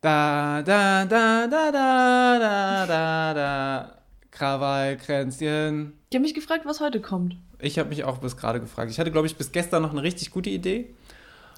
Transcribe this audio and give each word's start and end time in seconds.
Da, 0.00 0.62
da, 0.62 1.04
da, 1.06 1.48
da, 1.48 1.70
da, 1.72 2.38
da, 2.38 2.86
da, 2.86 3.34
da. 3.34 3.92
Krawallkränzchen. 4.30 5.92
Ich 6.10 6.14
habe 6.14 6.22
mich 6.22 6.34
gefragt, 6.34 6.64
was 6.64 6.80
heute 6.80 7.00
kommt. 7.00 7.36
Ich 7.58 7.78
habe 7.80 7.88
mich 7.88 8.04
auch 8.04 8.18
bis 8.18 8.36
gerade 8.36 8.60
gefragt. 8.60 8.92
Ich 8.92 9.00
hatte, 9.00 9.10
glaube 9.10 9.26
ich, 9.26 9.36
bis 9.36 9.50
gestern 9.50 9.82
noch 9.82 9.90
eine 9.90 10.02
richtig 10.04 10.30
gute 10.30 10.50
Idee. 10.50 10.94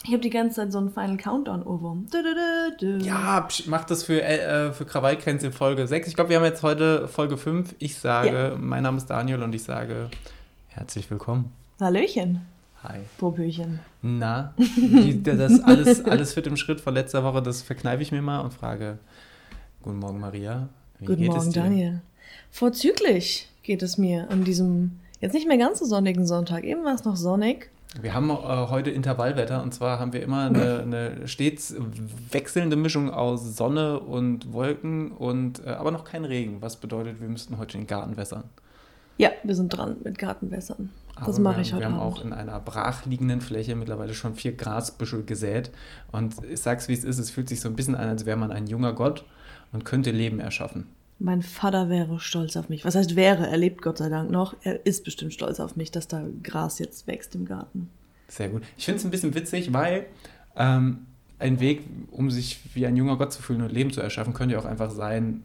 Ich 0.04 0.12
habe 0.12 0.21
die 0.21 0.30
ganze 0.30 0.56
Zeit 0.56 0.72
so 0.72 0.79
einen 0.79 0.90
Final 0.90 1.18
Countdown-Ohrwurm. 1.18 2.06
Ja, 3.03 3.42
psch, 3.42 3.66
mach 3.66 3.84
das 3.84 4.04
für, 4.04 4.22
äh, 4.22 4.72
für 4.72 4.86
Krawallkränzchen 4.86 5.52
Folge 5.52 5.86
6. 5.86 6.09
Ich 6.09 6.14
glaube, 6.14 6.30
wir 6.30 6.38
haben 6.38 6.45
jetzt 6.45 6.62
heute 6.62 7.07
Folge 7.09 7.36
5. 7.36 7.75
Ich 7.79 7.98
sage, 7.98 8.57
mein 8.59 8.82
Name 8.82 8.96
ist 8.96 9.07
Daniel 9.11 9.43
und 9.43 9.54
ich 9.54 9.62
sage 9.62 10.09
herzlich 10.68 11.11
willkommen. 11.11 11.52
Hallöchen, 11.79 12.41
Hi. 12.82 13.00
Popöchen. 13.18 13.80
Na, 14.00 14.54
die, 14.58 15.22
das 15.22 15.62
alles, 15.62 16.02
alles 16.06 16.32
fit 16.32 16.46
im 16.46 16.56
Schritt 16.56 16.80
von 16.80 16.94
letzter 16.94 17.22
Woche, 17.24 17.42
das 17.42 17.60
verkneife 17.60 18.02
ich 18.02 18.10
mir 18.10 18.22
mal 18.22 18.40
und 18.40 18.54
frage, 18.54 18.98
guten 19.82 19.98
Morgen 19.98 20.18
Maria. 20.18 20.68
Wie 20.98 21.04
Guten 21.04 21.26
Morgen? 21.26 21.52
Daniel. 21.52 22.00
Vorzüglich 22.50 23.48
geht 23.62 23.82
es 23.82 23.98
mir 23.98 24.30
an 24.30 24.44
diesem 24.44 24.98
jetzt 25.21 25.35
nicht 25.35 25.46
mehr 25.46 25.58
ganz 25.58 25.79
so 25.80 25.85
sonnigen 25.85 26.26
Sonntag. 26.26 26.64
Eben 26.64 26.82
war 26.85 26.94
es 26.94 27.04
noch 27.04 27.16
sonnig. 27.16 27.71
Wir 28.00 28.14
haben 28.14 28.30
äh, 28.30 28.35
heute 28.35 28.90
Intervallwetter 28.90 29.62
und 29.62 29.74
zwar 29.74 29.99
haben 29.99 30.14
wir 30.14 30.22
immer 30.22 30.46
eine, 30.46 30.80
eine 30.82 31.29
stets 31.29 31.74
wechselnde 32.30 32.77
Mischung 32.77 33.10
aus 33.10 33.56
Sonne 33.56 34.00
und 34.00 34.55
Wolken 34.55 35.10
und 35.10 35.66
äh, 35.66 35.70
aber 35.70 35.91
noch 35.91 36.05
kein 36.05 36.24
Regen, 36.24 36.62
was 36.62 36.77
bedeutet, 36.77 37.20
wir 37.20 37.28
müssten 37.28 37.58
heute 37.58 37.77
den 37.77 37.86
Garten 37.86 38.16
wässern. 38.16 38.44
Ja, 39.20 39.33
wir 39.44 39.55
sind 39.55 39.69
dran 39.69 39.97
mit 40.02 40.16
Gartenwässern. 40.16 40.88
Das 41.14 41.34
Aber 41.34 41.41
mache 41.41 41.56
wir, 41.56 41.62
ich 41.62 41.74
heute 41.74 41.83
Wir 41.83 41.91
haben 41.92 42.00
Abend. 42.00 42.19
auch 42.20 42.24
in 42.24 42.33
einer 42.33 42.58
brachliegenden 42.58 43.42
Fläche 43.42 43.77
mittlerweile 43.77 44.14
schon 44.14 44.34
vier 44.34 44.52
Grasbüschel 44.52 45.24
gesät 45.24 45.70
und 46.10 46.36
ich 46.50 46.60
sag's 46.60 46.88
wie 46.88 46.94
es 46.94 47.05
ist, 47.05 47.19
es 47.19 47.28
fühlt 47.28 47.46
sich 47.50 47.60
so 47.60 47.69
ein 47.69 47.77
bisschen 47.77 47.94
an, 47.96 48.08
als 48.08 48.24
wäre 48.24 48.38
man 48.38 48.50
ein 48.50 48.66
junger 48.66 48.94
Gott 48.94 49.27
und 49.72 49.84
könnte 49.84 50.10
Leben 50.10 50.41
erschaffen. 50.41 50.86
Mein 51.19 51.42
Vater 51.42 51.91
wäre 51.91 52.19
stolz 52.19 52.56
auf 52.56 52.70
mich. 52.70 52.86
Was 52.86 52.94
heißt 52.94 53.14
wäre? 53.14 53.46
Er 53.46 53.58
lebt 53.58 53.82
Gott 53.82 53.98
sei 53.98 54.08
Dank 54.08 54.30
noch. 54.30 54.56
Er 54.62 54.86
ist 54.86 55.04
bestimmt 55.04 55.34
stolz 55.34 55.60
auf 55.60 55.77
mich, 55.77 55.90
dass 55.90 56.08
da 56.08 56.24
Gras 56.42 56.78
jetzt 56.78 57.06
wächst 57.06 57.34
im 57.34 57.44
Garten. 57.44 57.90
Sehr 58.27 58.48
gut. 58.48 58.62
Ich 58.78 58.86
finde 58.86 59.00
es 59.00 59.05
ein 59.05 59.10
bisschen 59.10 59.34
witzig, 59.34 59.70
weil 59.74 60.06
ähm, 60.56 61.00
ein 61.38 61.60
Weg, 61.60 61.82
um 62.10 62.30
sich 62.30 62.60
wie 62.72 62.86
ein 62.86 62.96
junger 62.96 63.18
Gott 63.18 63.34
zu 63.34 63.42
fühlen 63.42 63.60
und 63.60 63.70
Leben 63.70 63.90
zu 63.90 64.00
erschaffen, 64.00 64.32
könnte 64.32 64.55
ja 64.55 64.60
auch 64.60 64.64
einfach 64.64 64.90
sein, 64.90 65.42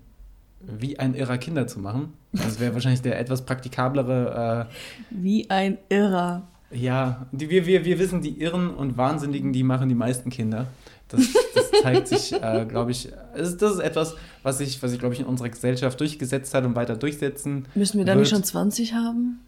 wie 0.68 1.00
ein 1.00 1.14
irrer 1.14 1.38
Kinder 1.38 1.68
zu 1.68 1.80
machen. 1.80 2.14
Das 2.32 2.60
wäre 2.60 2.74
wahrscheinlich 2.74 3.02
der 3.02 3.20
etwas 3.20 3.46
praktikablere, 3.46 4.68
Wie 5.10 5.50
ein 5.50 5.78
Irrer. 5.90 6.44
äh, 6.72 6.78
ja, 6.78 7.28
die, 7.32 7.50
wir, 7.50 7.66
wir, 7.66 7.86
wir 7.86 8.00
wissen, 8.00 8.22
die 8.22 8.42
Irren 8.42 8.72
und 8.72 8.98
Wahnsinnigen, 8.98 9.54
die 9.54 9.64
machen 9.64 9.90
die 9.90 9.96
meisten 9.96 10.30
Kinder. 10.30 10.68
Das, 11.08 11.22
das 11.54 11.72
zeigt 11.84 12.08
sich, 12.08 12.34
äh, 12.34 12.66
glaube 12.68 12.92
ich, 12.92 13.10
das 13.36 13.50
ist, 13.50 13.62
das 13.62 13.74
ist 13.74 13.80
etwas, 13.80 14.16
was 14.44 14.58
sich, 14.58 14.82
was 14.82 14.92
sich, 14.92 15.00
glaube 15.00 15.14
ich, 15.14 15.20
in 15.22 15.28
unserer 15.28 15.50
Gesellschaft 15.50 16.00
durchgesetzt 16.00 16.54
hat 16.54 16.66
und 16.66 16.76
weiter 16.76 16.96
durchsetzen. 16.96 17.68
Müssen 17.76 18.00
wir 18.00 18.06
da 18.06 18.16
nicht 18.16 18.30
schon 18.30 18.44
20 18.44 18.94
haben? 18.94 19.40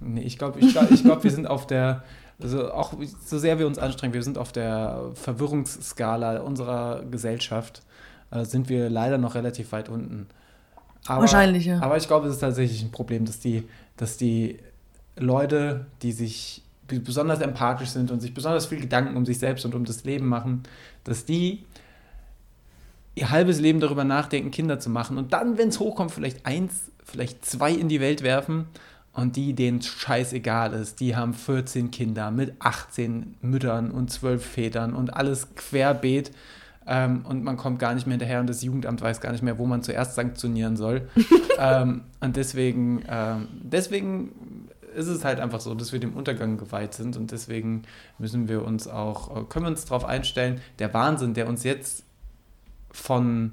Nee, 0.00 0.22
ich 0.22 0.38
glaube, 0.38 0.60
ich 0.60 0.72
glaub, 0.72 0.90
ich 0.90 1.02
glaub, 1.02 1.24
wir 1.24 1.30
sind 1.30 1.46
auf 1.46 1.66
der, 1.66 2.04
also 2.40 2.70
auch 2.72 2.92
so 3.24 3.38
sehr 3.38 3.58
wir 3.58 3.66
uns 3.66 3.78
anstrengen, 3.78 4.12
wir 4.14 4.22
sind 4.22 4.38
auf 4.38 4.52
der 4.52 5.10
Verwirrungsskala 5.14 6.40
unserer 6.40 7.04
Gesellschaft, 7.10 7.82
äh, 8.30 8.44
sind 8.44 8.68
wir 8.68 8.90
leider 8.90 9.18
noch 9.18 9.34
relativ 9.34 9.72
weit 9.72 9.88
unten. 9.88 10.26
Aber, 11.06 11.22
Wahrscheinlich, 11.22 11.66
ja. 11.66 11.80
Aber 11.80 11.96
ich 11.96 12.06
glaube, 12.06 12.26
es 12.28 12.34
ist 12.34 12.40
tatsächlich 12.40 12.82
ein 12.82 12.90
Problem, 12.90 13.24
dass 13.24 13.40
die, 13.40 13.64
dass 13.96 14.16
die 14.16 14.58
Leute, 15.16 15.86
die 16.02 16.12
sich 16.12 16.62
besonders 16.86 17.40
empathisch 17.40 17.90
sind 17.90 18.10
und 18.10 18.20
sich 18.20 18.32
besonders 18.32 18.66
viel 18.66 18.80
Gedanken 18.80 19.16
um 19.16 19.26
sich 19.26 19.38
selbst 19.38 19.64
und 19.64 19.74
um 19.74 19.84
das 19.84 20.04
Leben 20.04 20.26
machen, 20.26 20.62
dass 21.04 21.24
die 21.24 21.64
ihr 23.14 23.30
halbes 23.30 23.60
Leben 23.60 23.80
darüber 23.80 24.04
nachdenken, 24.04 24.50
Kinder 24.50 24.78
zu 24.78 24.90
machen 24.90 25.18
und 25.18 25.32
dann, 25.32 25.58
wenn 25.58 25.68
es 25.68 25.80
hochkommt, 25.80 26.12
vielleicht 26.12 26.46
eins, 26.46 26.90
vielleicht 27.04 27.44
zwei 27.44 27.72
in 27.72 27.88
die 27.88 28.00
Welt 28.00 28.22
werfen 28.22 28.66
und 29.12 29.36
die, 29.36 29.54
denen 29.54 29.82
scheißegal 29.82 30.72
ist, 30.72 31.00
die 31.00 31.16
haben 31.16 31.34
14 31.34 31.90
Kinder 31.90 32.30
mit 32.30 32.54
18 32.60 33.34
Müttern 33.42 33.90
und 33.90 34.10
12 34.10 34.44
Vätern 34.44 34.94
und 34.94 35.12
alles 35.12 35.54
querbeet 35.56 36.30
ähm, 36.88 37.24
und 37.28 37.44
man 37.44 37.56
kommt 37.56 37.78
gar 37.78 37.94
nicht 37.94 38.06
mehr 38.06 38.14
hinterher 38.14 38.40
und 38.40 38.48
das 38.48 38.62
Jugendamt 38.62 39.02
weiß 39.02 39.20
gar 39.20 39.32
nicht 39.32 39.42
mehr, 39.42 39.58
wo 39.58 39.66
man 39.66 39.82
zuerst 39.82 40.14
sanktionieren 40.14 40.76
soll. 40.76 41.08
ähm, 41.58 42.02
und 42.20 42.36
deswegen, 42.36 43.04
ähm, 43.08 43.48
deswegen 43.62 44.68
ist 44.96 45.06
es 45.06 45.24
halt 45.24 45.38
einfach 45.38 45.60
so, 45.60 45.74
dass 45.74 45.92
wir 45.92 46.00
dem 46.00 46.14
Untergang 46.14 46.56
geweiht 46.56 46.94
sind 46.94 47.16
und 47.16 47.30
deswegen 47.30 47.82
müssen 48.18 48.48
wir 48.48 48.64
uns 48.64 48.88
auch, 48.88 49.36
äh, 49.36 49.44
können 49.44 49.66
wir 49.66 49.70
uns 49.70 49.84
darauf 49.84 50.06
einstellen, 50.06 50.60
der 50.78 50.92
Wahnsinn, 50.94 51.34
der 51.34 51.46
uns 51.46 51.62
jetzt 51.62 52.04
von 52.90 53.52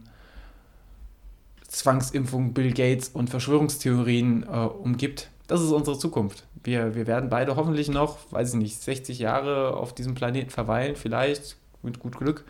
Zwangsimpfung, 1.68 2.54
Bill 2.54 2.72
Gates 2.72 3.10
und 3.10 3.30
Verschwörungstheorien 3.30 4.44
äh, 4.44 4.48
umgibt, 4.48 5.30
das 5.48 5.62
ist 5.62 5.72
unsere 5.72 6.00
Zukunft. 6.00 6.46
Wir, 6.64 6.96
wir 6.96 7.06
werden 7.06 7.30
beide 7.30 7.56
hoffentlich 7.58 7.90
noch, 7.90 8.18
weiß 8.32 8.54
ich 8.54 8.60
nicht, 8.60 8.82
60 8.82 9.20
Jahre 9.20 9.76
auf 9.76 9.94
diesem 9.94 10.16
Planeten 10.16 10.50
verweilen, 10.50 10.96
vielleicht 10.96 11.58
mit 11.84 12.00
gut 12.00 12.18
Glück, 12.18 12.46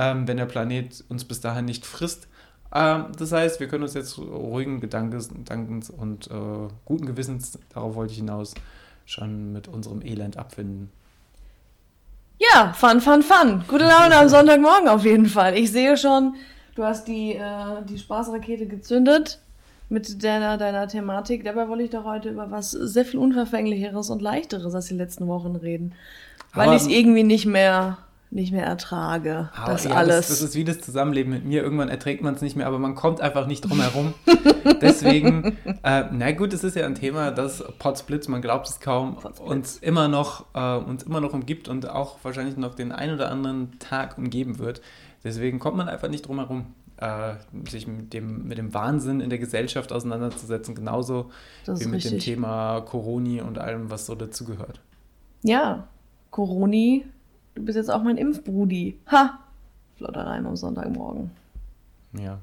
ähm, 0.00 0.26
wenn 0.26 0.38
der 0.38 0.46
Planet 0.46 1.04
uns 1.10 1.24
bis 1.24 1.40
dahin 1.40 1.66
nicht 1.66 1.84
frisst. 1.84 2.26
Ähm, 2.74 3.06
das 3.18 3.32
heißt, 3.32 3.60
wir 3.60 3.68
können 3.68 3.82
uns 3.82 3.92
jetzt 3.92 4.16
ruhigen 4.18 4.80
Gedankens, 4.80 5.28
Gedankens 5.28 5.90
und 5.90 6.28
äh, 6.28 6.68
guten 6.86 7.04
Gewissens, 7.04 7.58
darauf 7.68 7.94
wollte 7.94 8.12
ich 8.12 8.18
hinaus, 8.18 8.54
schon 9.04 9.52
mit 9.52 9.68
unserem 9.68 10.00
Elend 10.00 10.38
abfinden. 10.38 10.90
Ja, 12.38 12.72
fun, 12.72 13.02
fun, 13.02 13.22
fun. 13.22 13.64
Gute 13.68 13.84
Laune 13.84 14.16
am 14.16 14.28
Sonntagmorgen 14.28 14.88
auf 14.88 15.04
jeden 15.04 15.26
Fall. 15.26 15.58
Ich 15.58 15.70
sehe 15.70 15.98
schon, 15.98 16.36
du 16.74 16.84
hast 16.84 17.06
die, 17.06 17.34
äh, 17.34 17.84
die 17.86 17.98
Spaßrakete 17.98 18.66
gezündet 18.66 19.38
mit 19.90 20.24
deiner, 20.24 20.56
deiner 20.56 20.88
Thematik. 20.88 21.44
Dabei 21.44 21.68
wollte 21.68 21.82
ich 21.82 21.90
doch 21.90 22.04
heute 22.04 22.30
über 22.30 22.50
was 22.50 22.70
sehr 22.70 23.04
viel 23.04 23.20
Unverfänglicheres 23.20 24.08
und 24.08 24.22
Leichteres 24.22 24.74
als 24.74 24.86
die 24.86 24.94
letzten 24.94 25.26
Wochen 25.26 25.56
reden. 25.56 25.92
Weil 26.54 26.70
ich 26.70 26.82
es 26.82 26.88
irgendwie 26.88 27.22
nicht 27.22 27.44
mehr, 27.44 27.98
nicht 28.30 28.52
mehr 28.52 28.64
ertrage. 28.64 29.50
Aber 29.54 29.72
das 29.72 29.84
ja, 29.84 29.92
alles. 29.92 30.28
Das, 30.28 30.28
das 30.28 30.42
ist 30.42 30.54
wie 30.54 30.64
das 30.64 30.80
Zusammenleben 30.80 31.32
mit 31.32 31.44
mir. 31.44 31.62
Irgendwann 31.62 31.88
erträgt 31.88 32.22
man 32.22 32.34
es 32.34 32.42
nicht 32.42 32.56
mehr, 32.56 32.66
aber 32.66 32.78
man 32.78 32.94
kommt 32.94 33.20
einfach 33.20 33.46
nicht 33.46 33.62
drum 33.62 33.80
herum. 33.80 34.14
Deswegen, 34.80 35.56
äh, 35.82 36.04
na 36.12 36.32
gut, 36.32 36.52
es 36.52 36.62
ist 36.62 36.76
ja 36.76 36.86
ein 36.86 36.94
Thema, 36.94 37.32
das 37.32 37.64
Potsblitz, 37.78 38.28
man 38.28 38.40
glaubt 38.40 38.68
es 38.68 38.80
kaum, 38.80 39.18
uns 39.44 39.78
immer 39.78 40.08
noch 40.08 40.46
äh, 40.54 40.76
uns 40.76 41.02
immer 41.02 41.20
noch 41.20 41.32
umgibt 41.32 41.68
und 41.68 41.88
auch 41.88 42.18
wahrscheinlich 42.22 42.56
noch 42.56 42.74
den 42.74 42.92
ein 42.92 43.12
oder 43.12 43.30
anderen 43.30 43.78
Tag 43.78 44.16
umgeben 44.16 44.58
wird. 44.58 44.80
Deswegen 45.24 45.58
kommt 45.58 45.76
man 45.76 45.88
einfach 45.88 46.08
nicht 46.08 46.26
drum 46.26 46.38
herum, 46.38 46.66
äh, 46.98 47.34
sich 47.68 47.86
mit 47.86 48.12
dem, 48.12 48.46
mit 48.46 48.58
dem 48.58 48.72
Wahnsinn 48.74 49.20
in 49.20 49.30
der 49.30 49.38
Gesellschaft 49.38 49.92
auseinanderzusetzen, 49.92 50.74
genauso 50.74 51.30
Das 51.66 51.80
wie 51.80 51.86
mit 51.86 52.04
dem 52.04 52.12
richtig. 52.12 52.24
Thema 52.24 52.80
Coroni 52.82 53.40
und 53.40 53.58
allem, 53.58 53.90
was 53.90 54.06
so 54.06 54.14
dazugehört. 54.14 54.80
Ja, 55.42 55.88
Coroni, 56.30 57.06
du 57.60 57.66
bist 57.66 57.76
jetzt 57.76 57.90
auch 57.90 58.02
mein 58.02 58.16
Impfbrudi. 58.16 58.98
Ha! 59.10 59.38
Flotter 59.96 60.26
Reim 60.26 60.46
am 60.46 60.56
Sonntagmorgen. 60.56 61.30
Ja. 62.18 62.38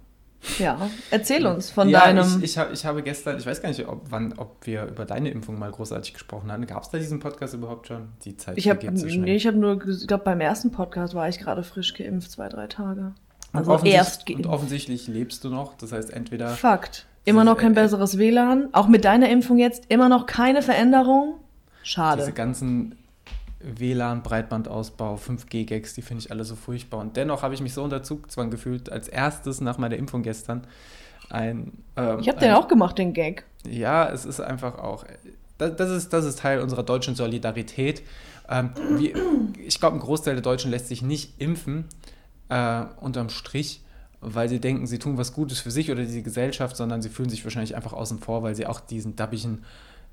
Ja, 0.59 0.89
erzähl 1.09 1.45
uns 1.47 1.71
von 1.71 1.89
ja, 1.89 2.01
deinem. 2.01 2.37
Ich, 2.37 2.51
ich, 2.51 2.57
hab, 2.59 2.71
ich 2.71 2.85
habe 2.85 3.01
gestern, 3.01 3.37
ich 3.37 3.45
weiß 3.45 3.59
gar 3.61 3.69
nicht, 3.69 3.85
ob, 3.87 4.03
wann, 4.11 4.33
ob 4.37 4.65
wir 4.65 4.85
über 4.85 5.03
deine 5.03 5.29
Impfung 5.29 5.57
mal 5.57 5.71
großartig 5.71 6.13
gesprochen 6.13 6.51
hatten. 6.51 6.67
Gab 6.67 6.83
es 6.83 6.89
da 6.89 6.99
diesen 6.99 7.19
Podcast 7.19 7.55
überhaupt 7.55 7.87
schon? 7.87 8.09
Die 8.23 8.37
Zeit 8.37 8.55
Ich 8.57 8.69
habe 8.69 8.79
vergeht 8.79 8.99
so 8.99 9.09
schnell. 9.09 9.21
nee, 9.25 9.35
ich 9.35 9.47
hab 9.47 9.55
nur, 9.55 9.83
ich 9.87 10.07
glaube, 10.07 10.23
beim 10.23 10.39
ersten 10.39 10.71
Podcast 10.71 11.15
war 11.15 11.27
ich 11.27 11.39
gerade 11.39 11.63
frisch 11.63 11.95
geimpft, 11.95 12.31
zwei, 12.31 12.49
drei 12.49 12.67
Tage. 12.67 13.01
und, 13.01 13.59
Also 13.59 13.71
offensichtlich, 13.71 13.93
erst 13.97 14.19
und 14.21 14.25
geimpft. 14.27 14.45
offensichtlich 14.49 15.07
lebst 15.07 15.43
du 15.43 15.49
noch. 15.49 15.73
Das 15.75 15.91
heißt, 15.91 16.11
entweder 16.13 16.49
Fakt. 16.49 17.07
Immer 17.25 17.43
noch 17.43 17.57
kein 17.57 17.71
äh, 17.71 17.75
besseres 17.75 18.17
WLAN. 18.19 18.69
Auch 18.73 18.87
mit 18.87 19.03
deiner 19.05 19.29
Impfung 19.29 19.57
jetzt 19.57 19.85
immer 19.89 20.07
noch 20.07 20.27
keine 20.27 20.61
Veränderung. 20.61 21.33
diese 21.81 21.85
Schade. 21.93 22.31
ganzen 22.31 22.95
WLAN, 23.59 24.23
Breitbandausbau, 24.23 25.15
5G-Gags, 25.15 25.95
die 25.95 26.01
finde 26.01 26.23
ich 26.23 26.31
alle 26.31 26.43
so 26.43 26.55
furchtbar. 26.55 26.99
Und 26.99 27.17
dennoch 27.17 27.41
habe 27.41 27.53
ich 27.53 27.61
mich 27.61 27.73
so 27.73 27.83
unter 27.83 28.03
Zugzwang 28.03 28.51
gefühlt, 28.51 28.91
als 28.91 29.07
erstes 29.07 29.61
nach 29.61 29.77
meiner 29.77 29.95
Impfung 29.95 30.23
gestern 30.23 30.67
ein. 31.29 31.73
Ähm, 31.95 32.19
Ich 32.19 32.27
habe 32.27 32.37
ein, 32.39 32.49
den 32.49 32.53
auch 32.53 32.67
gemacht, 32.67 32.97
den 32.97 33.13
Gag. 33.13 33.45
Ja, 33.67 34.09
es 34.09 34.25
ist 34.25 34.39
einfach 34.39 34.77
auch. 34.77 35.05
Das, 35.57 35.75
das, 35.75 35.89
ist, 35.89 36.13
das 36.13 36.25
ist 36.25 36.39
Teil 36.39 36.61
unserer 36.61 36.83
deutschen 36.83 37.15
Solidarität. 37.15 38.03
Ähm, 38.49 38.71
wir, 38.97 39.13
ich 39.65 39.79
glaube, 39.79 39.97
ein 39.97 40.01
Großteil 40.01 40.35
der 40.35 40.43
Deutschen 40.43 40.71
lässt 40.71 40.87
sich 40.87 41.01
nicht 41.01 41.41
impfen, 41.41 41.85
äh, 42.49 42.83
unterm 43.01 43.29
Strich, 43.29 43.81
weil 44.21 44.49
sie 44.49 44.59
denken, 44.59 44.87
sie 44.87 44.99
tun 44.99 45.17
was 45.17 45.33
Gutes 45.33 45.59
für 45.59 45.71
sich 45.71 45.91
oder 45.91 46.05
die 46.05 46.23
Gesellschaft, 46.23 46.77
sondern 46.77 47.01
sie 47.01 47.09
fühlen 47.09 47.29
sich 47.29 47.43
wahrscheinlich 47.43 47.75
einfach 47.75 47.93
außen 47.93 48.19
vor, 48.19 48.43
weil 48.43 48.55
sie 48.55 48.67
auch 48.67 48.79
diesen 48.79 49.15
dabbigen, 49.15 49.63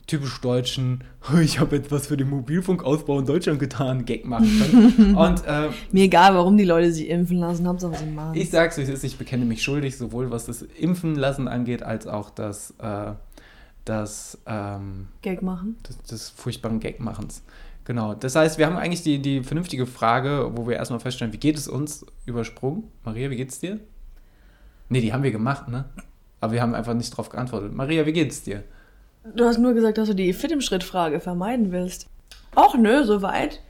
typisch 0.07 0.41
deutschen, 0.41 1.05
ich 1.43 1.61
habe 1.61 1.77
etwas 1.77 2.07
für 2.07 2.17
den 2.17 2.31
Mobilfunkausbau 2.31 3.21
in 3.21 3.27
Deutschland 3.27 3.59
getan, 3.59 4.05
Gag 4.05 4.25
machen 4.25 4.49
können. 4.59 5.17
Und 5.17 5.45
äh, 5.47 5.69
Mir 5.93 6.05
egal, 6.05 6.35
warum 6.35 6.57
die 6.57 6.65
Leute 6.65 6.93
sich 6.93 7.09
impfen 7.09 7.39
lassen, 7.39 7.67
Hauptsache 7.67 7.97
sie 7.97 8.07
machen. 8.07 8.37
ich 8.37 8.51
sag's, 8.51 8.77
wie 8.79 8.83
es 8.83 8.89
ist, 8.89 9.05
ich 9.05 9.17
bekenne 9.17 9.45
mich 9.45 9.63
schuldig, 9.63 9.97
sowohl 9.97 10.31
was 10.31 10.47
das 10.47 10.63
Impfen 10.63 11.15
lassen 11.15 11.49
angeht, 11.49 11.83
als 11.83 12.07
auch 12.07 12.31
das, 12.31 12.75
äh, 12.79 13.13
das, 13.85 14.39
ähm, 14.47 15.09
Gag 15.23 15.43
machen. 15.43 15.77
des, 15.89 15.99
des 16.03 16.31
furchtbaren 16.31 16.81
Gagmachens. 16.81 17.43
Genau, 17.85 18.15
das 18.15 18.35
heißt, 18.35 18.57
wir 18.57 18.67
haben 18.67 18.77
eigentlich 18.77 19.03
die, 19.03 19.21
die 19.21 19.43
vernünftige 19.43 19.87
Frage, 19.87 20.51
wo 20.55 20.67
wir 20.67 20.77
erstmal 20.77 21.01
feststellen, 21.01 21.35
wie 21.35 21.39
geht 21.39 21.59
es 21.59 21.69
uns, 21.69 22.07
übersprungen. 22.25 22.85
Maria, 23.05 23.29
wie 23.31 23.37
geht's 23.37 23.61
dir? 23.61 23.79
Nee, 24.89 25.03
die 25.03 25.13
haben 25.13 25.23
wir 25.23 25.33
gemacht, 25.33 25.69
ne? 25.69 25.85
Aber 26.41 26.53
wir 26.53 26.63
haben 26.63 26.75
einfach 26.75 26.95
nicht 26.95 27.11
drauf 27.11 27.29
geantwortet. 27.29 27.75
Maria, 27.75 28.07
wie 28.07 28.13
geht's 28.13 28.43
dir? 28.43 28.65
Du 29.33 29.45
hast 29.45 29.59
nur 29.59 29.73
gesagt, 29.73 29.99
dass 29.99 30.09
du 30.09 30.15
die 30.15 30.33
Fit 30.33 30.53
im 30.53 30.61
Schritt-Frage 30.61 31.21
vermeiden 31.21 31.73
willst. 31.73 32.09
Och 32.57 32.77
nö, 32.77 33.05
soweit. 33.05 33.61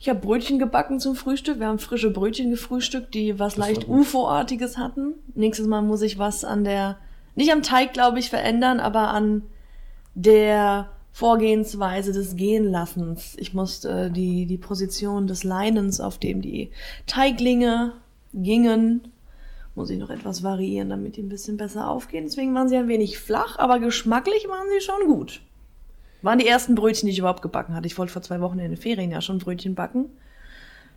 Ich 0.00 0.08
habe 0.08 0.20
Brötchen 0.20 0.58
gebacken 0.58 0.98
zum 1.00 1.14
Frühstück. 1.14 1.60
Wir 1.60 1.68
haben 1.68 1.78
frische 1.78 2.10
Brötchen 2.10 2.50
gefrühstückt, 2.50 3.14
die 3.14 3.38
was 3.38 3.54
Das 3.54 3.68
leicht. 3.68 3.88
UFO-artiges 3.88 4.76
hatten. 4.76 5.14
Nächstes 5.34 5.66
Mal 5.66 5.82
muss 5.82 6.02
ich 6.02 6.18
was 6.18 6.44
an 6.44 6.64
der, 6.64 6.98
nicht 7.36 7.52
am 7.52 7.62
Teig, 7.62 7.92
glaube 7.92 8.18
ich, 8.18 8.28
verändern, 8.28 8.80
aber 8.80 9.08
an 9.08 9.42
der 10.14 10.90
Vorgehensweise 11.12 12.12
des 12.12 12.34
Gehenlassens. 12.34 13.36
Ich 13.38 13.54
musste 13.54 14.10
die, 14.10 14.46
die 14.46 14.58
Position 14.58 15.28
des 15.28 15.44
Leinens, 15.44 16.00
auf 16.00 16.18
dem 16.18 16.42
die 16.42 16.70
Teiglinge 17.06 17.92
gingen, 18.34 19.12
muss 19.74 19.90
ich 19.90 19.98
noch 19.98 20.10
etwas 20.10 20.42
variieren, 20.42 20.88
damit 20.88 21.16
die 21.16 21.22
ein 21.22 21.28
bisschen 21.28 21.56
besser 21.56 21.88
aufgehen. 21.88 22.24
Deswegen 22.24 22.54
waren 22.54 22.68
sie 22.68 22.76
ein 22.76 22.88
wenig 22.88 23.18
flach, 23.18 23.58
aber 23.58 23.80
geschmacklich 23.80 24.46
waren 24.48 24.68
sie 24.68 24.84
schon 24.84 25.06
gut. 25.06 25.40
Waren 26.22 26.38
die 26.38 26.46
ersten 26.46 26.74
Brötchen, 26.74 27.06
die 27.06 27.12
ich 27.12 27.18
überhaupt 27.18 27.42
gebacken 27.42 27.74
hatte. 27.74 27.86
Ich 27.86 27.98
wollte 27.98 28.12
vor 28.12 28.22
zwei 28.22 28.40
Wochen 28.40 28.58
in 28.58 28.70
den 28.70 28.80
Ferien 28.80 29.10
ja 29.10 29.20
schon 29.20 29.38
Brötchen 29.38 29.74
backen. 29.74 30.06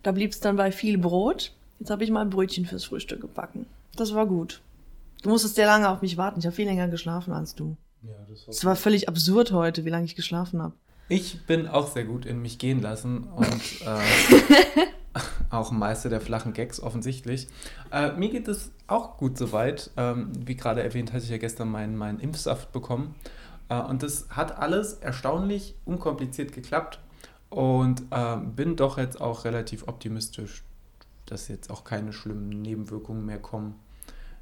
Da 0.03 0.11
blieb 0.11 0.31
es 0.31 0.39
dann 0.39 0.55
bei 0.55 0.71
viel 0.71 0.97
Brot. 0.97 1.53
Jetzt 1.79 1.89
habe 1.89 2.03
ich 2.03 2.11
mal 2.11 2.25
Brötchen 2.25 2.65
fürs 2.65 2.85
Frühstück 2.85 3.21
gebacken. 3.21 3.65
Das 3.95 4.13
war 4.13 4.25
gut. 4.25 4.61
Du 5.23 5.29
musstest 5.29 5.55
sehr 5.55 5.65
lange 5.65 5.89
auf 5.89 6.01
mich 6.01 6.17
warten. 6.17 6.39
Ich 6.39 6.45
habe 6.45 6.55
viel 6.55 6.67
länger 6.67 6.87
geschlafen 6.87 7.33
als 7.33 7.55
du. 7.55 7.75
Ja, 8.03 8.13
das 8.29 8.47
Es 8.47 8.63
war 8.63 8.75
völlig 8.75 9.09
absurd 9.09 9.51
heute, 9.51 9.83
wie 9.83 9.89
lange 9.89 10.05
ich 10.05 10.15
geschlafen 10.15 10.61
habe. 10.61 10.73
Ich 11.09 11.45
bin 11.45 11.67
auch 11.67 11.87
sehr 11.87 12.03
gut 12.03 12.25
in 12.25 12.41
mich 12.41 12.59
gehen 12.59 12.81
lassen 12.81 13.23
und 13.23 13.81
äh, 13.85 14.87
auch 15.49 15.71
Meister 15.71 16.09
der 16.09 16.19
flachen 16.19 16.53
Gags 16.53 16.81
offensichtlich. 16.81 17.47
Äh, 17.91 18.11
mir 18.13 18.29
geht 18.29 18.47
es 18.47 18.71
auch 18.87 19.17
gut 19.17 19.37
soweit. 19.37 19.91
Ähm, 19.95 20.31
wie 20.37 20.55
gerade 20.55 20.83
erwähnt, 20.83 21.13
hatte 21.13 21.23
ich 21.23 21.29
ja 21.29 21.37
gestern 21.37 21.69
meinen, 21.69 21.95
meinen 21.95 22.19
Impfsaft 22.19 22.73
bekommen. 22.73 23.15
Äh, 23.69 23.79
und 23.79 24.03
das 24.03 24.27
hat 24.29 24.57
alles 24.57 24.93
erstaunlich 24.95 25.75
unkompliziert 25.85 26.51
geklappt 26.51 26.99
und 27.49 28.03
äh, 28.11 28.37
bin 28.37 28.75
doch 28.75 28.97
jetzt 28.97 29.21
auch 29.21 29.45
relativ 29.45 29.87
optimistisch, 29.87 30.63
dass 31.25 31.47
jetzt 31.47 31.71
auch 31.71 31.83
keine 31.85 32.11
schlimmen 32.11 32.49
Nebenwirkungen 32.49 33.25
mehr 33.25 33.39
kommen, 33.39 33.75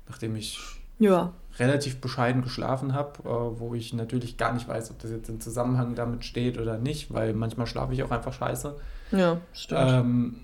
nachdem 0.07 0.35
ich 0.35 0.59
Ja. 0.99 1.33
relativ 1.59 1.99
bescheiden 2.01 2.41
geschlafen 2.41 2.93
habe, 2.93 3.19
äh, 3.23 3.59
wo 3.59 3.73
ich 3.75 3.93
natürlich 3.93 4.37
gar 4.37 4.53
nicht 4.53 4.67
weiß, 4.67 4.91
ob 4.91 4.99
das 4.99 5.11
jetzt 5.11 5.29
im 5.29 5.39
Zusammenhang 5.39 5.95
damit 5.95 6.25
steht 6.25 6.57
oder 6.57 6.77
nicht, 6.77 7.13
weil 7.13 7.33
manchmal 7.33 7.67
schlafe 7.67 7.93
ich 7.93 8.03
auch 8.03 8.11
einfach 8.11 8.33
scheiße 8.33 8.75
Ja, 9.11 9.37
stimmt. 9.53 9.81
ähm, 9.85 10.35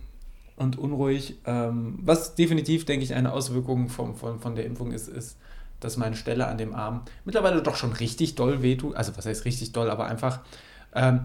und 0.58 0.78
unruhig. 0.78 1.38
Ähm, 1.46 2.00
was 2.02 2.36
definitiv, 2.36 2.86
denke 2.86 3.04
ich, 3.04 3.14
eine 3.14 3.34
Auswirkung 3.34 3.90
von, 3.90 4.16
von, 4.16 4.40
von 4.40 4.56
der 4.56 4.66
Impfung 4.66 4.92
ist, 4.92 5.08
ist, 5.08 5.38
dass 5.80 5.98
meine 5.98 6.16
Stelle 6.16 6.48
an 6.48 6.58
dem 6.58 6.76
Arm 6.76 7.02
mittlerweile 7.26 7.64
doch 7.64 7.76
schon 7.76 7.94
richtig 7.94 8.36
doll 8.36 8.62
wehtut. 8.62 8.96
Also 8.96 9.18
was 9.18 9.26
heißt 9.26 9.46
richtig 9.46 9.72
doll, 9.72 9.90
aber 9.90 10.06
einfach 10.06 10.42
ähm, 10.94 11.22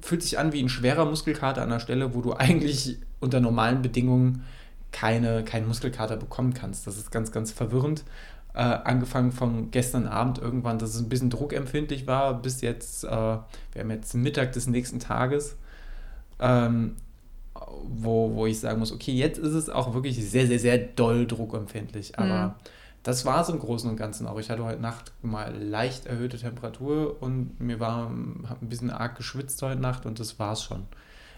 fühlt 0.00 0.22
sich 0.22 0.38
an 0.38 0.52
wie 0.52 0.62
ein 0.62 0.68
schwerer 0.68 1.04
Muskelkater 1.04 1.62
an 1.62 1.70
der 1.70 1.80
Stelle, 1.80 2.14
wo 2.14 2.20
du 2.22 2.34
eigentlich 2.34 2.98
unter 3.18 3.40
normalen 3.40 3.82
Bedingungen 3.82 4.44
keine, 4.92 5.44
keinen 5.44 5.68
Muskelkater 5.68 6.16
bekommen 6.16 6.54
kannst. 6.54 6.86
Das 6.86 6.96
ist 6.96 7.10
ganz, 7.10 7.32
ganz 7.32 7.52
verwirrend. 7.52 8.04
Äh, 8.52 8.58
angefangen 8.62 9.30
von 9.30 9.70
gestern 9.70 10.08
Abend 10.08 10.38
irgendwann, 10.38 10.78
dass 10.78 10.94
es 10.94 11.00
ein 11.00 11.08
bisschen 11.08 11.30
druckempfindlich 11.30 12.06
war, 12.08 12.34
bis 12.42 12.60
jetzt, 12.62 13.04
äh, 13.04 13.08
wir 13.08 13.42
haben 13.76 13.90
jetzt 13.90 14.12
Mittag 14.14 14.52
des 14.52 14.66
nächsten 14.66 14.98
Tages, 14.98 15.56
ähm, 16.40 16.96
wo, 17.84 18.34
wo 18.34 18.46
ich 18.46 18.58
sagen 18.58 18.78
muss, 18.78 18.92
okay, 18.92 19.12
jetzt 19.12 19.38
ist 19.38 19.52
es 19.54 19.68
auch 19.68 19.94
wirklich 19.94 20.16
sehr, 20.28 20.46
sehr, 20.46 20.58
sehr 20.58 20.78
doll 20.78 21.26
druckempfindlich. 21.26 22.18
Aber 22.18 22.48
Mhm. 22.48 22.52
das 23.02 23.24
war 23.24 23.42
es 23.42 23.48
im 23.50 23.58
Großen 23.58 23.88
und 23.88 23.96
Ganzen 23.96 24.26
auch. 24.26 24.38
Ich 24.38 24.50
hatte 24.50 24.64
heute 24.64 24.80
Nacht 24.80 25.12
mal 25.22 25.54
leicht 25.56 26.06
erhöhte 26.06 26.38
Temperatur 26.38 27.22
und 27.22 27.60
mir 27.60 27.78
war, 27.80 28.08
ein 28.08 28.46
bisschen 28.62 28.90
arg 28.90 29.16
geschwitzt 29.16 29.62
heute 29.62 29.80
Nacht 29.80 30.06
und 30.06 30.18
das 30.18 30.38
war's 30.38 30.62
schon. 30.64 30.82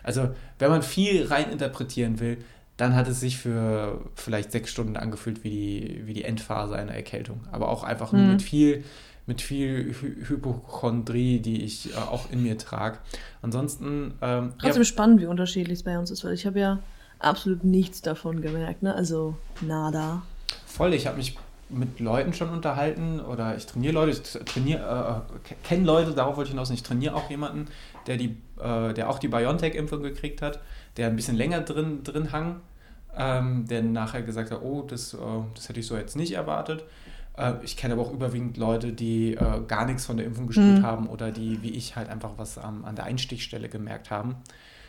Also, 0.03 0.31
wenn 0.59 0.71
man 0.71 0.83
viel 0.83 1.27
rein 1.27 1.51
interpretieren 1.51 2.19
will, 2.21 2.39
dann 2.83 2.97
hat 2.97 3.07
es 3.07 3.21
sich 3.21 3.39
für 3.39 4.01
vielleicht 4.17 4.51
sechs 4.51 4.71
Stunden 4.73 4.97
angefühlt 4.97 5.45
wie 5.45 5.51
die, 5.51 6.03
wie 6.07 6.15
die 6.15 6.25
Endphase 6.25 6.75
einer 6.75 6.93
Erkältung. 6.93 7.41
Aber 7.53 7.69
auch 7.69 7.85
einfach 7.85 8.11
nur 8.13 8.23
Mhm. 8.23 8.29
mit 8.29 8.43
viel, 8.43 8.83
mit 9.27 9.41
viel 9.41 9.95
Hy 10.03 10.27
Hypochondrie, 10.29 11.39
die 11.39 11.63
ich 11.63 11.93
äh, 11.93 11.97
auch 11.97 12.31
in 12.33 12.43
mir 12.43 12.59
trage. 12.59 12.99
Ansonsten, 13.41 14.15
ähm, 14.21 14.49
ja, 14.49 14.53
Trotzdem 14.63 14.85
spannend, 14.85 15.21
wie 15.21 15.27
unterschiedlich 15.27 15.79
es 15.79 15.83
bei 15.85 15.97
uns 15.97 16.11
ist, 16.11 16.25
weil 16.25 16.33
ich 16.35 16.45
habe 16.45 16.59
ja 16.59 16.81
absolut 17.21 17.63
nichts 17.63 18.03
davon 18.03 18.43
gemerkt, 18.43 18.83
ne? 18.83 18.95
Also 18.95 19.37
nada. 19.61 20.23
voll. 20.67 20.93
Ich 20.95 21.07
habe 21.07 21.19
mich 21.19 21.37
mit 21.69 22.01
Leuten 22.01 22.33
schon 22.35 22.51
unterhalten 22.51 23.21
oder 23.21 23.57
ich 23.57 23.65
trainiere 23.67 23.95
Leute, 23.95 24.11
ich 24.11 24.23
trainiere, 24.45 25.25
äh, 25.49 25.55
kenne 25.67 25.85
Leute, 25.87 26.13
darauf 26.13 26.37
wollte 26.37 26.49
ich 26.49 26.53
hinaus, 26.55 26.71
ich 26.71 26.83
trainiere 26.83 27.15
auch 27.15 27.31
jemanden, 27.31 27.67
der, 28.09 28.17
die, 28.17 28.37
äh, 28.61 28.93
der 28.93 29.09
auch 29.09 29.19
die 29.21 29.29
BioNTech-Impfung 29.29 30.03
gekriegt 30.03 30.43
hat, 30.43 30.61
der 30.97 31.07
ein 31.07 31.17
bisschen 31.17 31.37
länger 31.37 31.61
drin, 31.61 32.03
drin 32.05 32.33
hang, 32.33 32.61
ähm, 33.17 33.67
der 33.67 33.83
nachher 33.83 34.23
gesagt 34.23 34.51
hat, 34.51 34.63
oh, 34.63 34.83
das, 34.83 35.15
äh, 35.15 35.19
das 35.55 35.69
hätte 35.69 35.81
ich 35.81 35.87
so 35.87 35.97
jetzt 35.97 36.17
nicht 36.17 36.33
erwartet. 36.33 36.85
Äh, 37.37 37.55
ich 37.63 37.77
kenne 37.77 37.95
aber 37.95 38.03
auch 38.03 38.13
überwiegend 38.13 38.57
Leute, 38.57 38.93
die 38.93 39.35
äh, 39.35 39.61
gar 39.67 39.87
nichts 39.87 40.07
von 40.07 40.17
der 40.17 40.27
Impfung 40.27 40.47
gespürt 40.47 40.79
Mhm. 40.79 40.83
haben 40.83 41.07
oder 41.09 41.31
die, 41.31 41.63
wie 41.63 41.71
ich, 41.71 41.97
halt 41.97 42.09
einfach 42.09 42.33
was 42.37 42.59
am, 42.59 42.85
an 42.85 42.97
der 42.97 43.05
Einstichstelle 43.05 43.69
gemerkt 43.69 44.11
haben. 44.11 44.37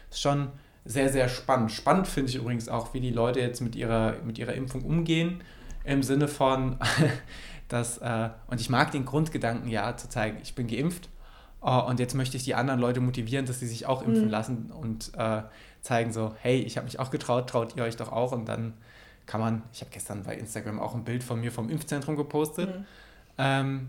Ist 0.09 0.21
schon 0.21 0.49
sehr, 0.85 1.09
sehr 1.09 1.29
spannend. 1.29 1.71
Spannend 1.71 2.07
finde 2.07 2.29
ich 2.29 2.35
übrigens 2.35 2.67
auch, 2.69 2.93
wie 2.93 2.99
die 2.99 3.11
Leute 3.11 3.39
jetzt 3.39 3.61
mit 3.61 3.75
ihrer, 3.75 4.15
mit 4.25 4.37
ihrer 4.37 4.53
Impfung 4.53 4.83
umgehen, 4.83 5.41
im 5.85 6.03
Sinne 6.03 6.27
von, 6.27 6.77
dass, 7.69 7.97
äh, 7.99 8.29
und 8.47 8.61
ich 8.61 8.69
mag 8.69 8.91
den 8.91 9.05
Grundgedanken 9.05 9.69
ja, 9.69 9.95
zu 9.97 10.09
zeigen, 10.09 10.37
ich 10.43 10.55
bin 10.55 10.67
geimpft 10.67 11.09
äh, 11.63 11.69
und 11.69 11.99
jetzt 11.99 12.13
möchte 12.15 12.37
ich 12.37 12.43
die 12.43 12.55
anderen 12.55 12.79
Leute 12.79 12.99
motivieren, 12.99 13.45
dass 13.45 13.59
sie 13.59 13.67
sich 13.67 13.85
auch 13.85 14.01
impfen 14.01 14.25
Mhm. 14.25 14.29
lassen 14.29 14.71
und 14.71 15.11
äh, 15.17 15.43
zeigen 15.83 16.11
so, 16.11 16.33
hey, 16.41 16.59
ich 16.61 16.77
habe 16.77 16.85
mich 16.85 16.99
auch 16.99 17.11
getraut, 17.11 17.49
traut 17.49 17.75
ihr 17.75 17.83
euch 17.83 17.97
doch 17.97 18.11
auch 18.11 18.31
und 18.31 18.45
dann 18.45 18.73
kann 19.25 19.39
man, 19.39 19.61
ich 19.71 19.81
habe 19.81 19.91
gestern 19.91 20.23
bei 20.23 20.35
Instagram 20.35 20.79
auch 20.79 20.95
ein 20.95 21.03
Bild 21.03 21.23
von 21.23 21.39
mir 21.39 21.51
vom 21.51 21.69
Impfzentrum 21.69 22.15
gepostet. 22.15 22.79
Mhm. 22.79 22.85
Ähm, 23.37 23.87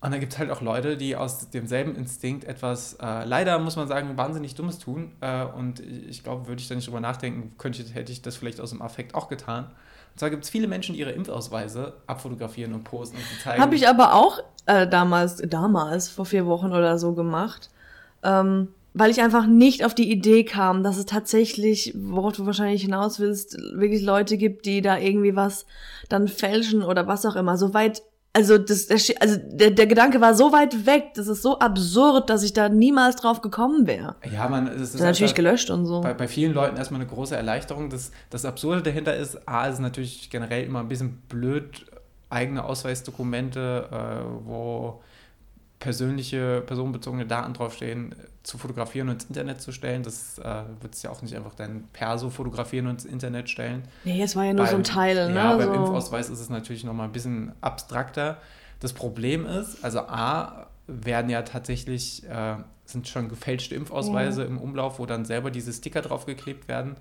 und 0.00 0.10
da 0.10 0.18
gibt 0.18 0.34
es 0.34 0.38
halt 0.38 0.50
auch 0.50 0.60
Leute, 0.60 0.98
die 0.98 1.16
aus 1.16 1.48
demselben 1.48 1.96
Instinkt 1.96 2.44
etwas, 2.44 2.94
äh, 3.00 3.24
leider 3.24 3.58
muss 3.58 3.76
man 3.76 3.88
sagen, 3.88 4.18
wahnsinnig 4.18 4.54
Dummes 4.54 4.78
tun. 4.78 5.12
Äh, 5.22 5.44
und 5.44 5.80
ich 5.80 6.22
glaube, 6.22 6.46
würde 6.46 6.60
ich 6.60 6.68
da 6.68 6.74
nicht 6.74 6.86
drüber 6.86 7.00
nachdenken, 7.00 7.54
könnte, 7.56 7.82
hätte 7.84 8.12
ich 8.12 8.20
das 8.20 8.36
vielleicht 8.36 8.60
aus 8.60 8.70
dem 8.70 8.82
Affekt 8.82 9.14
auch 9.14 9.28
getan. 9.28 9.64
Und 9.64 10.18
zwar 10.18 10.30
gibt 10.30 10.44
es 10.44 10.50
viele 10.50 10.68
Menschen, 10.68 10.94
die 10.94 11.00
ihre 11.00 11.12
Impfausweise 11.12 11.94
abfotografieren 12.06 12.74
und 12.74 12.84
posten 12.84 13.16
und 13.16 13.40
zeigen. 13.40 13.62
Habe 13.62 13.74
ich 13.76 13.88
aber 13.88 14.14
auch 14.14 14.40
äh, 14.66 14.86
damals, 14.86 15.36
damals, 15.36 16.10
vor 16.10 16.26
vier 16.26 16.44
Wochen 16.44 16.72
oder 16.72 16.98
so 16.98 17.14
gemacht, 17.14 17.70
ähm, 18.22 18.68
weil 18.96 19.10
ich 19.10 19.20
einfach 19.20 19.46
nicht 19.46 19.84
auf 19.84 19.92
die 19.94 20.10
Idee 20.10 20.44
kam, 20.44 20.82
dass 20.84 20.96
es 20.98 21.06
tatsächlich, 21.06 21.92
worauf 21.96 22.32
du 22.34 22.46
wahrscheinlich 22.46 22.82
hinaus 22.82 23.18
willst, 23.18 23.58
wirklich 23.74 24.02
Leute 24.02 24.36
gibt, 24.36 24.66
die 24.66 24.80
da 24.82 24.96
irgendwie 24.98 25.34
was 25.34 25.66
dann 26.08 26.28
fälschen 26.28 26.82
oder 26.82 27.06
was 27.08 27.26
auch 27.26 27.34
immer. 27.34 27.56
So 27.56 27.74
weit, 27.74 28.02
also 28.32 28.56
das, 28.56 28.86
der, 28.86 28.98
also 29.20 29.36
der, 29.42 29.72
der 29.72 29.86
Gedanke 29.88 30.20
war 30.20 30.34
so 30.34 30.52
weit 30.52 30.86
weg, 30.86 31.10
das 31.16 31.26
ist 31.26 31.42
so 31.42 31.58
absurd, 31.58 32.30
dass 32.30 32.44
ich 32.44 32.52
da 32.52 32.68
niemals 32.68 33.16
drauf 33.16 33.40
gekommen 33.40 33.86
wäre. 33.88 34.14
ja, 34.32 34.48
man, 34.48 34.68
es 34.68 34.80
ist 34.80 34.94
ist 34.94 35.00
natürlich 35.00 35.22
einfach- 35.32 35.34
gelöscht 35.34 35.70
und 35.70 35.86
so. 35.86 36.00
bei, 36.00 36.14
bei 36.14 36.28
vielen 36.28 36.54
Leuten 36.54 36.76
erstmal 36.76 37.00
eine 37.00 37.10
große 37.10 37.34
Erleichterung. 37.36 37.90
Das, 37.90 38.12
das 38.30 38.44
Absurde 38.44 38.82
dahinter 38.82 39.16
ist, 39.16 39.48
A, 39.48 39.66
ist 39.66 39.80
natürlich 39.80 40.30
generell 40.30 40.64
immer 40.64 40.78
ein 40.80 40.88
bisschen 40.88 41.18
blöd, 41.28 41.84
eigene 42.30 42.64
Ausweisdokumente, 42.64 43.88
äh, 43.90 44.46
wo 44.46 45.00
persönliche, 45.84 46.62
personenbezogene 46.66 47.26
Daten 47.26 47.52
draufstehen, 47.52 48.14
zu 48.42 48.56
fotografieren 48.56 49.08
und 49.10 49.16
ins 49.16 49.24
Internet 49.26 49.60
zu 49.60 49.70
stellen. 49.70 50.02
Das 50.02 50.38
äh, 50.38 50.62
wird 50.80 51.00
ja 51.02 51.10
auch 51.10 51.20
nicht 51.20 51.36
einfach 51.36 51.54
dein 51.54 51.84
Perso 51.92 52.30
fotografieren 52.30 52.86
und 52.86 52.92
ins 52.94 53.04
Internet 53.04 53.50
stellen. 53.50 53.82
Nee, 54.02 54.22
es 54.22 54.34
war 54.34 54.44
ja 54.44 54.54
nur 54.54 54.66
so 54.66 54.76
ein 54.76 54.82
Beim- 54.82 54.84
Teil, 54.94 55.28
ne? 55.28 55.34
Ja, 55.34 55.56
beim 55.56 55.68
so. 55.68 55.74
Impfausweis 55.74 56.30
ist 56.30 56.40
es 56.40 56.48
natürlich 56.48 56.84
nochmal 56.84 57.06
ein 57.08 57.12
bisschen 57.12 57.52
abstrakter. 57.60 58.38
Das 58.80 58.94
Problem 58.94 59.44
ist, 59.44 59.84
also 59.84 60.00
A, 60.00 60.68
werden 60.86 61.30
ja 61.30 61.42
tatsächlich, 61.42 62.26
äh, 62.28 62.56
sind 62.86 63.06
schon 63.06 63.28
gefälschte 63.28 63.74
Impfausweise 63.74 64.42
im 64.44 64.56
Umlauf, 64.58 64.98
wo 64.98 65.04
dann 65.04 65.26
selber 65.26 65.50
diese 65.50 65.72
Sticker 65.72 66.00
draufgeklebt 66.00 66.66
werden, 66.66 66.96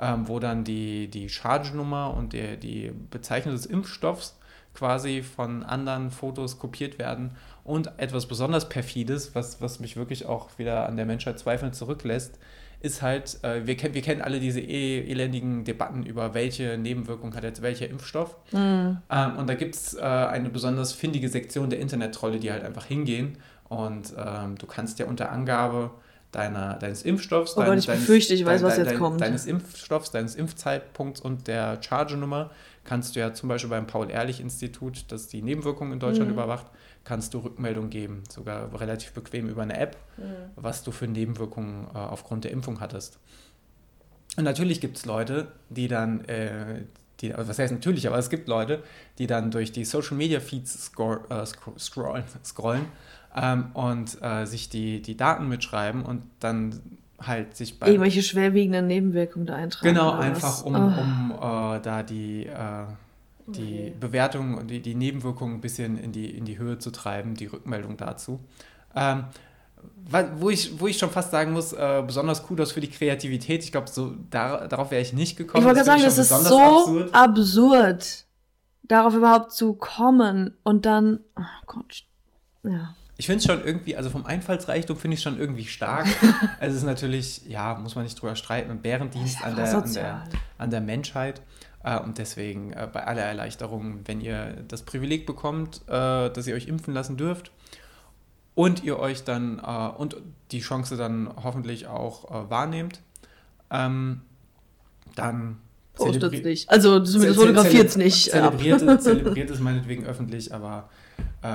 ähm, 0.00 0.26
wo 0.26 0.40
dann 0.40 0.64
die, 0.64 1.08
die 1.08 1.28
Charge-Nummer 1.28 2.14
und 2.14 2.32
der, 2.32 2.56
die 2.56 2.90
Bezeichnung 3.10 3.54
des 3.54 3.66
Impfstoffs 3.66 4.36
quasi 4.74 5.22
von 5.22 5.62
anderen 5.62 6.10
Fotos 6.10 6.58
kopiert 6.58 6.98
werden. 6.98 7.30
Und 7.64 7.90
etwas 7.96 8.26
besonders 8.26 8.68
perfides, 8.68 9.34
was, 9.34 9.60
was 9.62 9.80
mich 9.80 9.96
wirklich 9.96 10.26
auch 10.26 10.50
wieder 10.58 10.86
an 10.86 10.96
der 10.96 11.06
Menschheit 11.06 11.38
zweifeln 11.38 11.72
zurücklässt, 11.72 12.38
ist 12.80 13.00
halt, 13.00 13.38
äh, 13.42 13.66
wir, 13.66 13.76
kennen, 13.78 13.94
wir 13.94 14.02
kennen 14.02 14.20
alle 14.20 14.38
diese 14.38 14.60
eh, 14.60 15.00
elendigen 15.10 15.64
Debatten 15.64 16.04
über 16.04 16.34
welche 16.34 16.76
Nebenwirkung 16.76 17.34
hat 17.34 17.42
jetzt 17.42 17.62
welcher 17.62 17.88
Impfstoff. 17.88 18.36
Mhm. 18.52 18.98
Ähm, 19.10 19.36
und 19.38 19.46
da 19.48 19.54
gibt 19.54 19.74
es 19.74 19.94
äh, 19.94 20.00
eine 20.02 20.50
besonders 20.50 20.92
findige 20.92 21.30
Sektion 21.30 21.70
der 21.70 21.78
Internet-Trolle, 21.80 22.38
die 22.38 22.52
halt 22.52 22.62
einfach 22.62 22.84
hingehen 22.84 23.38
und 23.70 24.12
ähm, 24.18 24.56
du 24.58 24.66
kannst 24.66 24.98
ja 24.98 25.06
unter 25.06 25.32
Angabe 25.32 25.90
deiner, 26.32 26.74
deines 26.74 27.02
Impfstoffs, 27.04 27.52
Oh 27.56 27.60
Gott, 27.60 27.68
dein- 27.68 27.78
ich 27.78 27.86
deines, 27.86 28.02
befürchte, 28.02 28.34
ich 28.34 28.44
weiß, 28.44 28.62
was 28.62 28.76
jetzt 28.76 28.90
dein, 28.90 28.98
kommt. 28.98 29.22
deines 29.22 29.46
Impfstoffs, 29.46 30.10
deines 30.10 30.34
Impfzeitpunkts 30.34 31.22
und 31.22 31.46
der 31.46 31.78
Chargenummer 31.80 32.50
kannst 32.84 33.16
du 33.16 33.20
ja 33.20 33.32
zum 33.32 33.48
Beispiel 33.48 33.70
beim 33.70 33.86
Paul-Ehrlich-Institut, 33.86 35.06
das 35.08 35.28
die 35.28 35.40
Nebenwirkungen 35.40 35.92
in 35.94 36.00
Deutschland 36.00 36.28
Mhm. 36.28 36.34
überwacht, 36.36 36.66
kannst 37.04 37.34
du 37.34 37.38
Rückmeldung 37.38 37.90
geben, 37.90 38.22
sogar 38.30 38.78
relativ 38.80 39.12
bequem 39.12 39.48
über 39.48 39.62
eine 39.62 39.78
App, 39.78 39.96
Mhm. 40.16 40.22
was 40.56 40.82
du 40.82 40.90
für 40.90 41.06
Nebenwirkungen 41.06 41.86
äh, 41.94 41.98
aufgrund 41.98 42.44
der 42.44 42.50
Impfung 42.52 42.80
hattest. 42.80 43.18
Und 44.36 44.44
natürlich 44.44 44.80
gibt 44.80 44.96
es 44.96 45.04
Leute, 45.06 45.48
die 45.68 45.86
dann, 45.88 46.24
äh, 46.24 46.82
die, 47.20 47.32
also 47.34 47.48
was 47.48 47.58
heißt 47.58 47.72
natürlich, 47.72 48.06
aber 48.08 48.18
es 48.18 48.30
gibt 48.30 48.48
Leute, 48.48 48.82
die 49.18 49.26
dann 49.26 49.50
durch 49.50 49.70
die 49.70 49.84
Social 49.84 50.16
Media 50.16 50.40
Feeds 50.40 50.86
scroll, 50.86 51.20
äh, 51.30 51.44
scro- 51.44 51.78
scrollen, 51.78 52.24
scrollen 52.44 52.86
ähm, 53.36 53.66
und 53.74 54.18
äh, 54.22 54.44
sich 54.46 54.68
die, 54.70 55.02
die 55.02 55.16
Daten 55.16 55.48
mitschreiben 55.48 56.02
und 56.04 56.22
dann 56.40 56.80
halt 57.20 57.56
sich 57.56 57.78
bei. 57.78 57.86
Irgendwelche 57.88 58.22
schwerwiegenden 58.22 58.86
Nebenwirkungen 58.88 59.46
da 59.46 59.54
eintragen. 59.54 59.86
Genau, 59.94 60.08
oder 60.10 60.18
was? 60.18 60.24
einfach 60.26 60.64
um, 60.64 60.74
Ah. 60.74 61.70
um 61.72 61.76
äh, 61.76 61.80
da 61.80 62.02
die, 62.02 62.46
äh, 62.46 62.86
die 63.46 63.90
Okay. 63.90 63.94
Bewertung 63.98 64.56
und 64.56 64.68
die, 64.68 64.80
die 64.80 64.94
Nebenwirkungen 64.94 65.56
ein 65.56 65.60
bisschen 65.60 65.98
in 65.98 66.12
die, 66.12 66.30
in 66.30 66.44
die 66.44 66.58
Höhe 66.58 66.78
zu 66.78 66.90
treiben, 66.90 67.34
die 67.34 67.46
Rückmeldung 67.46 67.96
dazu. 67.96 68.40
Ähm, 68.94 69.24
wo, 70.36 70.50
ich, 70.50 70.78
wo 70.80 70.86
ich 70.86 70.98
schon 70.98 71.10
fast 71.10 71.30
sagen 71.30 71.52
muss, 71.52 71.72
äh, 71.72 72.02
besonders 72.06 72.42
Kudos 72.42 72.72
für 72.72 72.80
die 72.80 72.90
Kreativität. 72.90 73.64
Ich 73.64 73.72
glaube, 73.72 73.88
so 73.88 74.14
dar, 74.30 74.68
darauf 74.68 74.90
wäre 74.90 75.02
ich 75.02 75.12
nicht 75.12 75.36
gekommen. 75.36 75.62
Ich 75.62 75.66
wollte 75.66 75.84
sagen, 75.84 76.02
das 76.02 76.18
ist 76.18 76.28
so 76.28 76.38
besonders 76.38 77.14
absurd. 77.14 78.24
darauf 78.82 79.14
überhaupt 79.14 79.52
zu 79.52 79.74
kommen 79.74 80.56
und 80.62 80.86
dann, 80.86 81.20
oh 81.36 81.42
Gott, 81.66 82.04
ja. 82.62 82.94
Ich 83.16 83.26
finde 83.26 83.38
es 83.38 83.44
schon 83.44 83.64
irgendwie, 83.64 83.96
also 83.96 84.10
vom 84.10 84.26
Einfallsreichtum 84.26 84.96
finde 84.96 85.16
ich 85.16 85.22
schon 85.22 85.38
irgendwie 85.38 85.66
stark. 85.66 86.06
es 86.60 86.74
ist 86.74 86.82
natürlich, 86.82 87.46
ja, 87.46 87.74
muss 87.74 87.94
man 87.94 88.04
nicht 88.04 88.20
drüber 88.20 88.34
streiten, 88.34 88.70
ein 88.70 88.82
Bärendienst 88.82 89.44
an 89.44 89.54
der, 89.54 89.74
an, 89.74 89.92
der, 89.94 90.24
an 90.58 90.70
der 90.70 90.80
Menschheit. 90.80 91.40
Äh, 91.84 92.00
und 92.00 92.18
deswegen 92.18 92.72
äh, 92.72 92.88
bei 92.92 93.06
aller 93.06 93.22
Erleichterung, 93.22 94.00
wenn 94.06 94.20
ihr 94.20 94.64
das 94.68 94.82
Privileg 94.82 95.26
bekommt, 95.26 95.82
äh, 95.86 96.30
dass 96.30 96.46
ihr 96.46 96.54
euch 96.54 96.66
impfen 96.66 96.92
lassen 96.94 97.16
dürft 97.16 97.52
und 98.54 98.82
ihr 98.84 98.98
euch 98.98 99.24
dann 99.24 99.58
und 99.60 100.16
die 100.52 100.60
Chance 100.60 100.96
dann 100.96 101.28
hoffentlich 101.42 101.86
auch 101.88 102.50
wahrnehmt, 102.50 103.00
ähm, 103.70 104.20
dann 105.16 105.58
Postet's 105.94 106.24
zelebri- 106.24 106.44
nicht. 106.44 106.70
Also 106.70 107.00
zumindest 107.00 107.40
fotografiert's 107.40 107.94
zele- 107.96 108.04
nicht. 108.04 108.30
Zelebriert, 108.30 108.82
es, 108.82 109.02
zelebriert 109.04 109.50
es 109.50 109.60
meinetwegen 109.60 110.04
öffentlich, 110.06 110.54
aber 110.54 110.88
äh, 111.42 111.48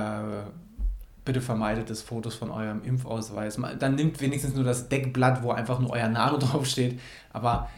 bitte 1.24 1.40
vermeidet 1.40 1.88
es 1.90 2.02
Fotos 2.02 2.34
von 2.34 2.50
eurem 2.50 2.82
Impfausweis. 2.84 3.58
Dann 3.78 3.94
nimmt 3.94 4.20
wenigstens 4.20 4.54
nur 4.54 4.64
das 4.64 4.88
Deckblatt, 4.88 5.42
wo 5.42 5.52
einfach 5.52 5.78
nur 5.78 5.90
euer 5.90 6.08
Name 6.08 6.38
draufsteht, 6.40 7.00
aber 7.32 7.68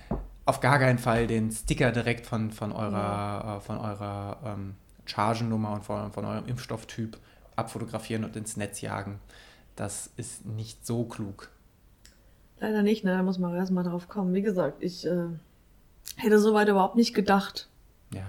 auf 0.45 0.61
gar 0.61 0.79
keinen 0.79 0.99
Fall 0.99 1.27
den 1.27 1.51
Sticker 1.51 1.93
direkt 1.93 2.27
von, 2.27 2.51
von 2.51 2.73
eurer, 2.73 3.59
äh, 3.59 3.61
von 3.61 3.79
eurer 3.79 4.39
ähm, 4.45 4.75
Chargennummer 5.05 5.73
und 5.73 5.85
von, 5.85 6.13
von 6.13 6.25
eurem 6.25 6.47
Impfstofftyp 6.47 7.19
abfotografieren 7.57 8.25
und 8.25 8.37
ins 8.37 8.57
Netz 8.57 8.81
jagen. 8.81 9.19
Das 9.77 10.11
ist 10.17 10.45
nicht 10.45 10.87
so 10.87 11.05
klug. 11.05 11.51
Leider 12.59 12.83
nicht, 12.83 13.05
ne? 13.05 13.17
Da 13.17 13.23
muss 13.23 13.39
man 13.39 13.55
erstmal 13.55 13.85
drauf 13.85 14.09
kommen. 14.09 14.35
Wie 14.35 14.43
gesagt, 14.43 14.83
ich 14.83 15.07
äh, 15.07 15.27
hätte 16.17 16.39
soweit 16.39 16.69
überhaupt 16.69 16.97
nicht 16.97 17.15
gedacht. 17.15 17.69
Ja. 18.13 18.23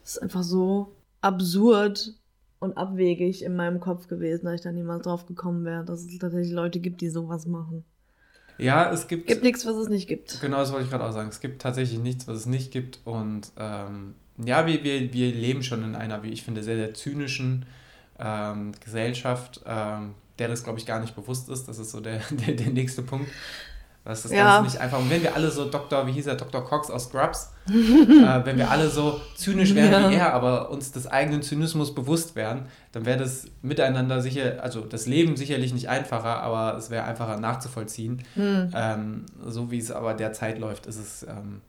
Das 0.00 0.16
ist 0.16 0.22
einfach 0.22 0.42
so 0.42 0.94
absurd 1.20 2.14
und 2.58 2.76
abwegig 2.76 3.42
in 3.42 3.56
meinem 3.56 3.80
Kopf 3.80 4.06
gewesen, 4.06 4.44
dass 4.44 4.56
ich 4.56 4.60
da 4.60 4.72
niemals 4.72 5.04
drauf 5.04 5.26
gekommen 5.26 5.64
wäre, 5.64 5.84
dass 5.84 6.04
es 6.04 6.18
tatsächlich 6.18 6.52
Leute 6.52 6.78
gibt, 6.78 7.00
die 7.00 7.08
sowas 7.08 7.46
machen. 7.46 7.84
Ja, 8.60 8.90
es 8.90 9.08
gibt. 9.08 9.26
Gibt 9.26 9.42
nichts, 9.42 9.64
was 9.64 9.76
es 9.76 9.88
nicht 9.88 10.06
gibt. 10.06 10.40
Genau, 10.40 10.58
das 10.58 10.72
wollte 10.72 10.84
ich 10.84 10.90
gerade 10.90 11.04
auch 11.04 11.12
sagen. 11.12 11.28
Es 11.28 11.40
gibt 11.40 11.62
tatsächlich 11.62 11.98
nichts, 11.98 12.28
was 12.28 12.38
es 12.38 12.46
nicht 12.46 12.70
gibt. 12.70 13.00
Und 13.04 13.50
ähm, 13.58 14.14
ja, 14.44 14.66
wir, 14.66 14.84
wir, 14.84 15.12
wir 15.12 15.32
leben 15.32 15.62
schon 15.62 15.82
in 15.82 15.94
einer, 15.94 16.22
wie 16.22 16.30
ich 16.30 16.42
finde, 16.42 16.62
sehr, 16.62 16.76
sehr 16.76 16.94
zynischen 16.94 17.66
ähm, 18.18 18.72
Gesellschaft, 18.84 19.62
ähm, 19.66 20.14
der 20.38 20.48
das, 20.48 20.62
glaube 20.62 20.78
ich, 20.78 20.86
gar 20.86 21.00
nicht 21.00 21.16
bewusst 21.16 21.48
ist. 21.48 21.68
Das 21.68 21.78
ist 21.78 21.90
so 21.90 22.00
der, 22.00 22.20
der, 22.30 22.54
der 22.54 22.70
nächste 22.70 23.02
Punkt. 23.02 23.30
Das 24.04 24.24
ist 24.24 24.32
Ja. 24.32 24.56
ganz 24.60 24.72
nicht 24.72 24.80
einfach. 24.82 24.98
Und 24.98 25.10
wenn 25.10 25.22
wir 25.22 25.34
alle 25.36 25.50
so 25.50 25.68
Dr., 25.68 26.06
wie 26.06 26.12
hieß 26.12 26.26
er, 26.26 26.34
Dr. 26.34 26.64
Cox 26.64 26.90
aus 26.90 27.04
Scrubs, 27.04 27.52
äh, 27.68 27.72
wenn 27.72 28.56
wir 28.56 28.70
alle 28.70 28.88
so 28.88 29.20
zynisch 29.36 29.74
wären 29.74 30.04
Ja. 30.04 30.10
wie 30.10 30.14
er, 30.14 30.32
aber 30.32 30.70
uns 30.70 30.90
des 30.92 31.06
eigenen 31.06 31.42
Zynismus 31.42 31.94
bewusst 31.94 32.34
wären, 32.34 32.66
dann 32.92 33.04
wäre 33.04 33.18
das 33.18 33.46
miteinander 33.62 34.22
sicher, 34.22 34.62
also 34.62 34.80
das 34.80 35.06
Leben 35.06 35.36
sicherlich 35.36 35.74
nicht 35.74 35.88
einfacher, 35.90 36.42
aber 36.42 36.78
es 36.78 36.88
wäre 36.90 37.04
einfacher 37.04 37.38
nachzuvollziehen. 37.38 38.22
Hm. 38.34 38.70
Ähm, 38.74 39.26
so 39.46 39.70
wie 39.70 39.78
es 39.78 39.90
aber 39.90 40.14
derzeit 40.14 40.58
läuft, 40.58 40.86
ist 40.86 40.98
es. 40.98 41.22
Ähm, 41.24 41.60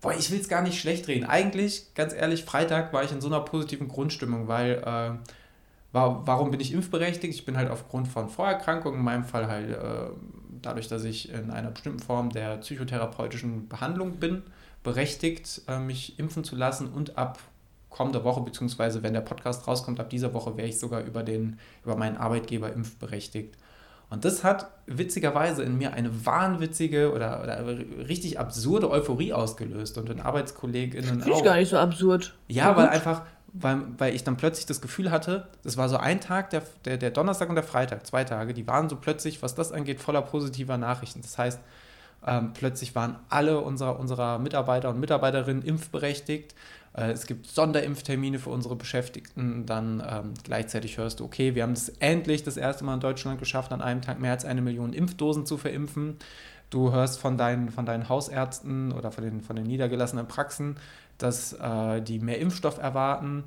boah, 0.00 0.14
ich 0.16 0.30
will 0.30 0.38
es 0.40 0.48
gar 0.48 0.62
nicht 0.62 0.80
schlecht 0.80 1.08
reden. 1.08 1.26
Eigentlich, 1.26 1.92
ganz 1.96 2.14
ehrlich, 2.14 2.44
Freitag 2.44 2.92
war 2.92 3.02
ich 3.02 3.10
in 3.10 3.20
so 3.20 3.26
einer 3.26 3.40
positiven 3.40 3.88
Grundstimmung, 3.88 4.46
weil. 4.48 4.74
Äh, 4.86 5.18
war, 5.90 6.26
warum 6.26 6.50
bin 6.50 6.60
ich 6.60 6.74
impfberechtigt? 6.74 7.32
Ich 7.34 7.46
bin 7.46 7.56
halt 7.56 7.70
aufgrund 7.70 8.08
von 8.08 8.28
Vorerkrankungen, 8.28 8.98
in 8.98 9.04
meinem 9.06 9.24
Fall 9.24 9.46
halt 9.48 9.70
äh, 9.70 10.10
dadurch, 10.62 10.88
dass 10.88 11.04
ich 11.04 11.32
in 11.32 11.50
einer 11.50 11.70
bestimmten 11.70 12.00
Form 12.00 12.30
der 12.30 12.58
psychotherapeutischen 12.58 13.68
Behandlung 13.68 14.16
bin, 14.16 14.42
berechtigt, 14.82 15.62
äh, 15.68 15.78
mich 15.78 16.18
impfen 16.18 16.44
zu 16.44 16.56
lassen 16.56 16.88
und 16.88 17.18
ab 17.18 17.38
kommender 17.90 18.24
Woche, 18.24 18.42
beziehungsweise 18.42 19.02
wenn 19.02 19.14
der 19.14 19.22
Podcast 19.22 19.66
rauskommt, 19.66 19.98
ab 19.98 20.10
dieser 20.10 20.34
Woche 20.34 20.56
wäre 20.56 20.68
ich 20.68 20.78
sogar 20.78 21.02
über, 21.02 21.22
den, 21.22 21.58
über 21.84 21.96
meinen 21.96 22.16
Arbeitgeber 22.16 22.72
impfberechtigt. 22.72 23.56
Und 24.10 24.24
das 24.24 24.42
hat 24.42 24.70
witzigerweise 24.86 25.62
in 25.62 25.76
mir 25.76 25.92
eine 25.92 26.24
wahnwitzige 26.24 27.12
oder, 27.12 27.42
oder 27.42 27.78
richtig 28.08 28.38
absurde 28.38 28.90
Euphorie 28.90 29.34
ausgelöst 29.34 29.98
und 29.98 30.08
in 30.08 30.20
ArbeitskollegInnen 30.20 31.04
Finde 31.04 31.28
ich 31.28 31.34
auch. 31.34 31.44
gar 31.44 31.56
nicht 31.56 31.68
so 31.68 31.76
absurd. 31.76 32.34
Ja, 32.48 32.74
weil 32.74 32.88
einfach, 32.88 33.22
weil, 33.52 33.82
weil 33.98 34.14
ich 34.14 34.24
dann 34.24 34.38
plötzlich 34.38 34.64
das 34.64 34.80
Gefühl 34.80 35.10
hatte, 35.10 35.48
das 35.62 35.76
war 35.76 35.90
so 35.90 35.98
ein 35.98 36.22
Tag, 36.22 36.48
der, 36.50 36.62
der, 36.86 36.96
der 36.96 37.10
Donnerstag 37.10 37.50
und 37.50 37.56
der 37.56 37.64
Freitag, 37.64 38.06
zwei 38.06 38.24
Tage, 38.24 38.54
die 38.54 38.66
waren 38.66 38.88
so 38.88 38.96
plötzlich, 38.96 39.42
was 39.42 39.54
das 39.54 39.72
angeht, 39.72 40.00
voller 40.00 40.22
positiver 40.22 40.78
Nachrichten. 40.78 41.20
Das 41.20 41.36
heißt, 41.36 41.60
ähm, 42.26 42.52
plötzlich 42.54 42.94
waren 42.94 43.16
alle 43.28 43.60
unserer, 43.60 43.98
unserer 44.00 44.38
Mitarbeiter 44.38 44.88
und 44.88 45.00
Mitarbeiterinnen 45.00 45.62
impfberechtigt. 45.62 46.54
Äh, 46.98 47.12
es 47.12 47.26
gibt 47.26 47.46
Sonderimpftermine 47.46 48.38
für 48.38 48.50
unsere 48.50 48.76
Beschäftigten. 48.76 49.66
Dann 49.66 50.02
ähm, 50.08 50.34
gleichzeitig 50.42 50.98
hörst 50.98 51.20
du, 51.20 51.24
okay, 51.24 51.54
wir 51.54 51.62
haben 51.62 51.72
es 51.72 51.88
endlich 52.00 52.42
das 52.42 52.56
erste 52.56 52.84
Mal 52.84 52.94
in 52.94 53.00
Deutschland 53.00 53.38
geschafft, 53.38 53.72
an 53.72 53.80
einem 53.82 54.02
Tag 54.02 54.20
mehr 54.20 54.32
als 54.32 54.44
eine 54.44 54.60
Million 54.62 54.92
Impfdosen 54.92 55.46
zu 55.46 55.56
verimpfen. 55.56 56.16
Du 56.70 56.92
hörst 56.92 57.18
von 57.20 57.38
deinen, 57.38 57.70
von 57.70 57.86
deinen 57.86 58.08
Hausärzten 58.08 58.92
oder 58.92 59.10
von 59.10 59.24
den, 59.24 59.40
von 59.40 59.56
den 59.56 59.66
niedergelassenen 59.66 60.26
Praxen, 60.28 60.76
dass 61.16 61.54
äh, 61.54 62.02
die 62.02 62.18
mehr 62.18 62.38
Impfstoff 62.38 62.78
erwarten. 62.78 63.44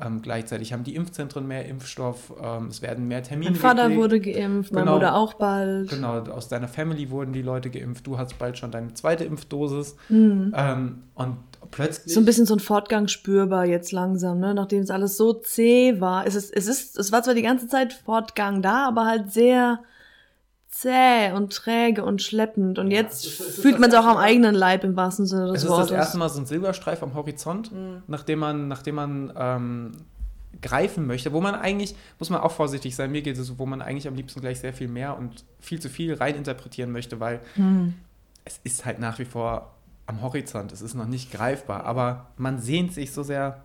Ähm, 0.00 0.22
gleichzeitig 0.22 0.72
haben 0.72 0.82
die 0.82 0.96
Impfzentren 0.96 1.46
mehr 1.46 1.66
Impfstoff. 1.66 2.32
Ähm, 2.42 2.66
es 2.66 2.82
werden 2.82 3.06
mehr 3.06 3.22
Termine 3.22 3.52
Mein 3.52 3.60
Vater 3.60 3.84
gelegt. 3.84 4.00
wurde 4.00 4.20
geimpft, 4.20 4.72
mein 4.72 4.82
Genau. 4.84 4.94
Bruder 4.94 5.14
auch 5.14 5.34
bald. 5.34 5.88
Genau, 5.88 6.18
aus 6.18 6.48
deiner 6.48 6.66
Family 6.66 7.10
wurden 7.10 7.32
die 7.32 7.42
Leute 7.42 7.70
geimpft. 7.70 8.04
Du 8.04 8.18
hast 8.18 8.36
bald 8.36 8.58
schon 8.58 8.72
deine 8.72 8.92
zweite 8.94 9.22
Impfdosis. 9.22 9.94
Hm. 10.08 10.52
Ähm, 10.56 11.02
und 11.14 11.36
plötzlich. 11.70 12.12
So 12.14 12.20
ein 12.20 12.24
bisschen 12.24 12.46
so 12.46 12.54
ein 12.54 12.60
Fortgang 12.60 13.08
spürbar 13.08 13.64
jetzt 13.66 13.92
langsam, 13.92 14.38
ne? 14.40 14.54
Nachdem 14.54 14.82
es 14.82 14.90
alles 14.90 15.16
so 15.16 15.32
zäh 15.34 16.00
war. 16.00 16.26
Es 16.26 16.34
ist, 16.34 16.54
es 16.54 16.66
ist, 16.66 16.98
es 16.98 17.12
war 17.12 17.22
zwar 17.22 17.34
die 17.34 17.42
ganze 17.42 17.66
Zeit 17.68 17.92
Fortgang 17.92 18.62
da, 18.62 18.86
aber 18.88 19.06
halt 19.06 19.32
sehr 19.32 19.80
zäh 20.68 21.30
und 21.32 21.52
träge 21.52 22.04
und 22.04 22.20
schleppend. 22.20 22.78
Und 22.78 22.90
Ja, 22.90 23.02
jetzt 23.02 23.24
es 23.26 23.38
ist- 23.40 23.48
es 23.50 23.60
fühlt 23.60 23.78
man 23.78 23.90
es 23.90 23.96
auch 23.96 24.06
am 24.06 24.16
eigenen 24.16 24.54
Leib 24.54 24.82
im 24.84 24.96
wahrsten 24.96 25.24
Sinne 25.26 25.46
des 25.46 25.58
es 25.58 25.62
ist 25.64 25.70
Wortes. 25.70 25.88
das 25.88 25.96
erste 25.98 26.18
Mal 26.18 26.28
so 26.28 26.40
ein 26.40 26.46
Silberstreif 26.46 27.02
am 27.02 27.14
Horizont, 27.14 27.70
Mhm. 27.72 28.02
nachdem 28.08 28.40
man, 28.40 28.66
nachdem 28.68 28.96
man 28.96 29.32
ähm, 29.36 29.92
greifen 30.60 31.06
möchte, 31.06 31.32
wo 31.32 31.40
man 31.40 31.54
eigentlich, 31.54 31.94
muss 32.18 32.30
man 32.30 32.40
auch 32.40 32.52
vorsichtig 32.52 32.96
sein, 32.96 33.12
mir 33.12 33.22
geht 33.22 33.38
es 33.38 33.46
so, 33.46 33.58
wo 33.58 33.66
man 33.66 33.82
eigentlich 33.82 34.08
am 34.08 34.14
liebsten 34.16 34.40
gleich 34.40 34.60
sehr 34.60 34.72
viel 34.72 34.88
mehr 34.88 35.16
und 35.16 35.44
viel 35.60 35.80
zu 35.80 35.88
viel 35.88 36.14
reininterpretieren 36.14 36.90
möchte, 36.90 37.20
weil 37.20 37.40
Hm. 37.54 37.94
es 38.44 38.58
ist 38.64 38.84
halt 38.84 38.98
nach 38.98 39.18
wie 39.20 39.24
vor 39.26 39.74
am 40.06 40.22
Horizont, 40.22 40.72
es 40.72 40.82
ist 40.82 40.94
noch 40.94 41.06
nicht 41.06 41.32
greifbar, 41.32 41.84
aber 41.84 42.26
man 42.36 42.58
sehnt 42.58 42.92
sich 42.92 43.12
so 43.12 43.22
sehr 43.22 43.62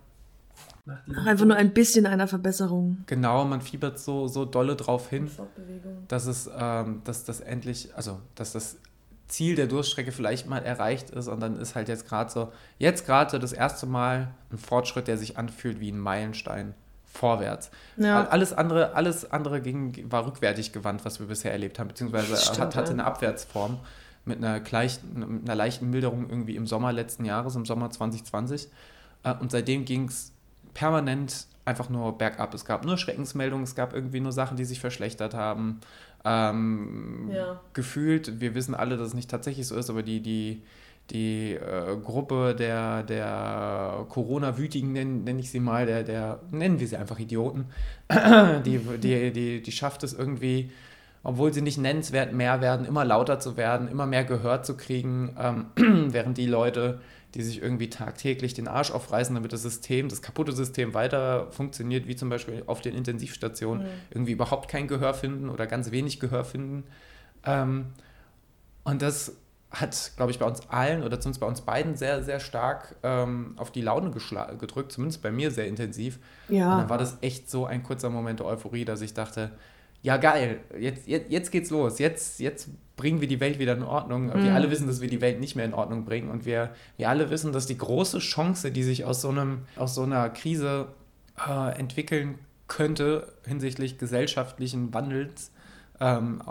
nach 0.86 1.04
diesem 1.04 1.28
einfach 1.28 1.44
nur 1.44 1.56
ein 1.56 1.72
bisschen 1.72 2.06
einer 2.06 2.26
Verbesserung. 2.26 3.04
Genau, 3.06 3.44
man 3.44 3.60
fiebert 3.60 3.98
so, 3.98 4.28
so 4.28 4.44
dolle 4.44 4.76
drauf 4.76 5.08
hin, 5.08 5.30
dass 6.08 6.26
es, 6.26 6.50
ähm, 6.58 7.02
dass 7.04 7.24
das 7.24 7.40
endlich, 7.40 7.94
also 7.94 8.20
dass 8.34 8.52
das 8.52 8.76
Ziel 9.28 9.54
der 9.54 9.66
Durststrecke 9.66 10.10
vielleicht 10.10 10.48
mal 10.48 10.64
erreicht 10.64 11.10
ist 11.10 11.28
und 11.28 11.40
dann 11.40 11.56
ist 11.56 11.74
halt 11.74 11.88
jetzt 11.88 12.08
gerade 12.08 12.30
so, 12.30 12.52
jetzt 12.78 13.06
gerade 13.06 13.38
das 13.38 13.52
erste 13.52 13.86
Mal 13.86 14.34
ein 14.50 14.58
Fortschritt, 14.58 15.06
der 15.06 15.18
sich 15.18 15.38
anfühlt 15.38 15.80
wie 15.80 15.92
ein 15.92 16.00
Meilenstein 16.00 16.74
vorwärts. 17.12 17.70
Ja. 17.96 18.26
Alles 18.28 18.52
andere, 18.52 18.94
alles 18.94 19.30
andere 19.30 19.60
ging, 19.60 20.10
war 20.10 20.26
rückwärtig 20.26 20.72
gewandt, 20.72 21.04
was 21.04 21.20
wir 21.20 21.26
bisher 21.26 21.52
erlebt 21.52 21.78
haben, 21.78 21.88
beziehungsweise 21.88 22.36
Stimmt, 22.36 22.58
hat, 22.58 22.76
hatte 22.76 22.92
eine 22.92 23.04
Abwärtsform 23.04 23.78
mit 24.30 24.38
einer, 24.38 24.60
gleich, 24.60 25.00
mit 25.14 25.44
einer 25.44 25.54
leichten 25.54 25.90
Milderung 25.90 26.30
irgendwie 26.30 26.56
im 26.56 26.66
Sommer 26.66 26.92
letzten 26.92 27.24
Jahres, 27.24 27.56
im 27.56 27.66
Sommer 27.66 27.90
2020. 27.90 28.68
Äh, 29.24 29.34
Und 29.34 29.50
seitdem 29.50 29.84
ging 29.84 30.06
es 30.06 30.32
permanent 30.72 31.46
einfach 31.64 31.90
nur 31.90 32.16
bergab. 32.16 32.54
Es 32.54 32.64
gab 32.64 32.84
nur 32.84 32.96
Schreckensmeldungen, 32.96 33.64
es 33.64 33.74
gab 33.74 33.92
irgendwie 33.92 34.20
nur 34.20 34.32
Sachen, 34.32 34.56
die 34.56 34.64
sich 34.64 34.80
verschlechtert 34.80 35.34
haben. 35.34 35.80
Ähm, 36.24 37.30
ja. 37.32 37.60
Gefühlt, 37.72 38.40
wir 38.40 38.54
wissen 38.54 38.74
alle, 38.74 38.96
dass 38.96 39.08
es 39.08 39.14
nicht 39.14 39.30
tatsächlich 39.30 39.66
so 39.66 39.76
ist, 39.76 39.90
aber 39.90 40.02
die, 40.02 40.20
die, 40.20 40.62
die 41.10 41.54
äh, 41.54 41.96
Gruppe 42.02 42.54
der, 42.54 43.02
der 43.02 44.06
Corona-Wütigen, 44.08 44.92
nenne 44.92 45.10
nenn 45.10 45.38
ich 45.38 45.50
sie 45.50 45.60
mal, 45.60 45.86
der, 45.86 46.02
der, 46.02 46.40
nennen 46.50 46.80
wir 46.80 46.86
sie 46.86 46.96
einfach 46.96 47.18
Idioten, 47.18 47.66
die, 48.64 48.78
die, 49.02 49.32
die, 49.32 49.62
die 49.62 49.72
schafft 49.72 50.02
es 50.02 50.12
irgendwie, 50.12 50.70
obwohl 51.22 51.52
sie 51.52 51.62
nicht 51.62 51.78
nennenswert 51.78 52.32
mehr 52.32 52.60
werden, 52.60 52.86
immer 52.86 53.04
lauter 53.04 53.38
zu 53.40 53.56
werden, 53.56 53.88
immer 53.88 54.06
mehr 54.06 54.24
Gehör 54.24 54.62
zu 54.62 54.76
kriegen, 54.76 55.36
ähm, 55.38 55.66
während 56.12 56.38
die 56.38 56.46
Leute, 56.46 57.00
die 57.34 57.42
sich 57.42 57.62
irgendwie 57.62 57.90
tagtäglich 57.90 58.54
den 58.54 58.68
Arsch 58.68 58.90
aufreißen, 58.90 59.34
damit 59.34 59.52
das 59.52 59.62
System, 59.62 60.08
das 60.08 60.22
kaputte 60.22 60.52
System 60.52 60.94
weiter 60.94 61.48
funktioniert, 61.52 62.08
wie 62.08 62.16
zum 62.16 62.28
Beispiel 62.28 62.64
auf 62.66 62.80
den 62.80 62.94
Intensivstationen, 62.94 63.84
mhm. 63.84 63.90
irgendwie 64.10 64.32
überhaupt 64.32 64.68
kein 64.68 64.88
Gehör 64.88 65.14
finden 65.14 65.48
oder 65.48 65.66
ganz 65.66 65.90
wenig 65.90 66.20
Gehör 66.20 66.44
finden. 66.44 66.84
Ähm, 67.44 67.86
und 68.84 69.02
das 69.02 69.36
hat, 69.70 70.12
glaube 70.16 70.32
ich, 70.32 70.38
bei 70.38 70.46
uns 70.46 70.68
allen 70.68 71.04
oder 71.04 71.20
zumindest 71.20 71.40
bei 71.40 71.46
uns 71.46 71.60
beiden 71.60 71.94
sehr, 71.96 72.24
sehr 72.24 72.40
stark 72.40 72.96
ähm, 73.04 73.54
auf 73.56 73.70
die 73.70 73.82
Laune 73.82 74.10
gedrückt, 74.10 74.90
zumindest 74.90 75.22
bei 75.22 75.30
mir 75.30 75.52
sehr 75.52 75.68
intensiv. 75.68 76.18
Ja. 76.48 76.72
Und 76.72 76.80
dann 76.80 76.88
war 76.88 76.98
das 76.98 77.18
echt 77.20 77.48
so 77.48 77.66
ein 77.66 77.84
kurzer 77.84 78.10
Moment 78.10 78.40
der 78.40 78.46
Euphorie, 78.46 78.84
dass 78.84 79.00
ich 79.00 79.14
dachte, 79.14 79.52
ja 80.02 80.16
geil, 80.16 80.60
jetzt, 80.78 81.06
jetzt, 81.06 81.30
jetzt 81.30 81.50
geht's 81.50 81.70
los, 81.70 81.98
jetzt, 81.98 82.40
jetzt 82.40 82.68
bringen 82.96 83.20
wir 83.20 83.28
die 83.28 83.40
Welt 83.40 83.58
wieder 83.58 83.74
in 83.74 83.82
Ordnung. 83.82 84.26
Mhm. 84.26 84.44
Wir 84.44 84.54
alle 84.54 84.70
wissen, 84.70 84.86
dass 84.86 85.00
wir 85.00 85.08
die 85.08 85.20
Welt 85.20 85.40
nicht 85.40 85.56
mehr 85.56 85.64
in 85.64 85.74
Ordnung 85.74 86.04
bringen 86.04 86.30
und 86.30 86.44
wir, 86.44 86.70
wir 86.96 87.08
alle 87.08 87.30
wissen, 87.30 87.52
dass 87.52 87.66
die 87.66 87.78
große 87.78 88.18
Chance, 88.18 88.70
die 88.70 88.82
sich 88.82 89.04
aus 89.04 89.22
so, 89.22 89.30
einem, 89.30 89.62
aus 89.76 89.94
so 89.94 90.02
einer 90.02 90.28
Krise 90.30 90.88
äh, 91.48 91.78
entwickeln 91.78 92.38
könnte 92.68 93.32
hinsichtlich 93.46 93.98
gesellschaftlichen 93.98 94.94
Wandels, 94.94 95.50
ähm, 95.98 96.42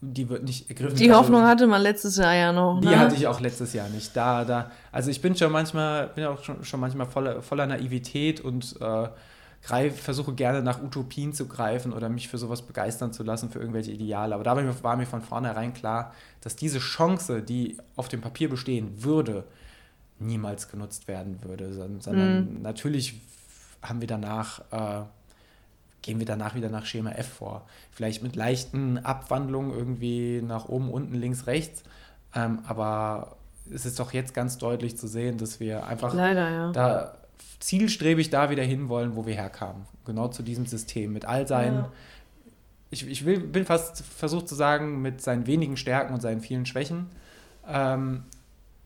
die 0.00 0.28
wird 0.28 0.44
nicht 0.44 0.68
ergriffen. 0.68 0.96
Die 0.96 1.12
Hoffnung 1.12 1.40
also, 1.40 1.50
hatte 1.50 1.66
man 1.66 1.82
letztes 1.82 2.16
Jahr 2.16 2.34
ja 2.34 2.52
noch. 2.52 2.80
Die 2.80 2.88
ne? 2.88 2.98
hatte 2.98 3.16
ich 3.16 3.26
auch 3.26 3.40
letztes 3.40 3.72
Jahr 3.72 3.88
nicht. 3.88 4.14
Da, 4.14 4.44
da, 4.44 4.70
also 4.92 5.10
ich 5.10 5.20
bin 5.20 5.34
schon 5.34 5.50
manchmal, 5.50 6.08
bin 6.08 6.24
auch 6.24 6.42
schon, 6.44 6.64
schon 6.64 6.80
manchmal 6.80 7.06
voller, 7.06 7.42
voller 7.42 7.66
Naivität 7.66 8.40
und 8.40 8.76
äh, 8.80 9.08
greif, 9.62 10.00
versuche 10.00 10.34
gerne 10.34 10.62
nach 10.62 10.82
Utopien 10.82 11.32
zu 11.32 11.46
greifen 11.46 11.92
oder 11.92 12.08
mich 12.08 12.28
für 12.28 12.38
sowas 12.38 12.62
begeistern 12.62 13.12
zu 13.12 13.22
lassen, 13.22 13.50
für 13.50 13.58
irgendwelche 13.58 13.92
Ideale. 13.92 14.34
Aber 14.34 14.44
da 14.44 14.56
war 14.82 14.96
mir 14.96 15.06
von 15.06 15.22
vornherein 15.22 15.74
klar, 15.74 16.14
dass 16.40 16.56
diese 16.56 16.78
Chance, 16.78 17.42
die 17.42 17.76
auf 17.96 18.08
dem 18.08 18.20
Papier 18.20 18.48
bestehen 18.48 19.02
würde, 19.02 19.44
niemals 20.18 20.68
genutzt 20.68 21.08
werden 21.08 21.38
würde, 21.42 21.72
sondern 21.72 22.54
mhm. 22.54 22.62
natürlich 22.62 23.20
haben 23.82 24.00
wir 24.00 24.08
danach 24.08 24.60
äh, 24.70 25.04
gehen 26.06 26.20
wir 26.20 26.26
danach 26.26 26.54
wieder 26.54 26.68
nach 26.68 26.86
Schema 26.86 27.10
F 27.10 27.26
vor. 27.26 27.66
Vielleicht 27.90 28.22
mit 28.22 28.36
leichten 28.36 28.98
Abwandlungen 28.98 29.76
irgendwie 29.76 30.40
nach 30.40 30.68
oben, 30.68 30.88
unten, 30.88 31.16
links, 31.16 31.48
rechts. 31.48 31.82
Ähm, 32.32 32.60
aber 32.68 33.36
es 33.74 33.84
ist 33.84 33.98
doch 33.98 34.12
jetzt 34.12 34.32
ganz 34.32 34.56
deutlich 34.56 34.96
zu 34.96 35.08
sehen, 35.08 35.36
dass 35.36 35.58
wir 35.58 35.84
einfach 35.86 36.14
Leider, 36.14 36.48
ja. 36.48 36.70
da 36.70 37.18
zielstrebig 37.60 38.30
da 38.30 38.50
wieder 38.50 38.62
hinwollen, 38.62 39.16
wo 39.16 39.26
wir 39.26 39.34
herkamen. 39.34 39.86
Genau 40.04 40.28
zu 40.28 40.42
diesem 40.42 40.66
System 40.66 41.12
mit 41.12 41.24
all 41.24 41.46
seinen, 41.48 41.76
ja. 41.76 41.92
ich, 42.90 43.06
ich 43.06 43.24
will, 43.24 43.40
bin 43.40 43.64
fast 43.64 44.04
versucht 44.04 44.48
zu 44.48 44.54
sagen, 44.54 45.02
mit 45.02 45.20
seinen 45.20 45.46
wenigen 45.46 45.76
Stärken 45.76 46.14
und 46.14 46.20
seinen 46.20 46.40
vielen 46.40 46.66
Schwächen. 46.66 47.06
Ähm, 47.66 48.24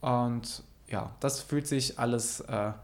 und 0.00 0.62
ja, 0.88 1.12
das 1.21 1.40
fühlt 1.40 1.66
sich 1.66 1.99
alles 1.99 2.40
äh, 2.40 2.52
ein 2.52 2.75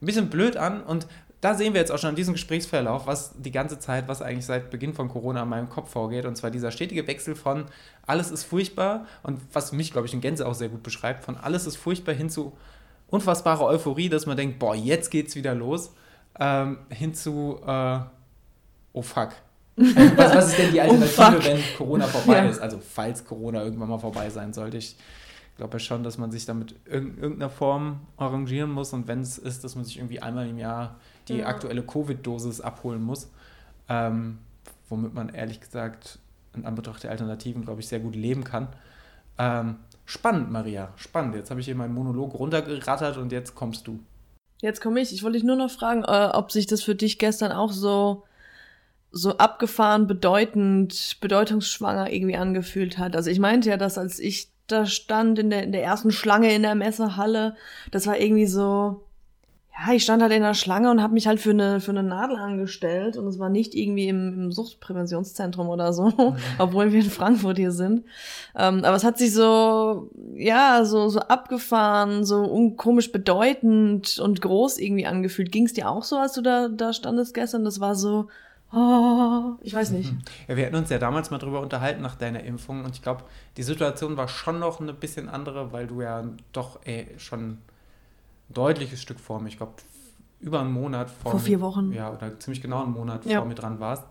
bisschen 0.00 0.30
blöd 0.30 0.56
an. 0.56 0.82
Und 0.82 1.06
da 1.40 1.54
sehen 1.54 1.72
wir 1.72 1.80
jetzt 1.80 1.90
auch 1.90 1.98
schon 1.98 2.10
an 2.10 2.16
diesem 2.16 2.34
Gesprächsverlauf, 2.34 3.06
was 3.06 3.32
die 3.36 3.50
ganze 3.50 3.78
Zeit, 3.78 4.08
was 4.08 4.20
eigentlich 4.20 4.46
seit 4.46 4.70
Beginn 4.70 4.92
von 4.92 5.08
Corona 5.08 5.42
in 5.42 5.48
meinem 5.48 5.68
Kopf 5.68 5.90
vorgeht. 5.90 6.26
Und 6.26 6.36
zwar 6.36 6.50
dieser 6.50 6.70
stetige 6.70 7.06
Wechsel 7.06 7.34
von 7.34 7.64
alles 8.06 8.30
ist 8.30 8.44
furchtbar 8.44 9.06
und 9.22 9.40
was 9.52 9.72
mich, 9.72 9.92
glaube 9.92 10.06
ich, 10.06 10.14
in 10.14 10.20
Gänse 10.20 10.46
auch 10.46 10.54
sehr 10.54 10.68
gut 10.68 10.82
beschreibt, 10.82 11.24
von 11.24 11.36
alles 11.36 11.66
ist 11.66 11.76
furchtbar 11.76 12.14
hin 12.14 12.28
zu 12.28 12.52
unfassbarer 13.10 13.64
Euphorie, 13.66 14.08
dass 14.08 14.26
man 14.26 14.36
denkt, 14.36 14.58
boah, 14.58 14.74
jetzt 14.74 15.10
geht's 15.10 15.34
wieder 15.34 15.54
los, 15.54 15.92
ähm, 16.38 16.78
hin 16.90 17.14
zu, 17.14 17.60
äh, 17.66 17.98
oh 18.92 19.02
fuck. 19.02 19.30
was, 19.76 20.34
was, 20.34 20.48
ist 20.48 20.58
denn 20.58 20.72
die 20.72 20.78
oh, 20.78 20.82
Alternative, 20.82 21.38
oh 21.38 21.44
wenn 21.44 21.76
Corona 21.76 22.06
vorbei 22.06 22.38
ja. 22.38 22.50
ist? 22.50 22.60
Also 22.60 22.78
falls 22.78 23.24
Corona 23.24 23.62
irgendwann 23.62 23.88
mal 23.88 23.98
vorbei 23.98 24.28
sein 24.28 24.52
sollte. 24.52 24.76
Ich 24.76 24.96
glaube 25.56 25.74
ja 25.74 25.78
schon, 25.78 26.02
dass 26.02 26.18
man 26.18 26.30
sich 26.30 26.44
damit 26.44 26.74
in 26.86 27.16
irgendeiner 27.16 27.50
Form 27.50 28.00
arrangieren 28.16 28.70
muss 28.70 28.92
und 28.92 29.08
wenn 29.08 29.20
es 29.20 29.38
ist, 29.38 29.64
dass 29.64 29.76
man 29.76 29.84
sich 29.84 29.96
irgendwie 29.96 30.20
einmal 30.20 30.48
im 30.48 30.58
Jahr 30.58 30.96
die 31.28 31.38
ja. 31.38 31.46
aktuelle 31.46 31.82
Covid-Dosis 31.82 32.60
abholen 32.60 33.02
muss. 33.02 33.30
Ähm, 33.88 34.38
womit 34.88 35.14
man 35.14 35.30
ehrlich 35.30 35.60
gesagt 35.60 36.18
in 36.54 36.66
Anbetracht 36.66 37.02
der 37.02 37.10
Alternativen, 37.10 37.62
glaube 37.62 37.80
ich, 37.80 37.88
sehr 37.88 38.00
gut 38.00 38.14
leben 38.14 38.44
kann. 38.44 38.68
Ähm, 39.38 39.76
spannend, 40.10 40.50
Maria, 40.50 40.92
spannend. 40.96 41.34
Jetzt 41.36 41.50
habe 41.50 41.60
ich 41.60 41.66
hier 41.66 41.74
meinen 41.74 41.94
Monolog 41.94 42.34
runtergerattert 42.34 43.16
und 43.16 43.32
jetzt 43.32 43.54
kommst 43.54 43.86
du. 43.86 44.00
Jetzt 44.60 44.80
komme 44.80 45.00
ich. 45.00 45.12
Ich 45.12 45.22
wollte 45.22 45.38
dich 45.38 45.44
nur 45.44 45.56
noch 45.56 45.70
fragen, 45.70 46.04
äh, 46.04 46.30
ob 46.32 46.52
sich 46.52 46.66
das 46.66 46.82
für 46.82 46.94
dich 46.94 47.18
gestern 47.18 47.52
auch 47.52 47.72
so 47.72 48.24
so 49.12 49.38
abgefahren, 49.38 50.06
bedeutend, 50.06 51.16
bedeutungsschwanger 51.20 52.12
irgendwie 52.12 52.36
angefühlt 52.36 52.96
hat. 52.96 53.16
Also 53.16 53.28
ich 53.28 53.40
meinte 53.40 53.68
ja, 53.68 53.76
dass 53.76 53.98
als 53.98 54.20
ich 54.20 54.50
da 54.68 54.86
stand 54.86 55.38
in 55.40 55.50
der, 55.50 55.64
in 55.64 55.72
der 55.72 55.82
ersten 55.82 56.12
Schlange 56.12 56.54
in 56.54 56.62
der 56.62 56.76
Messehalle, 56.76 57.56
das 57.90 58.06
war 58.06 58.18
irgendwie 58.18 58.46
so, 58.46 59.04
ja, 59.86 59.94
ich 59.94 60.02
stand 60.02 60.22
halt 60.22 60.32
in 60.32 60.42
der 60.42 60.54
Schlange 60.54 60.90
und 60.90 61.02
habe 61.02 61.14
mich 61.14 61.26
halt 61.26 61.40
für 61.40 61.50
eine, 61.50 61.80
für 61.80 61.92
eine 61.92 62.02
Nadel 62.02 62.36
angestellt 62.36 63.16
und 63.16 63.26
es 63.26 63.38
war 63.38 63.48
nicht 63.48 63.74
irgendwie 63.74 64.08
im, 64.08 64.32
im 64.34 64.52
Suchtpräventionszentrum 64.52 65.68
oder 65.68 65.92
so, 65.92 66.08
mhm. 66.08 66.36
obwohl 66.58 66.92
wir 66.92 67.00
in 67.00 67.10
Frankfurt 67.10 67.56
hier 67.56 67.72
sind. 67.72 68.04
Ähm, 68.56 68.84
aber 68.84 68.96
es 68.96 69.04
hat 69.04 69.18
sich 69.18 69.32
so, 69.32 70.10
ja, 70.34 70.84
so, 70.84 71.08
so 71.08 71.20
abgefahren, 71.20 72.24
so 72.24 72.70
komisch 72.76 73.10
bedeutend 73.10 74.18
und 74.18 74.42
groß 74.42 74.78
irgendwie 74.78 75.06
angefühlt. 75.06 75.50
Ging 75.52 75.64
es 75.64 75.72
dir 75.72 75.88
auch 75.88 76.04
so, 76.04 76.18
als 76.18 76.34
du 76.34 76.42
da, 76.42 76.68
da 76.68 76.92
standest 76.92 77.32
gestern? 77.32 77.64
Das 77.64 77.80
war 77.80 77.94
so, 77.94 78.28
oh, 78.72 79.52
ich 79.62 79.72
weiß 79.72 79.92
nicht. 79.92 80.12
Mhm. 80.12 80.22
Ja, 80.48 80.56
wir 80.56 80.66
hatten 80.66 80.76
uns 80.76 80.90
ja 80.90 80.98
damals 80.98 81.30
mal 81.30 81.38
drüber 81.38 81.60
unterhalten 81.60 82.02
nach 82.02 82.16
deiner 82.16 82.42
Impfung 82.44 82.84
und 82.84 82.94
ich 82.96 83.02
glaube, 83.02 83.22
die 83.56 83.62
Situation 83.62 84.16
war 84.16 84.28
schon 84.28 84.58
noch 84.58 84.80
ein 84.80 84.94
bisschen 84.96 85.28
andere, 85.28 85.72
weil 85.72 85.86
du 85.86 86.02
ja 86.02 86.24
doch 86.52 86.80
ey, 86.84 87.06
schon 87.16 87.58
deutliches 88.52 89.00
Stück 89.00 89.20
vor 89.20 89.40
mir, 89.40 89.48
ich 89.48 89.56
glaube 89.56 89.74
über 90.40 90.60
einen 90.60 90.72
Monat 90.72 91.10
vor, 91.10 91.32
vor 91.32 91.40
vier 91.40 91.58
mir, 91.58 91.64
Wochen. 91.64 91.92
Ja, 91.92 92.12
oder 92.12 92.38
ziemlich 92.38 92.62
genau 92.62 92.82
einen 92.82 92.92
Monat 92.92 93.24
ja. 93.26 93.38
vor 93.38 93.48
mir 93.48 93.54
dran 93.54 93.78
warst. 93.80 94.04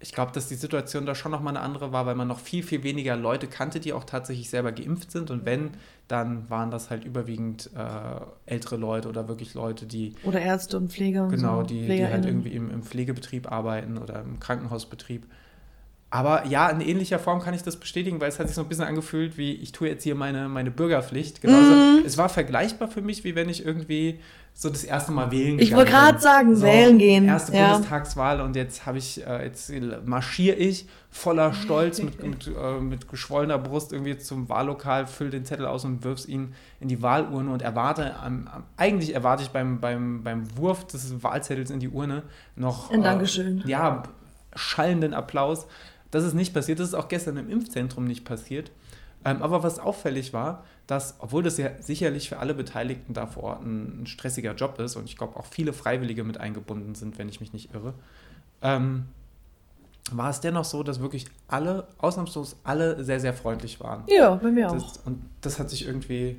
Ich 0.00 0.12
glaube, 0.12 0.32
dass 0.32 0.48
die 0.48 0.54
Situation 0.54 1.06
da 1.06 1.14
schon 1.14 1.32
nochmal 1.32 1.56
eine 1.56 1.64
andere 1.64 1.90
war, 1.90 2.04
weil 2.04 2.14
man 2.14 2.28
noch 2.28 2.38
viel, 2.38 2.62
viel 2.62 2.82
weniger 2.82 3.16
Leute 3.16 3.46
kannte, 3.46 3.80
die 3.80 3.94
auch 3.94 4.04
tatsächlich 4.04 4.50
selber 4.50 4.70
geimpft 4.70 5.10
sind. 5.10 5.30
Und 5.30 5.46
wenn, 5.46 5.70
dann 6.08 6.50
waren 6.50 6.70
das 6.70 6.90
halt 6.90 7.06
überwiegend 7.06 7.70
äh, 7.74 8.20
ältere 8.44 8.76
Leute 8.76 9.08
oder 9.08 9.28
wirklich 9.28 9.54
Leute, 9.54 9.86
die. 9.86 10.14
Oder 10.24 10.40
Ärzte 10.42 10.76
und 10.76 10.92
Pfleger. 10.92 11.28
Genau, 11.28 11.60
so. 11.60 11.68
die, 11.68 11.86
die 11.86 12.06
halt 12.06 12.26
irgendwie 12.26 12.50
im, 12.50 12.70
im 12.70 12.82
Pflegebetrieb 12.82 13.50
arbeiten 13.50 13.96
oder 13.96 14.20
im 14.20 14.40
Krankenhausbetrieb. 14.40 15.26
Aber 16.14 16.46
ja, 16.46 16.70
in 16.70 16.80
ähnlicher 16.80 17.18
Form 17.18 17.40
kann 17.40 17.54
ich 17.54 17.64
das 17.64 17.74
bestätigen, 17.74 18.20
weil 18.20 18.28
es 18.28 18.38
hat 18.38 18.46
sich 18.46 18.54
so 18.54 18.62
ein 18.62 18.68
bisschen 18.68 18.84
angefühlt, 18.84 19.36
wie 19.36 19.50
ich 19.54 19.72
tue 19.72 19.88
jetzt 19.88 20.04
hier 20.04 20.14
meine, 20.14 20.48
meine 20.48 20.70
Bürgerpflicht. 20.70 21.42
Genauso, 21.42 21.72
mm. 21.72 22.04
Es 22.06 22.16
war 22.16 22.28
vergleichbar 22.28 22.86
für 22.86 23.02
mich, 23.02 23.24
wie 23.24 23.34
wenn 23.34 23.48
ich 23.48 23.66
irgendwie 23.66 24.20
so 24.52 24.70
das 24.70 24.84
erste 24.84 25.10
Mal 25.10 25.32
wählen 25.32 25.58
Ich 25.58 25.74
wollte 25.74 25.90
gerade 25.90 26.20
sagen, 26.20 26.54
so, 26.54 26.62
wählen 26.62 26.98
gehen. 26.98 27.26
Erste 27.26 27.56
ja. 27.56 27.72
Bundestagswahl 27.72 28.40
und 28.42 28.54
jetzt 28.54 28.86
habe 28.86 28.98
ich, 28.98 29.26
äh, 29.26 29.42
jetzt 29.42 29.72
marschiere 30.06 30.54
ich 30.54 30.86
voller 31.10 31.52
Stolz 31.52 32.00
mit, 32.00 32.22
mit, 32.22 32.46
äh, 32.62 32.78
mit 32.78 33.08
geschwollener 33.08 33.58
Brust 33.58 33.92
irgendwie 33.92 34.16
zum 34.16 34.48
Wahllokal, 34.48 35.08
fülle 35.08 35.30
den 35.30 35.44
Zettel 35.44 35.66
aus 35.66 35.84
und 35.84 36.04
wirf's 36.04 36.26
ihn 36.26 36.54
in 36.78 36.86
die 36.86 37.02
Wahlurne 37.02 37.50
und 37.50 37.60
erwarte, 37.60 38.14
ähm, 38.24 38.48
eigentlich 38.76 39.16
erwarte 39.16 39.42
ich 39.42 39.50
beim, 39.50 39.80
beim, 39.80 40.22
beim 40.22 40.56
Wurf 40.56 40.86
des 40.86 41.24
Wahlzettels 41.24 41.70
in 41.70 41.80
die 41.80 41.88
Urne 41.88 42.22
noch. 42.54 42.92
Ein 42.92 43.02
Dankeschön. 43.02 43.64
Äh, 43.66 43.70
ja, 43.70 44.04
schallenden 44.54 45.12
Applaus. 45.12 45.66
Das 46.14 46.24
ist 46.24 46.34
nicht 46.34 46.54
passiert. 46.54 46.78
Das 46.78 46.88
ist 46.88 46.94
auch 46.94 47.08
gestern 47.08 47.36
im 47.36 47.50
Impfzentrum 47.50 48.04
nicht 48.04 48.24
passiert. 48.24 48.70
Ähm, 49.24 49.42
aber 49.42 49.62
was 49.62 49.78
auffällig 49.78 50.32
war, 50.32 50.64
dass, 50.86 51.16
obwohl 51.18 51.42
das 51.42 51.56
ja 51.56 51.70
sicherlich 51.80 52.28
für 52.28 52.38
alle 52.38 52.54
Beteiligten 52.54 53.14
da 53.14 53.26
vor 53.26 53.42
Ort 53.44 53.62
ein, 53.62 54.02
ein 54.02 54.06
stressiger 54.06 54.54
Job 54.54 54.78
ist 54.78 54.96
und 54.96 55.06
ich 55.06 55.16
glaube 55.16 55.36
auch 55.36 55.46
viele 55.46 55.72
Freiwillige 55.72 56.24
mit 56.24 56.38
eingebunden 56.38 56.94
sind, 56.94 57.18
wenn 57.18 57.28
ich 57.28 57.40
mich 57.40 57.54
nicht 57.54 57.72
irre, 57.72 57.94
ähm, 58.60 59.06
war 60.12 60.28
es 60.28 60.40
dennoch 60.40 60.66
so, 60.66 60.82
dass 60.82 61.00
wirklich 61.00 61.24
alle, 61.48 61.88
ausnahmslos 61.96 62.56
alle, 62.64 63.02
sehr, 63.02 63.18
sehr 63.18 63.32
freundlich 63.32 63.80
waren. 63.80 64.04
Ja, 64.08 64.34
bei 64.34 64.50
mir 64.50 64.68
auch. 64.68 64.74
Das, 64.74 64.98
und 65.06 65.22
das 65.40 65.58
hat 65.58 65.70
sich 65.70 65.86
irgendwie 65.86 66.36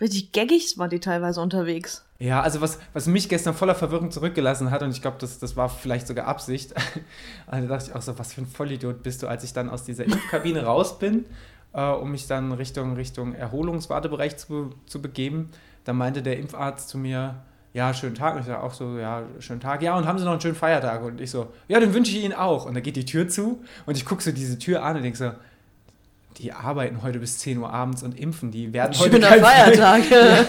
Richtig 0.00 0.32
gaggig 0.32 0.76
waren 0.78 0.90
die 0.90 1.00
teilweise 1.00 1.40
unterwegs. 1.40 2.05
Ja, 2.18 2.40
also 2.40 2.60
was, 2.60 2.78
was 2.94 3.06
mich 3.06 3.28
gestern 3.28 3.54
voller 3.54 3.74
Verwirrung 3.74 4.10
zurückgelassen 4.10 4.70
hat, 4.70 4.82
und 4.82 4.90
ich 4.90 5.02
glaube, 5.02 5.18
das, 5.20 5.38
das 5.38 5.56
war 5.56 5.68
vielleicht 5.68 6.06
sogar 6.06 6.26
Absicht, 6.26 6.74
also 7.46 7.68
da 7.68 7.74
dachte 7.74 7.90
ich 7.90 7.96
auch 7.96 8.02
so, 8.02 8.18
was 8.18 8.32
für 8.32 8.42
ein 8.42 8.46
Vollidiot 8.46 9.02
bist 9.02 9.22
du, 9.22 9.26
als 9.26 9.44
ich 9.44 9.52
dann 9.52 9.68
aus 9.68 9.84
dieser 9.84 10.04
Impfkabine 10.04 10.62
raus 10.64 10.98
bin, 10.98 11.26
äh, 11.74 11.82
um 11.82 12.10
mich 12.10 12.26
dann 12.26 12.52
Richtung, 12.52 12.94
Richtung 12.94 13.34
Erholungswartebereich 13.34 14.36
zu, 14.38 14.70
zu 14.86 15.02
begeben. 15.02 15.50
Da 15.84 15.92
meinte 15.92 16.22
der 16.22 16.38
Impfarzt 16.38 16.88
zu 16.88 16.96
mir, 16.96 17.36
ja, 17.74 17.92
schönen 17.92 18.14
Tag. 18.14 18.34
Und 18.34 18.40
ich 18.40 18.46
sage 18.46 18.62
auch 18.62 18.72
so, 18.72 18.96
ja, 18.98 19.24
schönen 19.38 19.60
Tag. 19.60 19.82
Ja, 19.82 19.98
und 19.98 20.06
haben 20.06 20.18
Sie 20.18 20.24
noch 20.24 20.32
einen 20.32 20.40
schönen 20.40 20.54
Feiertag? 20.54 21.04
Und 21.04 21.20
ich 21.20 21.30
so, 21.30 21.52
ja, 21.68 21.78
den 21.78 21.92
wünsche 21.92 22.10
ich 22.16 22.24
Ihnen 22.24 22.32
auch. 22.32 22.64
Und 22.64 22.72
dann 22.72 22.82
geht 22.82 22.96
die 22.96 23.04
Tür 23.04 23.28
zu 23.28 23.62
und 23.84 23.96
ich 23.98 24.06
gucke 24.06 24.22
so 24.22 24.32
diese 24.32 24.58
Tür 24.58 24.82
an 24.82 24.96
und 24.96 25.02
denke 25.02 25.18
so, 25.18 25.32
die 26.38 26.52
arbeiten 26.52 27.02
heute 27.02 27.18
bis 27.18 27.38
10 27.38 27.58
Uhr 27.58 27.72
abends 27.72 28.02
und 28.02 28.18
impfen. 28.18 28.50
Die 28.50 28.72
werden 28.72 28.96
heute 28.98 29.12
Schöner 29.12 29.28
kein 29.28 29.40
Feiertag. 29.40 30.10
ja. 30.10 30.44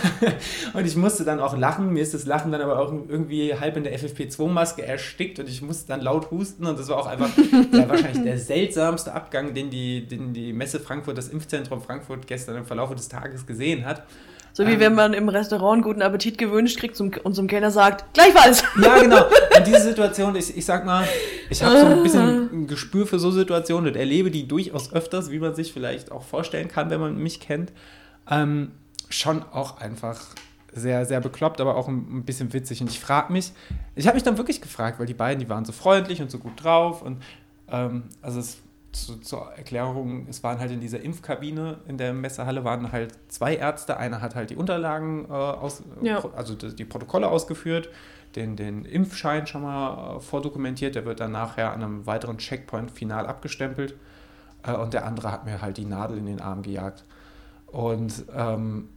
Und 0.73 0.85
ich 0.85 0.95
musste 0.95 1.23
dann 1.23 1.39
auch 1.39 1.57
lachen. 1.57 1.93
Mir 1.93 2.03
ist 2.03 2.13
das 2.13 2.25
Lachen 2.25 2.51
dann 2.51 2.61
aber 2.61 2.79
auch 2.79 2.91
irgendwie 2.91 3.55
halb 3.55 3.77
in 3.77 3.83
der 3.83 3.97
FFP2-Maske 3.97 4.83
erstickt 4.83 5.39
und 5.39 5.47
ich 5.47 5.61
musste 5.61 5.87
dann 5.87 6.01
laut 6.01 6.29
husten. 6.31 6.65
Und 6.65 6.77
das 6.77 6.89
war 6.89 6.97
auch 6.97 7.07
einfach 7.07 7.29
der, 7.71 7.87
wahrscheinlich 7.87 8.23
der 8.23 8.37
seltsamste 8.37 9.13
Abgang, 9.13 9.53
den 9.53 9.69
die, 9.69 10.05
den 10.05 10.33
die 10.33 10.51
Messe 10.51 10.79
Frankfurt, 10.79 11.17
das 11.17 11.29
Impfzentrum 11.29 11.81
Frankfurt 11.81 12.27
gestern 12.27 12.57
im 12.57 12.65
Verlauf 12.65 12.93
des 12.93 13.07
Tages 13.07 13.45
gesehen 13.45 13.85
hat. 13.85 14.03
So 14.57 14.65
wie 14.65 14.79
wenn 14.79 14.95
man 14.95 15.13
im 15.13 15.29
Restaurant 15.29 15.83
guten 15.83 16.01
Appetit 16.01 16.39
gewünscht 16.39 16.79
kriegt 16.79 16.95
zum, 16.95 17.11
und 17.21 17.35
zum 17.35 17.45
Kellner 17.45 17.69
sagt, 17.69 18.11
gleichfalls. 18.15 18.63
Ja, 18.81 18.97
genau. 18.97 19.25
Und 19.55 19.67
diese 19.67 19.81
Situation, 19.81 20.35
ich, 20.35 20.57
ich 20.57 20.65
sag 20.65 20.83
mal, 20.83 21.07
ich 21.51 21.61
habe 21.61 21.79
so 21.79 21.85
ein 21.85 22.01
bisschen 22.01 22.49
ein 22.51 22.65
Gespür 22.65 23.05
für 23.05 23.19
so 23.19 23.29
Situationen 23.29 23.91
und 23.91 23.95
erlebe 23.95 24.31
die 24.31 24.47
durchaus 24.47 24.91
öfters, 24.91 25.29
wie 25.29 25.37
man 25.37 25.53
sich 25.53 25.71
vielleicht 25.71 26.11
auch 26.11 26.23
vorstellen 26.23 26.69
kann, 26.69 26.89
wenn 26.89 26.99
man 26.99 27.19
mich 27.19 27.39
kennt. 27.39 27.71
Ähm, 28.27 28.71
schon 29.09 29.43
auch 29.43 29.79
einfach 29.79 30.19
sehr, 30.73 31.05
sehr 31.05 31.21
bekloppt, 31.21 31.61
aber 31.61 31.75
auch 31.75 31.87
ein, 31.87 32.07
ein 32.09 32.25
bisschen 32.25 32.51
witzig. 32.51 32.81
Und 32.81 32.89
ich 32.89 32.99
frage 32.99 33.31
mich, 33.31 33.51
ich 33.93 34.07
habe 34.07 34.15
mich 34.15 34.23
dann 34.23 34.39
wirklich 34.39 34.59
gefragt, 34.59 34.97
weil 34.97 35.05
die 35.05 35.13
beiden, 35.13 35.39
die 35.39 35.49
waren 35.49 35.65
so 35.65 35.71
freundlich 35.71 36.19
und 36.19 36.31
so 36.31 36.39
gut 36.39 36.63
drauf 36.63 37.03
und 37.03 37.21
ähm, 37.69 38.05
also 38.23 38.39
es 38.39 38.57
zu, 39.05 39.17
zur 39.17 39.51
Erklärung, 39.53 40.27
es 40.29 40.43
waren 40.43 40.59
halt 40.59 40.71
in 40.71 40.79
dieser 40.79 41.01
Impfkabine 41.01 41.77
in 41.87 41.97
der 41.97 42.13
Messehalle 42.13 42.63
waren 42.63 42.91
halt 42.91 43.13
zwei 43.27 43.55
Ärzte. 43.55 43.97
Einer 43.97 44.21
hat 44.21 44.35
halt 44.35 44.49
die 44.49 44.55
Unterlagen 44.55 45.25
äh, 45.25 45.33
aus, 45.33 45.83
Ja. 46.01 46.23
also 46.35 46.55
die, 46.55 46.85
Protokolle 46.85 47.27
ausgeführt, 47.29 47.89
den, 48.35 48.55
den 48.55 48.85
Impfschein 48.85 49.47
schon 49.47 49.63
mal 49.63 50.17
äh, 50.17 50.19
vordokumentiert. 50.19 50.95
Der 50.95 51.05
wird 51.05 51.19
dann 51.19 51.31
nachher 51.31 51.71
an 51.71 51.83
einem 51.83 52.05
weiteren 52.05 52.37
Checkpoint 52.37 52.91
final 52.91 53.25
abgestempelt. 53.27 53.95
Äh, 54.63 54.73
und 54.73 54.93
der 54.93 55.05
andere 55.05 55.31
hat 55.31 55.45
mir 55.45 55.61
halt 55.61 55.77
die 55.77 55.85
Nadel 55.85 56.17
in 56.17 56.25
den 56.25 56.41
Arm 56.41 56.61
gejagt. 56.61 57.03
Und 57.67 58.25
ähm, 58.35 58.89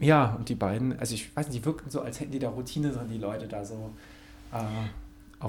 ja, 0.00 0.34
und 0.38 0.48
die 0.48 0.54
beiden, 0.54 0.98
also 0.98 1.14
ich 1.14 1.34
weiß 1.36 1.48
nicht, 1.48 1.60
die 1.60 1.64
wirkten 1.64 1.90
so, 1.90 2.00
als 2.00 2.20
hätten 2.20 2.32
die 2.32 2.38
da 2.38 2.48
Routine 2.48 2.90
drin, 2.90 3.08
die 3.08 3.18
Leute 3.18 3.46
da 3.46 3.64
so. 3.64 3.90
Äh, 4.52 4.58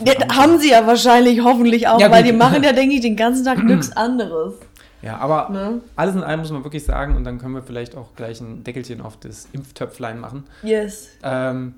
Ja, 0.03 0.35
haben 0.35 0.59
sie 0.59 0.71
ja 0.71 0.85
wahrscheinlich 0.87 1.43
hoffentlich 1.43 1.87
auch, 1.87 1.99
Ja, 1.99 2.11
weil 2.11 2.23
gut. 2.23 2.31
die 2.31 2.35
machen 2.37 2.63
ja, 2.63 2.73
denke 2.73 2.95
ich, 2.95 3.01
den 3.01 3.15
ganzen 3.15 3.45
Tag 3.45 3.63
nichts 3.63 3.95
anderes. 3.95 4.53
Ja, 5.01 5.17
aber 5.17 5.49
Ne? 5.51 5.81
alles 5.95 6.15
in 6.15 6.23
allem 6.23 6.39
muss 6.39 6.51
man 6.51 6.63
wirklich 6.63 6.83
sagen, 6.83 7.15
und 7.15 7.23
dann 7.25 7.37
können 7.37 7.53
wir 7.53 7.61
vielleicht 7.61 7.95
auch 7.95 8.15
gleich 8.15 8.41
ein 8.41 8.63
Deckelchen 8.63 9.01
auf 9.01 9.17
das 9.17 9.47
Impftöpflein 9.53 10.19
machen. 10.19 10.45
Yes. 10.63 11.09
Ähm, 11.21 11.75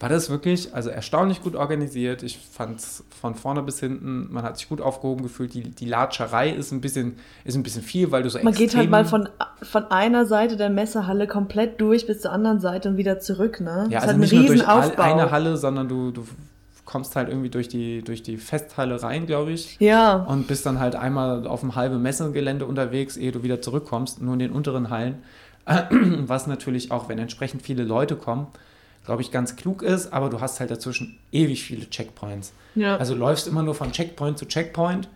war 0.00 0.08
das 0.08 0.30
wirklich, 0.30 0.74
also 0.74 0.90
erstaunlich 0.90 1.42
gut 1.42 1.56
organisiert. 1.56 2.22
Ich 2.22 2.38
fand 2.38 2.78
es 2.78 3.02
von 3.20 3.34
vorne 3.34 3.62
bis 3.62 3.80
hinten, 3.80 4.28
man 4.32 4.44
hat 4.44 4.56
sich 4.58 4.68
gut 4.68 4.80
aufgehoben 4.80 5.22
gefühlt. 5.24 5.54
Die, 5.54 5.62
die 5.62 5.86
Latscherei 5.86 6.50
ist 6.50 6.70
ein 6.70 6.80
bisschen, 6.80 7.16
ist 7.44 7.56
ein 7.56 7.64
bisschen 7.64 7.82
viel, 7.82 8.12
weil 8.12 8.22
du 8.22 8.30
so 8.30 8.38
Man 8.40 8.54
geht 8.54 8.76
halt 8.76 8.90
mal 8.90 9.04
von, 9.04 9.28
von 9.62 9.90
einer 9.90 10.24
Seite 10.26 10.56
der 10.56 10.70
Messehalle 10.70 11.26
komplett 11.26 11.80
durch 11.80 12.06
bis 12.06 12.20
zur 12.20 12.30
anderen 12.32 12.60
Seite 12.60 12.90
und 12.90 12.96
wieder 12.96 13.18
zurück, 13.18 13.60
ne? 13.60 13.86
Ja, 13.90 14.00
das 14.00 14.04
ist 14.04 14.04
also 14.04 14.06
halt 14.06 14.14
ein 14.14 14.20
nicht 14.20 14.32
nur 14.32 14.46
durch 14.82 14.98
eine 15.00 15.30
Halle, 15.32 15.56
sondern 15.56 15.88
du, 15.88 16.10
du 16.12 16.24
kommst 16.88 17.16
halt 17.16 17.28
irgendwie 17.28 17.50
durch 17.50 17.68
die, 17.68 18.02
durch 18.02 18.22
die 18.22 18.38
Festhalle 18.38 19.02
rein, 19.02 19.26
glaube 19.26 19.52
ich. 19.52 19.76
Ja. 19.78 20.14
Und 20.14 20.48
bist 20.48 20.64
dann 20.64 20.80
halt 20.80 20.96
einmal 20.96 21.46
auf 21.46 21.60
dem 21.60 21.76
halben 21.76 22.00
Messegelände 22.00 22.64
unterwegs, 22.64 23.18
ehe 23.18 23.30
du 23.30 23.42
wieder 23.42 23.60
zurückkommst, 23.60 24.22
nur 24.22 24.32
in 24.32 24.38
den 24.38 24.50
unteren 24.52 24.88
Hallen. 24.88 25.22
Was 25.66 26.46
natürlich 26.46 26.90
auch, 26.90 27.10
wenn 27.10 27.18
entsprechend 27.18 27.60
viele 27.60 27.84
Leute 27.84 28.16
kommen, 28.16 28.46
glaube 29.04 29.20
ich, 29.20 29.30
ganz 29.30 29.54
klug 29.54 29.82
ist, 29.82 30.14
aber 30.14 30.30
du 30.30 30.40
hast 30.40 30.60
halt 30.60 30.70
dazwischen 30.70 31.18
ewig 31.30 31.62
viele 31.62 31.90
Checkpoints. 31.90 32.54
ja. 32.74 32.96
Also 32.96 33.14
läufst 33.14 33.46
immer 33.46 33.62
nur 33.62 33.74
von 33.74 33.92
Checkpoint 33.92 34.38
zu 34.38 34.46
Checkpoint. 34.46 35.10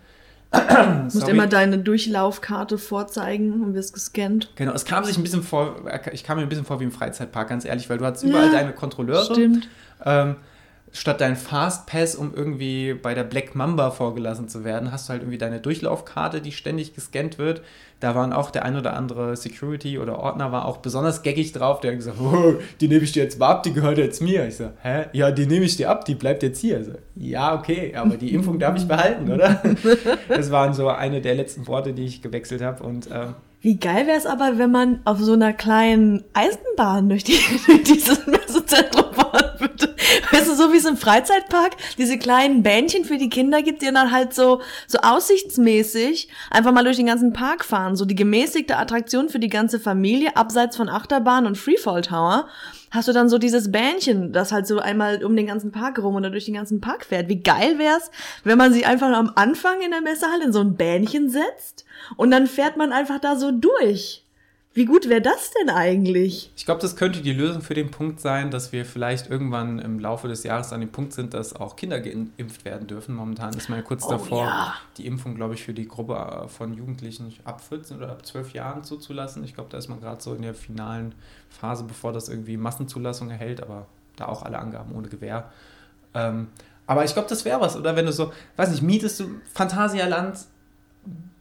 Du 0.53 1.05
musst 1.05 1.27
immer 1.27 1.47
deine 1.47 1.79
Durchlaufkarte 1.79 2.77
vorzeigen 2.77 3.63
und 3.63 3.73
wirst 3.73 3.95
gescannt. 3.95 4.51
Genau, 4.57 4.73
es 4.73 4.85
kam 4.85 5.05
sich 5.05 5.17
ein 5.17 5.23
bisschen 5.23 5.43
vor, 5.43 5.77
ich 6.13 6.23
kam 6.23 6.37
mir 6.37 6.43
ein 6.43 6.51
bisschen 6.51 6.67
vor 6.67 6.81
wie 6.81 6.85
im 6.85 6.93
Freizeitpark, 6.93 7.49
ganz 7.49 7.65
ehrlich, 7.65 7.89
weil 7.89 7.97
du 7.97 8.05
hattest 8.05 8.25
überall 8.25 8.49
Ja, 8.49 8.53
deine 8.53 8.75
Kontrolleure. 8.75 9.25
Stimmt. 9.25 9.71
Ähm, 10.05 10.37
statt 10.93 11.23
dein 11.23 11.37
Fastpass, 11.37 12.15
um 12.15 12.35
irgendwie 12.35 12.93
bei 12.95 13.15
der 13.15 13.25
Black 13.25 13.55
Mamba 13.55 13.91
vorgelassen 13.91 14.49
zu 14.49 14.63
werden, 14.63 14.93
hast 14.93 15.09
du 15.09 15.13
halt 15.13 15.23
irgendwie 15.23 15.39
deine 15.39 15.59
Durchlaufkarte, 15.59 16.43
die 16.43 16.53
ständig 16.53 16.95
gescannt 16.95 17.39
wird. 17.39 17.63
Da 17.99 18.15
waren 18.15 18.33
auch 18.33 18.51
der 18.51 18.65
ein 18.65 18.77
oder 18.77 18.95
andere 18.95 19.37
Security 19.37 19.99
oder 19.99 20.19
Ordner 20.19 20.53
war 20.53 20.67
auch 20.67 20.79
besonders 20.79 21.23
geckig 21.23 21.53
drauf, 21.53 21.81
der 21.81 21.93
hat 21.93 21.99
gesagt, 21.99 22.21
oh, 22.21 22.57
die 22.81 22.89
nehme 22.89 23.05
ich 23.05 23.13
dir 23.13 23.23
jetzt 23.23 23.39
mal 23.39 23.49
ab, 23.49 23.63
die 23.63 23.73
gehört 23.73 23.97
jetzt 23.97 24.21
mir. 24.21 24.47
Ich 24.47 24.57
so, 24.57 24.71
hä? 24.83 25.07
Ja, 25.13 25.31
die 25.31 25.47
nehme 25.47 25.65
ich 25.65 25.77
dir 25.77 25.89
ab, 25.89 26.05
die 26.05 26.15
bleibt 26.15 26.43
jetzt 26.43 26.61
hier. 26.61 26.81
Ich 26.81 26.87
So, 26.87 26.93
ja, 27.15 27.55
okay, 27.55 27.95
aber 27.95 28.17
die 28.17 28.35
Impfung 28.35 28.59
darf 28.59 28.77
ich 28.77 28.87
behalten, 28.87 29.31
oder? 29.33 29.63
Das 30.29 30.51
waren 30.51 30.75
so 30.75 30.89
eine 30.89 31.21
der 31.21 31.35
letzten 31.35 31.67
Worte, 31.67 31.93
die 31.93 32.05
ich 32.05 32.23
gewechselt 32.23 32.63
habe 32.63 32.83
und 32.83 33.09
ähm, 33.13 33.35
Wie 33.63 33.77
geil 33.77 34.09
wäre 34.09 34.19
es 34.19 34.27
aber, 34.27 34.59
wenn 34.59 34.73
man 34.73 35.01
auf 35.05 35.21
so 35.21 35.35
einer 35.35 35.53
kleinen 35.53 36.25
Eisenbahn 36.33 37.09
durch, 37.09 37.23
die, 37.23 37.39
durch 37.67 37.85
dieses 37.85 38.27
Messezentrum 38.27 39.15
fahren 39.15 39.61
würde. 39.61 39.95
Weißt 40.33 40.49
du, 40.49 40.55
so 40.57 40.73
wie 40.73 40.79
es 40.79 40.85
im 40.85 40.97
Freizeitpark 40.97 41.77
diese 41.97 42.19
kleinen 42.19 42.65
Bähnchen 42.65 43.05
für 43.05 43.19
die 43.19 43.31
Kinder 43.31 43.63
gibt, 43.63 43.83
die 43.83 43.87
dann 43.87 44.11
halt 44.11 44.35
so, 44.35 44.61
so 44.89 44.99
aussichtsmäßig 44.99 46.29
einfach 46.51 46.73
mal 46.73 46.83
durch 46.83 46.97
den 46.97 47.07
ganzen 47.07 47.33
Park 47.33 47.65
fahren. 47.65 47.95
So 47.95 48.05
die 48.05 48.17
gemäßigte 48.17 48.77
Attraktion 48.77 49.29
für 49.29 49.39
die 49.39 49.49
ganze 49.49 49.79
Familie, 49.79 50.37
abseits 50.37 50.77
von 50.77 50.89
Achterbahn 50.89 51.47
und 51.47 51.57
Freefall 51.57 52.03
Tower. 52.03 52.49
Hast 52.93 53.09
du 53.09 53.13
dann 53.13 53.31
so 53.31 53.39
dieses 53.39 53.73
Bähnchen, 53.73 54.33
das 54.33 54.53
halt 54.53 54.67
so 54.67 54.79
einmal 54.79 55.25
um 55.25 55.35
den 55.35 55.47
ganzen 55.47 55.73
Park 55.73 55.99
rum 55.99 56.15
oder 56.15 56.29
durch 56.29 56.45
den 56.45 56.55
ganzen 56.55 56.83
Park 56.83 57.07
fährt. 57.07 57.31
Wie 57.31 57.41
geil 57.41 57.79
wär's, 57.79 58.11
wenn 58.45 58.59
man 58.59 58.75
sie 58.75 58.85
einfach 58.85 59.09
am 59.17 59.33
Anfang 59.35 59.81
in 59.81 59.93
der 59.93 60.03
Messehalle 60.03 60.45
in 60.45 60.53
so 60.53 60.61
ein 60.61 60.77
Bähnchen 60.77 61.31
setzt 61.31 61.87
und 62.19 62.31
dann 62.31 62.47
fährt 62.47 62.77
man 62.77 62.93
einfach 62.93 63.19
da 63.19 63.37
so 63.37 63.51
durch. 63.51 64.27
Wie 64.75 64.87
gut 64.87 65.07
wäre 65.09 65.21
das 65.21 65.51
denn 65.51 65.69
eigentlich? 65.69 66.51
Ich 66.57 66.65
glaube, 66.65 66.81
das 66.81 66.97
könnte 66.97 67.21
die 67.21 67.35
Lösung 67.35 67.61
für 67.61 67.75
den 67.75 67.91
Punkt 67.91 68.21
sein, 68.21 68.51
dass 68.51 68.73
wir 68.73 68.87
vielleicht 68.87 69.29
irgendwann 69.29 69.79
im 69.79 69.99
Laufe 70.01 70.29
des 70.29 70.45
Jahres 70.45 70.73
an 70.73 70.81
dem 70.81 70.91
Punkt 70.91 71.13
sind, 71.13 71.35
dass 71.35 71.55
auch 71.55 71.77
Kinder 71.77 72.01
geimpft 72.01 72.65
werden 72.65 72.87
dürfen. 72.87 73.15
Momentan 73.15 73.53
ist 73.53 73.69
man 73.69 73.81
ja 73.81 73.85
kurz 73.85 74.05
Oh, 74.07 74.11
davor, 74.13 74.45
ja. 74.47 74.75
die 74.97 75.07
Impfung, 75.07 75.35
glaube 75.35 75.53
ich, 75.55 75.63
für 75.63 75.75
die 75.75 75.87
Gruppe 75.87 76.15
äh, 76.15 76.49
von 76.49 76.73
Jugendlichen 76.73 77.35
ab 77.45 77.61
14 77.61 77.99
oder 77.99 78.13
ab 78.13 78.25
12 78.25 78.55
Jahren 78.55 78.83
zuzulassen. 78.83 79.45
Ich 79.45 79.53
glaube, 79.53 79.69
da 79.71 79.77
ist 79.77 79.89
man 79.89 80.01
gerade 80.01 80.23
so 80.23 80.35
in 80.35 80.41
der 80.41 80.55
finalen 80.55 81.15
Phase, 81.51 81.85
bevor 81.85 82.15
das 82.15 82.31
irgendwie 82.31 82.57
Massenzulassung 82.57 83.29
erhält, 83.29 83.63
aber 83.63 83.87
da 84.17 84.27
auch 84.27 84.43
alle 84.43 84.59
Angaben 84.59 84.95
ohne 84.95 85.09
Gewähr. 85.09 85.51
Ähm, 86.15 86.49
aber 86.87 87.05
ich 87.05 87.13
glaube, 87.13 87.29
das 87.29 87.45
wäre 87.45 87.61
was, 87.61 87.77
oder? 87.77 87.95
Wenn 87.95 88.07
du 88.07 88.13
so, 88.13 88.33
weiß 88.57 88.71
nicht, 88.71 88.83
mietest 88.83 89.21
du 89.21 89.29
Phantasialand, 89.53 90.39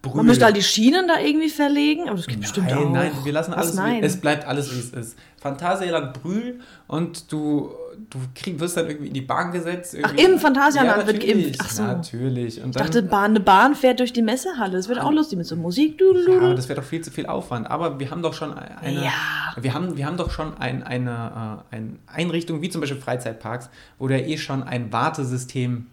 Brühl. 0.01 0.15
Man 0.15 0.25
müsste 0.25 0.45
halt 0.45 0.57
die 0.57 0.63
Schienen 0.63 1.07
da 1.07 1.19
irgendwie 1.19 1.49
verlegen, 1.49 2.07
aber 2.07 2.17
das 2.17 2.25
geht 2.25 2.39
bestimmt 2.41 2.67
nein, 2.67 2.77
auch. 2.77 2.89
Nein, 2.91 3.11
wir 3.23 3.33
lassen 3.33 3.53
alles, 3.53 3.75
nein? 3.75 4.01
Wie, 4.01 4.05
es 4.05 4.17
bleibt 4.19 4.47
alles, 4.47 4.73
wie 4.73 4.79
es 4.79 4.89
ist. 4.89 5.17
Phantasialand 5.37 6.13
Brühl 6.21 6.59
und 6.87 7.31
du, 7.31 7.69
du 8.09 8.17
krieg, 8.33 8.59
wirst 8.59 8.77
dann 8.77 8.87
irgendwie 8.87 9.09
in 9.09 9.13
die 9.13 9.21
Bahn 9.21 9.51
gesetzt. 9.51 9.95
Ach, 10.01 10.09
irgendwie. 10.11 10.23
im 10.33 10.39
Phantasialand 10.39 11.05
wird 11.05 11.17
natürlich, 11.17 11.43
geimpft. 11.57 11.59
Ach 11.63 11.69
so. 11.69 11.83
Natürlich. 11.83 12.63
Und 12.63 12.69
Ich 12.69 12.75
dann, 12.75 12.87
dachte, 12.87 13.03
Bahn, 13.03 13.31
eine 13.31 13.39
Bahn 13.41 13.75
fährt 13.75 13.99
durch 13.99 14.11
die 14.11 14.23
Messehalle. 14.23 14.73
Das 14.73 14.87
wird 14.89 14.99
auch 14.99 15.11
lustig 15.11 15.37
mit 15.37 15.45
so 15.45 15.55
Musik. 15.55 15.99
Du, 15.99 16.13
du, 16.13 16.31
ja, 16.31 16.37
aber 16.37 16.55
das 16.55 16.67
wäre 16.67 16.79
doch 16.81 16.87
viel 16.87 17.01
zu 17.01 17.11
viel 17.11 17.27
Aufwand. 17.27 17.69
Aber 17.69 17.99
wir 17.99 18.09
haben 18.09 18.23
doch 18.23 18.33
schon 18.33 18.53
eine, 18.55 19.03
Ja. 19.03 19.11
wir 19.59 19.73
haben, 19.73 19.97
wir 19.97 20.05
haben 20.07 20.17
doch 20.17 20.31
schon 20.31 20.57
ein, 20.57 20.81
eine, 20.81 21.63
äh, 21.71 21.75
eine 21.75 21.89
Einrichtung, 22.07 22.61
wie 22.63 22.69
zum 22.69 22.81
Beispiel 22.81 22.99
Freizeitparks, 22.99 23.69
wo 23.99 24.07
du 24.07 24.17
ja 24.19 24.25
eh 24.25 24.37
schon 24.37 24.63
ein 24.63 24.91
Wartesystem 24.91 25.85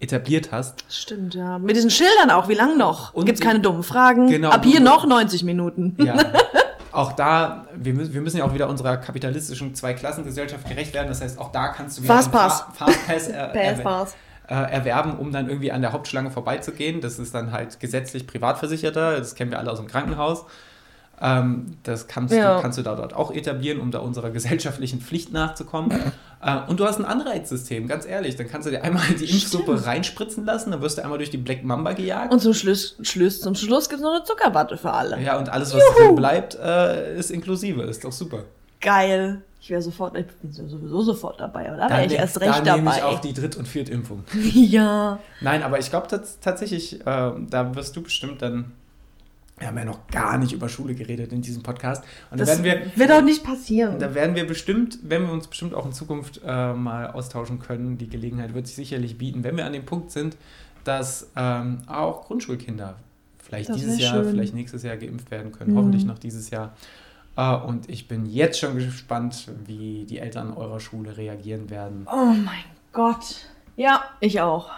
etabliert 0.00 0.52
hast. 0.52 0.84
Stimmt, 0.90 1.34
ja. 1.34 1.58
Mit 1.58 1.74
diesen 1.76 1.90
Schildern 1.90 2.30
auch. 2.30 2.48
Wie 2.48 2.54
lang 2.54 2.76
noch? 2.76 3.14
Und 3.14 3.24
Gibt's 3.26 3.40
die- 3.40 3.46
keine 3.46 3.60
dummen 3.60 3.82
Fragen? 3.82 4.28
Genau. 4.28 4.50
Ab 4.50 4.64
hier 4.64 4.80
noch 4.80 5.06
90 5.06 5.42
Minuten. 5.44 5.96
Ja. 5.98 6.16
Auch 6.92 7.12
da, 7.12 7.66
wir 7.74 7.92
müssen, 7.92 8.14
wir 8.14 8.22
müssen 8.22 8.38
ja 8.38 8.44
auch 8.46 8.54
wieder 8.54 8.70
unserer 8.70 8.96
kapitalistischen 8.96 9.74
Zweiklassengesellschaft 9.74 10.66
gerecht 10.66 10.94
werden. 10.94 11.08
Das 11.08 11.20
heißt, 11.20 11.38
auch 11.38 11.52
da 11.52 11.68
kannst 11.68 11.98
du 11.98 12.02
wieder 12.04 12.14
Fastpass. 12.14 12.64
Fastpass 12.72 13.28
er, 13.28 13.54
erwer- 13.54 14.06
äh, 14.48 14.54
erwerben, 14.72 15.18
um 15.18 15.30
dann 15.30 15.50
irgendwie 15.50 15.70
an 15.72 15.82
der 15.82 15.92
Hauptschlange 15.92 16.30
vorbeizugehen. 16.30 17.02
Das 17.02 17.18
ist 17.18 17.34
dann 17.34 17.52
halt 17.52 17.80
gesetzlich 17.80 18.26
Privatversicherter. 18.26 19.18
Das 19.18 19.34
kennen 19.34 19.50
wir 19.50 19.58
alle 19.58 19.70
aus 19.72 19.78
dem 19.78 19.88
Krankenhaus. 19.88 20.46
Ähm, 21.20 21.76
das 21.82 22.06
kannst, 22.08 22.32
Ja. 22.34 22.56
du, 22.56 22.62
kannst 22.62 22.78
du 22.78 22.82
da 22.82 22.94
dort 22.94 23.12
auch 23.14 23.30
etablieren, 23.30 23.78
um 23.80 23.90
da 23.90 23.98
unserer 23.98 24.30
gesellschaftlichen 24.30 25.02
Pflicht 25.02 25.32
nachzukommen. 25.34 25.92
Äh, 26.42 26.58
und 26.68 26.80
du 26.80 26.84
hast 26.86 26.98
ein 26.98 27.04
Anreizsystem, 27.04 27.88
ganz 27.88 28.06
ehrlich. 28.06 28.36
Dann 28.36 28.48
kannst 28.48 28.66
du 28.66 28.70
dir 28.70 28.82
einmal 28.82 29.06
die 29.18 29.24
Impfsuppe 29.30 29.86
reinspritzen 29.86 30.44
lassen, 30.44 30.70
dann 30.70 30.82
wirst 30.82 30.98
du 30.98 31.02
einmal 31.02 31.18
durch 31.18 31.30
die 31.30 31.38
Black 31.38 31.64
Mamba 31.64 31.92
gejagt. 31.92 32.32
Und 32.32 32.40
zum 32.40 32.54
Schluss, 32.54 32.96
Schluss, 33.02 33.40
zum 33.40 33.54
Schluss 33.54 33.88
gibt's 33.88 34.02
noch 34.02 34.14
eine 34.14 34.24
Zuckerwatte 34.24 34.76
für 34.76 34.92
alle. 34.92 35.20
ja, 35.22 35.38
und 35.38 35.48
alles, 35.48 35.74
was 35.74 35.82
drin 35.96 36.14
bleibt, 36.14 36.56
äh, 36.56 37.18
ist 37.18 37.30
inklusive. 37.30 37.82
Ist 37.82 38.04
doch 38.04 38.12
super. 38.12 38.44
Geil. 38.80 39.42
Ich 39.60 39.70
wäre 39.70 39.82
sofort, 39.82 40.16
ich 40.16 40.26
bin 40.26 40.52
sowieso 40.52 41.02
sofort 41.02 41.40
dabei, 41.40 41.64
da 41.64 41.90
wäre 41.90 42.06
ich 42.06 42.12
erst 42.12 42.40
recht 42.40 42.64
da 42.64 42.76
nehme 42.76 42.88
dabei. 42.88 42.98
ich 42.98 43.02
auch 43.02 43.18
die 43.18 43.32
Dritt- 43.32 43.56
und 43.56 43.66
Viertimpfung. 43.66 44.22
ja. 44.52 45.18
Nein, 45.40 45.64
aber 45.64 45.80
ich 45.80 45.90
glaube 45.90 46.06
tats 46.06 46.38
tatsächlich, 46.40 47.00
äh, 47.00 47.04
da 47.04 47.74
wirst 47.74 47.96
du 47.96 48.02
bestimmt 48.02 48.42
dann 48.42 48.72
Wir 49.58 49.68
haben 49.68 49.78
ja 49.78 49.84
noch 49.86 50.06
gar 50.08 50.36
nicht 50.36 50.52
über 50.52 50.68
Schule 50.68 50.94
geredet 50.94 51.32
in 51.32 51.40
diesem 51.40 51.62
Podcast. 51.62 52.04
Und 52.30 52.38
das 52.38 52.58
da 52.58 52.62
werden 52.62 52.90
wir, 52.94 52.96
wird 52.96 53.10
auch 53.10 53.22
nicht 53.22 53.42
passieren. 53.42 53.98
Da 53.98 54.14
werden 54.14 54.36
wir 54.36 54.46
bestimmt, 54.46 54.98
wenn 55.02 55.22
wir 55.22 55.32
uns 55.32 55.46
bestimmt 55.46 55.72
auch 55.72 55.86
in 55.86 55.92
Zukunft 55.92 56.42
äh, 56.44 56.74
mal 56.74 57.10
austauschen 57.10 57.58
können, 57.58 57.96
die 57.96 58.08
Gelegenheit 58.08 58.52
wird 58.52 58.66
sich 58.66 58.76
sicherlich 58.76 59.16
bieten, 59.16 59.44
wenn 59.44 59.56
wir 59.56 59.64
an 59.64 59.72
dem 59.72 59.86
Punkt 59.86 60.10
sind, 60.10 60.36
dass 60.84 61.30
ähm, 61.36 61.78
auch 61.86 62.26
Grundschulkinder 62.26 62.96
vielleicht 63.38 63.70
das 63.70 63.78
dieses 63.78 63.98
Jahr, 63.98 64.22
schön. 64.22 64.30
vielleicht 64.30 64.54
nächstes 64.54 64.82
Jahr 64.82 64.96
geimpft 64.98 65.30
werden 65.30 65.52
können, 65.52 65.72
mhm. 65.72 65.78
hoffentlich 65.78 66.04
noch 66.04 66.18
dieses 66.18 66.50
Jahr. 66.50 66.74
Äh, 67.36 67.54
und 67.54 67.88
ich 67.88 68.08
bin 68.08 68.26
jetzt 68.26 68.58
schon 68.58 68.74
gespannt, 68.74 69.50
wie 69.64 70.04
die 70.04 70.18
Eltern 70.18 70.52
eurer 70.52 70.80
Schule 70.80 71.16
reagieren 71.16 71.70
werden. 71.70 72.06
Oh 72.12 72.26
mein 72.26 72.64
Gott. 72.92 73.46
Ja, 73.76 74.04
ich 74.20 74.40
auch. 74.40 74.70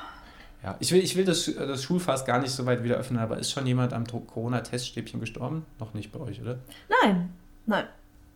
Ja, 0.62 0.76
ich 0.80 0.90
will, 0.92 1.00
ich 1.00 1.16
will 1.16 1.24
das, 1.24 1.44
das 1.54 1.84
Schulfass 1.84 2.24
gar 2.24 2.40
nicht 2.40 2.50
so 2.50 2.66
weit 2.66 2.82
wieder 2.82 2.96
öffnen, 2.96 3.20
aber 3.20 3.38
ist 3.38 3.52
schon 3.52 3.66
jemand 3.66 3.92
am 3.92 4.04
Corona-Teststäbchen 4.06 5.20
gestorben? 5.20 5.64
Noch 5.78 5.94
nicht 5.94 6.10
bei 6.12 6.18
euch, 6.20 6.40
oder? 6.40 6.58
Nein, 7.02 7.30
nein. 7.66 7.84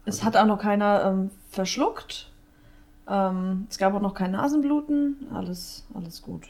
Es 0.05 0.19
okay. 0.19 0.27
hat 0.27 0.37
auch 0.37 0.47
noch 0.47 0.59
keiner 0.59 1.05
ähm, 1.05 1.31
verschluckt. 1.51 2.31
Ähm, 3.09 3.67
es 3.69 3.79
gab 3.79 3.95
auch 3.95 4.01
noch 4.01 4.15
kein 4.15 4.33
Nasenbluten. 4.33 5.27
Alles, 5.35 5.85
alles 5.95 6.23
gut. 6.23 6.49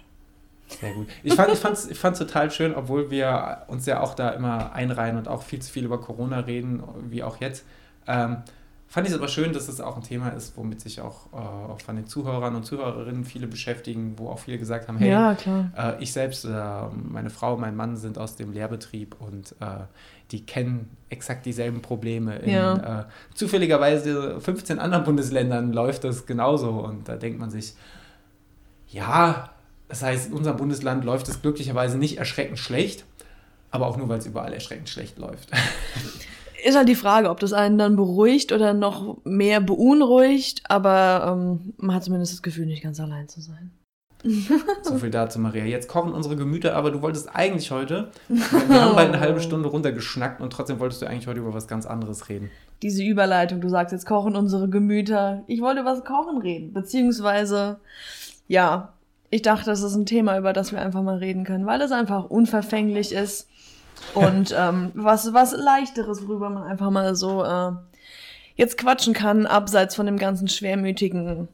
Sehr 0.80 0.92
gut. 0.94 1.08
Ich 1.22 1.34
fand 1.34 1.48
es 1.48 1.54
ich 1.54 1.60
fand's, 1.60 1.86
ich 1.86 1.98
fand's 1.98 2.18
total 2.18 2.50
schön, 2.50 2.74
obwohl 2.74 3.10
wir 3.10 3.64
uns 3.68 3.86
ja 3.86 4.00
auch 4.00 4.14
da 4.14 4.30
immer 4.30 4.72
einreihen 4.72 5.16
und 5.16 5.28
auch 5.28 5.42
viel 5.42 5.60
zu 5.60 5.70
viel 5.70 5.84
über 5.84 6.00
Corona 6.00 6.40
reden, 6.40 6.82
wie 7.10 7.22
auch 7.22 7.40
jetzt. 7.40 7.64
Ähm, 8.06 8.38
fand 8.92 9.06
ich 9.06 9.14
es 9.14 9.18
aber 9.18 9.28
schön, 9.28 9.54
dass 9.54 9.68
es 9.68 9.80
auch 9.80 9.96
ein 9.96 10.02
Thema 10.02 10.28
ist, 10.28 10.54
womit 10.58 10.82
sich 10.82 11.00
auch, 11.00 11.32
äh, 11.32 11.36
auch 11.36 11.80
von 11.80 11.96
den 11.96 12.06
Zuhörern 12.06 12.54
und 12.54 12.64
Zuhörerinnen 12.64 13.24
viele 13.24 13.46
beschäftigen, 13.46 14.18
wo 14.18 14.28
auch 14.28 14.38
viele 14.38 14.58
gesagt 14.58 14.86
haben, 14.86 14.98
hey, 14.98 15.08
ja, 15.08 15.32
äh, 15.32 16.02
ich 16.02 16.12
selbst, 16.12 16.44
äh, 16.44 16.50
meine 16.92 17.30
Frau, 17.30 17.56
mein 17.56 17.74
Mann 17.74 17.96
sind 17.96 18.18
aus 18.18 18.36
dem 18.36 18.52
Lehrbetrieb 18.52 19.16
und 19.18 19.52
äh, 19.60 19.84
die 20.30 20.44
kennen 20.44 20.94
exakt 21.08 21.46
dieselben 21.46 21.80
Probleme. 21.80 22.36
In 22.40 22.50
ja. 22.50 23.00
Äh, 23.00 23.04
zufälligerweise 23.32 24.38
15 24.42 24.78
anderen 24.78 25.04
Bundesländern 25.04 25.72
läuft 25.72 26.04
das 26.04 26.26
genauso 26.26 26.68
und 26.72 27.08
da 27.08 27.16
denkt 27.16 27.40
man 27.40 27.50
sich, 27.50 27.72
ja, 28.88 29.48
das 29.88 30.02
heißt, 30.02 30.28
in 30.28 30.34
unserem 30.34 30.58
Bundesland 30.58 31.02
läuft 31.02 31.30
es 31.30 31.40
glücklicherweise 31.40 31.96
nicht 31.96 32.18
erschreckend 32.18 32.58
schlecht, 32.58 33.06
aber 33.70 33.86
auch 33.86 33.96
nur, 33.96 34.10
weil 34.10 34.18
es 34.18 34.26
überall 34.26 34.52
erschreckend 34.52 34.90
schlecht 34.90 35.16
läuft. 35.16 35.50
ist 36.64 36.76
halt 36.76 36.88
die 36.88 36.94
Frage, 36.94 37.30
ob 37.30 37.40
das 37.40 37.52
einen 37.52 37.78
dann 37.78 37.96
beruhigt 37.96 38.52
oder 38.52 38.74
noch 38.74 39.18
mehr 39.24 39.60
beunruhigt, 39.60 40.62
aber 40.68 41.34
ähm, 41.34 41.74
man 41.78 41.96
hat 41.96 42.04
zumindest 42.04 42.32
das 42.32 42.42
Gefühl, 42.42 42.66
nicht 42.66 42.82
ganz 42.82 43.00
allein 43.00 43.28
zu 43.28 43.40
sein. 43.40 43.72
so 44.82 44.98
viel 44.98 45.10
dazu, 45.10 45.40
Maria. 45.40 45.64
Jetzt 45.64 45.88
kochen 45.88 46.12
unsere 46.12 46.36
Gemüter, 46.36 46.76
aber 46.76 46.92
du 46.92 47.02
wolltest 47.02 47.34
eigentlich 47.34 47.72
heute, 47.72 48.12
wir 48.28 48.80
haben 48.80 48.94
bald 48.94 49.08
eine 49.08 49.20
halbe 49.20 49.40
Stunde 49.40 49.68
runtergeschnackt 49.68 50.40
und 50.40 50.52
trotzdem 50.52 50.78
wolltest 50.78 51.02
du 51.02 51.06
eigentlich 51.06 51.26
heute 51.26 51.40
über 51.40 51.54
was 51.54 51.66
ganz 51.66 51.86
anderes 51.86 52.28
reden. 52.28 52.50
Diese 52.82 53.02
Überleitung, 53.02 53.60
du 53.60 53.68
sagst 53.68 53.92
jetzt 53.92 54.06
kochen 54.06 54.36
unsere 54.36 54.68
Gemüter. 54.68 55.42
Ich 55.46 55.60
wollte 55.60 55.80
über 55.80 55.90
das 55.90 56.04
Kochen 56.04 56.38
reden, 56.38 56.72
beziehungsweise, 56.72 57.80
ja, 58.46 58.92
ich 59.30 59.42
dachte, 59.42 59.66
das 59.66 59.82
ist 59.82 59.94
ein 59.94 60.06
Thema, 60.06 60.38
über 60.38 60.52
das 60.52 60.72
wir 60.72 60.80
einfach 60.80 61.02
mal 61.02 61.16
reden 61.16 61.44
können, 61.44 61.66
weil 61.66 61.80
es 61.80 61.90
einfach 61.90 62.26
unverfänglich 62.26 63.12
ist 63.12 63.48
und 64.14 64.54
ähm, 64.56 64.90
was, 64.94 65.32
was 65.32 65.52
leichteres, 65.52 66.26
worüber 66.26 66.50
man 66.50 66.64
einfach 66.64 66.90
mal 66.90 67.14
so 67.14 67.44
äh, 67.44 67.72
jetzt 68.56 68.78
quatschen 68.78 69.14
kann, 69.14 69.46
abseits 69.46 69.94
von 69.94 70.06
dem 70.06 70.18
ganzen 70.18 70.48
schwermütigen 70.48 71.48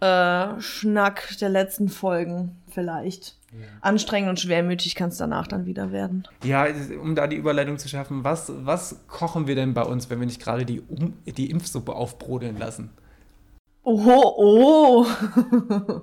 äh, 0.00 0.60
Schnack 0.60 1.36
der 1.40 1.48
letzten 1.48 1.88
Folgen 1.88 2.56
vielleicht. 2.68 3.36
Ja. 3.52 3.66
Anstrengend 3.80 4.28
und 4.28 4.40
schwermütig 4.40 4.94
kann 4.94 5.08
es 5.08 5.16
danach 5.16 5.46
dann 5.46 5.64
wieder 5.64 5.90
werden. 5.90 6.28
Ja, 6.44 6.66
um 7.00 7.14
da 7.14 7.26
die 7.26 7.36
Überleitung 7.36 7.78
zu 7.78 7.88
schaffen, 7.88 8.22
was, 8.22 8.52
was 8.54 9.06
kochen 9.08 9.46
wir 9.46 9.54
denn 9.54 9.72
bei 9.72 9.82
uns, 9.82 10.10
wenn 10.10 10.20
wir 10.20 10.26
nicht 10.26 10.42
gerade 10.42 10.66
die, 10.66 10.80
um, 10.80 11.14
die 11.24 11.50
Impfsuppe 11.50 11.94
aufbrodeln 11.94 12.58
lassen? 12.58 12.90
Oh, 13.82 14.34
oh. 14.36 15.06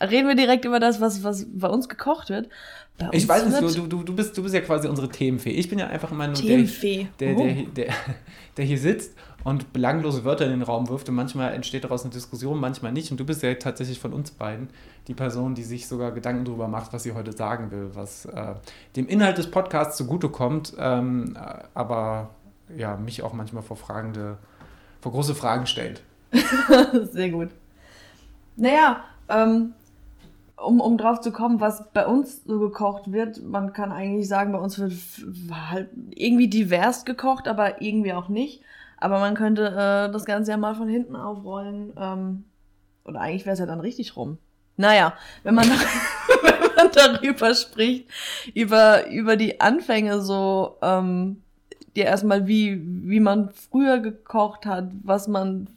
Reden 0.00 0.28
wir 0.28 0.34
direkt 0.34 0.64
über 0.64 0.80
das, 0.80 1.00
was, 1.00 1.22
was 1.22 1.46
bei 1.48 1.68
uns 1.68 1.88
gekocht 1.88 2.28
wird 2.28 2.48
ich 3.12 3.28
weiß 3.28 3.46
nicht, 3.46 3.78
du, 3.78 3.86
du, 3.86 4.02
du, 4.02 4.14
bist, 4.14 4.36
du 4.36 4.42
bist 4.42 4.54
ja 4.54 4.60
quasi 4.60 4.88
unsere 4.88 5.08
Themenfee. 5.08 5.50
Ich 5.50 5.68
bin 5.68 5.78
ja 5.78 5.86
einfach 5.86 6.10
immer 6.10 6.26
nur 6.26 6.36
Themenfee. 6.36 7.08
Der, 7.18 7.34
der, 7.34 7.54
der, 7.54 7.64
der, 7.64 7.94
der 8.56 8.64
hier 8.64 8.78
sitzt 8.78 9.14
und 9.44 9.72
belanglose 9.72 10.24
Wörter 10.24 10.44
in 10.44 10.50
den 10.50 10.62
Raum 10.62 10.88
wirft 10.88 11.08
und 11.08 11.14
manchmal 11.14 11.54
entsteht 11.54 11.84
daraus 11.84 12.02
eine 12.02 12.12
Diskussion, 12.12 12.60
manchmal 12.60 12.92
nicht. 12.92 13.10
Und 13.10 13.18
du 13.18 13.24
bist 13.24 13.42
ja 13.42 13.54
tatsächlich 13.54 13.98
von 13.98 14.12
uns 14.12 14.30
beiden 14.30 14.68
die 15.08 15.14
Person, 15.14 15.54
die 15.54 15.62
sich 15.62 15.88
sogar 15.88 16.12
Gedanken 16.12 16.44
darüber 16.44 16.68
macht, 16.68 16.92
was 16.92 17.02
sie 17.02 17.12
heute 17.12 17.32
sagen 17.32 17.70
will, 17.70 17.90
was 17.94 18.26
äh, 18.26 18.54
dem 18.96 19.08
Inhalt 19.08 19.38
des 19.38 19.50
Podcasts 19.50 19.96
zugutekommt, 19.96 20.74
ähm, 20.78 21.36
aber 21.74 22.30
ja, 22.76 22.96
mich 22.96 23.22
auch 23.22 23.32
manchmal 23.32 23.62
vor 23.62 23.76
fragende, 23.76 24.36
vor 25.00 25.12
große 25.12 25.34
Fragen 25.34 25.66
stellt. 25.66 26.02
Sehr 27.12 27.30
gut. 27.30 27.48
Naja, 28.56 29.04
ähm, 29.28 29.72
um, 30.62 30.80
um 30.80 30.98
drauf 30.98 31.20
zu 31.20 31.32
kommen, 31.32 31.60
was 31.60 31.90
bei 31.92 32.06
uns 32.06 32.44
so 32.44 32.58
gekocht 32.58 33.12
wird, 33.12 33.42
man 33.42 33.72
kann 33.72 33.92
eigentlich 33.92 34.28
sagen, 34.28 34.52
bei 34.52 34.58
uns 34.58 34.78
wird 34.78 34.92
halt 35.52 35.88
irgendwie 36.10 36.48
divers 36.48 37.04
gekocht, 37.04 37.48
aber 37.48 37.82
irgendwie 37.82 38.12
auch 38.12 38.28
nicht. 38.28 38.62
Aber 38.98 39.18
man 39.18 39.34
könnte 39.34 39.68
äh, 39.68 40.12
das 40.12 40.24
Ganze 40.26 40.50
ja 40.50 40.56
mal 40.56 40.74
von 40.74 40.88
hinten 40.88 41.16
aufrollen. 41.16 41.92
Ähm, 41.96 42.44
oder 43.04 43.20
eigentlich 43.20 43.46
wäre 43.46 43.54
es 43.54 43.58
ja 43.58 43.66
dann 43.66 43.80
richtig 43.80 44.16
rum. 44.16 44.38
Naja, 44.76 45.14
wenn 45.42 45.54
man, 45.54 45.66
wenn 46.42 46.74
man 46.76 46.90
darüber 46.92 47.54
spricht, 47.54 48.08
über, 48.54 49.08
über 49.08 49.36
die 49.36 49.60
Anfänge 49.60 50.20
so, 50.20 50.76
ähm, 50.82 51.42
ja 51.96 52.04
erstmal 52.04 52.46
wie, 52.46 52.80
wie 52.84 53.20
man 53.20 53.50
früher 53.50 53.98
gekocht 53.98 54.66
hat, 54.66 54.90
was 55.02 55.28
man 55.28 55.68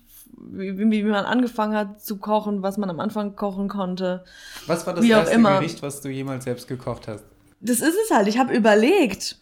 wie, 0.51 0.77
wie, 0.91 1.03
man 1.03 1.25
angefangen 1.25 1.75
hat 1.75 2.01
zu 2.01 2.17
kochen, 2.17 2.61
was 2.61 2.77
man 2.77 2.89
am 2.89 2.99
Anfang 2.99 3.35
kochen 3.35 3.67
konnte. 3.69 4.23
Was 4.67 4.85
war 4.85 4.93
das 4.93 5.05
erste 5.05 5.41
Gericht, 5.41 5.81
was 5.81 6.01
du 6.01 6.09
jemals 6.09 6.43
selbst 6.43 6.67
gekocht 6.67 7.07
hast? 7.07 7.23
Das 7.59 7.79
ist 7.79 7.95
es 8.05 8.15
halt. 8.15 8.27
Ich 8.27 8.37
habe 8.37 8.53
überlegt. 8.53 9.39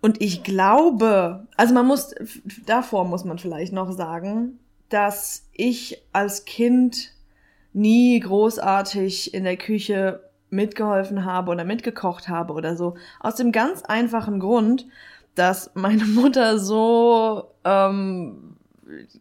Und 0.00 0.20
ich 0.20 0.42
glaube, 0.42 1.46
also 1.56 1.72
man 1.74 1.86
muss, 1.86 2.14
davor 2.66 3.04
muss 3.04 3.24
man 3.24 3.38
vielleicht 3.38 3.72
noch 3.72 3.92
sagen, 3.92 4.58
dass 4.88 5.48
ich 5.52 6.02
als 6.12 6.44
Kind 6.44 7.12
nie 7.72 8.18
großartig 8.18 9.32
in 9.32 9.44
der 9.44 9.56
Küche 9.56 10.20
mitgeholfen 10.50 11.24
habe 11.24 11.50
oder 11.50 11.64
mitgekocht 11.64 12.28
habe 12.28 12.52
oder 12.52 12.76
so. 12.76 12.96
Aus 13.20 13.36
dem 13.36 13.52
ganz 13.52 13.82
einfachen 13.82 14.40
Grund, 14.40 14.86
dass 15.34 15.70
meine 15.74 16.04
Mutter 16.04 16.58
so 16.58 17.54
ähm, 17.64 18.51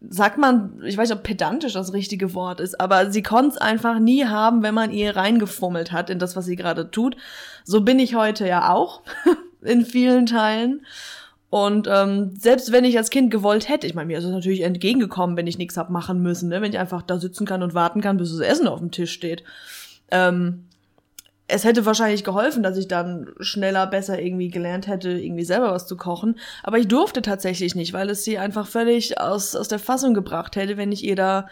sagt 0.10 0.38
man, 0.38 0.82
ich 0.84 0.98
weiß 0.98 1.10
nicht, 1.10 1.18
ob 1.18 1.24
pedantisch 1.24 1.74
das 1.74 1.94
richtige 1.94 2.34
Wort 2.34 2.60
ist, 2.60 2.80
aber 2.80 3.12
sie 3.12 3.24
konnte 3.24 3.52
es 3.52 3.58
einfach 3.58 4.00
nie 4.00 4.26
haben, 4.26 4.64
wenn 4.64 4.74
man 4.74 4.92
ihr 4.92 5.16
reingefummelt 5.16 5.92
hat 5.92 6.10
in 6.10 6.20
das, 6.20 6.36
was 6.36 6.46
sie 6.46 6.56
gerade 6.56 6.92
tut. 6.92 7.16
So 7.64 7.82
bin 7.82 8.00
ich 8.00 8.16
heute 8.16 8.48
ja 8.48 8.74
auch 8.74 9.02
in 9.62 9.86
vielen 9.86 10.26
Teilen. 10.26 10.86
Und 11.50 11.88
ähm, 11.92 12.34
selbst 12.38 12.72
wenn 12.72 12.86
ich 12.86 12.98
als 12.98 13.10
Kind 13.10 13.30
gewollt 13.30 13.68
hätte, 13.68 13.86
ich 13.86 13.94
meine, 13.94 14.08
mir 14.08 14.18
ist 14.18 14.24
es 14.24 14.32
natürlich 14.32 14.62
entgegengekommen, 14.62 15.36
wenn 15.36 15.48
ich 15.48 15.58
nichts 15.58 15.78
hab 15.78 15.90
machen 15.90 16.22
müssen, 16.22 16.48
ne? 16.48 16.62
wenn 16.62 16.72
ich 16.72 16.80
einfach 16.80 17.02
da 17.02 17.18
sitzen 17.18 17.46
kann 17.46 17.62
und 17.62 17.74
warten 17.74 18.00
kann, 18.00 18.18
bis 18.18 18.32
das 18.32 18.40
Essen 18.40 18.68
auf 18.68 18.80
dem 18.80 18.92
Tisch 18.92 19.12
steht. 19.12 19.44
Ähm, 20.12 20.66
es 21.52 21.64
hätte 21.64 21.86
wahrscheinlich 21.86 22.24
geholfen, 22.24 22.64
dass 22.64 22.78
ich 22.78 22.88
dann 22.88 23.30
schneller, 23.40 23.86
besser 23.88 24.20
irgendwie 24.20 24.50
gelernt 24.50 24.88
hätte, 24.88 25.12
irgendwie 25.12 25.44
selber 25.44 25.72
was 25.72 25.88
zu 25.88 25.98
kochen. 25.98 26.40
Aber 26.64 26.78
ich 26.78 26.88
durfte 26.88 27.22
tatsächlich 27.22 27.76
nicht, 27.76 27.94
weil 27.94 28.10
es 28.10 28.24
sie 28.24 28.38
einfach 28.38 28.68
völlig 28.68 29.20
aus, 29.20 29.56
aus 29.56 29.68
der 29.68 29.80
Fassung 29.80 30.14
gebracht 30.14 30.56
hätte, 30.56 30.78
wenn 30.78 30.92
ich 30.92 31.04
ihr 31.04 31.16
da 31.16 31.48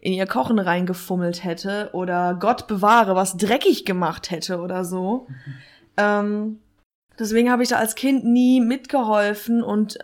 in 0.00 0.12
ihr 0.12 0.26
Kochen 0.26 0.58
reingefummelt 0.58 1.44
hätte 1.44 1.90
oder 1.92 2.34
Gott 2.34 2.66
bewahre, 2.66 3.14
was 3.14 3.36
dreckig 3.36 3.84
gemacht 3.84 4.30
hätte 4.30 4.60
oder 4.60 4.84
so. 4.84 5.26
Mhm. 5.28 5.54
Ähm, 5.96 6.58
deswegen 7.18 7.50
habe 7.50 7.62
ich 7.62 7.70
da 7.70 7.76
als 7.76 7.94
Kind 7.94 8.24
nie 8.24 8.60
mitgeholfen 8.60 9.62
und 9.62 9.98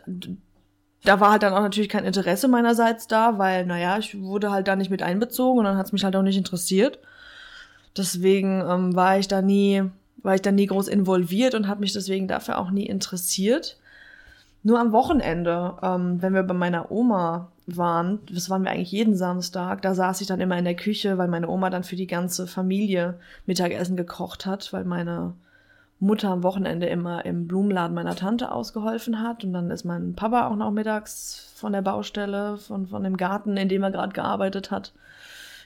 da 1.04 1.20
war 1.20 1.32
halt 1.32 1.42
dann 1.42 1.54
auch 1.54 1.60
natürlich 1.60 1.88
kein 1.88 2.04
Interesse 2.04 2.48
meinerseits 2.48 3.08
da, 3.08 3.38
weil, 3.38 3.66
naja, 3.66 3.98
ich 3.98 4.20
wurde 4.20 4.50
halt 4.50 4.68
da 4.68 4.76
nicht 4.76 4.90
mit 4.90 5.02
einbezogen 5.02 5.58
und 5.58 5.64
dann 5.64 5.76
hat 5.76 5.86
es 5.86 5.92
mich 5.92 6.04
halt 6.04 6.16
auch 6.16 6.22
nicht 6.22 6.36
interessiert. 6.36 6.98
Deswegen 7.96 8.62
ähm, 8.68 8.94
war 8.94 9.18
ich 9.18 9.28
da 9.28 9.42
nie, 9.42 9.82
war 10.22 10.34
ich 10.34 10.42
da 10.42 10.52
nie 10.52 10.66
groß 10.66 10.88
involviert 10.88 11.54
und 11.54 11.68
habe 11.68 11.80
mich 11.80 11.92
deswegen 11.92 12.28
dafür 12.28 12.58
auch 12.58 12.70
nie 12.70 12.86
interessiert. 12.86 13.78
Nur 14.62 14.78
am 14.78 14.92
Wochenende, 14.92 15.76
ähm, 15.82 16.20
wenn 16.20 16.34
wir 16.34 16.42
bei 16.42 16.54
meiner 16.54 16.90
Oma 16.90 17.50
waren, 17.66 18.18
das 18.30 18.50
waren 18.50 18.64
wir 18.64 18.70
eigentlich 18.70 18.92
jeden 18.92 19.16
Samstag, 19.16 19.80
da 19.82 19.94
saß 19.94 20.20
ich 20.20 20.26
dann 20.26 20.40
immer 20.40 20.58
in 20.58 20.64
der 20.64 20.76
Küche, 20.76 21.18
weil 21.18 21.28
meine 21.28 21.48
Oma 21.48 21.70
dann 21.70 21.84
für 21.84 21.96
die 21.96 22.06
ganze 22.06 22.46
Familie 22.46 23.14
Mittagessen 23.46 23.96
gekocht 23.96 24.44
hat, 24.44 24.72
weil 24.72 24.84
meine 24.84 25.34
Mutter 25.98 26.30
am 26.30 26.42
Wochenende 26.42 26.86
immer 26.86 27.24
im 27.26 27.46
Blumenladen 27.46 27.94
meiner 27.94 28.16
Tante 28.16 28.52
ausgeholfen 28.52 29.20
hat. 29.22 29.44
Und 29.44 29.52
dann 29.52 29.70
ist 29.70 29.84
mein 29.84 30.14
Papa 30.14 30.48
auch 30.48 30.56
noch 30.56 30.70
mittags 30.70 31.52
von 31.54 31.72
der 31.72 31.82
Baustelle, 31.82 32.56
von, 32.56 32.86
von 32.86 33.04
dem 33.04 33.18
Garten, 33.18 33.56
in 33.56 33.68
dem 33.68 33.82
er 33.82 33.90
gerade 33.90 34.14
gearbeitet 34.14 34.70
hat, 34.70 34.92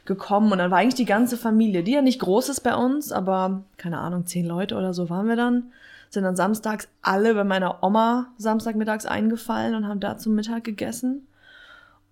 gekommen 0.05 0.53
und 0.53 0.59
dann 0.59 0.71
war 0.71 0.79
eigentlich 0.79 0.95
die 0.95 1.05
ganze 1.05 1.37
Familie, 1.37 1.83
die 1.83 1.93
ja 1.93 2.03
nicht 2.03 2.21
groß 2.21 2.49
ist 2.49 2.61
bei 2.61 2.75
uns, 2.75 3.13
aber 3.13 3.63
keine 3.77 3.99
Ahnung, 3.99 4.27
zehn 4.27 4.45
Leute 4.45 4.77
oder 4.77 4.93
so 4.93 5.09
waren 5.09 5.29
wir 5.29 5.37
dann, 5.37 5.73
sind 6.11 6.25
dann 6.25 6.37
samstags 6.37 6.89
alle 7.03 7.35
bei 7.35 7.45
meiner 7.45 7.83
Oma 7.83 8.29
samstagmittags 8.37 9.07
eingefallen 9.07 9.75
und 9.75 9.89
haben 9.89 10.01
da 10.01 10.19
zum 10.19 10.35
Mittag 10.35 10.65
gegessen. 10.65 11.27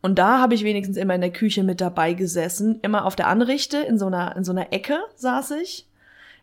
Und 0.02 0.18
da 0.18 0.40
habe 0.40 0.55
ich 0.55 0.64
wenigstens 0.64 0.96
immer 0.96 1.14
in 1.14 1.20
der 1.20 1.33
Küche 1.33 1.62
mit 1.62 1.81
dabei 1.81 2.12
gesessen, 2.14 2.81
immer 2.83 3.07
auf 3.07 3.14
der 3.14 3.28
Anrichte, 3.28 3.78
in 3.78 3.98
so 3.98 4.07
einer, 4.07 4.37
in 4.37 4.44
so 4.44 4.50
einer 4.50 4.72
Ecke 4.72 4.98
saß 5.14 5.52
ich. 5.52 5.87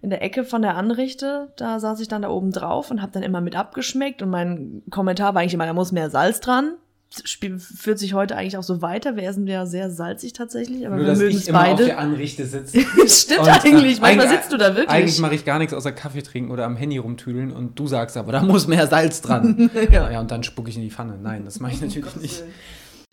In 0.02 0.10
der 0.10 0.22
Ecke 0.22 0.46
von 0.46 0.62
der 0.62 0.78
Anrichte, 0.78 1.52
da 1.58 1.78
saß 1.82 2.00
ich 2.00 2.08
dann 2.08 2.22
da 2.22 2.30
oben 2.30 2.54
drauf 2.54 2.90
und 2.90 3.02
habe 3.02 3.12
dann 3.12 3.22
immer 3.22 3.42
mit 3.42 3.58
abgeschmeckt. 3.58 4.22
Und 4.22 4.30
mein 4.30 4.82
Kommentar 4.90 5.34
war 5.34 5.42
eigentlich 5.42 5.56
immer, 5.56 5.66
da 5.66 5.74
muss 5.74 5.92
mehr 5.92 6.10
Salz 6.10 6.40
dran. 6.40 6.76
Spiel, 7.24 7.58
führt 7.58 7.98
sich 7.98 8.14
heute 8.14 8.36
eigentlich 8.36 8.56
auch 8.58 8.64
so 8.64 8.84
weiter. 8.84 9.16
Wir 9.16 9.24
essen 9.24 9.48
ja 9.48 9.66
sehr 9.66 9.90
salzig 9.90 10.34
tatsächlich, 10.34 10.86
aber 10.86 10.98
Nur, 10.98 11.08
wir 11.08 11.16
mögen 11.16 11.32
ich 11.32 11.38
es 11.38 11.48
immer 11.48 11.60
beide. 11.62 11.74
auf 11.74 11.80
der 11.80 11.98
Anrichte 11.98 12.46
sitze. 12.46 12.80
Stimmt 13.08 13.40
Und, 13.40 13.48
äh, 13.48 13.52
eigentlich. 13.52 14.00
Manchmal 14.00 14.28
eigentlich- 14.28 14.40
sitzt 14.42 14.54
du 14.54 14.58
da 14.58 14.76
wirklich. 14.76 14.90
Eigentlich 14.90 15.20
mache 15.20 15.34
ich 15.34 15.44
gar 15.44 15.58
nichts 15.58 15.74
außer 15.74 15.92
Kaffee 15.92 16.22
trinken 16.22 16.52
oder 16.52 16.66
am 16.66 16.76
Handy 16.76 17.00
rumtüdeln 17.00 17.52
und 17.52 17.80
du 17.80 17.88
sagst 17.88 18.16
aber, 18.16 18.32
da 18.32 18.44
muss 18.44 18.68
mehr 18.68 18.86
Salz 18.86 19.22
dran. 19.22 19.72
ja. 19.92 20.12
ja, 20.12 20.20
und 20.20 20.30
dann 20.30 20.44
spucke 20.44 20.70
ich 20.70 20.76
in 20.76 20.84
die 20.84 20.92
Pfanne. 20.92 21.18
Nein, 21.20 21.46
das 21.46 21.60
mache 21.60 21.72
ich 21.74 21.82
natürlich 21.82 22.16
nicht. 22.18 22.44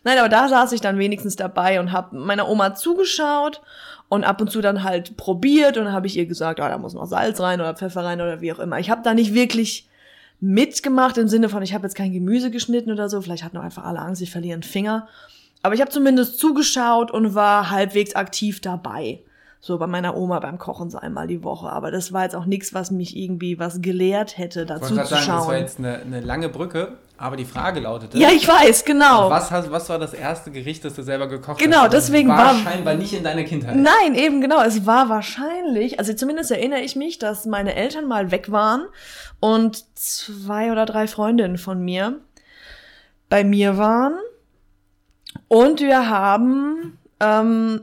Nein, 0.04 0.18
aber 0.18 0.28
da 0.28 0.48
saß 0.48 0.72
ich 0.72 0.82
dann 0.82 0.98
wenigstens 0.98 1.36
dabei 1.36 1.80
und 1.80 1.90
habe 1.90 2.16
meiner 2.18 2.48
Oma 2.48 2.74
zugeschaut 2.74 3.62
und 4.10 4.24
ab 4.24 4.40
und 4.42 4.50
zu 4.50 4.60
dann 4.60 4.84
halt 4.84 5.16
probiert 5.16 5.78
und 5.78 5.84
dann 5.86 5.94
habe 5.94 6.06
ich 6.06 6.16
ihr 6.18 6.26
gesagt, 6.26 6.60
ah, 6.60 6.68
da 6.68 6.76
muss 6.78 6.92
noch 6.92 7.06
Salz 7.06 7.40
rein 7.40 7.60
oder 7.60 7.74
Pfeffer 7.74 8.04
rein 8.04 8.20
oder 8.20 8.42
wie 8.42 8.52
auch 8.52 8.58
immer. 8.58 8.78
Ich 8.78 8.90
habe 8.90 9.00
da 9.02 9.14
nicht 9.14 9.32
wirklich 9.32 9.88
mitgemacht 10.40 11.18
im 11.18 11.28
Sinne 11.28 11.48
von, 11.48 11.62
ich 11.62 11.74
habe 11.74 11.84
jetzt 11.84 11.96
kein 11.96 12.12
Gemüse 12.12 12.50
geschnitten 12.50 12.90
oder 12.90 13.08
so. 13.08 13.20
Vielleicht 13.20 13.44
hatten 13.44 13.56
auch 13.56 13.62
einfach 13.62 13.84
alle 13.84 14.00
Angst, 14.00 14.22
ich 14.22 14.30
verliere 14.30 14.54
einen 14.54 14.62
Finger. 14.62 15.08
Aber 15.62 15.74
ich 15.74 15.80
habe 15.80 15.90
zumindest 15.90 16.38
zugeschaut 16.38 17.10
und 17.10 17.34
war 17.34 17.70
halbwegs 17.70 18.14
aktiv 18.14 18.60
dabei. 18.60 19.20
So 19.60 19.78
bei 19.78 19.86
meiner 19.86 20.16
Oma 20.16 20.38
beim 20.38 20.58
Kochen 20.58 20.90
so 20.90 20.98
einmal 20.98 21.26
die 21.26 21.42
Woche. 21.42 21.68
Aber 21.70 21.90
das 21.90 22.12
war 22.12 22.22
jetzt 22.22 22.36
auch 22.36 22.46
nichts, 22.46 22.74
was 22.74 22.90
mich 22.90 23.16
irgendwie 23.16 23.58
was 23.58 23.80
gelehrt 23.80 24.38
hätte, 24.38 24.66
dazu 24.66 24.88
zu 24.88 24.94
sagen, 24.94 25.08
das 25.10 25.28
war 25.28 25.42
schauen. 25.44 25.56
jetzt 25.56 25.78
eine, 25.78 25.98
eine 25.98 26.20
lange 26.20 26.48
Brücke, 26.48 26.98
aber 27.18 27.36
die 27.36 27.44
Frage 27.44 27.80
lautete, 27.80 28.18
Ja, 28.18 28.28
ich 28.30 28.46
weiß, 28.46 28.84
genau. 28.84 29.30
was, 29.30 29.50
hast, 29.50 29.70
was 29.70 29.88
war 29.88 29.98
das 29.98 30.12
erste 30.14 30.50
Gericht, 30.50 30.84
das 30.84 30.94
du 30.94 31.02
selber 31.02 31.26
gekocht 31.28 31.58
Genau, 31.58 31.82
hast? 31.82 31.94
Das 31.94 32.06
deswegen 32.06 32.28
war 32.28 32.38
war- 32.38 32.54
scheinbar 32.58 32.94
nicht 32.94 33.12
in 33.14 33.24
deiner 33.24 33.44
Kindheit. 33.44 33.76
Nein, 33.76 34.14
eben 34.14 34.40
genau. 34.40 34.62
Es 34.62 34.84
war 34.86 35.08
wahrscheinlich, 35.08 35.98
also 35.98 36.12
zumindest 36.12 36.50
erinnere 36.50 36.80
ich 36.80 36.94
mich, 36.96 37.18
dass 37.18 37.46
meine 37.46 37.74
Eltern 37.74 38.06
mal 38.06 38.30
weg 38.30 38.50
waren 38.52 38.86
und 39.40 39.84
zwei 39.98 40.70
oder 40.72 40.84
drei 40.86 41.06
Freundinnen 41.06 41.58
von 41.58 41.80
mir 41.84 42.20
bei 43.28 43.44
mir 43.44 43.76
waren. 43.78 44.14
Und 45.48 45.80
wir 45.80 46.08
haben 46.08 46.98
ähm, 47.20 47.82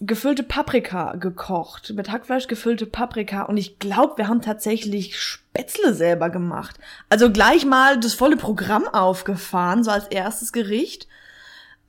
gefüllte 0.00 0.42
Paprika 0.42 1.16
gekocht, 1.16 1.92
mit 1.94 2.10
Hackfleisch 2.10 2.46
gefüllte 2.46 2.86
Paprika. 2.86 3.42
Und 3.42 3.56
ich 3.56 3.78
glaube, 3.78 4.18
wir 4.18 4.28
haben 4.28 4.42
tatsächlich 4.42 5.18
Spätzle 5.18 5.94
selber 5.94 6.30
gemacht. 6.30 6.76
Also 7.08 7.30
gleich 7.30 7.66
mal 7.66 7.98
das 7.98 8.14
volle 8.14 8.36
Programm 8.36 8.86
aufgefahren, 8.86 9.82
so 9.84 9.90
als 9.90 10.06
erstes 10.08 10.52
Gericht 10.52 11.08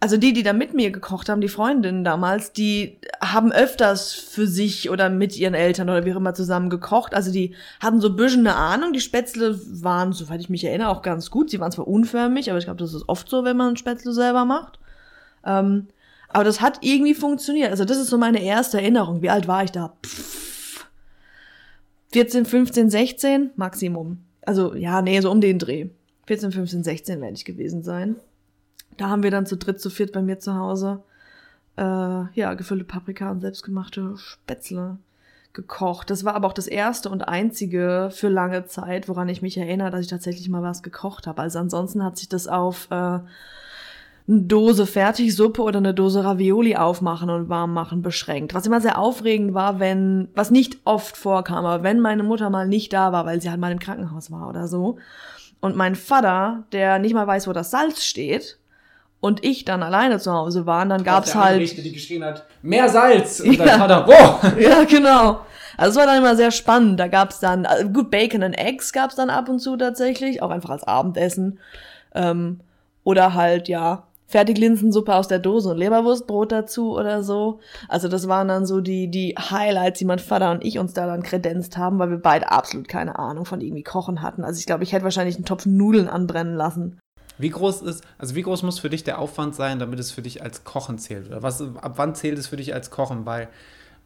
also 0.02 0.16
die, 0.16 0.32
die 0.32 0.44
da 0.44 0.54
mit 0.54 0.74
mir 0.74 0.92
gekocht 0.92 1.28
haben, 1.28 1.42
die 1.42 1.50
Freundinnen 1.50 2.06
damals, 2.06 2.54
die 2.54 2.98
haben 3.22 3.52
öfters 3.52 4.14
für 4.14 4.48
sich 4.48 4.90
oder 4.90 5.10
mit 5.10 5.36
ihren 5.38 5.54
Eltern 5.54 5.90
oder 5.90 6.06
wie 6.06 6.14
auch 6.14 6.18
immer 6.18 6.34
zusammen 6.34 6.70
gekocht. 6.70 7.14
Also 7.14 7.32
die 7.34 7.54
hatten 7.82 8.00
so 8.00 8.08
ein 8.08 8.20
eine 8.20 8.56
Ahnung. 8.56 8.94
Die 8.94 9.02
Spätzle 9.02 9.60
waren, 9.84 10.14
soweit 10.14 10.40
ich 10.40 10.50
mich 10.50 10.64
erinnere, 10.64 10.90
auch 10.90 11.02
ganz 11.02 11.30
gut. 11.30 11.50
Sie 11.50 11.60
waren 11.60 11.72
zwar 11.72 11.88
unförmig, 11.88 12.50
aber 12.50 12.60
ich 12.60 12.66
glaube, 12.66 12.80
das 12.80 12.94
ist 12.94 13.10
oft 13.10 13.30
so, 13.30 13.44
wenn 13.44 13.58
man 13.58 13.76
Spätzle 13.76 14.14
selber 14.14 14.46
macht. 14.46 14.80
Ähm, 15.46 15.88
aber 16.30 16.44
das 16.44 16.62
hat 16.62 16.80
irgendwie 16.82 17.14
funktioniert. 17.14 17.72
Also 17.72 17.86
das 17.86 17.98
ist 17.98 18.08
so 18.08 18.18
meine 18.18 18.42
erste 18.42 18.80
Erinnerung. 18.80 19.22
Wie 19.22 19.30
alt 19.30 19.48
war 19.48 19.64
ich 19.64 19.72
da? 19.72 19.98
Pff, 20.06 20.88
14, 22.12 22.46
15, 22.46 22.90
16 22.90 23.52
Maximum. 23.56 24.24
Also 24.42 24.74
ja, 24.76 25.02
nee, 25.02 25.20
so 25.22 25.32
um 25.32 25.42
den 25.42 25.60
Dreh. 25.60 25.90
14, 26.28 26.52
15, 26.52 26.84
16 26.84 27.22
werde 27.22 27.36
ich 27.36 27.46
gewesen 27.46 27.84
sein. 27.84 28.16
Da 28.98 29.10
haben 29.10 29.24
wir 29.24 29.32
dann 29.32 29.46
zu 29.46 29.58
dritt, 29.58 29.80
zu 29.80 29.90
viert 29.90 30.12
bei 30.12 30.22
mir 30.22 30.40
zu 30.40 30.56
Hause 30.56 31.04
äh, 31.80 32.26
ja, 32.34 32.54
gefüllte 32.56 32.84
Paprika 32.84 33.32
und 33.32 33.40
selbstgemachte 33.40 34.18
Spätzle 34.18 34.98
gekocht. 35.54 36.10
Das 36.10 36.26
war 36.26 36.36
aber 36.36 36.48
auch 36.48 36.54
das 36.54 36.68
erste 36.68 37.10
und 37.10 37.28
einzige 37.28 38.10
für 38.12 38.28
lange 38.28 38.66
Zeit, 38.66 39.08
woran 39.08 39.30
ich 39.30 39.42
mich 39.42 39.58
erinnere, 39.58 39.90
dass 39.90 40.02
ich 40.02 40.08
tatsächlich 40.08 40.50
mal 40.50 40.62
was 40.62 40.84
gekocht 40.84 41.26
habe. 41.26 41.42
Also 41.42 41.60
ansonsten 41.60 42.04
hat 42.04 42.18
sich 42.18 42.28
das 42.28 42.48
auf 42.48 42.90
äh, 42.92 43.20
eine 44.30 44.42
Dose 44.42 44.86
Fertigsuppe 44.86 45.62
oder 45.62 45.80
eine 45.80 45.94
Dose 45.94 46.24
Ravioli 46.24 46.76
aufmachen 46.76 47.30
und 47.30 47.50
warm 47.50 47.74
machen 47.74 48.02
beschränkt. 48.04 48.54
Was 48.54 48.66
immer 48.68 48.80
sehr 48.80 49.00
aufregend 49.00 49.54
war, 49.56 49.80
wenn, 49.80 50.30
was 50.36 50.52
nicht 50.52 50.78
oft 50.86 51.18
vorkam, 51.18 51.66
aber 51.66 51.84
wenn 51.84 52.00
meine 52.00 52.24
Mutter 52.24 52.50
mal 52.50 52.68
nicht 52.68 52.94
da 52.94 53.12
war, 53.12 53.26
weil 53.26 53.42
sie 53.42 53.50
halt 53.50 53.60
mal 53.60 53.72
im 53.72 53.80
Krankenhaus 53.80 54.30
war 54.32 54.48
oder 54.48 54.68
so. 54.68 54.98
Und 55.62 55.76
mein 55.76 55.96
Vater, 55.96 56.64
der 56.72 57.00
nicht 57.00 57.14
mal 57.14 57.26
weiß, 57.28 57.48
wo 57.48 57.54
das 57.54 57.72
Salz 57.72 58.04
steht, 58.04 58.60
und 59.22 59.44
ich 59.44 59.66
dann 59.66 59.84
alleine 59.84 60.18
zu 60.20 60.32
Hause 60.32 60.66
waren, 60.66 60.90
dann 60.90 61.04
gab's 61.04 61.34
der 61.34 61.44
halt. 61.44 61.54
Anrichte, 61.56 61.82
die 61.82 61.92
geschrien 61.92 62.24
hat, 62.24 62.46
mehr 62.62 62.88
Salz. 62.88 63.42
Und 63.42 63.54
Ja. 63.54 63.66
dann 63.66 63.80
hat 63.82 63.92
er, 63.92 64.02
boah. 64.04 64.40
Ja, 64.60 64.84
genau. 64.86 65.42
Also 65.76 65.92
es 65.92 65.96
war 65.98 66.06
dann 66.06 66.20
immer 66.20 66.36
sehr 66.36 66.52
spannend. 66.52 67.00
Da 67.00 67.08
gab's 67.08 67.40
dann, 67.40 67.66
also 67.66 67.90
gut, 67.90 68.12
Bacon 68.12 68.44
and 68.44 68.58
Eggs 68.58 68.94
gab's 68.94 69.16
dann 69.16 69.30
ab 69.30 69.50
und 69.50 69.60
zu 69.60 69.76
tatsächlich, 69.76 70.42
auch 70.42 70.52
einfach 70.52 70.70
als 70.70 70.84
Abendessen. 70.84 71.60
Ähm, 72.16 72.62
oder 73.04 73.34
halt, 73.34 73.68
ja, 73.68 74.04
Fertiglinsensuppe 74.30 75.16
aus 75.16 75.28
der 75.28 75.40
Dose 75.40 75.72
und 75.72 75.78
Leberwurstbrot 75.78 76.52
dazu 76.52 76.96
oder 76.96 77.24
so. 77.24 77.60
Also 77.88 78.08
das 78.08 78.28
waren 78.28 78.48
dann 78.48 78.68
so 78.68 78.80
die, 78.80 79.10
die 79.10 79.36
Highlights, 79.38 79.98
die 79.98 80.06
mein 80.06 80.20
Vater 80.20 80.52
und 80.52 80.64
ich 80.64 80.78
uns 80.78 80.94
da 80.94 81.08
dann 81.08 81.24
kredenzt 81.24 81.78
haben, 81.78 81.98
weil 81.98 82.12
wir 82.12 82.20
beide 82.20 82.52
absolut 82.52 82.88
keine 82.88 83.18
Ahnung 83.18 83.46
von 83.46 83.60
irgendwie 83.60 83.82
Kochen 83.82 84.22
hatten. 84.22 84.44
Also 84.44 84.60
ich 84.60 84.68
glaube, 84.68 84.84
ich 84.84 84.94
hätte 84.94 85.04
wahrscheinlich 85.04 85.36
einen 85.36 85.46
Topf 85.46 85.66
Nudeln 85.66 86.08
anbrennen 86.08 86.56
lassen. 86.56 87.00
Wie 87.40 87.50
groß 87.50 87.82
ist, 87.82 88.04
also 88.20 88.36
wie 88.36 88.44
groß 88.44 88.62
muss 88.62 88.78
für 88.78 88.92
dich 88.92 89.04
der 89.04 89.18
Aufwand 89.18 89.56
sein, 89.56 89.80
damit 89.80 90.00
es 90.00 90.12
für 90.12 90.22
dich 90.22 90.44
als 90.44 90.64
Kochen 90.64 91.00
zählt? 91.00 91.28
Oder 91.28 91.42
was, 91.42 91.62
ab 91.62 91.94
wann 91.96 92.14
zählt 92.14 92.38
es 92.38 92.48
für 92.48 92.58
dich 92.58 92.76
als 92.76 92.92
Kochen? 92.92 93.26
Weil 93.26 93.48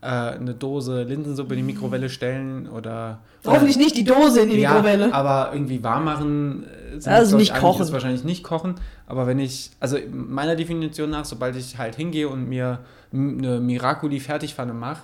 äh, 0.03 0.35
eine 0.35 0.53
Dose 0.53 1.03
Linsensuppe 1.03 1.53
in 1.53 1.59
die 1.65 1.73
Mikrowelle 1.73 2.09
stellen 2.09 2.67
oder. 2.67 3.19
Hoffentlich 3.45 3.77
nicht 3.77 3.95
die 3.97 4.03
Dose 4.03 4.41
in 4.41 4.49
die 4.49 4.57
ja, 4.59 4.71
Mikrowelle. 4.73 5.13
aber 5.13 5.51
irgendwie 5.53 5.81
warm 5.83 6.05
machen, 6.05 6.65
äh, 6.95 6.99
sind 6.99 7.11
Also 7.11 7.37
nicht 7.37 7.53
kochen. 7.55 7.81
Ist 7.81 7.91
wahrscheinlich 7.93 8.23
nicht 8.23 8.43
kochen. 8.43 8.75
Aber 9.07 9.27
wenn 9.27 9.39
ich, 9.39 9.71
also 9.79 9.97
meiner 10.11 10.55
Definition 10.55 11.09
nach, 11.09 11.25
sobald 11.25 11.55
ich 11.55 11.77
halt 11.77 11.95
hingehe 11.95 12.27
und 12.27 12.47
mir 12.47 12.79
eine 13.13 13.59
Miraculi 13.59 14.19
Fertigpfanne 14.19 14.73
mache, 14.73 15.03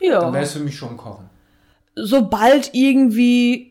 Ja. 0.00 0.20
dann 0.20 0.32
wäre 0.32 0.44
es 0.44 0.52
für 0.52 0.60
mich 0.60 0.76
schon 0.76 0.96
kochen. 0.96 1.24
sobald 1.96 2.70
irgendwie 2.74 3.69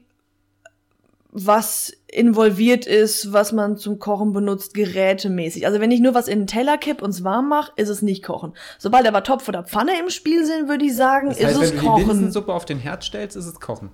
was 1.32 1.94
involviert 2.08 2.88
ist, 2.88 3.32
was 3.34 3.52
man 3.52 3.78
zum 3.78 4.00
Kochen 4.00 4.34
benutzt, 4.34 4.74
gerätemäßig. 4.74 5.68
Also 5.68 5.80
wenn 5.80 5.92
ich 5.92 6.00
nur 6.00 6.16
was 6.16 6.28
in 6.28 6.40
den 6.40 6.48
Teller 6.48 6.78
kipp 6.80 7.02
und 7.04 7.12
es 7.12 7.24
warm 7.24 7.50
mache, 7.50 7.72
ist 7.76 7.90
es 7.90 8.02
nicht 8.02 8.24
kochen. 8.24 8.54
Sobald 8.80 9.08
aber 9.08 9.24
Topf 9.24 9.48
oder 9.48 9.64
Pfanne 9.64 9.92
im 10.00 10.10
Spiel 10.10 10.44
sind, 10.46 10.68
würde 10.68 10.86
ich 10.86 10.96
sagen, 10.96 11.30
Das 11.30 11.38
ist 11.38 11.46
heißt, 11.46 11.56
es 11.56 11.62
wenn 11.62 11.70
du 11.76 11.82
die 11.82 11.86
kochen. 11.88 12.08
Linsensuppe 12.08 12.54
auf 12.54 12.66
den 12.66 12.80
Herd 12.80 13.04
stellst, 13.04 13.38
ist 13.38 13.46
es 13.46 13.60
kochen. 13.60 13.90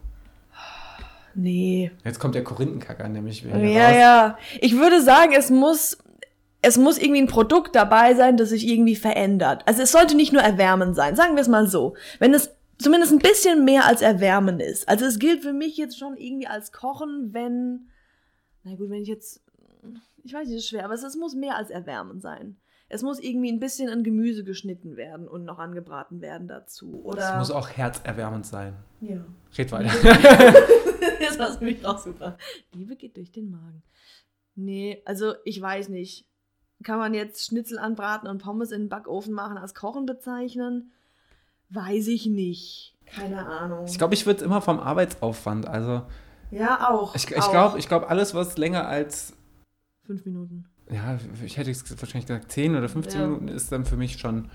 Nee. 1.33 1.91
Jetzt 2.05 2.19
kommt 2.19 2.35
der 2.35 2.45
Korinthenkacker 2.45 3.09
nämlich 3.09 3.43
wieder 3.43 3.57
Ja, 3.57 3.87
raus. 3.87 3.95
ja. 3.99 4.37
Ich 4.61 4.77
würde 4.77 5.01
sagen, 5.01 5.33
es 5.37 5.49
muss 5.49 5.97
es 6.61 6.77
muss 6.79 6.97
irgendwie 6.97 7.21
ein 7.21 7.27
Produkt 7.27 7.75
dabei 7.75 8.15
sein, 8.15 8.37
das 8.37 8.49
sich 8.49 8.67
irgendwie 8.67 8.95
verändert. 8.95 9.61
Also 9.67 9.83
es 9.83 9.91
sollte 9.91 10.15
nicht 10.15 10.33
nur 10.33 10.41
erwärmen 10.41 10.95
sein, 10.95 11.15
sagen 11.15 11.35
wir 11.35 11.41
es 11.41 11.47
mal 11.47 11.67
so. 11.67 11.93
Wenn 12.17 12.33
es 12.33 12.54
zumindest 12.77 13.11
ein 13.13 13.19
bisschen 13.19 13.65
mehr 13.65 13.85
als 13.85 14.01
erwärmen 14.01 14.59
ist. 14.59 14.87
Also 14.87 15.05
es 15.05 15.19
gilt 15.19 15.41
für 15.41 15.53
mich 15.53 15.77
jetzt 15.77 15.97
schon 15.97 16.17
irgendwie 16.17 16.47
als 16.47 16.71
Kochen, 16.71 17.33
wenn, 17.33 17.89
na 18.63 18.75
gut, 18.75 18.89
wenn 18.89 19.01
ich 19.01 19.07
jetzt, 19.07 19.43
ich 20.23 20.33
weiß 20.33 20.47
nicht, 20.47 20.57
das 20.57 20.63
ist 20.63 20.69
schwer, 20.69 20.85
aber 20.85 20.93
es, 20.93 21.03
es 21.03 21.15
muss 21.15 21.35
mehr 21.35 21.55
als 21.55 21.69
erwärmen 21.69 22.19
sein. 22.19 22.57
Es 22.87 23.01
muss 23.01 23.19
irgendwie 23.19 23.51
ein 23.51 23.59
bisschen 23.59 23.89
an 23.89 24.03
Gemüse 24.03 24.43
geschnitten 24.43 24.95
werden 24.95 25.27
und 25.27 25.43
noch 25.43 25.57
angebraten 25.57 26.21
werden 26.21 26.47
dazu. 26.47 26.99
Es 26.99 27.05
Oder 27.05 27.37
muss 27.39 27.51
auch 27.51 27.69
herzerwärmend 27.69 28.45
sein. 28.45 28.75
ja. 29.01 29.25
Red 29.57 29.71
weiter. 29.71 29.89
Jetzt 31.19 31.39
hast 31.39 31.61
du 31.61 31.65
mich 31.65 31.83
auch 31.85 31.97
super. 31.97 32.37
Liebe 32.73 32.95
geht 32.95 33.17
durch 33.17 33.31
den 33.31 33.49
Magen. 33.49 33.83
Nee, 34.55 35.01
also 35.05 35.33
ich 35.45 35.61
weiß 35.61 35.89
nicht. 35.89 36.27
Kann 36.83 36.99
man 36.99 37.13
jetzt 37.13 37.45
Schnitzel 37.45 37.79
anbraten 37.79 38.27
und 38.27 38.41
Pommes 38.41 38.71
in 38.71 38.83
den 38.83 38.89
Backofen 38.89 39.33
machen 39.33 39.57
als 39.57 39.73
Kochen 39.73 40.05
bezeichnen? 40.05 40.91
Weiß 41.69 42.07
ich 42.07 42.25
nicht. 42.27 42.95
Keine 43.05 43.45
Ahnung. 43.45 43.85
Ich 43.87 43.97
glaube, 43.97 44.13
ich 44.13 44.25
würde 44.25 44.43
immer 44.43 44.61
vom 44.61 44.79
Arbeitsaufwand. 44.79 45.67
Also 45.67 46.01
ja, 46.51 46.89
auch. 46.89 47.15
ich, 47.15 47.29
ich 47.29 47.49
glaube, 47.51 47.79
ich 47.79 47.87
glaub, 47.87 48.09
alles, 48.09 48.33
was 48.33 48.57
länger 48.57 48.87
als, 48.87 49.33
Fünf 50.05 50.25
Minuten. 50.25 50.65
ja, 50.91 51.17
ich 51.43 51.57
hätte 51.57 51.71
wahrscheinlich 51.71 52.27
gesagt 52.27 52.51
10 52.51 52.75
oder 52.75 52.87
15 52.89 53.19
Ja. 53.19 53.27
Minuten, 53.27 53.47
ist 53.47 53.71
dann 53.71 53.85
für 53.85 53.97
mich 53.97 54.19
schon, 54.19 54.49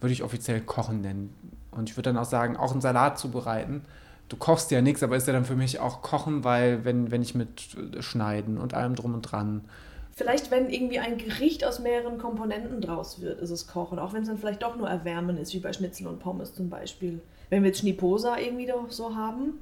würde 0.00 0.12
ich 0.12 0.22
offiziell 0.22 0.60
Kochen 0.60 1.00
nennen. 1.00 1.32
Und 1.70 1.88
ich 1.88 1.96
würde 1.96 2.10
dann 2.10 2.16
auch 2.18 2.28
sagen, 2.28 2.56
auch 2.56 2.72
einen 2.72 2.80
Salat 2.80 3.18
zubereiten. 3.18 3.82
Du 4.28 4.36
kochst 4.36 4.70
ja 4.70 4.80
nichts, 4.80 5.02
aber 5.02 5.16
ist 5.16 5.26
ja 5.26 5.32
dann 5.32 5.44
für 5.44 5.56
mich 5.56 5.78
auch 5.80 6.02
Kochen, 6.02 6.42
weil 6.44 6.84
wenn, 6.84 7.10
wenn 7.10 7.22
ich 7.22 7.34
mit 7.34 7.76
äh, 7.96 8.02
Schneiden 8.02 8.58
und 8.58 8.74
allem 8.74 8.94
drum 8.94 9.14
und 9.14 9.22
dran. 9.22 9.64
Vielleicht, 10.12 10.50
wenn 10.50 10.68
irgendwie 10.70 10.98
ein 10.98 11.18
Gericht 11.18 11.64
aus 11.64 11.78
mehreren 11.78 12.18
Komponenten 12.18 12.80
draus 12.80 13.20
wird, 13.20 13.40
ist 13.40 13.50
es 13.50 13.66
Kochen. 13.66 13.98
Auch 13.98 14.12
wenn 14.12 14.22
es 14.22 14.28
dann 14.28 14.38
vielleicht 14.38 14.62
doch 14.62 14.76
nur 14.76 14.88
Erwärmen 14.88 15.38
ist, 15.38 15.54
wie 15.54 15.60
bei 15.60 15.72
Schnitzel 15.72 16.06
und 16.06 16.18
Pommes 16.18 16.54
zum 16.54 16.68
Beispiel. 16.68 17.20
Wenn 17.48 17.62
wir 17.62 17.68
jetzt 17.68 17.80
Schniposa 17.80 18.38
irgendwie 18.38 18.66
doch 18.66 18.90
so 18.90 19.14
haben, 19.14 19.60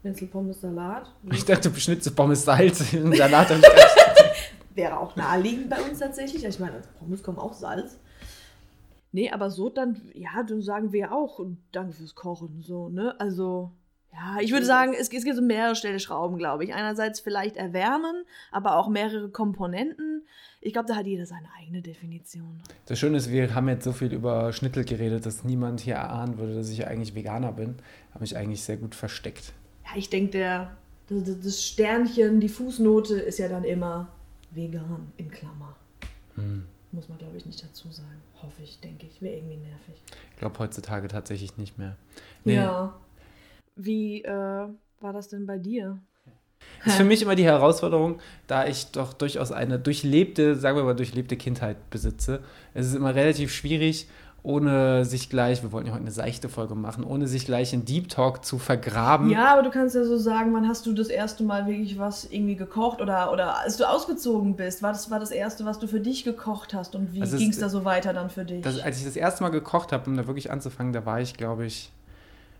Schnitzel, 0.00 0.28
Pommes, 0.28 0.60
Salat. 0.60 1.12
Ich 1.32 1.44
dachte, 1.44 1.74
Schnitzel, 1.74 2.12
Pommes, 2.12 2.44
Salz, 2.44 2.90
Salat. 2.90 3.50
Wäre 4.74 4.98
auch 4.98 5.16
naheliegend 5.16 5.68
bei 5.68 5.80
uns 5.82 5.98
tatsächlich. 5.98 6.44
Ich 6.44 6.58
meine, 6.60 6.76
als 6.76 6.86
Pommes 6.98 7.22
kommen 7.22 7.38
auch 7.38 7.52
Salz. 7.52 7.98
Nee, 9.10 9.30
aber 9.30 9.50
so 9.50 9.70
dann, 9.70 10.00
ja, 10.14 10.42
dann 10.46 10.62
sagen 10.62 10.92
wir 10.92 11.12
auch 11.12 11.40
Danke 11.72 11.94
fürs 11.94 12.14
Kochen, 12.14 12.62
so, 12.62 12.88
ne? 12.88 13.18
Also, 13.18 13.72
ja, 14.12 14.40
ich 14.40 14.52
würde 14.52 14.66
sagen, 14.66 14.94
es, 14.94 15.08
es 15.12 15.24
gibt 15.24 15.36
so 15.36 15.42
mehrere 15.42 15.76
Stellschrauben, 15.76 16.38
glaube 16.38 16.64
ich. 16.64 16.74
Einerseits 16.74 17.20
vielleicht 17.20 17.56
erwärmen, 17.56 18.24
aber 18.50 18.76
auch 18.76 18.88
mehrere 18.88 19.28
Komponenten. 19.28 20.22
Ich 20.60 20.72
glaube, 20.72 20.88
da 20.88 20.96
hat 20.96 21.06
jeder 21.06 21.26
seine 21.26 21.48
eigene 21.60 21.82
Definition. 21.82 22.60
Das 22.86 22.98
Schöne 22.98 23.18
ist, 23.18 23.30
wir 23.30 23.54
haben 23.54 23.68
jetzt 23.68 23.84
so 23.84 23.92
viel 23.92 24.12
über 24.12 24.52
Schnittel 24.52 24.84
geredet, 24.84 25.24
dass 25.24 25.44
niemand 25.44 25.80
hier 25.80 25.94
erahnen 25.94 26.38
würde, 26.38 26.54
dass 26.54 26.68
ich 26.70 26.86
eigentlich 26.86 27.14
Veganer 27.14 27.52
bin. 27.52 27.76
Habe 28.10 28.22
mich 28.22 28.36
eigentlich 28.36 28.62
sehr 28.62 28.76
gut 28.76 28.94
versteckt. 28.94 29.52
Ja, 29.84 29.96
ich 29.96 30.10
denke, 30.10 30.32
der, 30.32 30.76
das, 31.08 31.40
das 31.40 31.64
Sternchen, 31.64 32.40
die 32.40 32.48
Fußnote 32.48 33.14
ist 33.14 33.38
ja 33.38 33.48
dann 33.48 33.64
immer 33.64 34.08
vegan 34.50 35.12
in 35.16 35.30
Klammer. 35.30 35.76
Hm. 36.34 36.64
Muss 36.90 37.08
man, 37.08 37.18
glaube 37.18 37.36
ich, 37.36 37.46
nicht 37.46 37.62
dazu 37.62 37.90
sagen. 37.90 38.20
Hoffe 38.42 38.62
ich, 38.62 38.80
denke 38.80 39.06
ich. 39.06 39.20
Wäre 39.20 39.36
irgendwie 39.36 39.56
nervig. 39.56 40.02
Ich 40.32 40.38
glaube 40.38 40.58
heutzutage 40.58 41.06
tatsächlich 41.08 41.56
nicht 41.56 41.78
mehr. 41.78 41.96
Nee. 42.44 42.56
Ja. 42.56 42.98
Wie 43.78 44.22
äh, 44.22 44.66
war 45.00 45.12
das 45.12 45.28
denn 45.28 45.46
bei 45.46 45.58
dir? 45.58 45.98
Das 46.84 46.94
ist 46.94 46.98
für 46.98 47.04
mich 47.04 47.22
immer 47.22 47.36
die 47.36 47.44
Herausforderung, 47.44 48.18
da 48.46 48.66
ich 48.66 48.90
doch 48.90 49.12
durchaus 49.12 49.52
eine 49.52 49.78
durchlebte, 49.78 50.56
sagen 50.56 50.76
wir 50.76 50.84
mal, 50.84 50.94
durchlebte 50.94 51.36
Kindheit 51.36 51.90
besitze. 51.90 52.40
Es 52.74 52.86
ist 52.86 52.94
immer 52.94 53.14
relativ 53.14 53.52
schwierig, 53.52 54.08
ohne 54.42 55.04
sich 55.04 55.28
gleich, 55.28 55.62
wir 55.62 55.72
wollten 55.72 55.88
ja 55.88 55.92
heute 55.92 56.02
eine 56.02 56.12
seichte 56.12 56.48
Folge 56.48 56.74
machen, 56.74 57.04
ohne 57.04 57.26
sich 57.26 57.44
gleich 57.44 57.72
in 57.72 57.84
Deep 57.84 58.08
Talk 58.08 58.44
zu 58.44 58.58
vergraben. 58.58 59.30
Ja, 59.30 59.52
aber 59.52 59.62
du 59.62 59.70
kannst 59.70 59.94
ja 59.94 60.04
so 60.04 60.16
sagen, 60.16 60.54
wann 60.54 60.68
hast 60.68 60.86
du 60.86 60.92
das 60.92 61.08
erste 61.08 61.42
Mal 61.42 61.66
wirklich 61.66 61.98
was 61.98 62.24
irgendwie 62.24 62.56
gekocht 62.56 63.00
oder, 63.00 63.32
oder 63.32 63.58
als 63.58 63.76
du 63.76 63.88
ausgezogen 63.88 64.56
bist, 64.56 64.82
war 64.82 64.92
das 64.92 65.10
war 65.10 65.18
das 65.18 65.32
erste, 65.32 65.64
was 65.64 65.78
du 65.78 65.86
für 65.86 66.00
dich 66.00 66.24
gekocht 66.24 66.74
hast 66.74 66.94
und 66.94 67.12
wie 67.12 67.20
also 67.20 67.36
ging 67.36 67.50
es 67.50 67.58
da 67.58 67.68
so 67.68 67.84
weiter 67.84 68.12
dann 68.12 68.30
für 68.30 68.44
dich? 68.44 68.62
Das, 68.62 68.80
als 68.80 68.98
ich 68.98 69.04
das 69.04 69.16
erste 69.16 69.42
Mal 69.42 69.50
gekocht 69.50 69.92
habe, 69.92 70.08
um 70.08 70.16
da 70.16 70.26
wirklich 70.26 70.50
anzufangen, 70.50 70.92
da 70.92 71.04
war 71.04 71.20
ich, 71.20 71.34
glaube 71.34 71.66
ich, 71.66 71.90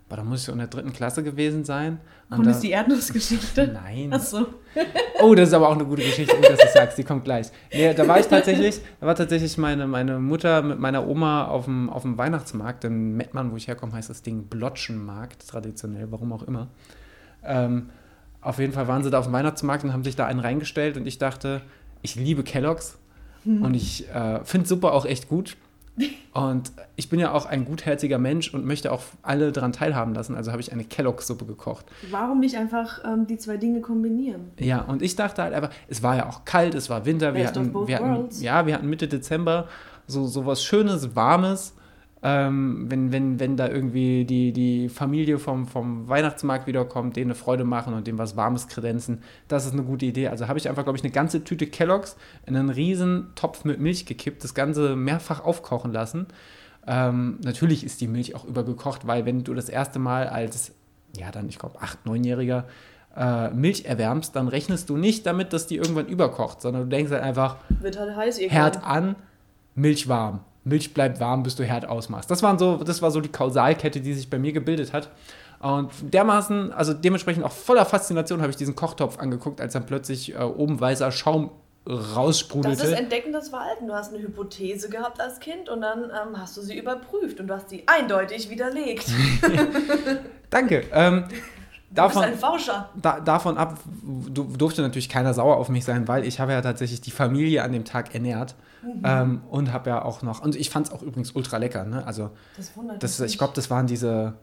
aber 0.08 0.16
da 0.16 0.24
muss 0.24 0.40
ich 0.40 0.46
so 0.46 0.52
in 0.52 0.58
der 0.58 0.68
dritten 0.68 0.92
Klasse 0.94 1.22
gewesen 1.22 1.64
sein. 1.64 2.00
Und, 2.30 2.38
und 2.38 2.46
ist 2.46 2.60
die 2.60 2.70
Erdnussgeschichte? 2.70 3.68
Nein. 3.68 4.08
Ach 4.10 4.20
so. 4.20 4.46
oh, 5.20 5.34
das 5.34 5.48
ist 5.48 5.54
aber 5.54 5.68
auch 5.68 5.74
eine 5.74 5.84
gute 5.84 6.02
Geschichte, 6.02 6.34
dass 6.40 6.58
du 6.58 6.66
sagst, 6.72 6.96
die 6.96 7.04
kommt 7.04 7.24
gleich. 7.24 7.48
Nee, 7.70 7.92
da 7.92 8.08
war 8.08 8.18
ich 8.18 8.26
tatsächlich, 8.26 8.80
da 9.00 9.06
war 9.06 9.14
tatsächlich 9.14 9.58
meine, 9.58 9.86
meine 9.86 10.18
Mutter 10.18 10.62
mit 10.62 10.78
meiner 10.78 11.06
Oma 11.06 11.46
auf 11.48 11.66
dem, 11.66 11.90
auf 11.90 12.02
dem 12.02 12.16
Weihnachtsmarkt. 12.16 12.84
In 12.84 13.18
Mettmann, 13.18 13.52
wo 13.52 13.56
ich 13.56 13.68
herkomme, 13.68 13.92
heißt 13.92 14.08
das 14.08 14.22
Ding 14.22 14.44
Blotschenmarkt, 14.44 15.46
traditionell, 15.46 16.10
warum 16.10 16.32
auch 16.32 16.42
immer. 16.42 16.68
Ähm, 17.44 17.90
auf 18.40 18.58
jeden 18.58 18.72
Fall 18.72 18.88
waren 18.88 19.04
sie 19.04 19.10
da 19.10 19.18
auf 19.18 19.26
dem 19.26 19.34
Weihnachtsmarkt 19.34 19.84
und 19.84 19.92
haben 19.92 20.04
sich 20.04 20.16
da 20.16 20.24
einen 20.24 20.40
reingestellt 20.40 20.96
und 20.96 21.06
ich 21.06 21.18
dachte, 21.18 21.60
ich 22.00 22.14
liebe 22.14 22.44
Kelloggs 22.44 22.96
hm. 23.44 23.62
und 23.62 23.74
ich 23.74 24.08
äh, 24.08 24.42
finde 24.44 24.66
Suppe 24.66 24.90
auch 24.90 25.04
echt 25.04 25.28
gut. 25.28 25.58
Und 26.32 26.72
ich 26.96 27.08
bin 27.08 27.18
ja 27.18 27.32
auch 27.32 27.46
ein 27.46 27.64
gutherziger 27.64 28.18
Mensch 28.18 28.52
und 28.54 28.64
möchte 28.64 28.92
auch 28.92 29.02
alle 29.22 29.50
daran 29.52 29.72
teilhaben 29.72 30.14
lassen. 30.14 30.34
Also 30.34 30.52
habe 30.52 30.60
ich 30.60 30.72
eine 30.72 30.84
Kellogg-Suppe 30.84 31.44
gekocht. 31.44 31.86
Warum 32.10 32.40
nicht 32.40 32.56
einfach 32.56 33.02
ähm, 33.04 33.26
die 33.26 33.38
zwei 33.38 33.56
Dinge 33.56 33.80
kombinieren? 33.80 34.52
Ja, 34.58 34.82
und 34.82 35.02
ich 35.02 35.16
dachte 35.16 35.42
halt 35.42 35.54
einfach, 35.54 35.70
es 35.88 36.02
war 36.02 36.16
ja 36.16 36.28
auch 36.28 36.44
kalt, 36.44 36.74
es 36.74 36.88
war 36.90 37.06
Winter. 37.06 37.34
wir 37.34 37.46
hatten, 37.46 37.74
wir 37.86 37.98
hatten, 37.98 38.28
ja, 38.40 38.66
wir 38.66 38.74
hatten 38.74 38.88
Mitte 38.88 39.08
Dezember 39.08 39.68
so, 40.06 40.26
so 40.26 40.46
was 40.46 40.62
Schönes, 40.62 41.16
Warmes 41.16 41.74
ähm, 42.22 42.86
wenn, 42.88 43.12
wenn, 43.12 43.38
wenn 43.38 43.56
da 43.56 43.68
irgendwie 43.68 44.24
die, 44.24 44.52
die 44.52 44.88
Familie 44.88 45.38
vom, 45.38 45.66
vom 45.66 46.08
Weihnachtsmarkt 46.08 46.66
wiederkommt, 46.66 47.16
denen 47.16 47.30
eine 47.30 47.34
Freude 47.36 47.64
machen 47.64 47.94
und 47.94 48.06
dem 48.06 48.18
was 48.18 48.36
Warmes 48.36 48.66
kredenzen, 48.66 49.22
das 49.46 49.66
ist 49.66 49.72
eine 49.72 49.84
gute 49.84 50.06
Idee. 50.06 50.28
Also 50.28 50.48
habe 50.48 50.58
ich 50.58 50.68
einfach, 50.68 50.82
glaube 50.82 50.98
ich, 50.98 51.04
eine 51.04 51.12
ganze 51.12 51.44
Tüte 51.44 51.66
Kelloggs 51.66 52.16
in 52.46 52.56
einen 52.56 52.70
riesen 52.70 53.28
Topf 53.36 53.64
mit 53.64 53.78
Milch 53.78 54.04
gekippt, 54.04 54.42
das 54.42 54.54
Ganze 54.54 54.96
mehrfach 54.96 55.44
aufkochen 55.44 55.92
lassen. 55.92 56.26
Ähm, 56.86 57.38
natürlich 57.44 57.84
ist 57.84 58.00
die 58.00 58.08
Milch 58.08 58.34
auch 58.34 58.44
übergekocht, 58.44 59.06
weil 59.06 59.24
wenn 59.24 59.44
du 59.44 59.54
das 59.54 59.68
erste 59.68 59.98
Mal 60.00 60.26
als, 60.26 60.72
ja 61.16 61.30
dann, 61.30 61.48
ich 61.48 61.58
glaube, 61.58 61.80
acht, 61.80 62.04
neunjähriger 62.04 62.64
äh, 63.16 63.50
Milch 63.50 63.84
erwärmst, 63.84 64.34
dann 64.34 64.48
rechnest 64.48 64.88
du 64.88 64.96
nicht 64.96 65.24
damit, 65.24 65.52
dass 65.52 65.68
die 65.68 65.76
irgendwann 65.76 66.06
überkocht, 66.06 66.62
sondern 66.62 66.84
du 66.84 66.88
denkst 66.88 67.12
halt 67.12 67.22
einfach, 67.22 67.58
Wird 67.80 67.98
halt 67.98 68.16
heiß 68.16 68.40
Herd 68.40 68.84
an, 68.84 69.14
Milch 69.76 70.08
warm. 70.08 70.40
Milch 70.68 70.94
bleibt 70.94 71.20
warm, 71.20 71.42
bis 71.42 71.56
du 71.56 71.64
Herd 71.64 71.86
ausmachst. 71.86 72.30
Das, 72.30 72.42
waren 72.42 72.58
so, 72.58 72.76
das 72.76 73.02
war 73.02 73.10
so 73.10 73.20
die 73.20 73.30
Kausalkette, 73.30 74.00
die 74.00 74.14
sich 74.14 74.30
bei 74.30 74.38
mir 74.38 74.52
gebildet 74.52 74.92
hat. 74.92 75.10
Und 75.60 75.90
dermaßen, 76.02 76.72
also 76.72 76.92
dementsprechend 76.92 77.44
auch 77.44 77.52
voller 77.52 77.84
Faszination 77.84 78.40
habe 78.40 78.50
ich 78.50 78.56
diesen 78.56 78.76
Kochtopf 78.76 79.18
angeguckt, 79.18 79.60
als 79.60 79.72
dann 79.72 79.86
plötzlich 79.86 80.34
äh, 80.34 80.38
oben 80.38 80.80
weißer 80.80 81.10
Schaum 81.10 81.50
raussprudelte. 81.88 82.82
Das 82.82 82.92
ist 82.92 82.98
Entdecken 82.98 83.32
des 83.32 83.48
Verhalten. 83.48 83.86
Du 83.86 83.94
hast 83.94 84.12
eine 84.12 84.22
Hypothese 84.22 84.88
gehabt 84.88 85.20
als 85.20 85.40
Kind 85.40 85.68
und 85.68 85.80
dann 85.80 86.04
ähm, 86.04 86.38
hast 86.38 86.56
du 86.56 86.60
sie 86.60 86.78
überprüft 86.78 87.40
und 87.40 87.48
du 87.48 87.54
hast 87.54 87.70
sie 87.70 87.84
eindeutig 87.86 88.50
widerlegt. 88.50 89.06
Danke. 90.50 90.84
Ähm, 90.92 91.24
davon, 91.90 92.22
du 92.22 92.28
bist 92.30 92.44
ein 92.44 92.50
Forscher. 92.50 92.90
Da, 92.94 93.20
davon 93.20 93.56
ab 93.56 93.78
durfte 94.04 94.82
natürlich 94.82 95.08
keiner 95.08 95.32
sauer 95.32 95.56
auf 95.56 95.70
mich 95.70 95.84
sein, 95.84 96.06
weil 96.08 96.24
ich 96.24 96.40
habe 96.40 96.52
ja 96.52 96.60
tatsächlich 96.60 97.00
die 97.00 97.10
Familie 97.10 97.62
an 97.62 97.72
dem 97.72 97.84
Tag 97.84 98.14
ernährt. 98.14 98.54
Mhm. 98.82 99.02
Ähm, 99.04 99.40
und 99.50 99.72
habe 99.72 99.90
ja 99.90 100.04
auch 100.04 100.22
noch, 100.22 100.42
und 100.42 100.56
ich 100.56 100.70
fand 100.70 100.86
es 100.86 100.92
auch 100.92 101.02
übrigens 101.02 101.32
ultra 101.32 101.56
lecker, 101.56 101.84
ne? 101.84 102.06
Also, 102.06 102.30
das 102.56 102.76
wundert 102.76 103.02
das, 103.02 103.20
ich 103.20 103.38
glaube, 103.38 103.52
das 103.54 103.70
waren 103.70 103.86
diese, 103.86 104.34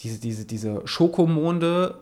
diese, 0.00 0.20
diese, 0.20 0.44
diese 0.44 0.86
Schokomonde. 0.86 1.98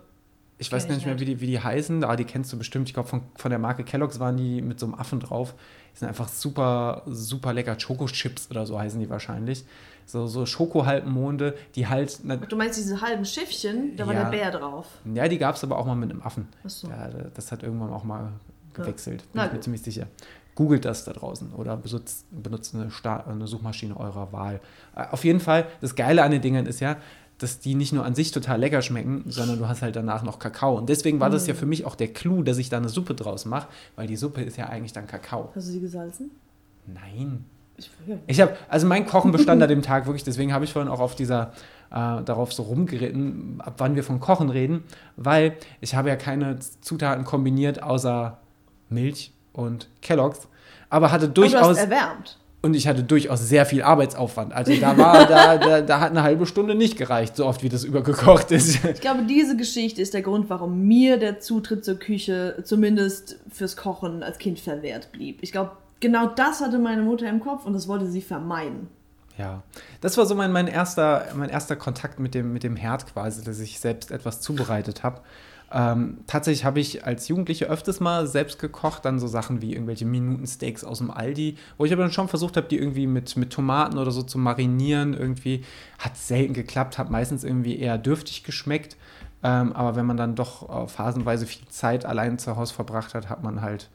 Ich 0.60 0.72
weiß 0.72 0.88
nicht 0.88 1.06
mehr, 1.06 1.20
wie 1.20 1.24
die, 1.24 1.40
wie 1.40 1.46
die 1.46 1.60
heißen, 1.60 2.02
aber 2.02 2.16
die 2.16 2.24
kennst 2.24 2.52
du 2.52 2.58
bestimmt. 2.58 2.88
Ich 2.88 2.94
glaube, 2.94 3.08
von, 3.08 3.22
von 3.36 3.50
der 3.50 3.60
Marke 3.60 3.84
Kellogg's 3.84 4.18
waren 4.18 4.36
die 4.36 4.60
mit 4.60 4.80
so 4.80 4.86
einem 4.86 4.96
Affen 4.96 5.20
drauf. 5.20 5.54
Die 5.94 6.00
sind 6.00 6.08
einfach 6.08 6.26
super, 6.26 7.02
super 7.06 7.52
lecker. 7.52 7.76
Choco-Chips 7.76 8.50
oder 8.50 8.66
so 8.66 8.76
heißen 8.76 8.98
die 8.98 9.08
wahrscheinlich. 9.08 9.64
So, 10.04 10.26
so 10.26 10.46
Schokohalbenmonde, 10.46 11.54
die 11.76 11.86
halt. 11.86 12.20
Du 12.48 12.56
meinst 12.56 12.76
diese 12.76 13.00
halben 13.00 13.24
Schiffchen? 13.24 13.94
Da 13.96 14.02
ja, 14.02 14.08
war 14.08 14.14
der 14.14 14.30
Bär 14.36 14.50
drauf. 14.50 14.86
Ja, 15.14 15.28
die 15.28 15.38
gab 15.38 15.54
es 15.54 15.62
aber 15.62 15.78
auch 15.78 15.86
mal 15.86 15.94
mit 15.94 16.10
einem 16.10 16.22
Affen. 16.22 16.48
Ach 16.64 16.70
so. 16.70 16.88
Ja, 16.88 17.08
das 17.34 17.52
hat 17.52 17.62
irgendwann 17.62 17.92
auch 17.92 18.02
mal 18.02 18.32
gewechselt. 18.74 19.30
Bin 19.32 19.44
ich 19.44 19.52
mir 19.52 19.60
ziemlich 19.60 19.82
sicher. 19.82 20.06
Googelt 20.59 20.84
das 20.84 21.04
da 21.04 21.12
draußen 21.12 21.52
oder 21.52 21.76
benutzt, 21.76 22.26
benutzt 22.32 22.74
eine, 22.74 22.90
eine, 23.26 23.46
Suchmaschine 23.46 23.96
eurer 23.96 24.32
Wahl. 24.32 24.59
Äh, 24.96 25.04
auf 25.12 25.22
jeden 25.22 25.38
Fall, 25.38 25.68
das 25.80 25.94
Geile 25.94 26.24
an 26.24 26.32
den 26.32 26.42
Dingen 26.42 26.66
ist 26.66 26.80
ja, 26.80 26.96
dass 27.38 27.61
die 27.61 27.76
nicht 27.76 27.92
nur 27.92 28.04
an 28.04 28.16
sich 28.16 28.32
total 28.32 28.59
lecker 28.59 28.82
schmecken, 28.82 29.22
sondern 29.28 29.61
du 29.61 29.68
hast 29.68 29.82
halt 29.82 29.94
danach 29.94 30.24
noch 30.24 30.40
Kakao. 30.40 30.76
Und 30.76 30.88
deswegen 30.88 31.20
war 31.20 31.30
das 31.30 31.46
ja 31.46 31.54
mm. 31.54 31.59
für 31.59 31.66
mich 31.66 31.84
auch 31.86 31.94
der 31.94 32.09
Clou, 32.09 32.42
dass 32.42 32.59
ich 32.59 32.70
da 32.70 32.78
eine 32.78 32.88
Suppe 32.88 33.14
draus 33.14 33.44
mache, 33.44 33.68
weil 33.94 34.09
die 34.09 34.16
Suppe 34.16 34.42
ist 34.42 34.56
ja 34.56 34.66
eigentlich 34.68 34.92
dann 34.92 35.06
Kakao. 35.06 35.52
Hast 35.54 35.68
du 35.68 35.70
sie 35.70 35.80
gesalzen? 35.80 36.32
Nein. 36.88 37.44
Ich, 37.76 37.92
ich 38.26 38.40
habe, 38.40 38.56
also 38.68 38.88
mein 38.88 39.06
Kochen 39.06 39.30
bestand 39.30 39.62
an 39.62 39.68
dem 39.68 39.82
Tag 39.82 40.06
wirklich, 40.06 40.24
deswegen 40.24 40.52
habe 40.52 40.64
ich 40.64 40.72
vorhin 40.72 40.90
auch 40.90 40.98
auf 40.98 41.14
dieser, 41.14 41.52
äh, 41.92 42.24
darauf 42.24 42.52
so 42.52 42.64
rumgeritten, 42.64 43.61
ab 43.61 43.74
wann 43.78 43.94
wir 43.94 44.02
von 44.02 44.18
Kochen 44.18 44.50
reden, 44.50 44.82
weil 45.14 45.56
ich 45.80 45.94
habe 45.94 46.09
ja 46.09 46.16
keine 46.16 46.59
Zutaten 46.80 47.24
kombiniert 47.24 47.80
außer 47.80 48.38
Milch, 48.88 49.32
und 49.59 49.88
Kellogg's, 50.00 50.48
aber 50.88 51.11
hatte 51.11 51.28
durchaus. 51.28 51.78
Und 52.61 52.74
ich 52.74 52.88
hatte 52.88 53.04
durchaus 53.04 53.48
sehr 53.48 53.66
viel 53.66 53.82
Arbeitsaufwand. 53.82 54.52
Also 54.52 54.74
da 54.74 54.98
war, 54.98 55.26
da, 55.26 55.59
da, 55.59 55.80
da 55.80 56.00
hat 56.00 56.11
eine 56.11 56.24
halbe 56.24 56.44
Stunde 56.44 56.74
nicht 56.74 56.96
gereicht, 56.96 57.36
so 57.36 57.46
oft 57.46 57.62
wie 57.62 57.68
das 57.68 57.84
übergekocht 57.84 58.50
ist. 58.50 58.84
Ich 58.84 59.00
glaube, 59.00 59.22
diese 59.28 59.56
Geschichte 59.56 60.02
ist 60.02 60.12
der 60.12 60.22
Grund, 60.22 60.50
warum 60.50 60.82
mir 60.88 61.18
der 61.18 61.38
Zutritt 61.38 61.84
zur 61.84 62.00
Küche 62.00 62.56
zumindest 62.64 63.36
fürs 63.48 63.76
Kochen 63.76 64.24
als 64.24 64.38
Kind 64.38 64.59
verwehrt 64.59 65.12
blieb. 65.12 65.38
Ich 65.40 65.52
glaube, 65.52 65.70
genau 66.00 66.26
das 66.26 66.61
hatte 66.61 66.78
meine 66.80 67.02
Mutter 67.02 67.28
im 67.28 67.38
Kopf 67.38 67.64
und 67.64 67.74
das 67.74 67.86
wollte 67.86 68.06
sie 68.06 68.22
vermeiden. 68.22 68.88
Ja, 69.38 69.62
das 70.00 70.18
war 70.18 70.26
so 70.26 70.34
mein, 70.34 70.50
mein, 70.50 70.66
erster, 70.66 71.26
mein 71.36 71.50
erster 71.50 71.76
Kontakt 71.76 72.18
mit 72.18 72.34
dem, 72.34 72.52
mit 72.52 72.64
dem 72.64 72.74
Herd 72.74 73.06
quasi, 73.06 73.44
dass 73.44 73.61
ich 73.61 73.78
selbst 73.78 74.11
etwas 74.11 74.40
zubereitet 74.40 75.04
habe. 75.04 75.20
Ähm, 75.70 76.18
tatsächlich 76.26 76.64
habe 76.64 76.80
ich 76.80 77.04
als 77.04 77.28
Jugendliche 77.28 77.66
öfters 77.66 78.00
mal 78.00 78.26
selbst 78.26 78.58
gekocht, 78.58 79.04
dann 79.04 79.18
so 79.18 79.26
Sachen 79.26 79.60
wie 79.60 79.74
irgendwelche 79.74 80.06
Minutensteaks 80.06 80.82
aus 80.82 80.98
dem 80.98 81.10
Aldi, 81.10 81.56
wo 81.76 81.84
ich 81.84 81.92
aber 81.92 82.02
dann 82.02 82.12
schon 82.12 82.28
versucht 82.28 82.56
habe, 82.56 82.68
die 82.68 82.78
irgendwie 82.78 83.06
mit, 83.06 83.36
mit 83.36 83.50
Tomaten 83.52 83.98
oder 83.98 84.10
so 84.10 84.22
zu 84.22 84.38
marinieren. 84.38 85.12
Irgendwie 85.12 85.64
hat 85.98 86.16
selten 86.16 86.54
geklappt, 86.54 86.96
hat 86.96 87.10
meistens 87.10 87.44
irgendwie 87.44 87.78
eher 87.78 87.98
dürftig 87.98 88.44
geschmeckt. 88.44 88.96
Ähm, 89.42 89.72
aber 89.74 89.94
wenn 89.94 90.06
man 90.06 90.16
dann 90.16 90.34
doch 90.34 90.84
äh, 90.84 90.88
phasenweise 90.88 91.46
viel 91.46 91.68
Zeit 91.68 92.06
allein 92.06 92.38
zu 92.38 92.56
Hause 92.56 92.74
verbracht 92.74 93.14
hat, 93.14 93.28
hat 93.28 93.42
man 93.42 93.60
halt, 93.60 93.90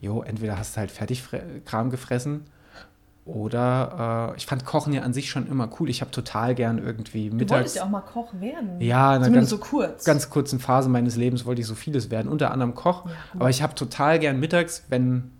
jo, 0.00 0.22
entweder 0.22 0.56
hast 0.56 0.76
du 0.76 0.80
halt 0.80 0.90
Fertigkram 0.92 1.90
gefressen 1.90 2.44
oder 3.24 4.32
äh, 4.32 4.36
ich 4.36 4.46
fand 4.46 4.64
Kochen 4.64 4.92
ja 4.92 5.02
an 5.02 5.12
sich 5.12 5.30
schon 5.30 5.46
immer 5.46 5.68
cool. 5.78 5.88
Ich 5.88 6.00
habe 6.00 6.10
total 6.10 6.54
gern 6.56 6.78
irgendwie 6.78 7.30
mittags. 7.30 7.48
Du 7.48 7.54
wolltest 7.54 7.76
ja 7.76 7.84
auch 7.84 7.88
mal 7.88 8.00
Koch 8.00 8.32
werden. 8.40 8.80
Ja, 8.80 9.14
in 9.14 9.22
einer 9.22 9.32
ganz, 9.32 9.50
so 9.50 9.58
kurz. 9.58 10.04
ganz 10.04 10.28
kurzen 10.28 10.58
Phase 10.58 10.88
meines 10.88 11.16
Lebens 11.16 11.46
wollte 11.46 11.60
ich 11.60 11.66
so 11.66 11.76
vieles 11.76 12.10
werden, 12.10 12.28
unter 12.28 12.50
anderem 12.50 12.74
Koch. 12.74 13.06
Ja, 13.06 13.12
aber 13.38 13.50
ich 13.50 13.62
habe 13.62 13.74
total 13.76 14.18
gern 14.18 14.40
mittags, 14.40 14.84
wenn 14.88 15.30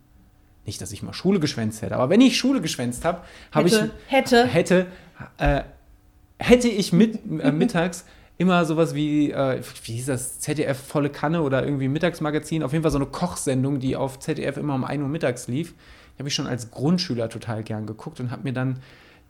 nicht, 0.64 0.80
dass 0.80 0.92
ich 0.92 1.02
mal 1.02 1.12
Schule 1.12 1.40
geschwänzt 1.40 1.82
hätte, 1.82 1.96
aber 1.96 2.08
wenn 2.08 2.20
ich 2.20 2.36
Schule 2.36 2.60
geschwänzt 2.60 3.04
habe, 3.04 3.22
habe 3.50 3.66
ich 3.66 3.76
hätte 4.06 4.46
hätte 4.46 4.86
äh, 5.38 5.62
hätte 6.38 6.68
ich 6.68 6.92
mit, 6.92 7.18
äh, 7.40 7.50
mittags 7.50 8.04
immer 8.38 8.64
sowas 8.64 8.94
wie, 8.94 9.32
äh, 9.32 9.60
wie 9.84 9.92
hieß 9.92 10.06
das, 10.06 10.38
ZDF 10.38 10.78
volle 10.78 11.10
Kanne 11.10 11.42
oder 11.42 11.64
irgendwie 11.64 11.88
Mittagsmagazin, 11.88 12.62
auf 12.62 12.72
jeden 12.72 12.82
Fall 12.82 12.92
so 12.92 12.98
eine 12.98 13.06
Kochsendung, 13.06 13.80
die 13.80 13.96
auf 13.96 14.20
ZDF 14.20 14.56
immer 14.56 14.74
um 14.74 14.84
1 14.84 15.02
Uhr 15.02 15.08
mittags 15.08 15.48
lief. 15.48 15.74
Die 16.14 16.18
habe 16.18 16.28
ich 16.28 16.34
schon 16.34 16.46
als 16.46 16.70
Grundschüler 16.70 17.28
total 17.28 17.62
gern 17.62 17.86
geguckt 17.86 18.20
und 18.20 18.30
habe 18.30 18.42
mir 18.42 18.52
dann 18.52 18.80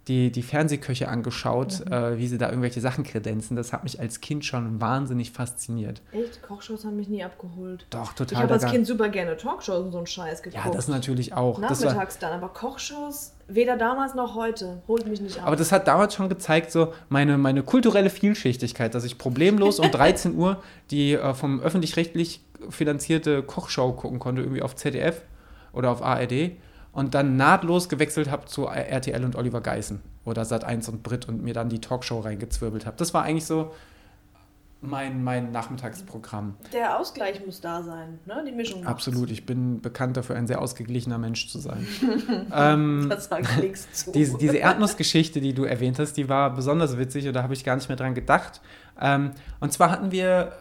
die, 0.09 0.33
die 0.33 0.43
Fernsehköche 0.43 1.09
angeschaut, 1.09 1.85
mhm. 1.87 1.93
äh, 1.93 2.19
wie 2.19 2.27
sie 2.27 2.37
da 2.37 2.49
irgendwelche 2.49 2.81
Sachen 2.81 3.05
kredenzen. 3.05 3.57
Das 3.57 3.73
hat 3.73 3.85
mich 3.85 4.01
als 4.01 4.21
Kind 4.21 4.45
schon 4.45 4.81
wahnsinnig 4.81 5.31
fasziniert. 5.31 6.03
Echt? 6.11 6.43
Kochshows 6.43 6.85
haben 6.85 6.97
mich 6.97 7.09
nie 7.09 7.23
abgeholt. 7.23 7.87
Doch, 7.91 8.13
total. 8.13 8.33
Ich 8.33 8.43
habe 8.43 8.55
als 8.55 8.67
Kind 8.67 8.87
super 8.87 9.09
gerne 9.09 9.37
Talkshows 9.37 9.85
und 9.85 9.93
so 9.93 9.99
einen 9.99 10.07
Scheiß 10.07 10.43
geguckt. 10.43 10.65
Ja, 10.65 10.71
das 10.71 10.89
natürlich 10.89 11.35
auch. 11.35 11.59
Nachmittags 11.59 12.19
dann, 12.19 12.33
aber 12.33 12.49
Kochshows, 12.49 13.35
weder 13.47 13.77
damals 13.77 14.15
noch 14.15 14.35
heute, 14.35 14.83
holt 14.89 15.07
mich 15.07 15.21
nicht 15.21 15.39
ab. 15.39 15.47
Aber 15.47 15.57
das 15.57 15.71
hat 15.71 15.87
damals 15.87 16.15
schon 16.15 16.29
gezeigt, 16.29 16.73
so 16.73 16.93
meine, 17.09 17.39
meine 17.39 17.63
kulturelle 17.63 18.11
Vielschichtigkeit, 18.11 18.95
dass 18.95 19.05
ich 19.05 19.19
problemlos 19.19 19.79
um 19.79 19.91
13 19.91 20.35
Uhr 20.35 20.61
die 20.91 21.13
äh, 21.15 21.33
vom 21.35 21.61
öffentlich-rechtlich 21.61 22.45
finanzierte 22.71 23.43
Kochshow 23.43 23.93
gucken 23.93 24.19
konnte, 24.19 24.43
irgendwie 24.43 24.63
auf 24.63 24.75
ZDF 24.75 25.23
oder 25.73 25.91
auf 25.91 26.03
ARD 26.03 26.53
und 26.93 27.15
dann 27.15 27.37
nahtlos 27.37 27.89
gewechselt 27.89 28.31
habe 28.31 28.47
zu 28.47 28.67
RTL 28.67 29.25
und 29.25 29.37
Oliver 29.37 29.61
Geißen 29.61 30.01
oder 30.25 30.43
Sat1 30.43 30.91
und 30.91 31.03
Brit 31.03 31.29
und 31.29 31.43
mir 31.43 31.55
dann 31.55 31.69
die 31.69 31.81
Talkshow 31.81 32.21
reingezwirbelt 32.21 32.87
habe. 32.87 32.97
Das 32.97 33.15
war 33.15 33.25
eigentlich 33.25 33.47
so 33.47 33.73
mein, 34.83 35.23
mein 35.23 35.53
Nachmittagsprogramm. 35.53 36.57
Der 36.73 36.99
Ausgleich 36.99 37.45
muss 37.47 37.61
da 37.61 37.83
sein, 37.83 38.19
ne? 38.27 38.45
Die 38.47 38.53
Mischung. 38.53 38.85
Absolut, 38.85 39.31
ich 39.31 39.47
bin 39.47 39.81
bekannt 39.81 40.17
dafür, 40.17 40.35
ein 40.37 40.49
sehr 40.49 40.61
ausgeglichener 40.61 41.19
Mensch 41.19 41.49
zu 41.49 41.61
sein. 41.61 41.87
ähm, 42.53 43.07
das 43.09 43.27
sagt 43.27 43.63
nichts 43.63 43.93
zu. 43.93 44.13
Diese, 44.13 44.37
diese 44.39 44.57
Erdnussgeschichte, 44.57 45.41
die 45.41 45.55
du 45.55 45.65
erwähnt 45.65 45.99
hast, 46.01 46.15
die 46.15 46.29
war 46.29 46.55
besonders 46.55 46.99
witzig 46.99 47.29
und 47.29 47.35
da 47.35 47.45
habe 47.45 47.55
ich 47.55 47.65
gar 47.65 47.77
nicht 47.77 47.89
mehr 47.89 47.97
dran 47.97 48.15
gedacht. 48.15 48.61
Ähm, 49.01 49.31
und 49.61 49.73
zwar 49.73 49.91
hatten 49.91 50.11
wir 50.11 50.53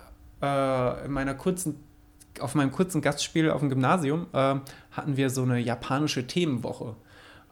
äh, 0.41 1.05
in 1.05 1.11
meiner 1.11 1.34
kurzen 1.34 1.84
auf 2.39 2.55
meinem 2.55 2.71
kurzen 2.71 3.01
Gastspiel 3.01 3.49
auf 3.49 3.59
dem 3.59 3.69
Gymnasium 3.69 4.27
äh, 4.34 4.55
hatten 4.91 5.17
wir 5.17 5.29
so 5.29 5.43
eine 5.43 5.59
japanische 5.59 6.27
Themenwoche. 6.27 6.95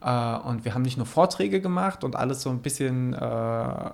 Äh, 0.02 0.38
und 0.38 0.66
wir 0.66 0.74
haben 0.74 0.84
nicht 0.84 0.98
nur 0.98 1.06
Vorträge 1.06 1.62
gemacht 1.62 2.04
und 2.04 2.16
alles 2.16 2.42
so 2.42 2.50
ein 2.50 2.60
bisschen 2.60 3.14
äh, 3.14 3.90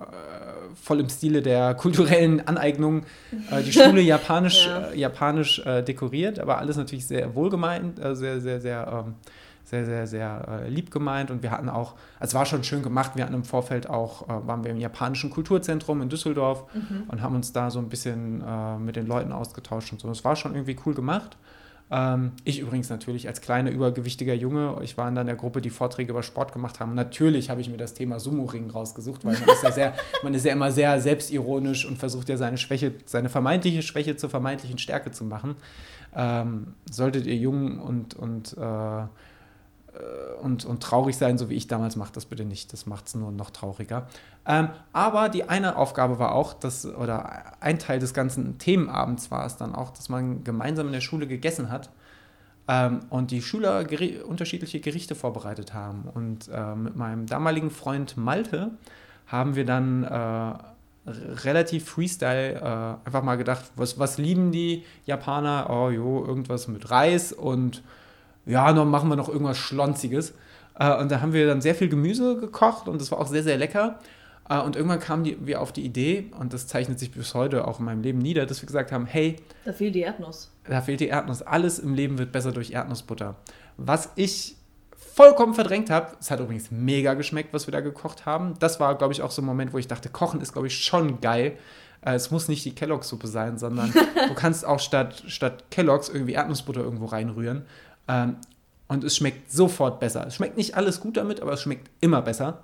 voll 0.82 1.00
im 1.00 1.10
Stile 1.10 1.42
der 1.42 1.74
kulturellen 1.74 2.48
Aneignung 2.48 3.04
äh, 3.52 3.64
die 3.64 3.74
Schule 3.74 4.02
japanisch, 4.02 4.68
ja. 4.68 4.90
Äh, 4.90 5.00
japanisch 5.00 5.60
äh, 5.66 5.82
dekoriert, 5.82 6.40
aber 6.40 6.60
alles 6.60 6.78
natürlich 6.78 7.08
sehr 7.08 7.34
wohlgemeint, 7.36 8.00
sehr, 8.14 8.40
sehr, 8.40 8.62
sehr 8.62 9.06
ähm, 9.08 9.16
sehr, 9.66 9.86
sehr, 9.86 10.08
sehr 10.08 10.48
äh, 10.48 10.70
lieb 10.70 10.92
gemeint 10.92 11.32
und 11.32 11.44
wir 11.44 11.52
hatten 11.52 11.70
auch, 11.70 11.96
es 12.20 12.34
war 12.34 12.46
schon 12.46 12.64
schön 12.64 12.84
gemacht, 12.84 13.12
wir 13.16 13.24
hatten 13.24 13.34
im 13.34 13.44
Vorfeld 13.44 13.90
auch, 13.90 14.30
äh, 14.30 14.48
waren 14.48 14.64
wir 14.64 14.72
im 14.72 14.80
japanischen 14.80 15.32
Kulturzentrum 15.32 16.02
in 16.02 16.10
Düsseldorf 16.10 16.66
mhm. 16.74 17.04
und 17.08 17.22
haben 17.22 17.36
uns 17.36 17.52
da 17.52 17.72
so 17.72 17.80
ein 17.80 17.90
bisschen 17.90 18.44
äh, 18.48 18.78
mit 18.78 18.96
den 18.96 19.08
Leuten 19.08 19.32
ausgetauscht 19.32 19.92
und 19.92 20.00
so. 20.00 20.10
Es 20.10 20.24
war 20.24 20.36
schon 20.36 20.54
irgendwie 20.54 20.78
cool 20.86 20.94
gemacht. 20.94 21.36
Ähm, 21.92 22.32
ich 22.44 22.60
übrigens 22.60 22.90
natürlich 22.90 23.28
als 23.28 23.42
kleiner 23.42 23.70
übergewichtiger 23.72 24.34
Junge, 24.34 24.78
ich 24.84 24.98
war 24.98 25.08
in 25.08 25.16
der 25.16 25.36
Gruppe, 25.36 25.62
die 25.62 25.70
Vorträge 25.70 26.12
über 26.12 26.24
Sport 26.24 26.52
gemacht 26.52 26.80
haben. 26.80 26.96
natürlich 26.96 27.50
habe 27.50 27.62
ich 27.62 27.70
mir 27.70 27.78
das 27.78 27.94
Thema 27.94 28.20
Sumo-Ring 28.20 28.70
rausgesucht, 28.72 29.24
weil 29.26 29.34
man 29.34 29.50
ist, 29.50 29.64
ja 29.64 29.72
sehr, 29.72 29.94
man 30.24 30.34
ist 30.34 30.46
ja 30.46 30.54
immer 30.54 30.72
sehr 30.72 31.00
selbstironisch 31.00 31.86
und 31.86 31.98
versucht 31.98 32.30
ja 32.30 32.38
seine 32.38 32.58
Schwäche, 32.58 32.94
seine 33.06 33.30
vermeintliche 33.30 33.82
Schwäche 33.82 34.16
zur 34.16 34.30
vermeintlichen 34.30 34.80
Stärke 34.80 35.12
zu 35.12 35.26
machen. 35.26 35.56
Ähm, 36.16 36.74
solltet 36.90 37.28
ihr 37.28 37.36
jung 37.36 37.80
und, 37.80 38.16
und 38.16 38.58
äh, 38.58 39.04
und, 40.42 40.66
und 40.66 40.84
traurig 40.84 41.18
sein, 41.18 41.38
so 41.38 41.50
wie 41.50 41.56
ich 41.56 41.68
damals, 41.68 41.96
macht 41.96 42.16
das 42.16 42.26
bitte 42.26 42.46
nicht. 42.46 42.72
Das 42.74 42.86
macht 42.86 43.08
es 43.08 43.16
nur 43.16 43.32
noch 43.32 43.50
trauriger. 43.50 44.08
Ähm, 44.46 44.70
aber 44.94 45.30
die 45.30 45.50
eine 45.50 45.76
Aufgabe 45.76 46.20
war 46.20 46.34
auch, 46.34 46.54
dass, 46.54 46.86
oder 46.86 47.62
ein 47.62 47.80
Teil 47.80 48.00
des 48.00 48.14
ganzen 48.14 48.58
Themenabends 48.58 49.32
war 49.32 49.46
es 49.46 49.58
dann 49.58 49.74
auch, 49.74 49.92
dass 49.92 50.10
man 50.10 50.44
gemeinsam 50.44 50.88
in 50.88 50.94
der 50.94 51.02
Schule 51.02 51.28
gegessen 51.28 51.70
hat 51.72 51.90
ähm, 52.68 53.02
und 53.10 53.32
die 53.32 53.42
Schüler 53.42 53.84
geri 53.84 54.20
unterschiedliche 54.22 54.80
Gerichte 54.80 55.16
vorbereitet 55.16 55.74
haben. 55.74 56.04
Und 56.14 56.50
äh, 56.50 56.76
mit 56.76 56.96
meinem 56.96 57.26
damaligen 57.26 57.72
Freund 57.72 58.18
Malte 58.18 58.72
haben 59.28 59.56
wir 59.56 59.66
dann 59.66 60.04
äh, 60.04 60.54
relativ 61.08 61.90
Freestyle 61.90 62.56
äh, 62.56 63.08
einfach 63.08 63.24
mal 63.24 63.36
gedacht, 63.36 63.66
was, 63.76 64.00
was 64.00 64.18
lieben 64.18 64.52
die 64.52 64.84
Japaner? 65.06 65.68
Oh 65.70 65.90
jo, 65.90 66.26
irgendwas 66.26 66.68
mit 66.68 66.90
Reis 66.90 67.32
und 67.32 67.84
ja, 68.46 68.72
dann 68.72 68.90
machen 68.90 69.10
wir 69.10 69.16
noch 69.16 69.30
irgendwas 69.30 69.58
Schlonziges. 69.58 70.34
Äh, 70.80 70.96
und 70.98 71.12
da 71.12 71.22
haben 71.22 71.34
wir 71.34 71.48
dann 71.48 71.62
sehr 71.62 71.76
viel 71.76 71.90
Gemüse 71.90 72.38
gekocht 72.38 72.88
und 72.88 73.02
das 73.02 73.12
war 73.12 73.20
auch 73.20 73.28
sehr, 73.28 73.44
sehr 73.44 73.58
lecker. 73.58 74.00
Äh, 74.50 74.60
und 74.60 74.76
irgendwann 74.76 75.00
kamen 75.00 75.26
wir 75.46 75.62
auf 75.62 75.72
die 75.72 75.84
Idee, 75.84 76.32
und 76.40 76.54
das 76.54 76.68
zeichnet 76.68 77.00
sich 77.00 77.12
bis 77.12 77.34
heute 77.34 77.68
auch 77.68 77.80
in 77.80 77.86
meinem 77.86 78.02
Leben 78.02 78.20
nieder, 78.20 78.46
dass 78.46 78.62
wir 78.62 78.68
gesagt 78.68 78.92
haben, 78.92 79.06
hey, 79.06 79.38
da 79.66 79.74
fehlt 79.74 79.96
die 79.96 80.02
Erdnuss. 80.02 80.52
Da 80.68 80.82
fehlt 80.82 81.00
die 81.00 81.08
Erdnuss. 81.08 81.42
Alles 81.42 81.80
im 81.80 81.94
Leben 81.94 82.18
wird 82.18 82.32
besser 82.32 82.52
durch 82.52 82.72
Erdnussbutter. 82.72 83.36
Was 83.78 84.10
ich 84.16 84.56
vollkommen 84.96 85.54
verdrängt 85.54 85.90
habe, 85.90 86.12
es 86.20 86.30
hat 86.30 86.40
übrigens 86.40 86.72
mega 86.72 87.14
geschmeckt, 87.14 87.54
was 87.54 87.68
wir 87.68 87.72
da 87.72 87.80
gekocht 87.80 88.26
haben. 88.26 88.54
Das 88.60 88.80
war, 88.80 88.96
glaube 88.96 89.14
ich, 89.14 89.22
auch 89.22 89.32
so 89.32 89.42
ein 89.42 89.46
Moment, 89.46 89.74
wo 89.74 89.78
ich 89.78 89.88
dachte, 89.88 90.10
Kochen 90.10 90.42
ist, 90.42 90.54
glaube 90.54 90.68
ich, 90.68 90.84
schon 90.84 91.22
geil. 91.22 91.58
Äh, 92.02 92.16
es 92.16 92.32
muss 92.32 92.48
nicht 92.48 92.64
die 92.66 92.76
Kelloggs-Suppe 92.76 93.28
sein, 93.28 93.58
sondern 93.58 93.94
du 94.28 94.34
kannst 94.36 94.66
auch 94.66 94.80
statt, 94.80 95.24
statt 95.28 95.64
Kelloggs 95.72 96.10
irgendwie 96.10 96.34
Erdnussbutter 96.34 96.82
irgendwo 96.82 97.06
reinrühren. 97.06 97.66
Ähm, 98.08 98.38
und 98.88 99.04
es 99.04 99.16
schmeckt 99.16 99.52
sofort 99.52 100.00
besser. 100.00 100.28
Es 100.28 100.36
schmeckt 100.36 100.58
nicht 100.58 100.76
alles 100.76 101.00
gut 101.00 101.18
damit, 101.18 101.42
aber 101.42 101.54
es 101.54 101.62
schmeckt 101.62 101.90
immer 102.02 102.22
besser. 102.22 102.64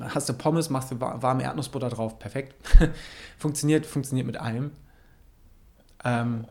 Hast 0.00 0.28
du 0.28 0.34
Pommes, 0.34 0.70
machst 0.70 0.90
du 0.90 1.00
warme 1.00 1.42
Erdnussbutter 1.42 1.88
drauf, 1.88 2.18
perfekt. 2.18 2.54
funktioniert, 3.38 3.86
funktioniert 3.86 4.26
mit 4.26 4.36
allem. 4.36 4.72
Ähm, 6.04 6.44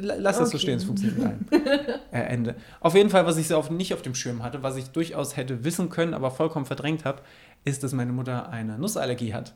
lass 0.00 0.38
das 0.38 0.48
okay. 0.48 0.50
so 0.50 0.58
stehen, 0.58 0.76
es 0.76 0.84
funktioniert 0.84 1.18
mit 1.18 1.26
allem. 1.26 1.66
äh, 2.12 2.20
Ende. 2.20 2.54
Auf 2.80 2.94
jeden 2.94 3.10
Fall, 3.10 3.26
was 3.26 3.36
ich 3.36 3.48
so 3.48 3.56
auf, 3.56 3.70
nicht 3.70 3.94
auf 3.94 4.02
dem 4.02 4.14
Schirm 4.14 4.42
hatte, 4.42 4.62
was 4.62 4.76
ich 4.76 4.90
durchaus 4.90 5.36
hätte 5.36 5.64
wissen 5.64 5.88
können, 5.88 6.14
aber 6.14 6.30
vollkommen 6.30 6.66
verdrängt 6.66 7.04
habe, 7.04 7.22
ist, 7.64 7.82
dass 7.82 7.92
meine 7.92 8.12
Mutter 8.12 8.48
eine 8.50 8.78
Nussallergie 8.78 9.34
hat. 9.34 9.54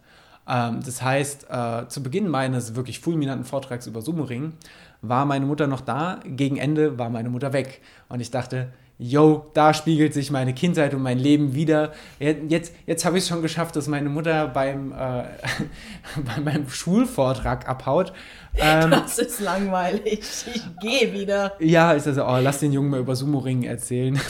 Ähm, 0.49 0.81
das 0.85 1.03
heißt, 1.03 1.47
äh, 1.51 1.89
zu 1.89 2.03
Beginn 2.03 2.29
meines 2.29 2.75
wirklich 2.75 3.01
fulminanten 3.01 3.45
Vortrags 3.45 3.87
über 3.87 4.03
Sumo-Ring 4.03 4.55
war 5.03 5.25
meine 5.25 5.47
Mutter 5.47 5.67
noch 5.67 5.81
da, 5.81 6.21
gegen 6.25 6.57
Ende 6.57 6.99
war 6.99 7.11
meine 7.11 7.31
Mutter 7.31 7.53
weg. 7.53 7.81
Und 8.09 8.21
ich 8.21 8.31
dachte, 8.31 8.73
yo, 9.01 9.51
da 9.55 9.73
spiegelt 9.73 10.13
sich 10.13 10.31
meine 10.31 10.53
Kindheit 10.53 10.93
und 10.93 11.03
mein 11.03 11.19
Leben 11.19 11.55
wieder. 11.55 11.93
Jetzt, 12.19 12.75
jetzt 12.87 13.05
habe 13.07 13.17
ich 13.17 13.25
es 13.25 13.29
schon 13.29 13.41
geschafft, 13.41 13.75
dass 13.77 13.89
meine 13.89 14.11
Mutter 14.11 14.49
beim, 14.49 14.93
äh, 14.93 15.25
bei 16.25 16.41
meinem 16.43 16.69
Schulvortrag 16.69 17.67
abhaut. 17.67 18.13
Ähm, 18.57 18.91
das 18.91 19.19
ist 19.19 19.41
langweilig. 19.41 20.21
Ich 20.55 20.63
gehe 20.83 21.13
wieder. 21.15 21.55
Ja, 21.61 21.97
ich 21.97 22.03
sage, 22.03 22.25
oh, 22.27 22.39
lass 22.43 22.61
den 22.61 22.73
Jungen 22.73 22.91
mal 22.91 23.01
über 23.01 23.17
Sumo-Ringen 23.17 23.65
erzählen. 23.65 24.21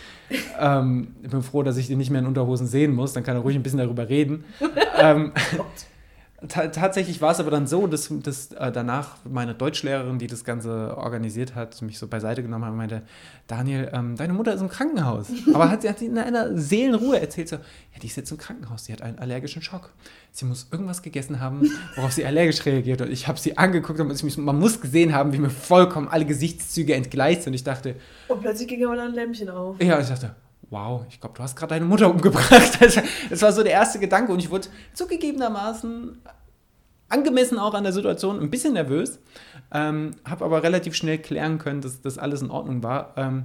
ähm, 0.60 1.14
ich 1.22 1.30
bin 1.30 1.42
froh, 1.42 1.62
dass 1.62 1.78
ich 1.78 1.86
den 1.86 1.96
nicht 1.96 2.10
mehr 2.10 2.20
in 2.20 2.26
Unterhosen 2.26 2.66
sehen 2.66 2.94
muss. 2.94 3.14
Dann 3.14 3.24
kann 3.24 3.36
er 3.36 3.40
ruhig 3.40 3.56
ein 3.56 3.62
bisschen 3.62 3.78
darüber 3.78 4.10
reden. 4.10 4.44
ähm, 4.98 5.32
tatsächlich 6.48 7.20
war 7.20 7.32
es 7.32 7.40
aber 7.40 7.50
dann 7.50 7.66
so, 7.66 7.86
dass, 7.86 8.08
dass 8.22 8.52
äh, 8.52 8.72
danach 8.72 9.16
meine 9.24 9.54
Deutschlehrerin, 9.54 10.18
die 10.18 10.26
das 10.26 10.44
Ganze 10.44 10.96
organisiert 10.96 11.54
hat, 11.54 11.80
mich 11.82 11.98
so 11.98 12.08
beiseite 12.08 12.42
genommen 12.42 12.64
hat 12.64 12.72
und 12.72 12.78
meinte, 12.78 13.02
Daniel, 13.46 13.90
ähm, 13.92 14.16
deine 14.16 14.32
Mutter 14.32 14.54
ist 14.54 14.60
im 14.60 14.68
Krankenhaus. 14.68 15.28
Aber 15.54 15.70
hat, 15.70 15.82
sie 15.82 15.88
hat 15.88 16.00
in 16.00 16.16
einer 16.18 16.56
Seelenruhe 16.56 17.20
erzählt, 17.20 17.48
so, 17.48 17.56
ja, 17.56 17.98
die 18.02 18.06
ist 18.06 18.16
jetzt 18.16 18.30
im 18.30 18.38
Krankenhaus, 18.38 18.86
sie 18.86 18.92
hat 18.92 19.02
einen 19.02 19.18
allergischen 19.18 19.62
Schock. 19.62 19.90
Sie 20.32 20.44
muss 20.44 20.68
irgendwas 20.70 21.02
gegessen 21.02 21.40
haben, 21.40 21.70
worauf 21.96 22.12
sie 22.12 22.24
allergisch 22.24 22.64
reagiert. 22.64 23.02
Und 23.02 23.10
ich 23.10 23.28
habe 23.28 23.38
sie 23.38 23.58
angeguckt 23.58 24.00
und 24.00 24.22
mich, 24.22 24.38
man 24.38 24.58
muss 24.58 24.80
gesehen 24.80 25.12
haben, 25.12 25.32
wie 25.32 25.38
mir 25.38 25.50
vollkommen 25.50 26.08
alle 26.08 26.24
Gesichtszüge 26.24 26.94
entgleist 26.94 27.46
und 27.46 27.54
ich 27.54 27.64
dachte... 27.64 27.96
Und 28.28 28.40
plötzlich 28.40 28.68
ging 28.68 28.84
aber 28.84 29.02
ein 29.02 29.12
Lämpchen 29.12 29.50
auf. 29.50 29.82
Ja, 29.82 29.96
und 29.96 30.02
ich 30.02 30.08
dachte, 30.08 30.34
wow, 30.70 31.04
ich 31.08 31.20
glaube, 31.20 31.36
du 31.36 31.42
hast 31.42 31.56
gerade 31.56 31.74
deine 31.74 31.84
Mutter 31.84 32.10
umgebracht. 32.10 32.78
Das 33.30 33.42
war 33.42 33.52
so 33.52 33.62
der 33.62 33.72
erste 33.72 33.98
Gedanke 33.98 34.32
und 34.32 34.38
ich 34.38 34.50
wurde 34.50 34.68
zugegebenermaßen 34.94 36.18
angemessen 37.08 37.58
auch 37.58 37.74
an 37.74 37.82
der 37.82 37.92
Situation 37.92 38.40
ein 38.40 38.50
bisschen 38.50 38.74
nervös, 38.74 39.18
ähm, 39.72 40.12
habe 40.24 40.44
aber 40.44 40.62
relativ 40.62 40.94
schnell 40.94 41.18
klären 41.18 41.58
können, 41.58 41.80
dass 41.80 42.00
das 42.00 42.18
alles 42.18 42.40
in 42.40 42.50
Ordnung 42.50 42.82
war. 42.82 43.14
Ähm, 43.16 43.44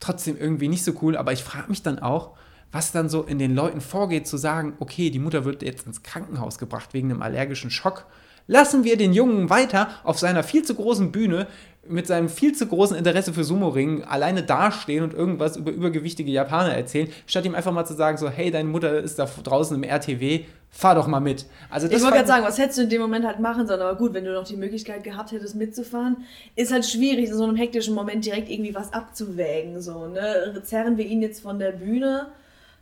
trotzdem 0.00 0.36
irgendwie 0.36 0.68
nicht 0.68 0.84
so 0.84 0.92
cool, 1.00 1.16
aber 1.16 1.32
ich 1.32 1.42
frage 1.42 1.68
mich 1.68 1.82
dann 1.82 2.00
auch, 2.00 2.36
was 2.70 2.92
dann 2.92 3.08
so 3.08 3.22
in 3.22 3.38
den 3.38 3.54
Leuten 3.54 3.80
vorgeht, 3.80 4.26
zu 4.26 4.36
sagen, 4.36 4.74
okay, 4.78 5.10
die 5.10 5.18
Mutter 5.18 5.44
wird 5.44 5.62
jetzt 5.62 5.86
ins 5.86 6.02
Krankenhaus 6.02 6.58
gebracht 6.58 6.92
wegen 6.92 7.10
einem 7.10 7.22
allergischen 7.22 7.70
Schock. 7.70 8.06
Lassen 8.46 8.84
wir 8.84 8.96
den 8.96 9.12
Jungen 9.12 9.48
weiter 9.48 9.88
auf 10.04 10.18
seiner 10.18 10.42
viel 10.42 10.64
zu 10.64 10.74
großen 10.74 11.12
Bühne 11.12 11.46
mit 11.88 12.06
seinem 12.06 12.28
viel 12.28 12.54
zu 12.54 12.66
großen 12.66 12.96
Interesse 12.96 13.32
für 13.32 13.44
Sumo-Ringen 13.44 14.04
alleine 14.04 14.42
dastehen 14.42 15.04
und 15.04 15.14
irgendwas 15.14 15.56
über 15.56 15.70
übergewichtige 15.70 16.30
Japaner 16.30 16.74
erzählen, 16.74 17.08
statt 17.26 17.44
ihm 17.44 17.54
einfach 17.54 17.72
mal 17.72 17.84
zu 17.84 17.94
sagen, 17.94 18.18
so, 18.18 18.28
hey, 18.28 18.50
deine 18.50 18.68
Mutter 18.68 18.98
ist 18.98 19.18
da 19.18 19.26
draußen 19.26 19.76
im 19.76 19.82
RTW, 19.82 20.44
fahr 20.70 20.94
doch 20.94 21.06
mal 21.06 21.20
mit. 21.20 21.46
Also 21.70 21.86
ich 21.88 22.00
wollte 22.02 22.16
gerade 22.16 22.28
sagen, 22.28 22.44
was 22.44 22.58
hättest 22.58 22.78
du 22.78 22.82
in 22.82 22.90
dem 22.90 23.00
Moment 23.00 23.26
halt 23.26 23.40
machen 23.40 23.66
sollen, 23.66 23.80
aber 23.80 23.96
gut, 23.96 24.14
wenn 24.14 24.24
du 24.24 24.32
noch 24.32 24.44
die 24.44 24.56
Möglichkeit 24.56 25.04
gehabt 25.04 25.32
hättest 25.32 25.54
mitzufahren, 25.56 26.18
ist 26.56 26.72
halt 26.72 26.86
schwierig, 26.86 27.28
in 27.28 27.34
so 27.34 27.44
einem 27.44 27.56
hektischen 27.56 27.94
Moment 27.94 28.24
direkt 28.24 28.50
irgendwie 28.50 28.74
was 28.74 28.92
abzuwägen, 28.92 29.80
so, 29.80 30.06
ne? 30.06 30.60
Zerren 30.64 30.96
wir 30.96 31.06
ihn 31.06 31.22
jetzt 31.22 31.42
von 31.42 31.58
der 31.58 31.72
Bühne 31.72 32.28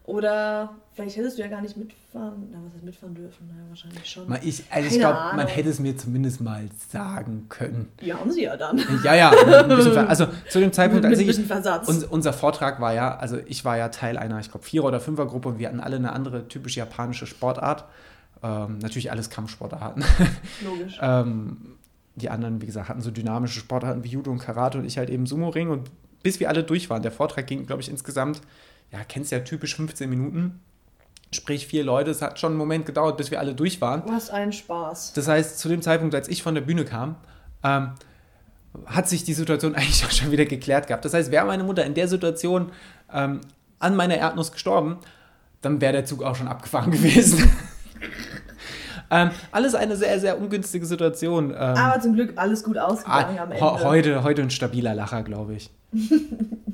Oder 0.07 0.77
vielleicht 0.97 1.17
hättest 1.19 1.37
du 1.37 1.43
ja 1.43 1.49
gar 1.49 1.61
nicht 1.61 1.77
mitfahren, 1.77 2.49
na, 2.51 2.59
was 2.65 2.73
heißt 2.73 2.85
mitfahren 2.85 3.15
dürfen? 3.15 3.49
Naja, 3.49 3.69
wahrscheinlich 3.69 4.07
schon. 4.07 4.29
Mal 4.29 4.41
ich 4.43 4.65
also 4.71 4.89
ich 4.89 4.99
glaube, 4.99 5.37
man 5.37 5.47
hätte 5.47 5.69
es 5.69 5.79
mir 5.79 5.97
zumindest 5.97 6.41
mal 6.41 6.69
sagen 6.89 7.47
können. 7.51 7.93
Ja, 8.01 8.19
haben 8.19 8.33
sie 8.33 8.45
ja 8.45 8.57
dann. 8.57 8.83
Ja, 9.05 9.15
ja, 9.15 9.31
also 10.09 10.27
zu 10.49 10.59
dem 10.59 10.73
Zeitpunkt, 10.73 11.05
als 11.05 11.19
ich, 11.19 11.39
uns, 11.87 12.05
unser 12.05 12.33
Vortrag 12.33 12.81
war 12.81 12.95
ja, 12.95 13.15
also 13.15 13.39
ich 13.47 13.65
war 13.65 13.77
ja 13.77 13.91
Teil 13.91 14.17
einer, 14.17 14.41
ich 14.41 14.51
glaube, 14.51 14.65
Vierer- 14.65 14.87
oder 14.87 15.01
Fünfergruppe 15.01 15.51
und 15.51 15.59
wir 15.59 15.69
hatten 15.69 15.81
alle 15.81 15.97
eine 15.97 16.13
andere 16.13 16.49
typisch 16.49 16.77
japanische 16.77 17.27
Sportart. 17.27 17.85
Ähm, 18.43 18.79
natürlich 18.79 19.11
alles 19.11 19.29
Kampfsportarten. 19.29 20.03
Logisch. 20.65 20.99
ähm, 21.03 21.77
die 22.15 22.31
anderen, 22.31 22.63
wie 22.63 22.67
gesagt, 22.67 22.89
hatten 22.89 23.03
so 23.03 23.11
dynamische 23.11 23.61
Sportarten 23.61 24.03
wie 24.03 24.09
Judo 24.09 24.31
und 24.31 24.39
Karate 24.39 24.79
und 24.79 24.87
ich 24.87 24.97
halt 24.97 25.11
eben 25.11 25.27
Sumo-Ring 25.27 25.69
und 25.69 25.91
bis 26.23 26.41
wir 26.41 26.49
alle 26.49 26.65
durch 26.65 26.89
waren. 26.89 27.03
Der 27.03 27.13
Vortrag 27.13 27.47
ging, 27.47 27.67
glaube 27.67 27.83
ich, 27.83 27.91
insgesamt, 27.91 28.41
ja, 28.91 29.05
kennst 29.05 29.33
ja 29.33 29.41
typisch 29.41 29.77
15 29.77 30.09
Minuten. 30.09 30.61
Sprich, 31.33 31.67
vier 31.67 31.85
Leute, 31.85 32.11
es 32.11 32.23
hat 32.23 32.39
schon 32.39 32.53
einen 32.53 32.59
Moment 32.59 32.87
gedauert, 32.87 33.17
bis 33.17 33.31
wir 33.31 33.41
alle 33.41 33.55
durch 33.55 33.81
waren. 33.81 34.03
Du 34.07 34.13
hast 34.13 34.31
einen 34.31 34.53
Spaß. 34.53 35.13
Das 35.15 35.27
heißt, 35.27 35.59
zu 35.59 35.69
dem 35.69 35.83
Zeitpunkt, 35.83 36.15
als 36.15 36.29
ich 36.29 36.43
von 36.43 36.55
der 36.55 36.63
Bühne 36.63 36.85
kam, 36.85 37.17
ähm, 37.65 37.93
hat 38.87 39.09
sich 39.09 39.25
die 39.25 39.35
Situation 39.35 39.75
eigentlich 39.77 40.05
auch 40.05 40.11
schon 40.11 40.31
wieder 40.31 40.45
geklärt 40.45 40.87
gehabt. 40.87 41.05
Das 41.05 41.15
heißt, 41.15 41.31
wäre 41.31 41.47
meine 41.47 41.65
Mutter 41.65 41.85
in 41.85 41.95
der 41.95 42.09
Situation 42.09 42.71
ähm, 43.13 43.41
an 43.79 43.97
meiner 43.97 44.17
Erdnuss 44.17 44.53
gestorben, 44.53 44.99
dann 45.63 45.81
wäre 45.81 45.93
der 45.93 46.05
Zug 46.05 46.23
auch 46.23 46.37
schon 46.37 46.49
abgefahren 46.49 46.91
gewesen. 46.93 47.51
Ähm, 49.11 49.31
alles 49.53 49.75
eine 49.75 49.97
sehr, 49.97 50.19
sehr 50.21 50.41
ungünstige 50.41 50.87
Situation. 50.87 51.51
Ähm, 51.51 51.57
Aber 51.57 52.01
zum 52.01 52.15
Glück 52.15 52.35
alles 52.37 52.63
gut 52.65 52.79
ausgegangen 52.79 53.39
ah, 53.39 53.43
am 53.43 53.53
Ende. 53.53 53.85
heute, 53.85 54.23
heute 54.23 54.43
ein 54.43 54.51
stabiler 54.51 54.95
Lacher, 54.95 55.23
glaube 55.23 55.55
ich. 55.55 55.71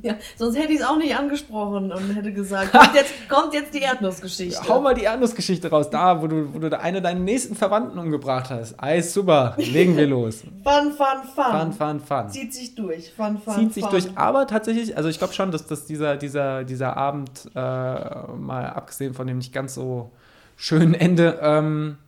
Ja, 0.02 0.16
sonst 0.36 0.58
hätte 0.58 0.72
ich 0.72 0.80
es 0.80 0.84
auch 0.84 0.96
nicht 0.96 1.14
angesprochen 1.16 1.92
und 1.92 2.14
hätte 2.14 2.32
gesagt, 2.32 2.72
kommt 2.72 2.94
jetzt, 2.94 3.12
kommt 3.28 3.54
jetzt 3.54 3.72
die 3.72 3.78
Erdnussgeschichte. 3.78 4.68
Hau 4.68 4.80
mal 4.80 4.94
die 4.94 5.04
Erdnussgeschichte 5.04 5.70
raus, 5.70 5.90
da, 5.90 6.20
wo 6.20 6.26
du, 6.26 6.52
wo 6.52 6.58
du 6.58 6.78
eine 6.78 7.00
deiner 7.00 7.20
nächsten 7.20 7.54
Verwandten 7.54 7.98
umgebracht 7.98 8.50
hast. 8.50 8.82
Eis, 8.82 9.14
super, 9.14 9.54
legen 9.58 9.96
wir 9.96 10.08
los. 10.08 10.40
Fun, 10.64 10.92
fun, 10.92 11.06
fun. 11.34 11.44
Fun, 11.52 11.72
fun, 11.72 12.00
fun. 12.00 12.30
Zieht 12.30 12.52
sich 12.52 12.74
durch. 12.74 13.12
Fun, 13.12 13.38
fun, 13.38 13.54
zieht 13.54 13.74
sich 13.74 13.84
fun. 13.84 13.92
durch. 13.92 14.08
Aber 14.16 14.48
tatsächlich, 14.48 14.96
also 14.96 15.08
ich 15.08 15.18
glaube 15.18 15.34
schon, 15.34 15.52
dass, 15.52 15.66
dass 15.66 15.86
dieser, 15.86 16.16
dieser, 16.16 16.64
dieser 16.64 16.96
Abend, 16.96 17.48
äh, 17.54 17.58
mal 17.60 18.72
abgesehen 18.74 19.14
von 19.14 19.28
dem 19.28 19.38
nicht 19.38 19.52
ganz 19.52 19.74
so 19.74 20.10
schönen 20.56 20.94
Ende, 20.94 21.38
ähm, 21.40 21.98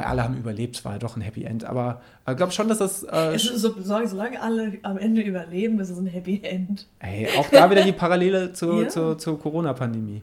boah, 0.00 0.06
alle 0.06 0.24
haben 0.24 0.36
überlebt, 0.36 0.76
es 0.76 0.84
war 0.84 0.92
ja 0.92 0.98
doch 0.98 1.16
ein 1.16 1.22
Happy 1.22 1.44
End, 1.44 1.64
aber 1.64 2.00
ich 2.28 2.36
glaube 2.36 2.52
schon, 2.52 2.68
dass 2.68 2.78
das, 2.78 3.02
äh, 3.04 3.34
Es 3.34 3.44
so, 3.44 3.74
solange 3.82 4.40
alle 4.40 4.78
am 4.82 4.98
Ende 4.98 5.22
überleben, 5.22 5.78
ist 5.80 5.90
es 5.90 5.98
ein 5.98 6.06
Happy 6.06 6.40
End. 6.42 6.86
ey, 7.00 7.28
auch 7.38 7.48
da 7.50 7.70
wieder 7.70 7.82
die 7.84 7.92
Parallele 8.04 8.52
zu, 8.52 8.82
Ja. 8.82 8.88
zur, 8.88 9.18
zur 9.18 9.38
Corona-Pandemie. 9.40 10.22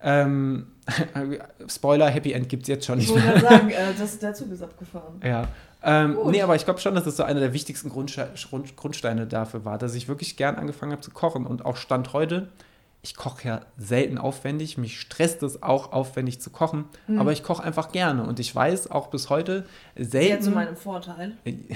Ähm, 0.00 0.66
Spoiler, 1.68 2.08
Happy 2.08 2.32
End 2.32 2.48
gibt 2.48 2.62
es 2.62 2.68
jetzt 2.68 2.86
schon 2.86 2.98
Ich 2.98 3.06
nicht 3.08 3.14
wollte 3.14 3.26
mehr. 3.26 3.40
gerade 3.40 3.54
sagen, 3.56 3.70
äh, 3.70 3.94
das, 3.98 4.18
der 4.18 4.34
Zug 4.34 4.50
ist 4.52 4.62
abgefahren. 4.62 5.20
Ja. 5.24 5.48
Ähm, 5.82 6.14
Gut. 6.14 6.32
nee, 6.32 6.42
aber 6.42 6.56
ich 6.56 6.64
glaube 6.64 6.80
schon, 6.80 6.94
dass 6.94 7.04
das 7.04 7.16
so 7.16 7.22
einer 7.22 7.40
der 7.40 7.52
wichtigsten 7.52 7.88
Grundste 7.88 8.28
Grund 8.50 8.76
Grundsteine 8.76 9.26
dafür 9.26 9.64
war, 9.64 9.78
dass 9.78 9.94
ich 9.94 10.08
wirklich 10.08 10.36
gern 10.36 10.56
angefangen 10.56 10.92
habe 10.92 11.02
zu 11.02 11.10
kochen. 11.10 11.46
Und 11.46 11.64
auch 11.64 11.76
Stand 11.76 12.12
heute, 12.12 12.48
ich 13.02 13.16
koche 13.16 13.48
ja 13.48 13.60
selten 13.76 14.18
aufwendig. 14.18 14.76
Mich 14.78 15.00
stresst 15.00 15.42
es 15.42 15.62
auch, 15.62 15.92
aufwendig 15.92 16.40
zu 16.40 16.50
kochen. 16.50 16.86
Hm. 17.06 17.18
Aber 17.18 17.32
ich 17.32 17.42
koche 17.42 17.62
einfach 17.62 17.92
gerne. 17.92 18.24
Und 18.24 18.40
ich 18.40 18.54
weiß 18.54 18.90
auch 18.90 19.08
bis 19.08 19.30
heute 19.30 19.64
Sehr 19.96 20.22
selten. 20.22 20.44
zu 20.44 20.50
meinem 20.50 20.76
Vorteil. 20.76 21.36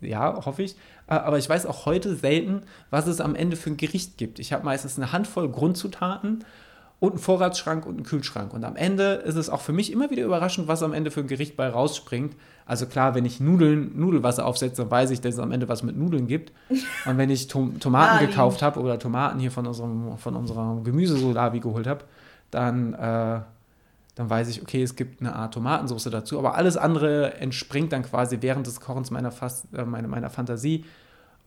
Ja, 0.00 0.44
hoffe 0.44 0.62
ich. 0.62 0.76
Aber 1.06 1.38
ich 1.38 1.48
weiß 1.48 1.64
auch 1.64 1.86
heute 1.86 2.14
selten, 2.14 2.62
was 2.90 3.06
es 3.06 3.22
am 3.22 3.34
Ende 3.34 3.56
für 3.56 3.70
ein 3.70 3.78
Gericht 3.78 4.18
gibt. 4.18 4.38
Ich 4.38 4.52
habe 4.52 4.62
meistens 4.62 4.98
eine 4.98 5.12
Handvoll 5.12 5.50
Grundzutaten 5.50 6.44
und 7.04 7.12
einen 7.12 7.18
Vorratsschrank 7.20 7.86
und 7.86 7.96
einen 7.96 8.04
Kühlschrank. 8.04 8.52
Und 8.52 8.64
am 8.64 8.76
Ende 8.76 9.14
ist 9.14 9.36
es 9.36 9.50
auch 9.50 9.60
für 9.60 9.72
mich 9.72 9.92
immer 9.92 10.10
wieder 10.10 10.24
überraschend, 10.24 10.68
was 10.68 10.82
am 10.82 10.92
Ende 10.92 11.10
für 11.10 11.20
ein 11.20 11.26
Gericht 11.26 11.56
bei 11.56 11.68
rausspringt. 11.68 12.34
Also 12.66 12.86
klar, 12.86 13.14
wenn 13.14 13.24
ich 13.24 13.40
Nudeln, 13.40 13.98
Nudelwasser 13.98 14.46
aufsetze, 14.46 14.82
dann 14.82 14.90
weiß 14.90 15.10
ich, 15.10 15.20
dass 15.20 15.34
es 15.34 15.40
am 15.40 15.52
Ende 15.52 15.68
was 15.68 15.82
mit 15.82 15.96
Nudeln 15.96 16.26
gibt. 16.26 16.52
Und 17.06 17.18
wenn 17.18 17.30
ich 17.30 17.48
Tom 17.48 17.78
Tomaten 17.78 18.26
gekauft 18.26 18.62
habe 18.62 18.80
oder 18.80 18.98
Tomaten 18.98 19.38
hier 19.38 19.50
von 19.50 19.66
unserem, 19.66 20.16
von 20.18 20.34
unserem 20.34 20.82
Gemüsesolavi 20.84 21.60
geholt 21.60 21.86
habe, 21.86 22.04
dann, 22.50 22.94
äh, 22.94 23.40
dann 24.14 24.30
weiß 24.30 24.48
ich, 24.48 24.62
okay, 24.62 24.82
es 24.82 24.96
gibt 24.96 25.20
eine 25.20 25.34
Art 25.34 25.54
Tomatensauce 25.54 26.04
dazu. 26.04 26.38
Aber 26.38 26.54
alles 26.54 26.76
andere 26.76 27.34
entspringt 27.34 27.92
dann 27.92 28.02
quasi 28.02 28.38
während 28.40 28.66
des 28.66 28.80
Kochens 28.80 29.10
meiner, 29.10 29.30
Fas 29.30 29.66
äh, 29.76 29.84
meiner, 29.84 30.08
meiner 30.08 30.30
Fantasie. 30.30 30.84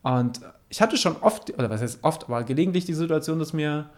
Und 0.03 0.41
ich 0.69 0.81
hatte 0.81 0.97
schon 0.97 1.15
oft, 1.21 1.57
oder 1.57 1.69
was 1.69 1.81
heißt 1.81 1.99
oft, 2.03 2.25
aber 2.25 2.43
gelegentlich 2.43 2.85
die 2.85 2.93
Situation, 2.93 3.39
dass 3.39 3.53
mir, 3.53 3.89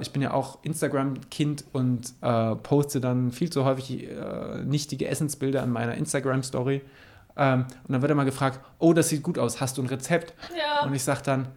ich 0.00 0.12
bin 0.12 0.20
ja 0.20 0.34
auch 0.34 0.58
Instagram-Kind 0.62 1.64
und 1.72 2.12
äh, 2.20 2.54
poste 2.56 3.00
dann 3.00 3.32
viel 3.32 3.50
zu 3.50 3.64
häufig 3.64 4.06
äh, 4.06 4.62
nichtige 4.64 5.08
Essensbilder 5.08 5.62
an 5.62 5.70
meiner 5.70 5.94
Instagram-Story. 5.94 6.82
Ähm, 7.36 7.64
und 7.84 7.92
dann 7.92 8.02
wird 8.02 8.12
immer 8.12 8.26
gefragt, 8.26 8.60
oh, 8.78 8.92
das 8.92 9.08
sieht 9.08 9.22
gut 9.22 9.38
aus, 9.38 9.60
hast 9.60 9.78
du 9.78 9.82
ein 9.82 9.88
Rezept? 9.88 10.34
Ja. 10.56 10.86
Und 10.86 10.94
ich 10.94 11.02
sage 11.02 11.22
dann, 11.24 11.48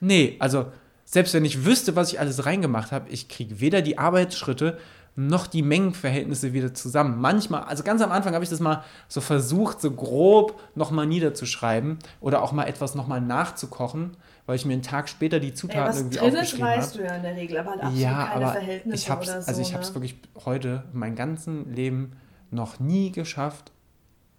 nee, 0.00 0.36
also 0.38 0.66
selbst 1.04 1.32
wenn 1.32 1.44
ich 1.44 1.64
wüsste, 1.64 1.96
was 1.96 2.12
ich 2.12 2.20
alles 2.20 2.44
reingemacht 2.44 2.92
habe, 2.92 3.08
ich 3.08 3.28
kriege 3.28 3.60
weder 3.60 3.80
die 3.80 3.96
Arbeitsschritte 3.96 4.78
noch 5.16 5.46
die 5.48 5.62
Mengenverhältnisse 5.62 6.52
wieder 6.52 6.74
zusammen. 6.74 7.20
Manchmal, 7.20 7.64
also 7.64 7.82
ganz 7.82 8.02
am 8.02 8.12
Anfang 8.12 8.34
habe 8.34 8.44
ich 8.44 8.50
das 8.50 8.60
mal 8.60 8.84
so 9.08 9.20
versucht, 9.20 9.80
so 9.80 9.90
grob 9.90 10.60
nochmal 10.76 11.06
niederzuschreiben 11.06 11.98
oder 12.20 12.42
auch 12.42 12.52
mal 12.52 12.66
etwas 12.66 12.94
nochmal 12.94 13.20
nachzukochen, 13.20 14.16
weil 14.48 14.56
ich 14.56 14.64
mir 14.64 14.72
einen 14.72 14.82
Tag 14.82 15.10
später 15.10 15.40
die 15.40 15.48
Ey, 15.48 15.54
Zutaten 15.54 15.88
was 15.90 15.96
irgendwie 15.98 16.16
drin 16.16 16.34
aufgeschrieben 16.34 16.66
weißt 16.68 16.94
habe. 16.94 17.02
du 17.02 17.08
ja 17.10 17.16
in 17.16 17.22
der 17.22 17.36
Regel, 17.36 17.58
aber 17.58 17.70
halt 17.72 17.96
Ja, 17.98 18.24
keine 18.28 18.34
aber 18.46 18.52
Verhältnisse 18.52 18.96
ich 18.96 19.10
habe 19.10 19.22
es 19.22 19.28
oder 19.28 19.42
so. 19.42 19.48
also 19.48 19.60
ich 19.60 19.74
habe 19.74 19.82
es 19.82 19.90
ne? 19.90 19.94
wirklich 19.96 20.16
heute 20.46 20.84
mein 20.94 21.14
ganzen 21.16 21.74
Leben 21.74 22.12
noch 22.50 22.80
nie 22.80 23.12
geschafft, 23.12 23.72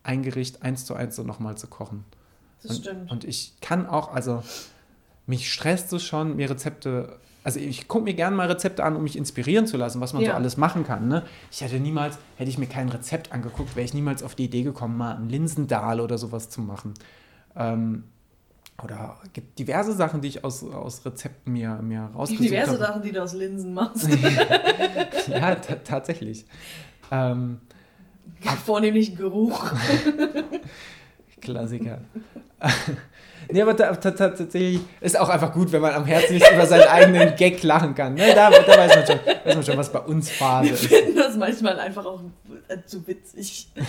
ein 0.01 0.23
Gericht 0.23 0.63
eins 0.63 0.85
zu 0.85 0.95
eins 0.95 1.15
so 1.15 1.21
nochmal 1.21 1.59
zu 1.59 1.67
kochen. 1.67 2.05
Das 2.63 2.71
und, 2.71 2.77
stimmt. 2.77 3.11
Und 3.11 3.23
ich 3.23 3.53
kann 3.61 3.85
auch, 3.85 4.11
also 4.11 4.41
mich 5.27 5.53
stresst 5.53 5.93
es 5.93 6.01
schon, 6.01 6.35
mir 6.37 6.49
Rezepte, 6.49 7.19
also 7.43 7.59
ich 7.59 7.87
gucke 7.87 8.05
mir 8.05 8.15
gerne 8.15 8.35
mal 8.35 8.47
Rezepte 8.47 8.83
an, 8.83 8.95
um 8.95 9.03
mich 9.03 9.15
inspirieren 9.15 9.67
zu 9.67 9.77
lassen, 9.77 10.01
was 10.01 10.13
man 10.13 10.23
so 10.23 10.29
Ja. 10.29 10.33
alles 10.33 10.57
machen 10.57 10.87
kann. 10.87 11.07
Ne? 11.07 11.23
Ich 11.51 11.61
hätte 11.61 11.79
niemals, 11.79 12.17
hätte 12.37 12.49
ich 12.49 12.57
mir 12.57 12.65
kein 12.65 12.89
Rezept 12.89 13.31
angeguckt, 13.31 13.75
wäre 13.75 13.85
ich 13.85 13.93
niemals 13.93 14.23
auf 14.23 14.33
die 14.33 14.45
Idee 14.45 14.63
gekommen, 14.63 14.97
mal 14.97 15.15
einen 15.17 15.29
Linsendahl 15.29 15.99
oder 16.01 16.17
sowas 16.17 16.49
zu 16.49 16.61
machen. 16.61 16.95
Ähm, 17.55 18.05
oder 18.83 19.17
gibt 19.33 19.57
diverse 19.59 19.93
Sachen, 19.93 20.21
die 20.21 20.27
ich 20.29 20.43
aus, 20.43 20.63
aus 20.63 21.05
Rezepten 21.05 21.53
mir, 21.53 21.79
mir 21.81 22.09
rausgesucht 22.15 22.45
Diverse 22.45 22.71
habe. 22.73 22.79
Sachen, 22.79 23.01
die 23.01 23.11
du 23.11 23.21
aus 23.23 23.33
Linsen 23.33 23.73
machst. 23.73 24.07
ja, 25.27 25.55
ta- 25.55 25.75
tatsächlich. 25.83 26.45
Ähm, 27.11 27.59
Vornehmlich 28.65 29.15
Geruch. 29.15 29.73
Klassiker. 31.41 31.99
nee, 33.51 33.61
aber 33.61 33.75
ta- 33.75 33.95
ta- 33.95 34.11
ta- 34.11 34.29
tatsächlich 34.29 34.81
ist 34.99 35.17
auch 35.17 35.29
einfach 35.29 35.53
gut, 35.53 35.71
wenn 35.71 35.81
man 35.81 35.93
am 35.93 36.05
Herzen 36.05 36.33
nicht 36.33 36.51
über 36.51 36.65
seinen 36.65 36.87
eigenen 36.87 37.35
Gag 37.35 37.63
lachen 37.63 37.95
kann. 37.95 38.13
Ne? 38.15 38.33
Da, 38.35 38.49
da 38.49 38.67
weiß, 38.77 38.95
man 38.95 39.05
schon, 39.07 39.19
weiß 39.45 39.55
man 39.55 39.63
schon, 39.63 39.77
was 39.77 39.91
bei 39.91 39.99
uns 39.99 40.29
Phase 40.29 40.65
Wir 40.67 40.73
ist. 40.73 40.85
finden 40.87 41.15
das 41.15 41.37
manchmal 41.37 41.79
einfach 41.79 42.05
auch 42.05 42.21
zu 42.85 43.07
witzig. 43.07 43.71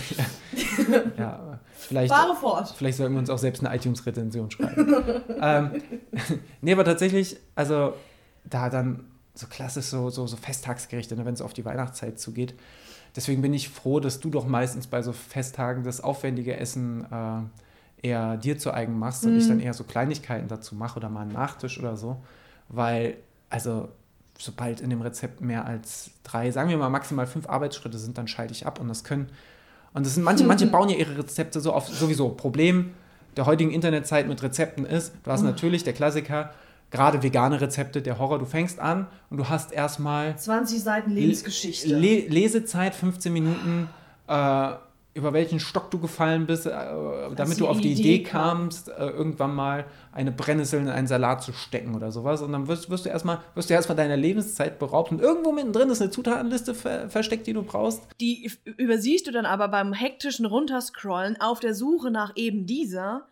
Ja, 1.17 1.59
vielleicht, 1.77 2.13
vielleicht 2.75 2.97
sollten 2.97 3.13
wir 3.13 3.19
uns 3.19 3.29
auch 3.29 3.37
selbst 3.37 3.65
eine 3.65 3.75
iTunes-Rezension 3.75 4.51
schreiben. 4.51 5.23
ähm, 5.41 5.81
nee, 6.61 6.73
aber 6.73 6.85
tatsächlich, 6.85 7.37
also 7.55 7.93
da 8.43 8.69
dann 8.69 9.05
so 9.33 9.47
klassisch 9.47 9.85
so, 9.85 10.09
so, 10.09 10.27
so 10.27 10.37
Festtagsgerichte, 10.37 11.15
ne, 11.15 11.25
wenn 11.25 11.33
es 11.33 11.41
auf 11.41 11.53
die 11.53 11.65
Weihnachtszeit 11.65 12.19
zugeht. 12.19 12.53
Deswegen 13.15 13.41
bin 13.41 13.53
ich 13.53 13.69
froh, 13.69 13.99
dass 13.99 14.19
du 14.19 14.29
doch 14.29 14.45
meistens 14.45 14.87
bei 14.87 15.01
so 15.01 15.13
Festtagen 15.13 15.83
das 15.83 16.01
aufwendige 16.01 16.57
Essen 16.57 17.05
äh, 17.11 18.07
eher 18.07 18.37
dir 18.37 18.57
zu 18.57 18.73
eigen 18.73 18.97
machst 18.97 19.25
und 19.25 19.37
ich 19.37 19.47
dann 19.47 19.59
eher 19.59 19.73
so 19.73 19.83
Kleinigkeiten 19.83 20.47
dazu 20.47 20.75
mache 20.75 20.97
oder 20.97 21.09
mal 21.09 21.21
einen 21.21 21.33
Nachtisch 21.33 21.79
oder 21.79 21.97
so. 21.97 22.17
Weil, 22.69 23.17
also, 23.49 23.89
sobald 24.43 24.81
in 24.81 24.89
dem 24.89 25.01
Rezept 25.01 25.41
mehr 25.41 25.65
als 25.65 26.11
drei, 26.23 26.51
sagen 26.51 26.69
wir 26.69 26.77
mal 26.77 26.89
maximal 26.89 27.27
fünf 27.27 27.47
Arbeitsschritte 27.47 27.97
sind, 27.97 28.17
dann 28.17 28.27
schalte 28.27 28.53
ich 28.53 28.65
ab 28.65 28.79
und 28.79 28.87
das 28.87 29.03
können. 29.03 29.29
Und 29.93 30.05
das 30.05 30.15
sind 30.15 30.23
manche, 30.23 30.43
manche 30.43 30.67
bauen 30.71 30.89
ja 30.89 30.95
ihre 30.95 31.17
Rezepte 31.17 31.59
so 31.59 31.73
auf 31.73 31.87
sowieso. 31.87 32.29
Problem 32.29 32.91
der 33.37 33.45
heutigen 33.45 33.71
Internetzeit 33.71 34.27
mit 34.27 34.43
Rezepten 34.43 34.85
ist, 34.85 35.13
du 35.23 35.31
hast 35.31 35.43
natürlich 35.43 35.83
der 35.83 35.93
Klassiker, 35.93 36.51
gerade 36.89 37.23
vegane 37.23 37.61
Rezepte, 37.61 38.01
der 38.01 38.19
Horror, 38.19 38.39
du 38.39 38.45
fängst 38.45 38.79
an 38.79 39.07
und 39.29 39.37
du 39.37 39.47
hast 39.47 39.71
erstmal 39.71 40.37
20 40.37 40.83
Seiten 40.83 41.11
Lebensgeschichte. 41.11 41.95
Le 41.95 42.27
Lesezeit 42.27 42.93
15 42.93 43.31
Minuten, 43.31 43.89
äh, 44.27 44.73
über 45.13 45.33
welchen 45.33 45.59
Stock 45.59 45.91
du 45.91 45.99
gefallen 45.99 46.47
bist, 46.47 46.65
äh, 46.65 46.71
damit 47.35 47.57
die 47.57 47.59
du 47.59 47.67
auf 47.67 47.81
die 47.81 47.91
Idee 47.91 48.15
Idee 48.15 48.23
kamst, 48.23 48.87
äh, 48.89 49.07
irgendwann 49.07 49.53
mal 49.53 49.85
eine 50.13 50.31
Brennnessel 50.31 50.79
in 50.79 50.87
einen 50.87 51.07
Salat 51.07 51.43
zu 51.43 51.51
stecken 51.51 51.95
oder 51.95 52.11
sowas. 52.11 52.41
Und 52.41 52.53
dann 52.53 52.67
wirst, 52.67 52.89
wirst 52.89 53.05
du 53.05 53.09
erstmal 53.09 53.39
wirst 53.53 53.69
du 53.69 53.73
erstmal 53.73 53.97
deiner 53.97 54.15
Lebenszeit 54.15 54.79
beraubt. 54.79 55.11
Und 55.11 55.19
irgendwo 55.19 55.51
mittendrin 55.51 55.89
ist 55.89 56.01
eine 56.01 56.11
Zutatenliste 56.11 56.73
ver 56.73 57.09
versteckt, 57.09 57.45
die 57.47 57.53
du 57.53 57.63
brauchst. 57.63 58.03
Die 58.21 58.49
übersiehst 58.77 59.27
du 59.27 59.31
dann 59.31 59.45
aber 59.45 59.67
beim 59.67 59.91
hektischen 59.91 60.45
Runterscrollen 60.45 61.39
auf 61.41 61.59
der 61.59 61.75
Suche 61.75 62.09
nach 62.09 62.31
eben 62.35 62.65
dieser, 62.65 63.27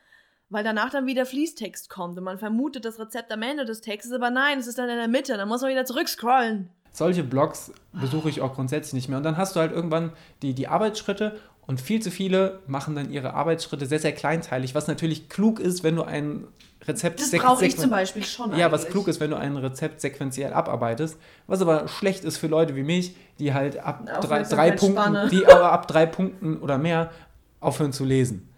weil 0.49 0.65
danach 0.65 0.89
dann 0.89 1.05
wieder 1.05 1.25
Fließtext 1.25 1.89
kommt 1.89 2.17
und 2.17 2.23
man 2.23 2.39
vermutet 2.39 2.83
das 2.83 2.99
Rezept 2.99 3.31
am 3.31 3.41
Ende 3.41 3.65
des 3.65 3.81
Textes, 3.81 4.11
aber 4.11 4.31
nein, 4.31 4.57
es 4.57 4.67
ist 4.67 4.79
dann 4.79 4.89
in 4.89 4.97
der 4.97 5.07
Mitte, 5.07 5.37
dann 5.37 5.47
muss 5.47 5.61
man 5.61 5.69
wieder 5.69 5.85
zurückscrollen. 5.85 6.69
Solche 6.91 7.23
Blogs 7.23 7.71
besuche 7.93 8.29
ich 8.29 8.41
auch 8.41 8.55
grundsätzlich 8.55 8.93
nicht 8.93 9.09
mehr. 9.09 9.17
Und 9.17 9.23
dann 9.23 9.37
hast 9.37 9.55
du 9.55 9.59
halt 9.59 9.71
irgendwann 9.71 10.11
die, 10.41 10.53
die 10.53 10.67
Arbeitsschritte 10.67 11.39
und 11.69 11.79
viel 11.79 12.01
zu 12.01 12.09
viele 12.09 12.61
machen 12.65 12.95
dann 12.95 13.11
ihre 13.11 13.35
Arbeitsschritte 13.35 13.85
sehr, 13.85 13.99
sehr 13.99 14.11
kleinteilig, 14.11 14.73
was 14.73 14.87
natürlich 14.87 15.29
klug 15.29 15.59
ist, 15.59 15.83
wenn 15.83 15.95
du 15.95 16.01
ein 16.01 16.47
Rezept... 16.87 17.21
Das 17.21 17.29
brauche 17.29 17.63
ich 17.63 17.77
zum 17.77 17.91
Beispiel 17.91 18.25
schon 18.25 18.57
Ja, 18.57 18.71
was 18.71 18.87
klug 18.87 19.07
ist, 19.07 19.19
wenn 19.19 19.29
du 19.29 19.37
ein 19.37 19.55
Rezept 19.55 20.01
sequenziell 20.01 20.51
abarbeitest. 20.51 21.19
Was 21.45 21.61
aber 21.61 21.87
schlecht 21.87 22.23
ist 22.23 22.37
für 22.37 22.47
Leute 22.47 22.75
wie 22.75 22.81
mich, 22.81 23.15
die 23.37 23.53
halt 23.53 23.77
ab 23.77 24.03
drei, 24.19 24.41
drei 24.41 24.71
Punkten, 24.71 25.29
die 25.29 25.45
aber 25.45 25.71
ab 25.71 25.87
drei 25.87 26.07
Punkten 26.07 26.57
oder 26.57 26.79
mehr 26.79 27.11
aufhören 27.59 27.93
zu 27.93 28.03
lesen. 28.03 28.49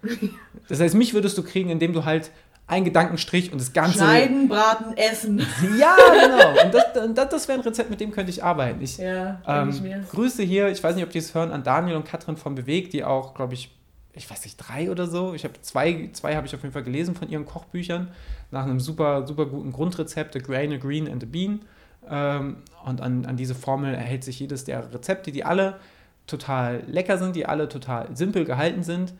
Das 0.70 0.80
heißt, 0.80 0.96
mich 0.96 1.14
würdest 1.14 1.38
du 1.38 1.44
kriegen, 1.44 1.70
indem 1.70 1.92
du 1.92 2.06
halt 2.06 2.32
ein 2.68 2.86
Gedankenstrich 2.86 3.52
und 3.52 3.60
das 3.60 3.74
Ganze. 3.74 3.98
Schneiden, 3.98 4.48
braten, 4.48 4.96
essen. 4.96 5.46
Ja, 5.78 5.96
genau. 5.96 6.66
Und 6.66 6.74
das, 6.74 6.86
das, 7.14 7.30
das 7.30 7.48
wäre 7.48 7.60
ein 7.60 7.64
Rezept, 7.64 7.90
mit 7.90 8.00
dem 8.00 8.12
könnte 8.12 8.32
ich 8.32 8.44
arbeiten. 8.44 8.82
Ich, 8.82 8.98
ja, 8.98 9.42
ähm, 9.46 9.70
ich 9.70 9.82
mir. 9.82 10.06
Grüße 10.10 10.44
hier, 10.44 10.70
ich 10.70 10.82
weiß 10.82 10.96
nicht, 10.96 11.04
ob 11.04 11.12
die 11.12 11.18
es 11.18 11.36
hören, 11.36 11.52
an 11.52 11.64
Daniel 11.64 11.98
und 11.98 12.06
Katrin 12.06 12.38
von 12.38 12.56
Beweg, 12.56 12.90
die 12.90 13.04
auch, 13.04 13.34
glaube 13.34 13.54
ich, 13.56 13.76
ich 14.14 14.30
weiß 14.30 14.44
nicht, 14.44 14.58
drei 14.58 14.90
oder 14.90 15.08
so. 15.08 15.34
Ich 15.34 15.44
habe 15.44 15.54
zwei, 15.62 16.10
zwei 16.14 16.36
habe 16.36 16.48
ich 16.48 16.56
auf 16.56 16.62
jeden 16.62 16.74
Fall 16.74 16.84
gelesen 16.84 17.16
von 17.16 17.30
ihren 17.30 17.46
Kochbüchern, 17.46 18.10
nach 18.52 18.64
einem 18.64 18.80
super, 18.80 19.28
super 19.28 19.46
guten 19.46 19.72
Grundrezept, 19.72 20.34
The 20.34 20.40
Grain, 20.40 20.74
a 20.74 20.78
Green 20.78 21.10
and 21.10 21.24
a 21.24 21.28
Bean. 21.30 21.62
Ähm, 22.10 22.58
und 22.86 23.02
an, 23.02 23.26
an 23.26 23.38
diese 23.38 23.56
Formel 23.56 23.94
erhält 23.94 24.24
sich 24.24 24.40
jedes 24.40 24.64
der 24.64 24.94
Rezepte, 24.94 25.32
die 25.32 25.44
alle 25.44 25.80
total 26.28 26.84
lecker 26.88 27.18
sind, 27.18 27.36
die 27.36 27.46
alle 27.46 27.70
total 27.70 28.16
simpel 28.16 28.46
gehalten 28.46 28.84
sind. 28.84 29.14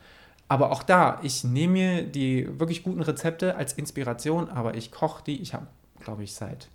Aber 0.52 0.74
auch 0.74 0.84
da, 0.84 1.18
ich 1.24 1.46
nehme 1.46 1.72
mir 1.72 2.04
die 2.04 2.60
wirklich 2.60 2.84
guten 2.84 3.02
Rezepte 3.02 3.56
als 3.56 3.72
Inspiration, 3.72 4.50
aber 4.50 4.76
ich 4.76 4.92
koche 4.92 5.24
die. 5.24 5.42
Ich 5.42 5.54
habe, 5.54 5.68
glaube 6.02 6.26
ich, 6.26 6.34
seit 6.36 6.68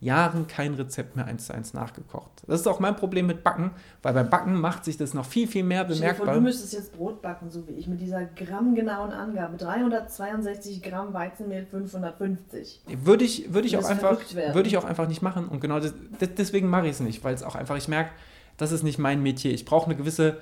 Jahren 0.00 0.46
kein 0.46 0.72
Rezept 0.72 1.16
mehr 1.16 1.26
eins 1.26 1.44
zu 1.44 1.52
eins 1.52 1.74
nachgekocht. 1.74 2.30
Das 2.46 2.62
ist 2.62 2.66
auch 2.66 2.80
mein 2.80 2.96
Problem 2.96 3.26
mit 3.26 3.44
Backen, 3.44 3.72
weil 4.00 4.14
beim 4.14 4.30
Backen 4.30 4.58
macht 4.58 4.86
sich 4.86 4.96
das 4.96 5.12
noch 5.12 5.26
viel, 5.26 5.46
viel 5.46 5.64
mehr 5.64 5.84
bemerkbar. 5.84 6.28
Vor, 6.28 6.34
du 6.36 6.40
müsstest 6.40 6.72
jetzt 6.72 6.96
Brot 6.96 7.20
backen, 7.20 7.50
so 7.50 7.68
wie 7.68 7.72
ich, 7.72 7.88
mit 7.88 8.00
dieser 8.00 8.24
grammgenauen 8.24 9.12
Angabe. 9.12 9.58
362 9.58 10.82
Gramm 10.82 11.12
Weizenmehl, 11.12 11.66
550. 11.66 12.80
Würde 13.04 13.26
ich, 13.26 13.52
würde 13.52 13.68
ich, 13.68 13.76
auch 13.76 13.84
einfach, 13.84 14.18
würde 14.54 14.66
ich 14.66 14.78
auch 14.78 14.86
einfach 14.86 15.08
nicht 15.08 15.20
machen. 15.20 15.46
Und 15.46 15.60
genau 15.60 15.78
das, 15.78 15.92
deswegen 16.38 16.70
mache 16.70 16.86
ich 16.86 16.92
es 16.92 17.00
nicht, 17.00 17.22
weil 17.22 17.34
es 17.34 17.42
auch 17.42 17.54
einfach, 17.54 17.76
ich 17.76 17.88
merke, 17.88 18.12
das 18.56 18.72
ist 18.72 18.82
nicht 18.82 18.98
mein 18.98 19.22
Metier. 19.22 19.52
Ich 19.52 19.66
brauche 19.66 19.84
eine 19.84 19.96
gewisse 19.96 20.38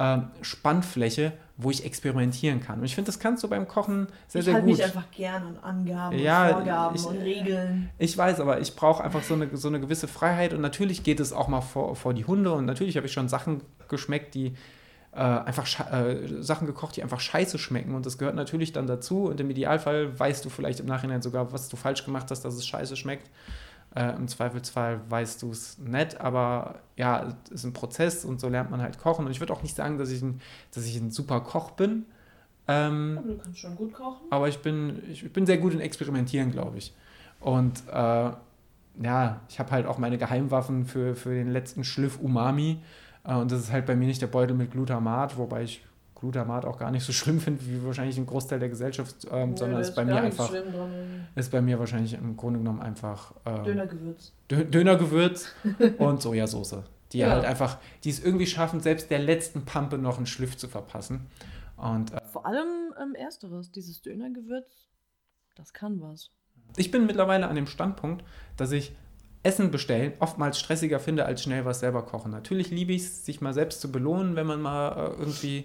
äh, 0.00 0.18
Spannfläche, 0.40 1.32
wo 1.58 1.70
ich 1.70 1.84
experimentieren 1.84 2.60
kann. 2.60 2.78
Und 2.78 2.86
ich 2.86 2.94
finde, 2.94 3.06
das 3.08 3.18
kannst 3.18 3.44
du 3.44 3.48
beim 3.48 3.68
Kochen 3.68 4.06
sehr, 4.28 4.38
ich 4.38 4.46
sehr 4.46 4.54
halt 4.54 4.64
gut. 4.64 4.74
Ich 4.74 4.82
halte 4.82 4.96
mich 4.96 5.04
einfach 5.04 5.10
gern 5.14 5.42
an 5.42 5.58
Angaben 5.58 6.18
ja, 6.18 6.46
und 6.46 6.52
Vorgaben 6.52 6.96
ich, 6.96 7.04
und 7.04 7.18
Regeln. 7.18 7.90
Ich 7.98 8.16
weiß, 8.16 8.40
aber 8.40 8.60
ich 8.60 8.74
brauche 8.74 9.04
einfach 9.04 9.22
so 9.22 9.34
eine, 9.34 9.54
so 9.56 9.68
eine 9.68 9.78
gewisse 9.78 10.08
Freiheit. 10.08 10.54
Und 10.54 10.62
natürlich 10.62 11.02
geht 11.02 11.20
es 11.20 11.34
auch 11.34 11.48
mal 11.48 11.60
vor, 11.60 11.96
vor 11.96 12.14
die 12.14 12.24
Hunde. 12.24 12.52
Und 12.52 12.64
natürlich 12.64 12.96
habe 12.96 13.06
ich 13.06 13.12
schon 13.12 13.28
Sachen 13.28 13.60
geschmeckt, 13.88 14.34
die 14.34 14.54
äh, 15.12 15.18
einfach 15.18 15.68
äh, 15.92 16.42
Sachen 16.42 16.66
gekocht, 16.66 16.96
die 16.96 17.02
einfach 17.02 17.20
scheiße 17.20 17.58
schmecken. 17.58 17.94
Und 17.94 18.06
das 18.06 18.16
gehört 18.16 18.36
natürlich 18.36 18.72
dann 18.72 18.86
dazu. 18.86 19.24
Und 19.24 19.38
im 19.38 19.50
Idealfall 19.50 20.18
weißt 20.18 20.42
du 20.42 20.48
vielleicht 20.48 20.80
im 20.80 20.86
Nachhinein 20.86 21.20
sogar, 21.20 21.52
was 21.52 21.68
du 21.68 21.76
falsch 21.76 22.06
gemacht 22.06 22.30
hast, 22.30 22.42
dass 22.42 22.54
es 22.54 22.66
scheiße 22.66 22.96
schmeckt. 22.96 23.28
Äh, 23.94 24.14
Im 24.14 24.28
Zweifelsfall 24.28 25.00
weißt 25.08 25.42
du 25.42 25.50
es 25.50 25.78
nett, 25.78 26.20
aber 26.20 26.76
ja, 26.96 27.34
es 27.46 27.50
ist 27.50 27.64
ein 27.64 27.72
Prozess 27.72 28.24
und 28.24 28.40
so 28.40 28.48
lernt 28.48 28.70
man 28.70 28.80
halt 28.80 28.98
kochen. 28.98 29.26
Und 29.26 29.32
ich 29.32 29.40
würde 29.40 29.52
auch 29.52 29.62
nicht 29.62 29.74
sagen, 29.74 29.98
dass 29.98 30.10
ich 30.10 30.22
ein, 30.22 30.40
dass 30.72 30.86
ich 30.86 30.96
ein 30.96 31.10
super 31.10 31.40
Koch 31.40 31.72
bin. 31.72 32.04
Ähm, 32.68 33.18
aber 33.18 33.28
du 33.28 33.38
kannst 33.38 33.58
schon 33.58 33.74
gut 33.74 33.92
kochen. 33.92 34.26
Aber 34.30 34.48
ich 34.48 34.60
bin, 34.60 35.02
ich 35.10 35.32
bin 35.32 35.44
sehr 35.44 35.58
gut 35.58 35.74
in 35.74 35.80
Experimentieren, 35.80 36.52
glaube 36.52 36.78
ich. 36.78 36.94
Und 37.40 37.82
äh, 37.88 38.30
ja, 39.02 39.40
ich 39.48 39.58
habe 39.58 39.70
halt 39.72 39.86
auch 39.86 39.98
meine 39.98 40.18
Geheimwaffen 40.18 40.86
für, 40.86 41.16
für 41.16 41.34
den 41.34 41.50
letzten 41.50 41.82
Schliff 41.82 42.20
Umami. 42.20 42.78
Äh, 43.24 43.34
und 43.34 43.50
das 43.50 43.60
ist 43.60 43.72
halt 43.72 43.86
bei 43.86 43.96
mir 43.96 44.06
nicht 44.06 44.22
der 44.22 44.28
Beutel 44.28 44.54
mit 44.54 44.70
Glutamat, 44.70 45.36
wobei 45.36 45.64
ich 45.64 45.84
Glutamat 46.20 46.64
auch 46.64 46.78
gar 46.78 46.90
nicht 46.90 47.04
so 47.04 47.12
schlimm 47.12 47.40
finde, 47.40 47.66
wie 47.66 47.84
wahrscheinlich 47.84 48.18
ein 48.18 48.26
Großteil 48.26 48.58
der 48.58 48.68
Gesellschaft, 48.68 49.26
ähm, 49.30 49.50
ja, 49.50 49.56
sondern 49.56 49.80
ist 49.80 49.94
bei 49.94 50.04
mir 50.04 50.16
einfach, 50.16 50.52
ist 51.34 51.50
bei 51.50 51.60
mir 51.60 51.78
wahrscheinlich 51.78 52.14
im 52.14 52.36
Grunde 52.36 52.58
genommen 52.58 52.80
einfach 52.80 53.34
ähm, 53.46 53.64
Dönergewürz. 53.64 54.32
Dönergewürz 54.48 55.52
und 55.98 56.20
Sojasauce, 56.20 56.82
die 57.12 57.18
ja. 57.18 57.30
halt 57.30 57.44
einfach, 57.44 57.78
die 58.04 58.10
es 58.10 58.22
irgendwie 58.22 58.46
schaffen, 58.46 58.80
selbst 58.80 59.10
der 59.10 59.18
letzten 59.18 59.64
Pampe 59.64 59.98
noch 59.98 60.18
einen 60.18 60.26
Schliff 60.26 60.56
zu 60.56 60.68
verpassen. 60.68 61.26
Und, 61.76 62.12
äh, 62.12 62.20
Vor 62.30 62.46
allem 62.46 62.94
ähm, 63.00 63.14
ersteres, 63.14 63.70
dieses 63.72 64.02
Dönergewürz, 64.02 64.88
das 65.56 65.72
kann 65.72 66.00
was. 66.00 66.30
Ich 66.76 66.90
bin 66.90 67.06
mittlerweile 67.06 67.48
an 67.48 67.56
dem 67.56 67.66
Standpunkt, 67.66 68.24
dass 68.56 68.72
ich 68.72 68.92
Essen 69.42 69.70
bestellen 69.70 70.12
oftmals 70.18 70.60
stressiger 70.60 71.00
finde, 71.00 71.24
als 71.24 71.42
schnell 71.42 71.64
was 71.64 71.80
selber 71.80 72.02
kochen. 72.04 72.30
Natürlich 72.30 72.70
liebe 72.70 72.92
ich 72.92 73.02
es, 73.02 73.24
sich 73.24 73.40
mal 73.40 73.54
selbst 73.54 73.80
zu 73.80 73.90
belohnen, 73.90 74.36
wenn 74.36 74.46
man 74.46 74.60
mal 74.60 74.92
äh, 74.92 75.18
irgendwie 75.18 75.64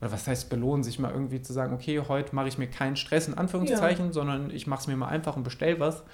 oder 0.00 0.12
was 0.12 0.26
heißt 0.26 0.48
belohnen, 0.50 0.84
sich 0.84 0.98
mal 0.98 1.12
irgendwie 1.12 1.42
zu 1.42 1.52
sagen, 1.52 1.74
okay, 1.74 2.00
heute 2.00 2.34
mache 2.34 2.48
ich 2.48 2.58
mir 2.58 2.68
keinen 2.68 2.96
Stress 2.96 3.28
in 3.28 3.34
Anführungszeichen, 3.34 4.06
ja. 4.06 4.12
sondern 4.12 4.50
ich 4.50 4.66
mache 4.66 4.82
es 4.82 4.86
mir 4.86 4.96
mal 4.96 5.08
einfach 5.08 5.36
und 5.36 5.42
bestell 5.42 5.80
was. 5.80 6.04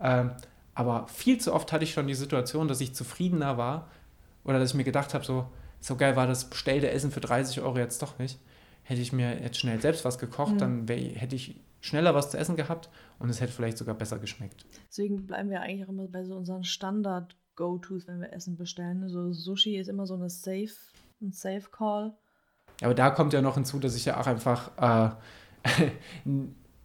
Ähm, 0.00 0.30
aber 0.74 1.06
viel 1.08 1.38
zu 1.38 1.52
oft 1.52 1.72
hatte 1.72 1.84
ich 1.84 1.92
schon 1.92 2.06
die 2.06 2.14
Situation, 2.14 2.68
dass 2.68 2.80
ich 2.80 2.94
zufriedener 2.94 3.56
war 3.56 3.88
oder 4.44 4.58
dass 4.58 4.70
ich 4.70 4.76
mir 4.76 4.84
gedacht 4.84 5.14
habe, 5.14 5.24
so, 5.24 5.46
so 5.80 5.96
geil 5.96 6.16
war 6.16 6.26
das 6.26 6.50
bestellte 6.50 6.90
Essen 6.90 7.10
für 7.10 7.20
30 7.20 7.60
Euro 7.60 7.78
jetzt 7.78 8.02
doch 8.02 8.18
nicht. 8.18 8.38
Hätte 8.82 9.00
ich 9.00 9.12
mir 9.12 9.40
jetzt 9.40 9.58
schnell 9.58 9.80
selbst 9.80 10.04
was 10.04 10.18
gekocht, 10.18 10.54
mhm. 10.54 10.58
dann 10.58 10.88
wär, 10.88 10.96
hätte 10.96 11.36
ich 11.36 11.60
schneller 11.80 12.14
was 12.14 12.30
zu 12.30 12.38
essen 12.38 12.56
gehabt 12.56 12.88
und 13.18 13.28
es 13.28 13.40
hätte 13.40 13.52
vielleicht 13.52 13.78
sogar 13.78 13.94
besser 13.94 14.18
geschmeckt. 14.18 14.66
Deswegen 14.88 15.26
bleiben 15.26 15.50
wir 15.50 15.60
eigentlich 15.60 15.84
auch 15.84 15.90
immer 15.90 16.08
bei 16.08 16.24
so 16.24 16.34
unseren 16.34 16.64
Standard-Go-Tos, 16.64 18.06
wenn 18.06 18.20
wir 18.20 18.32
Essen 18.32 18.56
bestellen. 18.56 19.08
So 19.08 19.32
Sushi 19.32 19.76
ist 19.76 19.88
immer 19.88 20.06
so 20.06 20.14
eine 20.14 20.30
Safe, 20.30 20.70
ein 21.20 21.32
Safe-Call. 21.32 22.14
Aber 22.84 22.94
da 22.94 23.10
kommt 23.10 23.32
ja 23.32 23.42
noch 23.42 23.54
hinzu, 23.54 23.78
dass 23.78 23.94
ich 23.96 24.04
ja 24.04 24.20
auch 24.20 24.26
einfach 24.26 24.70
äh, 24.78 25.70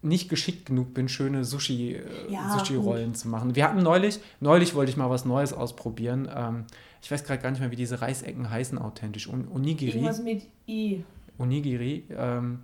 nicht 0.02 0.30
geschickt 0.30 0.66
genug 0.66 0.94
bin, 0.94 1.10
schöne 1.10 1.44
Sushi, 1.44 1.96
äh, 1.96 2.04
ja, 2.32 2.58
Sushi-Rollen 2.58 3.16
zu 3.16 3.28
machen. 3.28 3.56
Wir 3.56 3.66
hatten 3.66 3.84
neulich, 3.84 4.20
neulich 4.40 4.76
wollte 4.76 4.92
ich 4.92 4.98
mal 4.98 5.10
was 5.10 5.26
Neues 5.26 5.54
ausprobieren. 5.54 6.30
Ähm, 6.34 6.66
ich 7.02 7.12
weiß 7.12 7.24
gerade 7.24 7.42
gar 7.42 7.52
nicht 7.52 7.60
mehr, 7.60 7.72
wie 7.72 7.76
diese 7.76 8.02
Reisecken 8.02 8.50
heißen 8.50 8.78
authentisch. 8.78 9.30
Onigiri. 9.30 9.98
Irgendwas 9.98 10.22
mit 10.22 10.44
I. 10.68 11.04
Onigiri. 11.38 12.06
Ähm, 12.16 12.60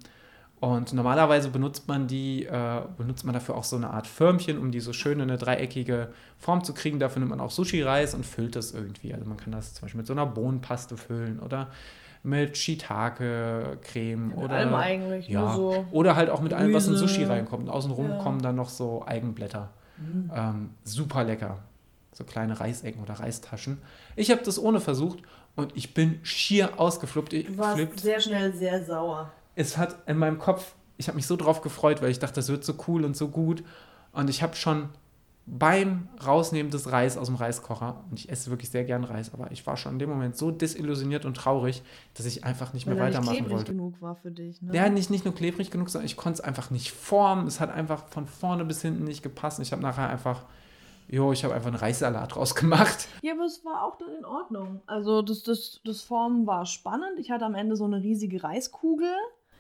und 0.62 0.94
normalerweise 0.94 1.50
benutzt 1.50 1.88
man 1.88 2.08
die, 2.08 2.46
äh, 2.46 2.82
benutzt 2.98 3.26
man 3.26 3.34
dafür 3.34 3.56
auch 3.56 3.66
so 3.66 3.76
eine 3.76 3.90
Art 3.90 4.08
Förmchen, 4.08 4.58
um 4.58 4.72
die 4.72 4.80
so 4.80 4.94
schön 4.94 5.20
in 5.20 5.30
eine 5.30 5.38
dreieckige 5.38 6.10
Form 6.40 6.64
zu 6.64 6.74
kriegen. 6.74 7.00
Dafür 7.00 7.20
nimmt 7.20 7.32
man 7.32 7.42
auch 7.42 7.52
Sushi-Reis 7.52 8.16
und 8.16 8.26
füllt 8.26 8.56
das 8.56 8.72
irgendwie. 8.72 9.14
Also 9.14 9.26
man 9.26 9.38
kann 9.38 9.52
das 9.52 9.74
zum 9.74 9.84
Beispiel 9.84 10.00
mit 10.00 10.08
so 10.08 10.14
einer 10.14 10.26
Bohnenpaste 10.26 10.96
füllen 10.96 11.40
oder 11.40 11.70
mit 12.26 12.58
Shiitake-Creme 12.58 14.32
ja, 14.32 14.44
oder. 14.44 14.56
Allem 14.56 14.74
eigentlich. 14.74 15.28
Ja. 15.30 15.54
So 15.54 15.86
oder 15.92 16.16
halt 16.16 16.30
auch 16.30 16.42
mit 16.42 16.54
allem, 16.54 16.74
was 16.74 16.88
in 16.88 16.96
Sushi 16.96 17.24
reinkommt. 17.24 17.68
Und 17.68 17.70
außenrum 17.70 18.10
ja. 18.10 18.18
kommen 18.18 18.42
dann 18.42 18.56
noch 18.56 18.70
so 18.70 19.06
Eigenblätter. 19.06 19.70
Mhm. 19.98 20.32
Ähm, 20.34 20.70
super 20.84 21.24
lecker. 21.24 21.60
So 22.12 22.24
kleine 22.24 22.60
Reisecken 22.60 23.02
oder 23.02 23.14
Reistaschen. 23.14 23.78
Ich 24.16 24.32
habe 24.32 24.42
das 24.44 24.58
ohne 24.58 24.80
versucht 24.80 25.20
und 25.56 25.76
ich 25.76 25.94
bin 25.94 26.20
schier 26.24 26.80
ausgeflippt. 26.80 27.34
Du 27.34 27.58
warst 27.58 27.76
flippt. 27.76 28.00
sehr 28.00 28.20
schnell 28.20 28.54
sehr 28.54 28.84
sauer. 28.84 29.32
Es 29.56 29.78
hat 29.78 29.96
in 30.08 30.18
meinem 30.18 30.40
Kopf, 30.40 30.74
ich 30.98 31.08
habe 31.08 31.18
mich 31.18 31.28
so 31.28 31.36
drauf 31.36 31.62
gefreut, 31.62 32.02
weil 32.02 32.10
ich 32.10 32.20
dachte, 32.20 32.36
das 32.36 32.50
wird 32.50 32.64
so 32.64 32.74
cool 32.88 33.06
und 33.06 33.16
so 33.16 33.28
gut. 33.28 33.64
Und 34.14 34.30
ich 34.30 34.42
habe 34.42 34.56
schon 34.56 34.90
beim 35.48 36.10
Rausnehmen 36.26 36.72
des 36.72 36.92
Reis 36.92 37.18
aus 37.18 37.28
dem 37.28 37.36
Reiskocher, 37.36 38.04
und 38.10 38.18
ich 38.20 38.30
esse 38.30 38.50
wirklich 38.50 38.72
sehr 38.72 38.84
gern 38.84 39.04
Reis, 39.04 39.32
aber 39.34 39.52
ich 39.52 39.66
war 39.68 39.78
schon 39.78 39.94
in 39.94 40.00
dem 40.00 40.10
Moment 40.10 40.36
so 40.36 40.50
desillusioniert 40.50 41.24
und 41.24 41.38
traurig, 41.38 41.84
dass 42.16 42.26
ich 42.26 42.44
einfach 42.44 42.74
nicht 42.74 42.88
mehr 42.88 42.98
Weil 42.98 43.10
weitermachen 43.14 43.44
nicht 43.44 43.50
wollte. 43.50 43.72
genug 43.72 44.02
war 44.02 44.16
für 44.16 44.32
dich, 44.32 44.62
ne? 44.64 44.76
Ja, 44.76 44.90
nicht, 44.90 45.12
nicht 45.12 45.24
nur 45.24 45.36
klebrig 45.36 45.70
genug, 45.70 45.90
sondern 45.90 46.08
ich 46.08 46.18
konnte 46.18 46.40
es 46.40 46.42
einfach 46.42 46.72
nicht 46.72 46.92
formen. 46.92 47.46
Es 47.46 47.60
hat 47.60 47.72
einfach 47.72 48.08
von 48.08 48.26
vorne 48.26 48.66
bis 48.66 48.82
hinten 48.82 49.04
nicht 49.04 49.22
gepasst. 49.22 49.60
Ich 49.60 49.72
habe 49.72 49.84
nachher 49.84 50.10
einfach, 50.10 50.46
jo, 51.08 51.32
ich 51.32 51.44
habe 51.44 51.54
einfach 51.54 51.68
einen 51.68 51.78
Reissalat 51.78 52.36
rausgemacht. 52.36 53.08
Ja, 53.22 53.34
aber 53.34 53.46
es 53.46 53.64
war 53.64 53.84
auch 53.84 53.98
dann 54.00 54.16
in 54.18 54.26
Ordnung. 54.26 54.82
Also 54.88 55.22
das, 55.22 55.44
das, 55.44 55.80
das 55.86 56.02
Formen 56.02 56.48
war 56.48 56.66
spannend. 56.66 57.20
Ich 57.20 57.30
hatte 57.30 57.46
am 57.46 57.54
Ende 57.54 57.76
so 57.76 57.86
eine 57.86 58.02
riesige 58.02 58.44
Reiskugel 58.44 59.14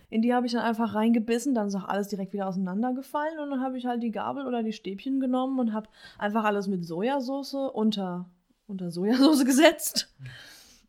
in 0.09 0.21
die 0.21 0.33
habe 0.33 0.45
ich 0.45 0.53
dann 0.53 0.61
einfach 0.61 0.93
reingebissen, 0.93 1.55
dann 1.55 1.67
ist 1.67 1.75
auch 1.75 1.87
alles 1.87 2.07
direkt 2.07 2.33
wieder 2.33 2.47
auseinandergefallen 2.47 3.39
und 3.39 3.49
dann 3.49 3.61
habe 3.61 3.77
ich 3.77 3.85
halt 3.85 4.03
die 4.03 4.11
Gabel 4.11 4.45
oder 4.45 4.63
die 4.63 4.73
Stäbchen 4.73 5.19
genommen 5.19 5.59
und 5.59 5.73
habe 5.73 5.89
einfach 6.17 6.43
alles 6.43 6.67
mit 6.67 6.85
Sojasauce 6.85 7.53
unter, 7.53 8.25
unter 8.67 8.91
Sojasauce 8.91 9.45
gesetzt. 9.45 10.13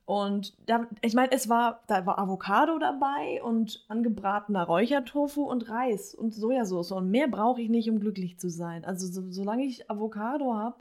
Und 0.06 0.54
da, 0.66 0.86
ich 1.02 1.14
meine, 1.14 1.32
es 1.32 1.48
war, 1.48 1.82
da 1.88 2.06
war 2.06 2.20
Avocado 2.20 2.78
dabei 2.78 3.42
und 3.42 3.84
angebratener 3.88 4.62
Räuchertofu 4.62 5.42
und 5.42 5.68
Reis 5.68 6.14
und 6.14 6.32
Sojasauce. 6.32 6.92
Und 6.92 7.10
mehr 7.10 7.26
brauche 7.26 7.60
ich 7.60 7.68
nicht, 7.68 7.90
um 7.90 7.98
glücklich 7.98 8.38
zu 8.38 8.48
sein. 8.48 8.84
Also 8.84 9.08
so, 9.08 9.32
solange 9.32 9.64
ich 9.64 9.90
Avocado 9.90 10.54
habe, 10.54 10.76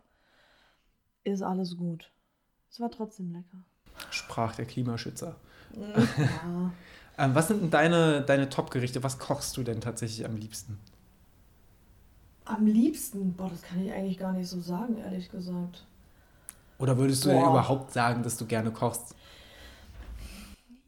ist 1.24 1.42
alles 1.42 1.76
gut. 1.76 2.12
Es 2.70 2.80
war 2.80 2.92
trotzdem 2.92 3.32
lecker. 3.32 3.64
Sprach 4.12 4.56
der 4.56 4.66
Klimaschützer. 4.66 5.38
Ja. 5.76 6.72
Ähm, 7.18 7.34
was 7.34 7.48
sind 7.48 7.62
denn 7.62 7.72
deine, 7.72 8.22
deine 8.22 8.50
Top-Gerichte? 8.50 9.04
Was 9.04 9.20
kochst 9.20 9.56
du 9.58 9.64
denn 9.64 9.82
tatsächlich 9.82 10.26
am 10.26 10.36
liebsten? 10.36 10.80
Am 12.46 12.66
liebsten? 12.66 13.34
Boah, 13.34 13.50
das 13.50 13.62
kann 13.62 13.84
ich 13.84 13.92
eigentlich 13.92 14.18
gar 14.18 14.34
nicht 14.34 14.50
so 14.50 14.60
sagen, 14.60 14.98
ehrlich 14.98 15.30
gesagt. 15.32 15.86
Oder 16.78 16.98
würdest 16.98 17.24
du 17.26 17.30
denn 17.30 17.40
überhaupt 17.40 17.92
sagen, 17.92 18.22
dass 18.22 18.38
du 18.38 18.46
gerne 18.46 18.72
kochst? 18.72 19.16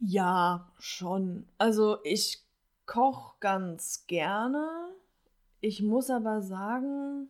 Ja, 0.00 0.70
schon. 0.78 1.46
Also 1.56 1.98
ich 2.04 2.44
koche 2.86 3.34
ganz 3.40 4.04
gerne. 4.06 4.68
Ich 5.60 5.82
muss 5.82 6.10
aber 6.10 6.42
sagen, 6.42 7.28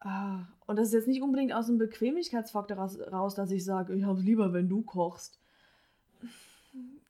ah, 0.00 0.40
und 0.66 0.76
das 0.76 0.88
ist 0.88 0.94
jetzt 0.94 1.08
nicht 1.08 1.22
unbedingt 1.22 1.54
aus 1.54 1.66
dem 1.66 1.78
Bequemlichkeitsfaktor 1.78 2.76
raus, 2.76 3.34
dass 3.34 3.50
ich 3.50 3.64
sage, 3.64 3.94
ich 3.94 4.04
habe 4.04 4.18
es 4.18 4.24
lieber, 4.24 4.52
wenn 4.52 4.68
du 4.68 4.82
kochst. 4.82 5.38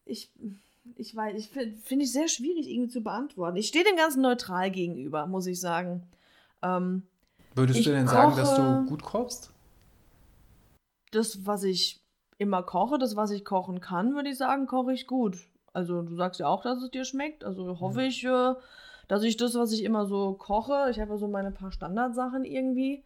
Ich, 0.09 0.30
ich 0.96 1.14
weiß, 1.14 1.36
ich 1.36 1.48
finde 1.48 1.76
find 1.76 2.02
ich 2.02 2.12
sehr 2.12 2.28
schwierig 2.28 2.68
irgendwie 2.68 2.90
zu 2.90 3.02
beantworten. 3.02 3.56
Ich 3.56 3.68
stehe 3.68 3.84
dem 3.84 3.96
Ganzen 3.96 4.22
neutral 4.22 4.70
gegenüber, 4.70 5.26
muss 5.26 5.46
ich 5.46 5.61
sagen. 5.61 6.02
Ähm, 6.62 7.02
Würdest 7.54 7.86
du 7.86 7.90
denn 7.90 8.09
sagen, 8.09 8.36
dass 8.36 8.54
du 8.56 8.86
gut 8.86 9.02
kochst? 9.02 9.52
Das, 11.11 11.46
was 11.46 11.62
ich 11.62 12.00
immer 12.38 12.62
koche, 12.62 12.98
das, 12.98 13.16
was 13.16 13.30
ich 13.30 13.44
kochen 13.44 13.80
kann, 13.80 14.14
würde 14.14 14.30
ich 14.30 14.38
sagen, 14.38 14.66
koche 14.66 14.92
ich 14.92 15.06
gut. 15.06 15.38
Also 15.72 16.02
du 16.02 16.14
sagst 16.16 16.40
ja 16.40 16.48
auch, 16.48 16.62
dass 16.62 16.82
es 16.82 16.90
dir 16.90 17.04
schmeckt. 17.04 17.44
Also 17.44 17.80
hoffe 17.80 18.02
ich, 18.02 18.24
äh, 18.24 18.54
dass 19.09 19.22
ich 19.22 19.36
das, 19.36 19.54
was 19.54 19.72
ich 19.72 19.84
immer 19.84 20.06
so 20.06 20.34
koche, 20.34 20.88
ich 20.90 21.00
habe 21.00 21.12
ja 21.12 21.16
so 21.18 21.28
meine 21.28 21.50
paar 21.50 21.72
Standardsachen 21.72 22.44
irgendwie, 22.44 23.02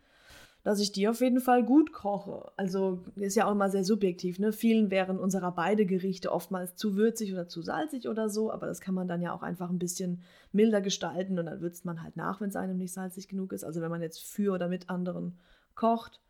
dass 0.62 0.78
ich 0.78 0.92
die 0.92 1.08
auf 1.08 1.20
jeden 1.20 1.40
Fall 1.40 1.64
gut 1.64 1.92
koche. 1.92 2.52
Also 2.56 3.04
ist 3.16 3.34
ja 3.34 3.46
auch 3.46 3.52
immer 3.52 3.68
sehr 3.68 3.84
subjektiv. 3.84 4.38
Ne? 4.38 4.52
Vielen 4.52 4.90
wären 4.90 5.18
unserer 5.18 5.52
beide 5.52 5.86
Gerichte 5.86 6.30
oftmals 6.30 6.76
zu 6.76 6.94
würzig 6.94 7.32
oder 7.32 7.48
zu 7.48 7.62
salzig 7.62 8.08
oder 8.08 8.28
so, 8.28 8.52
aber 8.52 8.66
das 8.66 8.80
kann 8.80 8.94
man 8.94 9.08
dann 9.08 9.22
ja 9.22 9.32
auch 9.32 9.42
einfach 9.42 9.70
ein 9.70 9.80
bisschen 9.80 10.22
milder 10.52 10.80
gestalten 10.80 11.38
und 11.38 11.46
dann 11.46 11.60
würzt 11.60 11.84
man 11.84 12.02
halt 12.02 12.16
nach, 12.16 12.40
wenn 12.40 12.48
es 12.48 12.56
einem 12.56 12.78
nicht 12.78 12.92
salzig 12.92 13.26
genug 13.26 13.52
ist. 13.52 13.64
Also 13.64 13.80
wenn 13.80 13.90
man 13.90 14.02
jetzt 14.02 14.20
für 14.20 14.52
oder 14.52 14.68
mit 14.68 14.88
anderen 14.88 15.38
kocht. 15.74 16.20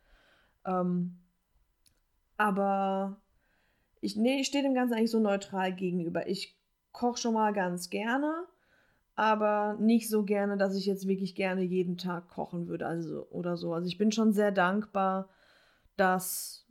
Ähm, 0.65 1.19
aber 2.37 3.21
ich, 4.01 4.15
nee, 4.15 4.39
ich 4.39 4.47
stehe 4.47 4.63
dem 4.63 4.73
Ganzen 4.73 4.95
eigentlich 4.95 5.11
so 5.11 5.19
neutral 5.19 5.73
gegenüber. 5.75 6.27
Ich 6.27 6.57
koche 6.91 7.17
schon 7.17 7.35
mal 7.35 7.53
ganz 7.53 7.91
gerne 7.91 8.47
aber 9.15 9.77
nicht 9.79 10.09
so 10.09 10.23
gerne, 10.23 10.57
dass 10.57 10.75
ich 10.75 10.85
jetzt 10.85 11.07
wirklich 11.07 11.35
gerne 11.35 11.61
jeden 11.61 11.97
Tag 11.97 12.29
kochen 12.29 12.67
würde, 12.67 12.87
also 12.87 13.27
oder 13.29 13.57
so. 13.57 13.73
Also 13.73 13.87
ich 13.87 13.97
bin 13.97 14.11
schon 14.11 14.33
sehr 14.33 14.51
dankbar, 14.51 15.29
dass 15.97 16.65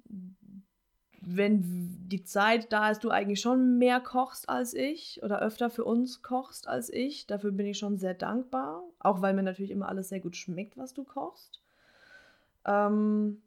wenn 1.25 2.09
die 2.09 2.25
Zeit 2.25 2.73
da 2.73 2.91
ist, 2.91 3.05
du 3.05 3.11
eigentlich 3.11 3.41
schon 3.41 3.79
mehr 3.79 4.01
kochst 4.01 4.49
als 4.49 4.75
ich 4.75 5.23
oder 5.23 5.41
öfter 5.41 5.71
für 5.71 5.85
uns 5.85 6.23
kochst 6.23 6.67
als 6.67 6.93
ich. 6.93 7.29
Dafür 7.29 7.53
bin 7.53 7.67
ich 7.67 7.79
schon 7.79 7.97
sehr 7.97 8.15
dankbar, 8.15 8.83
auch 8.99 9.23
weil 9.23 9.33
mir 9.33 9.45
natürlich 9.45 9.71
immer 9.71 9.89
alles 9.89 10.09
sehr 10.09 10.21
gut 10.21 10.37
schmeckt, 10.37 10.77
was 10.77 10.95
du 10.95 11.05
kochst. 11.05 11.63
Ähm, 12.65 13.41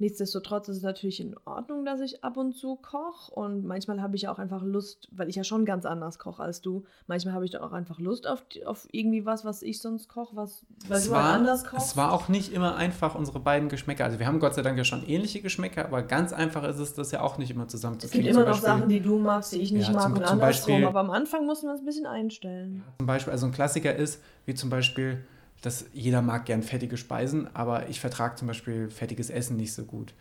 Nichtsdestotrotz 0.00 0.66
ist 0.68 0.78
es 0.78 0.82
natürlich 0.82 1.20
in 1.20 1.36
Ordnung, 1.44 1.84
dass 1.84 2.00
ich 2.00 2.24
ab 2.24 2.38
und 2.38 2.54
zu 2.54 2.76
koche 2.76 3.30
und 3.34 3.66
manchmal 3.66 4.00
habe 4.00 4.16
ich 4.16 4.28
auch 4.28 4.38
einfach 4.38 4.62
Lust, 4.62 5.08
weil 5.12 5.28
ich 5.28 5.36
ja 5.36 5.44
schon 5.44 5.66
ganz 5.66 5.84
anders 5.84 6.18
koche 6.18 6.42
als 6.42 6.62
du. 6.62 6.84
Manchmal 7.06 7.34
habe 7.34 7.44
ich 7.44 7.50
da 7.50 7.60
auch 7.60 7.72
einfach 7.72 8.00
Lust 8.00 8.26
auf, 8.26 8.46
auf 8.64 8.88
irgendwie 8.92 9.26
was, 9.26 9.44
was 9.44 9.60
ich 9.60 9.78
sonst 9.78 10.08
koche, 10.08 10.34
was 10.36 10.64
weil 10.88 10.96
es 10.96 11.04
du 11.04 11.10
war, 11.10 11.34
anders 11.34 11.64
kochst. 11.64 11.88
Es 11.88 11.96
war 11.98 12.12
auch 12.12 12.28
nicht 12.28 12.50
immer 12.54 12.76
einfach, 12.76 13.14
unsere 13.14 13.40
beiden 13.40 13.68
Geschmäcker. 13.68 14.06
Also 14.06 14.18
wir 14.18 14.26
haben 14.26 14.40
Gott 14.40 14.54
sei 14.54 14.62
Dank 14.62 14.78
ja 14.78 14.84
schon 14.84 15.06
ähnliche 15.06 15.42
Geschmäcker, 15.42 15.84
aber 15.84 16.02
ganz 16.02 16.32
einfach 16.32 16.64
ist 16.64 16.78
es, 16.78 16.94
das 16.94 17.12
ja 17.12 17.20
auch 17.20 17.36
nicht 17.36 17.50
immer 17.50 17.68
zusammen 17.68 18.00
zu 18.00 18.08
kriegen. 18.08 18.22
Es 18.22 18.28
gibt 18.28 18.36
immer 18.38 18.48
noch 18.48 18.58
Sachen, 18.58 18.88
die 18.88 19.00
du 19.00 19.18
magst, 19.18 19.52
die 19.52 19.60
ich 19.60 19.70
nicht 19.70 19.88
ja, 19.88 19.92
mag 19.92 20.04
zum, 20.04 20.12
und 20.14 20.22
andersrum. 20.22 20.40
Beispiel, 20.40 20.86
aber 20.86 21.00
am 21.00 21.10
Anfang 21.10 21.44
muss 21.44 21.62
man 21.62 21.74
es 21.74 21.82
ein 21.82 21.84
bisschen 21.84 22.06
einstellen. 22.06 22.76
Ja, 22.86 22.94
zum 23.00 23.06
Beispiel, 23.06 23.32
also 23.32 23.44
ein 23.44 23.52
Klassiker 23.52 23.94
ist, 23.94 24.22
wie 24.46 24.54
zum 24.54 24.70
Beispiel 24.70 25.26
dass 25.60 25.86
jeder 25.92 26.22
mag 26.22 26.46
gern 26.46 26.62
fettige 26.62 26.96
Speisen, 26.96 27.54
aber 27.54 27.88
ich 27.88 28.00
vertrage 28.00 28.36
zum 28.36 28.48
Beispiel 28.48 28.88
fettiges 28.90 29.30
Essen 29.30 29.56
nicht 29.56 29.72
so 29.72 29.84
gut. 29.84 30.14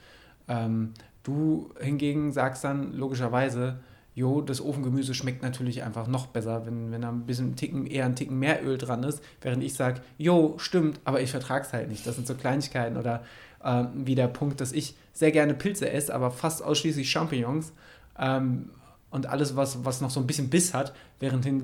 Ähm, 0.48 0.94
du 1.24 1.72
hingegen 1.80 2.32
sagst 2.32 2.64
dann 2.64 2.94
logischerweise, 2.94 3.80
jo, 4.16 4.42
das 4.42 4.60
Ofengemüse 4.62 5.14
schmeckt 5.14 5.42
natürlich 5.42 5.84
einfach 5.84 6.08
noch 6.08 6.28
besser, 6.28 6.66
wenn, 6.66 6.92
wenn 6.92 7.02
da 7.02 7.10
ein 7.10 7.26
bisschen 7.26 7.56
Ticken, 7.56 7.88
eher 7.88 8.06
ein 8.06 8.16
Ticken 8.16 8.38
mehr 8.38 8.66
Öl 8.66 8.78
dran 8.78 9.04
ist, 9.04 9.24
während 9.42 9.64
ich 9.64 9.76
sage, 9.76 10.02
jo, 10.18 10.56
stimmt, 10.58 11.00
aber 11.06 11.22
ich 11.22 11.32
vertrage 11.32 11.66
es 11.66 11.72
halt 11.72 11.90
nicht. 11.90 12.06
Das 12.06 12.16
sind 12.16 12.28
so 12.28 12.36
Kleinigkeiten 12.36 12.98
oder 12.98 13.24
äh, 13.64 13.86
wie 13.94 14.16
der 14.16 14.28
Punkt, 14.28 14.60
dass 14.60 14.74
ich 14.74 14.96
sehr 15.14 15.32
gerne 15.32 15.54
Pilze 15.54 15.90
esse, 15.90 16.14
aber 16.14 16.32
fast 16.32 16.64
ausschließlich 16.64 17.10
Champignons. 17.10 17.72
Ähm, 18.18 18.72
und 19.12 19.26
alles, 19.26 19.56
was, 19.56 19.86
was 19.86 20.02
noch 20.02 20.12
so 20.12 20.20
ein 20.20 20.28
bisschen 20.28 20.50
Biss 20.50 20.74
hat, 20.74 20.94
während 21.20 21.44
hin, 21.46 21.64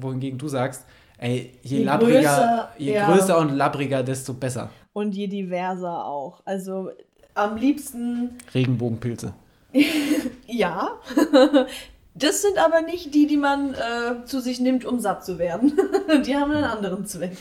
wohingegen 0.00 0.38
du 0.38 0.48
sagst, 0.48 0.86
Ey, 1.20 1.52
je, 1.62 1.78
je 1.78 1.84
labriger, 1.84 2.20
größer, 2.20 2.68
je 2.78 2.92
ja. 2.92 3.06
größer 3.06 3.38
und 3.38 3.54
labriger, 3.54 4.02
desto 4.02 4.32
besser. 4.32 4.70
Und 4.94 5.14
je 5.14 5.26
diverser 5.26 6.06
auch. 6.06 6.40
Also 6.46 6.90
am 7.34 7.56
liebsten. 7.56 8.38
Regenbogenpilze. 8.54 9.32
ja. 10.46 10.90
Das 12.12 12.42
sind 12.42 12.58
aber 12.58 12.82
nicht 12.82 13.14
die, 13.14 13.28
die 13.28 13.36
man 13.36 13.72
äh, 13.72 14.24
zu 14.24 14.40
sich 14.40 14.58
nimmt, 14.58 14.84
um 14.84 14.98
satt 14.98 15.24
zu 15.24 15.38
werden. 15.38 15.72
die 16.26 16.36
haben 16.36 16.50
einen 16.50 16.64
anderen 16.64 17.06
Zweck. 17.06 17.36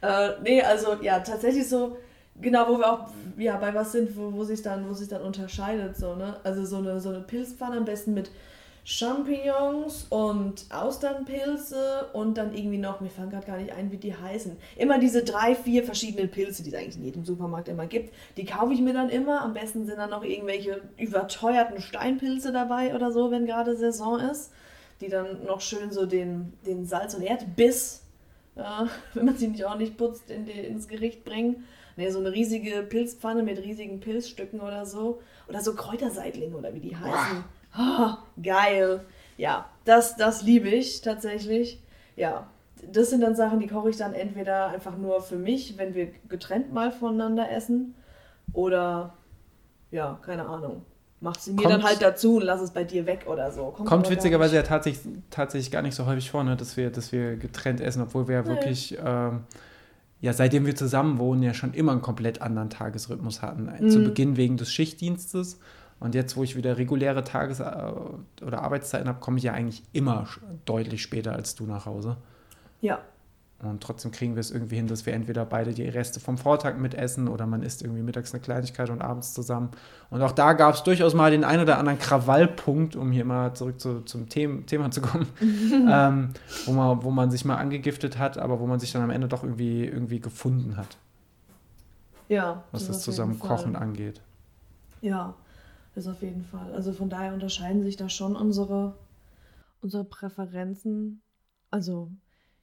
Äh, 0.00 0.30
nee, 0.42 0.62
also 0.62 0.96
ja, 1.02 1.20
tatsächlich 1.20 1.68
so, 1.68 1.98
genau, 2.40 2.66
wo 2.68 2.78
wir 2.78 2.90
auch 2.90 3.08
ja, 3.36 3.58
bei 3.58 3.74
was 3.74 3.92
sind, 3.92 4.16
wo, 4.16 4.32
wo 4.32 4.44
sich 4.44 4.62
dann, 4.62 4.86
dann 5.10 5.22
unterscheidet. 5.22 5.98
So, 5.98 6.16
ne? 6.16 6.36
Also 6.42 6.64
so 6.64 6.78
eine, 6.78 7.00
so 7.00 7.10
eine 7.10 7.20
Pilzpfanne 7.20 7.76
am 7.76 7.84
besten 7.84 8.14
mit 8.14 8.30
Champignons 8.88 10.06
und 10.10 10.64
Austernpilze 10.70 12.06
und 12.12 12.38
dann 12.38 12.54
irgendwie 12.54 12.78
noch, 12.78 13.00
mir 13.00 13.10
fallen 13.10 13.30
gerade 13.30 13.44
gar 13.44 13.56
nicht 13.56 13.72
ein, 13.72 13.90
wie 13.90 13.96
die 13.96 14.14
heißen. 14.14 14.56
Immer 14.76 15.00
diese 15.00 15.24
drei, 15.24 15.56
vier 15.56 15.82
verschiedenen 15.82 16.30
Pilze, 16.30 16.62
die 16.62 16.68
es 16.68 16.76
eigentlich 16.76 16.96
in 16.96 17.04
jedem 17.04 17.24
Supermarkt 17.24 17.66
immer 17.66 17.86
gibt. 17.86 18.14
Die 18.36 18.44
kaufe 18.44 18.72
ich 18.72 18.80
mir 18.80 18.92
dann 18.92 19.10
immer. 19.10 19.40
Am 19.40 19.54
besten 19.54 19.86
sind 19.86 19.98
dann 19.98 20.10
noch 20.10 20.22
irgendwelche 20.22 20.82
überteuerten 20.98 21.80
Steinpilze 21.80 22.52
dabei 22.52 22.94
oder 22.94 23.10
so, 23.10 23.32
wenn 23.32 23.44
gerade 23.44 23.76
Saison 23.76 24.20
ist. 24.20 24.52
Die 25.00 25.08
dann 25.08 25.44
noch 25.44 25.60
schön 25.60 25.90
so 25.90 26.06
den, 26.06 26.52
den 26.64 26.86
Salz- 26.86 27.16
und 27.16 27.22
Erdbiss, 27.22 28.02
äh, 28.54 28.62
wenn 29.14 29.24
man 29.26 29.36
sie 29.36 29.48
nicht 29.48 29.64
ordentlich 29.64 29.96
putzt, 29.96 30.30
in 30.30 30.46
die, 30.46 30.52
ins 30.52 30.86
Gericht 30.86 31.24
bringen. 31.24 31.64
Ne, 31.96 32.12
so 32.12 32.20
eine 32.20 32.30
riesige 32.30 32.82
Pilzpfanne 32.82 33.42
mit 33.42 33.58
riesigen 33.58 33.98
Pilzstücken 33.98 34.60
oder 34.60 34.86
so. 34.86 35.20
Oder 35.48 35.60
so 35.60 35.74
Kräuterseitlinge 35.74 36.56
oder 36.56 36.72
wie 36.72 36.80
die 36.80 36.94
heißen. 36.94 37.38
Wow 37.38 37.55
Oh, 37.78 38.10
geil. 38.42 39.00
Ja, 39.36 39.66
das, 39.84 40.16
das 40.16 40.42
liebe 40.42 40.68
ich 40.68 41.02
tatsächlich. 41.02 41.82
Ja, 42.16 42.46
das 42.92 43.10
sind 43.10 43.20
dann 43.20 43.34
Sachen, 43.34 43.60
die 43.60 43.66
koche 43.66 43.90
ich 43.90 43.96
dann 43.96 44.14
entweder 44.14 44.68
einfach 44.68 44.96
nur 44.96 45.22
für 45.22 45.36
mich, 45.36 45.76
wenn 45.78 45.94
wir 45.94 46.08
getrennt 46.28 46.72
mal 46.72 46.90
voneinander 46.90 47.50
essen. 47.50 47.94
Oder, 48.52 49.14
ja, 49.90 50.18
keine 50.22 50.46
Ahnung. 50.46 50.82
Mach 51.20 51.34
sie 51.36 51.52
mir 51.52 51.62
kommt, 51.62 51.74
dann 51.74 51.82
halt 51.82 52.02
dazu 52.02 52.36
und 52.36 52.42
lass 52.42 52.60
es 52.60 52.70
bei 52.70 52.84
dir 52.84 53.06
weg 53.06 53.24
oder 53.26 53.50
so. 53.50 53.66
Kommt, 53.70 53.88
kommt 53.88 54.10
witzigerweise 54.10 54.56
ja 54.56 54.62
tatsächlich, 54.62 55.14
tatsächlich 55.30 55.70
gar 55.70 55.82
nicht 55.82 55.94
so 55.94 56.04
häufig 56.04 56.30
vor, 56.30 56.44
ne, 56.44 56.56
dass, 56.56 56.76
wir, 56.76 56.90
dass 56.90 57.10
wir 57.10 57.36
getrennt 57.36 57.80
essen, 57.80 58.02
obwohl 58.02 58.28
wir 58.28 58.36
ja 58.36 58.46
wirklich, 58.46 58.98
ähm, 59.02 59.44
ja, 60.20 60.32
seitdem 60.34 60.66
wir 60.66 60.76
zusammen 60.76 61.18
wohnen, 61.18 61.42
ja 61.42 61.54
schon 61.54 61.72
immer 61.72 61.92
einen 61.92 62.02
komplett 62.02 62.42
anderen 62.42 62.68
Tagesrhythmus 62.68 63.40
hatten. 63.40 63.70
Mhm. 63.80 63.90
Zu 63.90 64.04
Beginn 64.04 64.36
wegen 64.36 64.58
des 64.58 64.70
Schichtdienstes 64.70 65.58
und 65.98 66.14
jetzt, 66.14 66.36
wo 66.36 66.42
ich 66.42 66.56
wieder 66.56 66.76
reguläre 66.76 67.24
Tages- 67.24 67.60
äh, 67.60 67.92
oder 68.44 68.62
Arbeitszeiten 68.62 69.08
habe, 69.08 69.20
komme 69.20 69.38
ich 69.38 69.44
ja 69.44 69.52
eigentlich 69.52 69.82
immer 69.92 70.26
deutlich 70.64 71.02
später 71.02 71.32
als 71.32 71.54
du 71.54 71.64
nach 71.64 71.86
Hause. 71.86 72.16
Ja. 72.80 73.00
Und 73.62 73.82
trotzdem 73.82 74.10
kriegen 74.10 74.34
wir 74.34 74.40
es 74.40 74.50
irgendwie 74.50 74.76
hin, 74.76 74.86
dass 74.86 75.06
wir 75.06 75.14
entweder 75.14 75.46
beide 75.46 75.72
die 75.72 75.88
Reste 75.88 76.20
vom 76.20 76.36
Vortag 76.36 76.76
mitessen 76.76 77.26
oder 77.26 77.46
man 77.46 77.62
isst 77.62 77.80
irgendwie 77.80 78.02
mittags 78.02 78.34
eine 78.34 78.42
Kleinigkeit 78.42 78.90
und 78.90 79.00
abends 79.00 79.32
zusammen. 79.32 79.70
Und 80.10 80.20
auch 80.20 80.32
da 80.32 80.52
gab 80.52 80.74
es 80.74 80.82
durchaus 80.82 81.14
mal 81.14 81.30
den 81.30 81.42
einen 81.42 81.62
oder 81.62 81.78
anderen 81.78 81.98
Krawallpunkt, 81.98 82.96
um 82.96 83.10
hier 83.12 83.24
mal 83.24 83.54
zurück 83.54 83.80
zu, 83.80 84.02
zum 84.02 84.28
Thema, 84.28 84.66
Thema 84.66 84.90
zu 84.90 85.00
kommen, 85.00 85.26
ähm, 85.40 86.34
wo, 86.66 86.72
man, 86.72 87.02
wo 87.02 87.10
man 87.10 87.30
sich 87.30 87.46
mal 87.46 87.56
angegiftet 87.56 88.18
hat, 88.18 88.36
aber 88.36 88.60
wo 88.60 88.66
man 88.66 88.78
sich 88.78 88.92
dann 88.92 89.00
am 89.00 89.10
Ende 89.10 89.26
doch 89.26 89.42
irgendwie, 89.42 89.86
irgendwie 89.86 90.20
gefunden 90.20 90.76
hat. 90.76 90.98
Ja. 92.28 92.62
Was 92.72 92.88
das, 92.88 92.96
das 92.96 93.04
Zusammenkochen 93.04 93.74
angeht. 93.74 94.20
Ja. 95.00 95.32
Das 95.96 96.06
auf 96.08 96.20
jeden 96.20 96.44
Fall. 96.44 96.74
Also 96.74 96.92
von 96.92 97.08
daher 97.08 97.32
unterscheiden 97.32 97.82
sich 97.82 97.96
da 97.96 98.10
schon 98.10 98.36
unsere, 98.36 98.98
unsere 99.80 100.04
Präferenzen. 100.04 101.22
Also, 101.70 102.10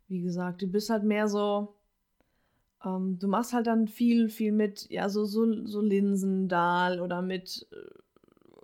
wie 0.07 0.21
gesagt, 0.21 0.61
du 0.61 0.67
bist 0.67 0.91
halt 0.91 1.03
mehr 1.03 1.27
so, 1.27 1.73
ähm, 2.85 3.17
du 3.17 3.27
machst 3.27 3.53
halt 3.53 3.65
dann 3.65 3.87
viel, 3.87 4.29
viel 4.29 4.51
mit, 4.51 4.87
ja, 4.91 5.09
so, 5.09 5.25
so, 5.25 5.65
so 5.65 5.81
Linsendahl 5.81 7.01
oder 7.01 7.23
mit 7.23 7.67
äh, 7.71 8.02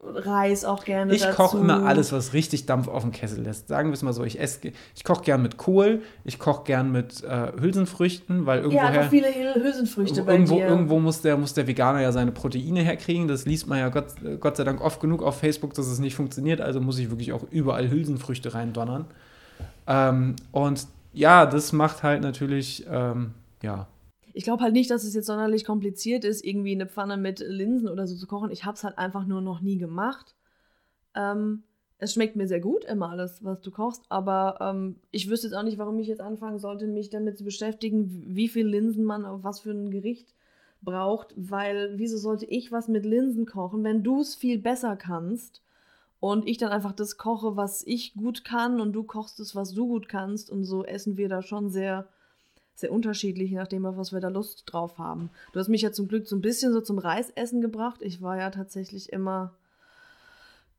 Reis 0.02 0.64
auch 0.64 0.86
gerne. 0.86 1.14
Ich 1.14 1.30
koche 1.32 1.58
immer 1.58 1.86
alles, 1.86 2.12
was 2.14 2.34
richtig 2.34 2.66
Dampf 2.66 2.88
auf 2.88 3.04
den 3.04 3.12
Kessel 3.12 3.44
lässt. 3.44 3.68
Sagen 3.68 3.90
wir 3.90 3.94
es 3.94 4.02
mal 4.02 4.14
so, 4.14 4.24
ich 4.24 4.40
esse, 4.40 4.72
ich 4.96 5.04
koche 5.04 5.24
gern 5.24 5.42
mit 5.42 5.58
Kohl, 5.58 6.02
ich 6.24 6.40
koche 6.40 6.64
gern 6.64 6.92
mit 6.92 7.24
äh, 7.24 7.52
Hülsenfrüchten, 7.60 8.46
weil 8.46 8.60
irgendwo. 8.60 8.78
Ja, 8.78 9.04
viele 9.10 9.28
Hülsenfrüchte 9.56 10.24
bei 10.24 10.34
irgendwo, 10.34 10.56
dir. 10.56 10.68
Irgendwo 10.68 11.00
muss 11.00 11.22
der, 11.22 11.38
muss 11.38 11.54
der 11.54 11.68
Veganer 11.68 12.02
ja 12.02 12.12
seine 12.12 12.32
Proteine 12.32 12.82
herkriegen. 12.82 13.28
Das 13.28 13.46
liest 13.46 13.68
man 13.68 13.80
ja 13.80 13.90
Gott, 13.90 14.08
Gott 14.40 14.56
sei 14.56 14.64
Dank 14.64 14.82
oft 14.82 15.02
genug 15.02 15.22
auf 15.22 15.40
Facebook, 15.40 15.74
dass 15.74 15.88
es 15.88 16.00
nicht 16.00 16.16
funktioniert. 16.16 16.62
Also 16.62 16.80
muss 16.80 16.98
ich 16.98 17.10
wirklich 17.10 17.34
auch 17.34 17.44
überall 17.52 17.90
Hülsenfrüchte 17.90 18.54
reindonnern. 18.54 19.06
Ähm, 19.86 20.36
und 20.52 20.88
ja, 21.14 21.46
das 21.46 21.74
macht 21.74 22.04
halt 22.04 22.22
natürlich, 22.22 22.86
ähm, 22.90 23.34
ja, 23.62 23.88
ich 24.34 24.44
glaube 24.44 24.64
halt 24.64 24.74
nicht, 24.74 24.90
dass 24.90 25.04
es 25.04 25.14
jetzt 25.14 25.28
sonderlich 25.28 25.66
kompliziert 25.66 26.24
ist, 26.24 26.44
irgendwie 26.44 26.74
eine 26.74 26.88
Pfanne 26.88 27.18
mit 27.18 27.40
Linsen 27.40 27.90
oder 27.90 28.08
so 28.08 28.16
zu 28.16 28.28
kochen. 28.28 28.52
Ich 28.52 28.66
habe 28.66 28.76
es 28.76 28.84
halt 28.84 28.98
einfach 28.98 29.26
nur 29.26 29.42
noch 29.42 29.62
nie 29.62 29.78
gemacht. 29.78 30.36
Ähm, 31.16 31.64
es 32.00 32.14
schmeckt 32.14 32.38
mir 32.38 32.48
sehr 32.48 32.62
gut, 32.62 32.86
immer 32.86 33.10
alles, 33.10 33.44
was 33.44 33.60
du 33.60 33.72
kochst, 33.72 34.04
aber 34.08 34.58
ähm, 34.62 34.96
ich 35.12 35.30
wüsste 35.30 35.48
jetzt 35.48 35.56
auch 35.56 35.64
nicht, 35.64 35.78
warum 35.78 36.00
ich 36.00 36.08
jetzt 36.08 36.22
anfangen 36.22 36.58
sollte, 36.58 36.88
mich 36.88 37.10
damit 37.10 37.38
zu 37.38 37.44
beschäftigen, 37.44 38.24
wie 38.28 38.48
viel 38.48 38.66
Linsen 38.66 39.04
man 39.04 39.26
auf 39.26 39.44
was 39.44 39.60
für 39.60 39.72
ein 39.72 39.92
Gericht 39.92 40.34
braucht, 40.82 41.34
weil 41.36 41.94
wieso 41.98 42.18
sollte 42.18 42.46
ich 42.46 42.72
was 42.72 42.88
mit 42.88 43.06
Linsen 43.06 43.46
kochen, 43.46 43.84
wenn 43.84 44.02
du 44.02 44.22
es 44.22 44.36
viel 44.36 44.60
besser 44.60 44.96
kannst 44.96 45.62
und 46.22 46.48
ich 46.48 46.58
dann 46.58 46.72
einfach 46.72 46.94
das 46.94 47.18
koche, 47.18 47.58
was 47.58 47.86
ich 47.86 48.14
gut 48.14 48.46
kann 48.46 48.80
und 48.80 48.94
du 48.94 49.04
kochst 49.04 49.42
es, 49.42 49.54
was 49.54 49.74
du 49.74 49.88
gut 49.88 50.08
kannst 50.08 50.50
und 50.50 50.64
so 50.64 50.86
essen 50.86 51.18
wir 51.18 51.28
da 51.28 51.42
schon 51.42 51.70
sehr 51.70 52.08
sehr 52.80 52.92
unterschiedlich, 52.92 53.52
je 53.52 53.58
nachdem, 53.58 53.86
auf 53.86 53.98
was 53.98 54.14
wir 54.14 54.20
da 54.20 54.30
Lust 54.30 54.64
drauf 54.66 54.98
haben. 54.98 55.30
Du 55.54 55.60
hast 55.60 55.68
mich 55.70 55.82
ja 55.82 55.92
zum 55.92 56.08
Glück 56.08 56.28
so 56.28 56.36
ein 56.36 56.42
bisschen 56.42 56.74
so 56.74 56.82
zum 56.82 56.98
Reisessen 56.98 57.62
gebracht. 57.62 58.02
Ich 58.02 58.22
war 58.22 58.38
ja 58.38 58.50
tatsächlich 58.50 59.12
immer 59.12 59.54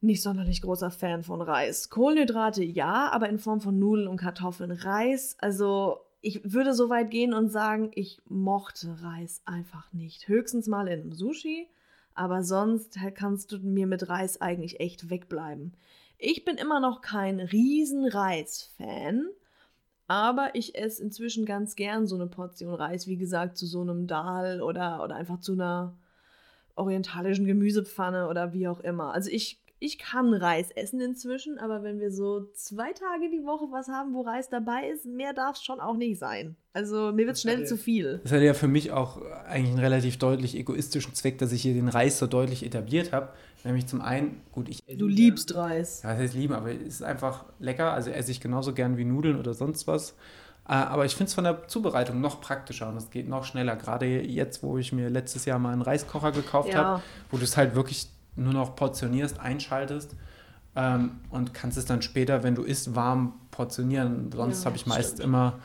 nicht 0.00 0.22
sonderlich 0.22 0.62
großer 0.62 0.90
Fan 0.90 1.22
von 1.22 1.42
Reis. 1.42 1.90
Kohlenhydrate 1.90 2.64
ja, 2.64 3.10
aber 3.10 3.28
in 3.28 3.38
Form 3.38 3.60
von 3.60 3.78
Nudeln 3.78 4.08
und 4.08 4.16
Kartoffeln. 4.16 4.70
Reis, 4.70 5.36
also 5.40 5.98
ich 6.22 6.40
würde 6.52 6.74
so 6.74 6.88
weit 6.88 7.10
gehen 7.10 7.32
und 7.32 7.48
sagen, 7.48 7.90
ich 7.94 8.20
mochte 8.28 8.96
Reis 9.02 9.42
einfach 9.44 9.92
nicht. 9.92 10.28
Höchstens 10.28 10.66
mal 10.66 10.88
in 10.88 11.00
einem 11.00 11.12
Sushi, 11.12 11.68
aber 12.14 12.42
sonst 12.42 12.98
kannst 13.14 13.52
du 13.52 13.58
mir 13.58 13.86
mit 13.86 14.08
Reis 14.08 14.40
eigentlich 14.40 14.80
echt 14.80 15.10
wegbleiben. 15.10 15.74
Ich 16.18 16.44
bin 16.44 16.56
immer 16.56 16.80
noch 16.80 17.00
kein 17.00 17.40
riesen 17.40 18.06
Reis-Fan, 18.06 19.26
aber 20.10 20.56
ich 20.56 20.74
esse 20.74 21.00
inzwischen 21.04 21.46
ganz 21.46 21.76
gern 21.76 22.08
so 22.08 22.16
eine 22.16 22.26
Portion 22.26 22.74
Reis, 22.74 23.06
wie 23.06 23.16
gesagt, 23.16 23.56
zu 23.56 23.64
so 23.64 23.80
einem 23.80 24.08
Dal 24.08 24.60
oder, 24.60 25.04
oder 25.04 25.14
einfach 25.14 25.38
zu 25.38 25.52
einer 25.52 25.96
orientalischen 26.74 27.46
Gemüsepfanne 27.46 28.26
oder 28.26 28.52
wie 28.52 28.66
auch 28.66 28.80
immer. 28.80 29.14
Also 29.14 29.30
ich 29.30 29.59
ich 29.82 29.98
kann 29.98 30.34
Reis 30.34 30.70
essen 30.70 31.00
inzwischen, 31.00 31.58
aber 31.58 31.82
wenn 31.82 31.98
wir 32.00 32.12
so 32.12 32.50
zwei 32.52 32.92
Tage 32.92 33.30
die 33.30 33.44
Woche 33.44 33.64
was 33.72 33.88
haben, 33.88 34.12
wo 34.12 34.20
Reis 34.20 34.50
dabei 34.50 34.90
ist, 34.90 35.06
mehr 35.06 35.32
darf 35.32 35.56
es 35.56 35.62
schon 35.62 35.80
auch 35.80 35.96
nicht 35.96 36.18
sein. 36.18 36.54
Also 36.74 37.12
mir 37.12 37.26
wird 37.26 37.36
es 37.36 37.42
schnell 37.42 37.66
zu 37.66 37.78
viel. 37.78 38.20
Das 38.22 38.30
hat 38.30 38.42
ja 38.42 38.52
für 38.52 38.68
mich 38.68 38.92
auch 38.92 39.22
eigentlich 39.46 39.70
einen 39.70 39.78
relativ 39.78 40.18
deutlich 40.18 40.54
egoistischen 40.54 41.14
Zweck, 41.14 41.38
dass 41.38 41.50
ich 41.50 41.62
hier 41.62 41.72
den 41.72 41.88
Reis 41.88 42.18
so 42.18 42.26
deutlich 42.26 42.64
etabliert 42.64 43.12
habe. 43.12 43.30
Nämlich 43.64 43.86
zum 43.86 44.02
einen, 44.02 44.42
gut, 44.52 44.68
ich 44.68 44.84
Du 44.86 45.08
liebst 45.08 45.54
Reis. 45.54 46.02
Ja, 46.02 46.10
das 46.10 46.18
heißt 46.18 46.34
lieben, 46.34 46.54
aber 46.54 46.72
es 46.72 46.96
ist 46.96 47.02
einfach 47.02 47.46
lecker. 47.58 47.92
Also 47.92 48.10
esse 48.10 48.30
ich 48.30 48.40
genauso 48.40 48.74
gern 48.74 48.98
wie 48.98 49.04
Nudeln 49.06 49.38
oder 49.38 49.54
sonst 49.54 49.86
was. 49.86 50.10
Äh, 50.68 50.74
aber 50.74 51.06
ich 51.06 51.12
finde 51.16 51.28
es 51.28 51.34
von 51.34 51.44
der 51.44 51.68
Zubereitung 51.68 52.20
noch 52.20 52.42
praktischer 52.42 52.88
und 52.88 52.98
es 52.98 53.10
geht 53.10 53.28
noch 53.28 53.44
schneller. 53.44 53.76
Gerade 53.76 54.06
jetzt, 54.06 54.62
wo 54.62 54.76
ich 54.76 54.92
mir 54.92 55.08
letztes 55.08 55.46
Jahr 55.46 55.58
mal 55.58 55.72
einen 55.72 55.82
Reiskocher 55.82 56.32
gekauft 56.32 56.68
ja. 56.68 56.84
habe, 56.84 57.02
wo 57.30 57.38
du 57.38 57.44
es 57.44 57.56
halt 57.56 57.74
wirklich 57.74 58.08
nur 58.40 58.52
noch 58.52 58.76
portionierst, 58.76 59.38
einschaltest 59.38 60.16
ähm, 60.76 61.20
und 61.30 61.54
kannst 61.54 61.78
es 61.78 61.84
dann 61.84 62.02
später, 62.02 62.42
wenn 62.42 62.54
du 62.54 62.62
isst, 62.62 62.94
warm 62.94 63.34
portionieren. 63.50 64.30
Sonst 64.32 64.60
ja, 64.60 64.66
habe 64.66 64.76
ich 64.76 64.86
meist 64.86 65.14
stimmt. 65.14 65.24
immer, 65.24 65.58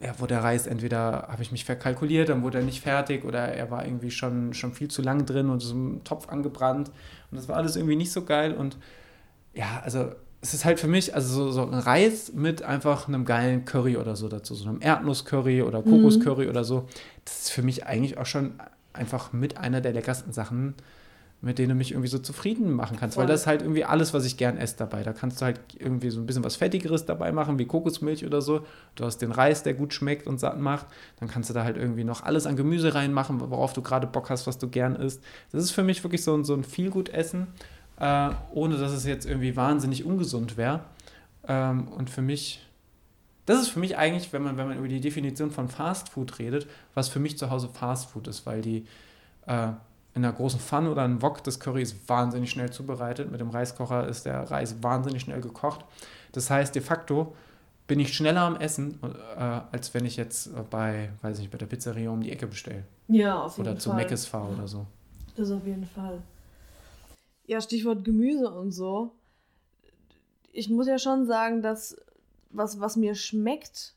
ja, 0.00 0.14
wo 0.18 0.26
der 0.26 0.42
Reis 0.42 0.66
entweder 0.66 1.28
habe 1.28 1.42
ich 1.42 1.52
mich 1.52 1.64
verkalkuliert, 1.64 2.28
dann 2.28 2.42
wurde 2.42 2.58
er 2.58 2.64
nicht 2.64 2.80
fertig 2.80 3.24
oder 3.24 3.48
er 3.48 3.70
war 3.70 3.84
irgendwie 3.84 4.10
schon, 4.10 4.54
schon 4.54 4.72
viel 4.72 4.88
zu 4.88 5.02
lang 5.02 5.26
drin 5.26 5.50
und 5.50 5.60
so 5.60 5.74
im 5.74 6.04
Topf 6.04 6.28
angebrannt. 6.28 6.90
Und 7.30 7.36
das 7.36 7.48
war 7.48 7.56
alles 7.56 7.76
irgendwie 7.76 7.96
nicht 7.96 8.12
so 8.12 8.24
geil. 8.24 8.54
Und 8.54 8.76
ja, 9.54 9.80
also 9.82 10.12
es 10.40 10.54
ist 10.54 10.64
halt 10.64 10.78
für 10.78 10.86
mich, 10.86 11.14
also 11.14 11.46
so, 11.46 11.50
so, 11.50 11.62
ein 11.62 11.74
Reis 11.74 12.32
mit 12.32 12.62
einfach 12.62 13.08
einem 13.08 13.24
geilen 13.24 13.64
Curry 13.64 13.96
oder 13.96 14.14
so 14.14 14.28
dazu, 14.28 14.54
so 14.54 14.68
einem 14.68 14.80
Erdnusscurry 14.80 15.62
oder 15.62 15.82
Kokoscurry 15.82 16.44
mhm. 16.44 16.50
oder 16.50 16.64
so, 16.64 16.86
das 17.24 17.40
ist 17.40 17.50
für 17.50 17.62
mich 17.62 17.86
eigentlich 17.86 18.18
auch 18.18 18.26
schon 18.26 18.54
einfach 18.92 19.32
mit 19.32 19.56
einer 19.56 19.80
der 19.80 19.92
leckersten 19.92 20.32
Sachen, 20.32 20.74
mit 21.40 21.58
denen 21.58 21.70
du 21.70 21.74
mich 21.76 21.92
irgendwie 21.92 22.08
so 22.08 22.18
zufrieden 22.18 22.72
machen 22.72 22.96
kannst. 22.98 23.14
Voll. 23.14 23.22
Weil 23.22 23.28
das 23.28 23.42
ist 23.42 23.46
halt 23.46 23.62
irgendwie 23.62 23.84
alles, 23.84 24.12
was 24.12 24.24
ich 24.24 24.36
gern 24.36 24.56
esse 24.56 24.76
dabei. 24.76 25.04
Da 25.04 25.12
kannst 25.12 25.40
du 25.40 25.44
halt 25.44 25.60
irgendwie 25.78 26.10
so 26.10 26.18
ein 26.20 26.26
bisschen 26.26 26.42
was 26.42 26.56
Fettigeres 26.56 27.06
dabei 27.06 27.30
machen, 27.30 27.58
wie 27.58 27.64
Kokosmilch 27.64 28.26
oder 28.26 28.42
so. 28.42 28.66
Du 28.96 29.04
hast 29.04 29.18
den 29.18 29.30
Reis, 29.30 29.62
der 29.62 29.74
gut 29.74 29.94
schmeckt 29.94 30.26
und 30.26 30.40
satt 30.40 30.58
macht. 30.58 30.86
Dann 31.20 31.28
kannst 31.28 31.48
du 31.48 31.54
da 31.54 31.62
halt 31.62 31.76
irgendwie 31.76 32.02
noch 32.02 32.24
alles 32.24 32.46
an 32.46 32.56
Gemüse 32.56 32.94
reinmachen, 32.94 33.40
worauf 33.40 33.72
du 33.72 33.82
gerade 33.82 34.08
Bock 34.08 34.30
hast, 34.30 34.48
was 34.48 34.58
du 34.58 34.68
gern 34.68 34.96
isst. 34.96 35.22
Das 35.52 35.62
ist 35.62 35.70
für 35.70 35.84
mich 35.84 36.02
wirklich 36.02 36.24
so, 36.24 36.42
so 36.42 36.54
ein 36.54 36.64
Vielgut-Essen, 36.64 37.46
äh, 38.00 38.30
ohne 38.52 38.76
dass 38.76 38.90
es 38.90 39.04
jetzt 39.04 39.24
irgendwie 39.24 39.54
wahnsinnig 39.54 40.04
ungesund 40.04 40.56
wäre. 40.56 40.80
Ähm, 41.46 41.86
und 41.88 42.10
für 42.10 42.22
mich 42.22 42.64
das 43.48 43.62
ist 43.62 43.68
für 43.68 43.80
mich 43.80 43.96
eigentlich, 43.96 44.30
wenn 44.34 44.42
man, 44.42 44.58
wenn 44.58 44.68
man 44.68 44.76
über 44.76 44.88
die 44.88 45.00
Definition 45.00 45.50
von 45.50 45.70
Fast 45.70 46.10
Food 46.10 46.38
redet, 46.38 46.66
was 46.92 47.08
für 47.08 47.18
mich 47.18 47.38
zu 47.38 47.48
Hause 47.48 47.70
Fast 47.72 48.10
Food 48.10 48.28
ist, 48.28 48.44
weil 48.44 48.60
die, 48.60 48.84
äh, 49.46 49.68
in 50.18 50.24
einer 50.24 50.34
großen 50.34 50.58
Pfanne 50.60 50.90
oder 50.90 51.02
einem 51.02 51.22
Wok. 51.22 51.44
Das 51.44 51.60
Curry 51.60 51.82
ist 51.82 52.08
wahnsinnig 52.08 52.50
schnell 52.50 52.70
zubereitet. 52.70 53.30
Mit 53.30 53.40
dem 53.40 53.50
Reiskocher 53.50 54.06
ist 54.08 54.26
der 54.26 54.50
Reis 54.50 54.82
wahnsinnig 54.82 55.22
schnell 55.22 55.40
gekocht. 55.40 55.84
Das 56.32 56.50
heißt, 56.50 56.74
de 56.74 56.82
facto 56.82 57.34
bin 57.86 58.00
ich 58.00 58.12
schneller 58.12 58.42
am 58.42 58.56
Essen, 58.56 58.98
äh, 59.02 59.60
als 59.72 59.94
wenn 59.94 60.04
ich 60.04 60.16
jetzt 60.16 60.50
bei, 60.70 61.10
weiß 61.22 61.38
ich, 61.38 61.50
bei 61.50 61.56
der 61.56 61.66
Pizzeria 61.66 62.10
um 62.10 62.20
die 62.20 62.32
Ecke 62.32 62.46
bestelle. 62.46 62.84
Ja, 63.06 63.40
auf 63.40 63.56
jeden 63.56 63.68
oder 63.68 63.70
Fall. 63.70 63.72
Oder 63.72 63.80
zu 63.80 63.94
Meckes 63.94 64.26
fahre 64.26 64.52
oder 64.52 64.68
so. 64.68 64.86
Das 65.36 65.50
auf 65.50 65.64
jeden 65.64 65.86
Fall. 65.86 66.20
Ja, 67.46 67.60
Stichwort 67.60 68.04
Gemüse 68.04 68.50
und 68.50 68.72
so. 68.72 69.12
Ich 70.52 70.68
muss 70.68 70.88
ja 70.88 70.98
schon 70.98 71.26
sagen, 71.26 71.62
dass 71.62 71.96
was, 72.50 72.80
was 72.80 72.96
mir 72.96 73.14
schmeckt, 73.14 73.94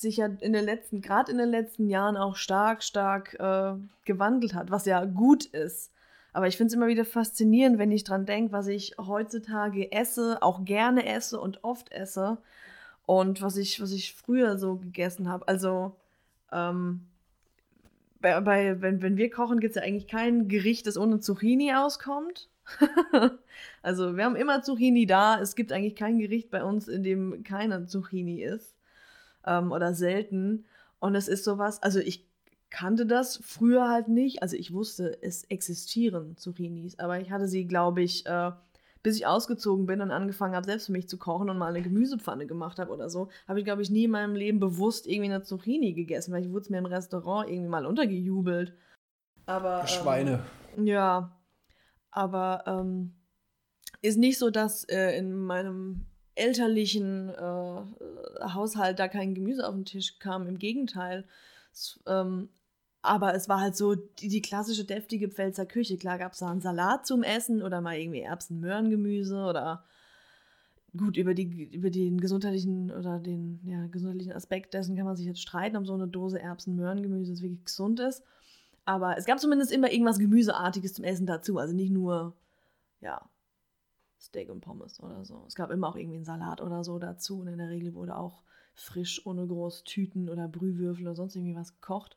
sich 0.00 0.18
ja 0.18 0.26
in 0.26 0.52
den 0.52 0.64
letzten, 0.64 1.00
gerade 1.00 1.32
in 1.32 1.38
den 1.38 1.50
letzten 1.50 1.88
Jahren 1.88 2.16
auch 2.16 2.36
stark, 2.36 2.82
stark 2.82 3.34
äh, 3.40 3.74
gewandelt 4.04 4.54
hat, 4.54 4.70
was 4.70 4.86
ja 4.86 5.04
gut 5.04 5.46
ist. 5.46 5.92
Aber 6.32 6.46
ich 6.46 6.56
finde 6.56 6.68
es 6.68 6.74
immer 6.74 6.86
wieder 6.86 7.06
faszinierend, 7.06 7.78
wenn 7.78 7.90
ich 7.90 8.04
dran 8.04 8.26
denke, 8.26 8.52
was 8.52 8.66
ich 8.66 8.94
heutzutage 8.98 9.90
esse, 9.92 10.42
auch 10.42 10.64
gerne 10.64 11.06
esse 11.06 11.40
und 11.40 11.64
oft 11.64 11.90
esse 11.92 12.38
und 13.06 13.40
was 13.40 13.56
ich, 13.56 13.80
was 13.80 13.92
ich 13.92 14.14
früher 14.14 14.58
so 14.58 14.76
gegessen 14.76 15.28
habe. 15.30 15.48
Also, 15.48 15.96
ähm, 16.52 17.00
bei, 18.20 18.38
bei, 18.40 18.80
wenn, 18.82 19.00
wenn 19.02 19.16
wir 19.16 19.30
kochen, 19.30 19.60
gibt 19.60 19.76
es 19.76 19.80
ja 19.80 19.82
eigentlich 19.82 20.08
kein 20.08 20.48
Gericht, 20.48 20.86
das 20.86 20.98
ohne 20.98 21.20
Zucchini 21.20 21.72
auskommt. 21.72 22.50
also, 23.82 24.16
wir 24.16 24.24
haben 24.24 24.36
immer 24.36 24.62
Zucchini 24.62 25.06
da. 25.06 25.40
Es 25.40 25.56
gibt 25.56 25.72
eigentlich 25.72 25.96
kein 25.96 26.18
Gericht 26.18 26.50
bei 26.50 26.62
uns, 26.62 26.88
in 26.88 27.02
dem 27.02 27.44
keine 27.44 27.86
Zucchini 27.86 28.42
ist 28.42 28.75
ähm, 29.46 29.72
oder 29.72 29.94
selten. 29.94 30.64
Und 30.98 31.14
es 31.14 31.28
ist 31.28 31.44
sowas, 31.44 31.82
also 31.82 31.98
ich 31.98 32.26
kannte 32.70 33.06
das 33.06 33.40
früher 33.44 33.88
halt 33.88 34.08
nicht. 34.08 34.42
Also 34.42 34.56
ich 34.56 34.72
wusste, 34.72 35.18
es 35.22 35.44
existieren 35.44 36.36
Zucchinis, 36.36 36.98
aber 36.98 37.20
ich 37.20 37.30
hatte 37.30 37.48
sie, 37.48 37.66
glaube 37.66 38.02
ich, 38.02 38.26
äh, 38.26 38.52
bis 39.02 39.16
ich 39.16 39.26
ausgezogen 39.26 39.86
bin 39.86 40.00
und 40.00 40.10
angefangen 40.10 40.56
habe, 40.56 40.66
selbst 40.66 40.86
für 40.86 40.92
mich 40.92 41.08
zu 41.08 41.16
kochen 41.16 41.48
und 41.48 41.58
mal 41.58 41.68
eine 41.68 41.80
Gemüsepfanne 41.80 42.46
gemacht 42.46 42.80
habe 42.80 42.92
oder 42.92 43.08
so, 43.08 43.28
habe 43.46 43.60
ich, 43.60 43.64
glaube 43.64 43.82
ich, 43.82 43.88
nie 43.88 44.04
in 44.04 44.10
meinem 44.10 44.34
Leben 44.34 44.58
bewusst 44.58 45.06
irgendwie 45.06 45.30
eine 45.30 45.42
Zucchini 45.42 45.92
gegessen, 45.92 46.32
weil 46.32 46.42
ich 46.42 46.50
wurde 46.50 46.62
es 46.62 46.70
mir 46.70 46.78
im 46.78 46.86
Restaurant 46.86 47.48
irgendwie 47.48 47.68
mal 47.68 47.86
untergejubelt. 47.86 48.74
Aber. 49.46 49.82
Ähm, 49.82 49.86
Schweine. 49.86 50.40
Ähm, 50.76 50.86
ja. 50.86 51.38
Aber 52.10 52.64
ähm, 52.66 53.14
ist 54.02 54.18
nicht 54.18 54.38
so, 54.38 54.50
dass 54.50 54.82
äh, 54.84 55.16
in 55.16 55.36
meinem 55.36 56.06
elterlichen 56.36 57.30
äh, 57.30 58.44
Haushalt 58.52 58.98
da 58.98 59.08
kein 59.08 59.34
Gemüse 59.34 59.66
auf 59.66 59.74
den 59.74 59.84
Tisch 59.84 60.18
kam. 60.18 60.46
Im 60.46 60.58
Gegenteil. 60.58 61.24
Es, 61.72 62.00
ähm, 62.06 62.48
aber 63.02 63.34
es 63.34 63.48
war 63.48 63.60
halt 63.60 63.76
so 63.76 63.94
die, 63.94 64.28
die 64.28 64.42
klassische 64.42 64.84
deftige 64.84 65.28
Pfälzer 65.28 65.66
Küche. 65.66 65.96
Klar 65.96 66.18
gab 66.18 66.32
es 66.32 66.38
da 66.38 66.50
einen 66.50 66.60
Salat 66.60 67.06
zum 67.06 67.22
Essen 67.22 67.62
oder 67.62 67.80
mal 67.80 67.96
irgendwie 67.96 68.20
Erbsen, 68.20 68.60
Möhrengemüse 68.60 69.44
oder 69.44 69.84
gut, 70.96 71.16
über, 71.16 71.34
die, 71.34 71.64
über 71.72 71.90
den 71.90 72.20
gesundheitlichen 72.20 72.90
oder 72.90 73.18
den 73.18 73.60
ja, 73.64 73.86
gesundheitlichen 73.86 74.32
Aspekt 74.32 74.74
dessen 74.74 74.96
kann 74.96 75.04
man 75.04 75.16
sich 75.16 75.26
jetzt 75.26 75.42
streiten, 75.42 75.76
ob 75.76 75.86
so 75.86 75.94
eine 75.94 76.08
Dose 76.08 76.40
Erbsen, 76.40 76.76
Möhrengemüse 76.76 77.40
wirklich 77.40 77.64
gesund 77.64 78.00
ist. 78.00 78.22
Aber 78.84 79.16
es 79.18 79.26
gab 79.26 79.40
zumindest 79.40 79.72
immer 79.72 79.90
irgendwas 79.90 80.18
Gemüseartiges 80.18 80.94
zum 80.94 81.04
Essen 81.04 81.26
dazu. 81.26 81.58
Also 81.58 81.74
nicht 81.74 81.90
nur, 81.90 82.34
ja, 83.00 83.20
Steak 84.26 84.50
und 84.50 84.60
Pommes 84.60 85.00
oder 85.00 85.24
so. 85.24 85.44
Es 85.46 85.54
gab 85.54 85.70
immer 85.70 85.88
auch 85.88 85.96
irgendwie 85.96 86.16
einen 86.16 86.24
Salat 86.24 86.60
oder 86.60 86.84
so 86.84 86.98
dazu 86.98 87.40
und 87.40 87.48
in 87.48 87.58
der 87.58 87.70
Regel 87.70 87.94
wurde 87.94 88.16
auch 88.16 88.42
frisch, 88.74 89.24
ohne 89.24 89.46
groß 89.46 89.84
Tüten 89.84 90.28
oder 90.28 90.48
Brühwürfel 90.48 91.06
oder 91.06 91.14
sonst 91.14 91.36
irgendwie 91.36 91.56
was 91.56 91.72
gekocht. 91.74 92.16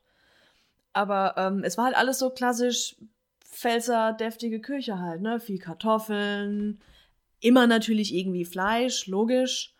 Aber 0.92 1.34
ähm, 1.36 1.62
es 1.64 1.78
war 1.78 1.86
halt 1.86 1.96
alles 1.96 2.18
so 2.18 2.30
klassisch 2.30 2.96
Pfälzer, 3.40 4.12
deftige 4.12 4.60
Küche 4.60 4.98
halt, 4.98 5.22
ne? 5.22 5.40
Viel 5.40 5.58
Kartoffeln, 5.58 6.80
immer 7.40 7.66
natürlich 7.66 8.14
irgendwie 8.14 8.44
Fleisch, 8.44 9.06
logisch. 9.06 9.74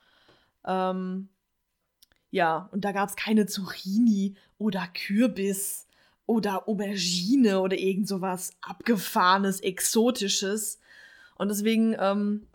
Ähm, 0.64 1.28
ja, 2.30 2.68
und 2.72 2.84
da 2.84 2.92
gab 2.92 3.08
es 3.08 3.16
keine 3.16 3.46
Zucchini 3.46 4.34
oder 4.58 4.86
Kürbis 4.94 5.86
oder 6.26 6.68
Aubergine 6.68 7.60
oder 7.60 7.76
irgend 7.76 8.06
sowas 8.06 8.52
abgefahrenes, 8.60 9.60
exotisches. 9.60 10.78
Und 11.40 11.48
deswegen 11.48 11.96
ähm, 11.98 12.46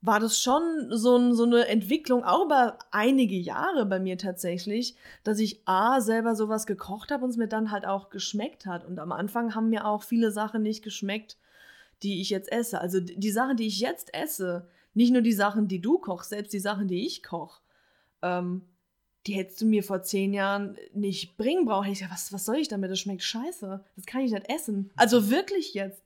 war 0.00 0.18
das 0.18 0.42
schon 0.42 0.88
so, 0.90 1.32
so 1.34 1.44
eine 1.44 1.68
Entwicklung, 1.68 2.24
auch 2.24 2.46
über 2.46 2.76
einige 2.90 3.36
Jahre 3.36 3.86
bei 3.86 4.00
mir 4.00 4.18
tatsächlich, 4.18 4.96
dass 5.22 5.38
ich 5.38 5.60
A, 5.66 6.00
selber 6.00 6.34
sowas 6.34 6.66
gekocht 6.66 7.12
habe 7.12 7.22
und 7.22 7.30
es 7.30 7.36
mir 7.36 7.46
dann 7.46 7.70
halt 7.70 7.86
auch 7.86 8.10
geschmeckt 8.10 8.66
hat. 8.66 8.84
Und 8.84 8.98
am 8.98 9.12
Anfang 9.12 9.54
haben 9.54 9.68
mir 9.68 9.86
auch 9.86 10.02
viele 10.02 10.32
Sachen 10.32 10.62
nicht 10.64 10.82
geschmeckt, 10.82 11.36
die 12.02 12.20
ich 12.20 12.28
jetzt 12.30 12.50
esse. 12.50 12.80
Also 12.80 12.98
die 12.98 13.30
Sachen, 13.30 13.56
die 13.56 13.68
ich 13.68 13.78
jetzt 13.78 14.12
esse, 14.12 14.66
nicht 14.94 15.12
nur 15.12 15.22
die 15.22 15.32
Sachen, 15.32 15.68
die 15.68 15.80
du 15.80 15.98
kochst, 15.98 16.30
selbst 16.30 16.52
die 16.52 16.58
Sachen, 16.58 16.88
die 16.88 17.06
ich 17.06 17.22
koche, 17.22 17.60
ähm, 18.22 18.62
die 19.28 19.34
hättest 19.34 19.60
du 19.60 19.66
mir 19.66 19.84
vor 19.84 20.02
zehn 20.02 20.34
Jahren 20.34 20.76
nicht 20.92 21.36
bringen 21.36 21.66
brauchen. 21.66 21.86
Ich 21.86 22.00
gesagt, 22.00 22.12
was, 22.12 22.32
was 22.32 22.44
soll 22.44 22.56
ich 22.56 22.66
damit? 22.66 22.90
Das 22.90 22.98
schmeckt 22.98 23.22
scheiße. 23.22 23.84
Das 23.94 24.06
kann 24.06 24.22
ich 24.22 24.32
nicht 24.32 24.50
essen. 24.50 24.90
Also 24.96 25.30
wirklich 25.30 25.72
jetzt. 25.74 26.02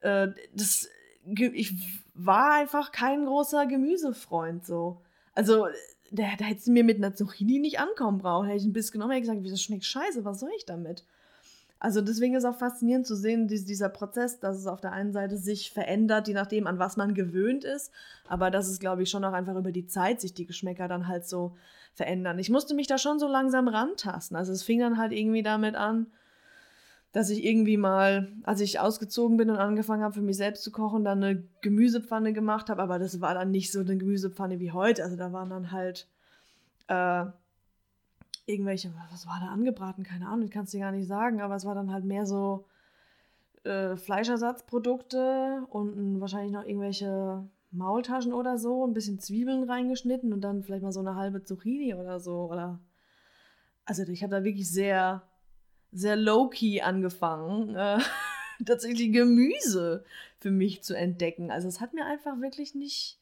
Äh, 0.00 0.30
das, 0.52 0.88
ich 1.26 1.74
war 2.14 2.54
einfach 2.54 2.92
kein 2.92 3.26
großer 3.26 3.66
Gemüsefreund 3.66 4.64
so. 4.64 5.00
Also, 5.34 5.66
da, 6.10 6.24
da 6.38 6.44
hättest 6.44 6.68
du 6.68 6.72
mir 6.72 6.84
mit 6.84 6.96
einer 6.98 7.14
Zucchini 7.14 7.58
nicht 7.58 7.80
ankommen 7.80 8.18
brauchen. 8.18 8.46
Hätte 8.46 8.58
ich 8.58 8.64
ein 8.64 8.72
bisschen 8.72 8.92
genommen, 8.92 9.12
hätte 9.12 9.22
gesagt, 9.22 9.50
das 9.50 9.62
schmeckt 9.62 9.84
scheiße, 9.84 10.24
was 10.24 10.40
soll 10.40 10.50
ich 10.56 10.64
damit? 10.64 11.04
Also 11.78 12.00
deswegen 12.00 12.34
ist 12.34 12.44
auch 12.44 12.56
faszinierend 12.56 13.06
zu 13.06 13.14
sehen, 13.14 13.48
dieser 13.48 13.90
Prozess, 13.90 14.40
dass 14.40 14.56
es 14.56 14.66
auf 14.66 14.80
der 14.80 14.92
einen 14.92 15.12
Seite 15.12 15.36
sich 15.36 15.70
verändert, 15.70 16.26
je 16.26 16.34
nachdem, 16.34 16.66
an 16.66 16.78
was 16.78 16.96
man 16.96 17.12
gewöhnt 17.12 17.64
ist, 17.64 17.92
aber 18.28 18.50
dass 18.50 18.68
es, 18.68 18.78
glaube 18.80 19.02
ich, 19.02 19.10
schon 19.10 19.24
auch 19.24 19.34
einfach 19.34 19.56
über 19.56 19.72
die 19.72 19.86
Zeit 19.86 20.20
sich 20.22 20.32
die 20.32 20.46
Geschmäcker 20.46 20.88
dann 20.88 21.06
halt 21.06 21.26
so 21.26 21.54
verändern. 21.92 22.38
Ich 22.38 22.48
musste 22.48 22.74
mich 22.74 22.86
da 22.86 22.96
schon 22.96 23.18
so 23.18 23.28
langsam 23.28 23.68
rantasten. 23.68 24.36
Also 24.36 24.52
es 24.52 24.62
fing 24.62 24.80
dann 24.80 24.96
halt 24.96 25.12
irgendwie 25.12 25.42
damit 25.42 25.74
an, 25.74 26.06
dass 27.16 27.30
ich 27.30 27.46
irgendwie 27.46 27.78
mal, 27.78 28.30
als 28.42 28.60
ich 28.60 28.78
ausgezogen 28.78 29.38
bin 29.38 29.48
und 29.48 29.56
angefangen 29.56 30.02
habe, 30.02 30.12
für 30.12 30.20
mich 30.20 30.36
selbst 30.36 30.62
zu 30.62 30.70
kochen, 30.70 31.02
dann 31.02 31.24
eine 31.24 31.42
Gemüsepfanne 31.62 32.34
gemacht 32.34 32.68
habe. 32.68 32.82
Aber 32.82 32.98
das 32.98 33.22
war 33.22 33.32
dann 33.32 33.50
nicht 33.50 33.72
so 33.72 33.80
eine 33.80 33.96
Gemüsepfanne 33.96 34.60
wie 34.60 34.70
heute. 34.70 35.02
Also 35.02 35.16
da 35.16 35.32
waren 35.32 35.48
dann 35.48 35.72
halt 35.72 36.06
äh, 36.88 37.24
irgendwelche, 38.44 38.92
was 39.10 39.26
war 39.26 39.40
da 39.40 39.46
angebraten? 39.46 40.04
Keine 40.04 40.26
Ahnung, 40.28 40.42
ich 40.44 40.50
kann 40.50 40.64
es 40.64 40.72
dir 40.72 40.80
gar 40.80 40.92
nicht 40.92 41.08
sagen. 41.08 41.40
Aber 41.40 41.56
es 41.56 41.64
war 41.64 41.74
dann 41.74 41.90
halt 41.90 42.04
mehr 42.04 42.26
so 42.26 42.66
äh, 43.64 43.96
Fleischersatzprodukte 43.96 45.62
und 45.70 46.20
wahrscheinlich 46.20 46.52
noch 46.52 46.66
irgendwelche 46.66 47.48
Maultaschen 47.70 48.34
oder 48.34 48.58
so, 48.58 48.86
ein 48.86 48.92
bisschen 48.92 49.20
Zwiebeln 49.20 49.64
reingeschnitten 49.64 50.34
und 50.34 50.42
dann 50.42 50.62
vielleicht 50.62 50.82
mal 50.82 50.92
so 50.92 51.00
eine 51.00 51.14
halbe 51.14 51.42
Zucchini 51.42 51.94
oder 51.94 52.20
so. 52.20 52.50
Oder 52.50 52.78
also 53.86 54.02
ich 54.02 54.22
habe 54.22 54.32
da 54.32 54.44
wirklich 54.44 54.70
sehr 54.70 55.22
sehr 55.96 56.16
low-key 56.16 56.82
angefangen, 56.82 57.74
äh, 57.74 57.98
tatsächlich 58.64 59.12
Gemüse 59.12 60.04
für 60.38 60.50
mich 60.50 60.82
zu 60.82 60.94
entdecken. 60.94 61.50
Also 61.50 61.68
es 61.68 61.80
hat 61.80 61.94
mir 61.94 62.04
einfach 62.04 62.40
wirklich 62.40 62.74
nicht, 62.74 63.18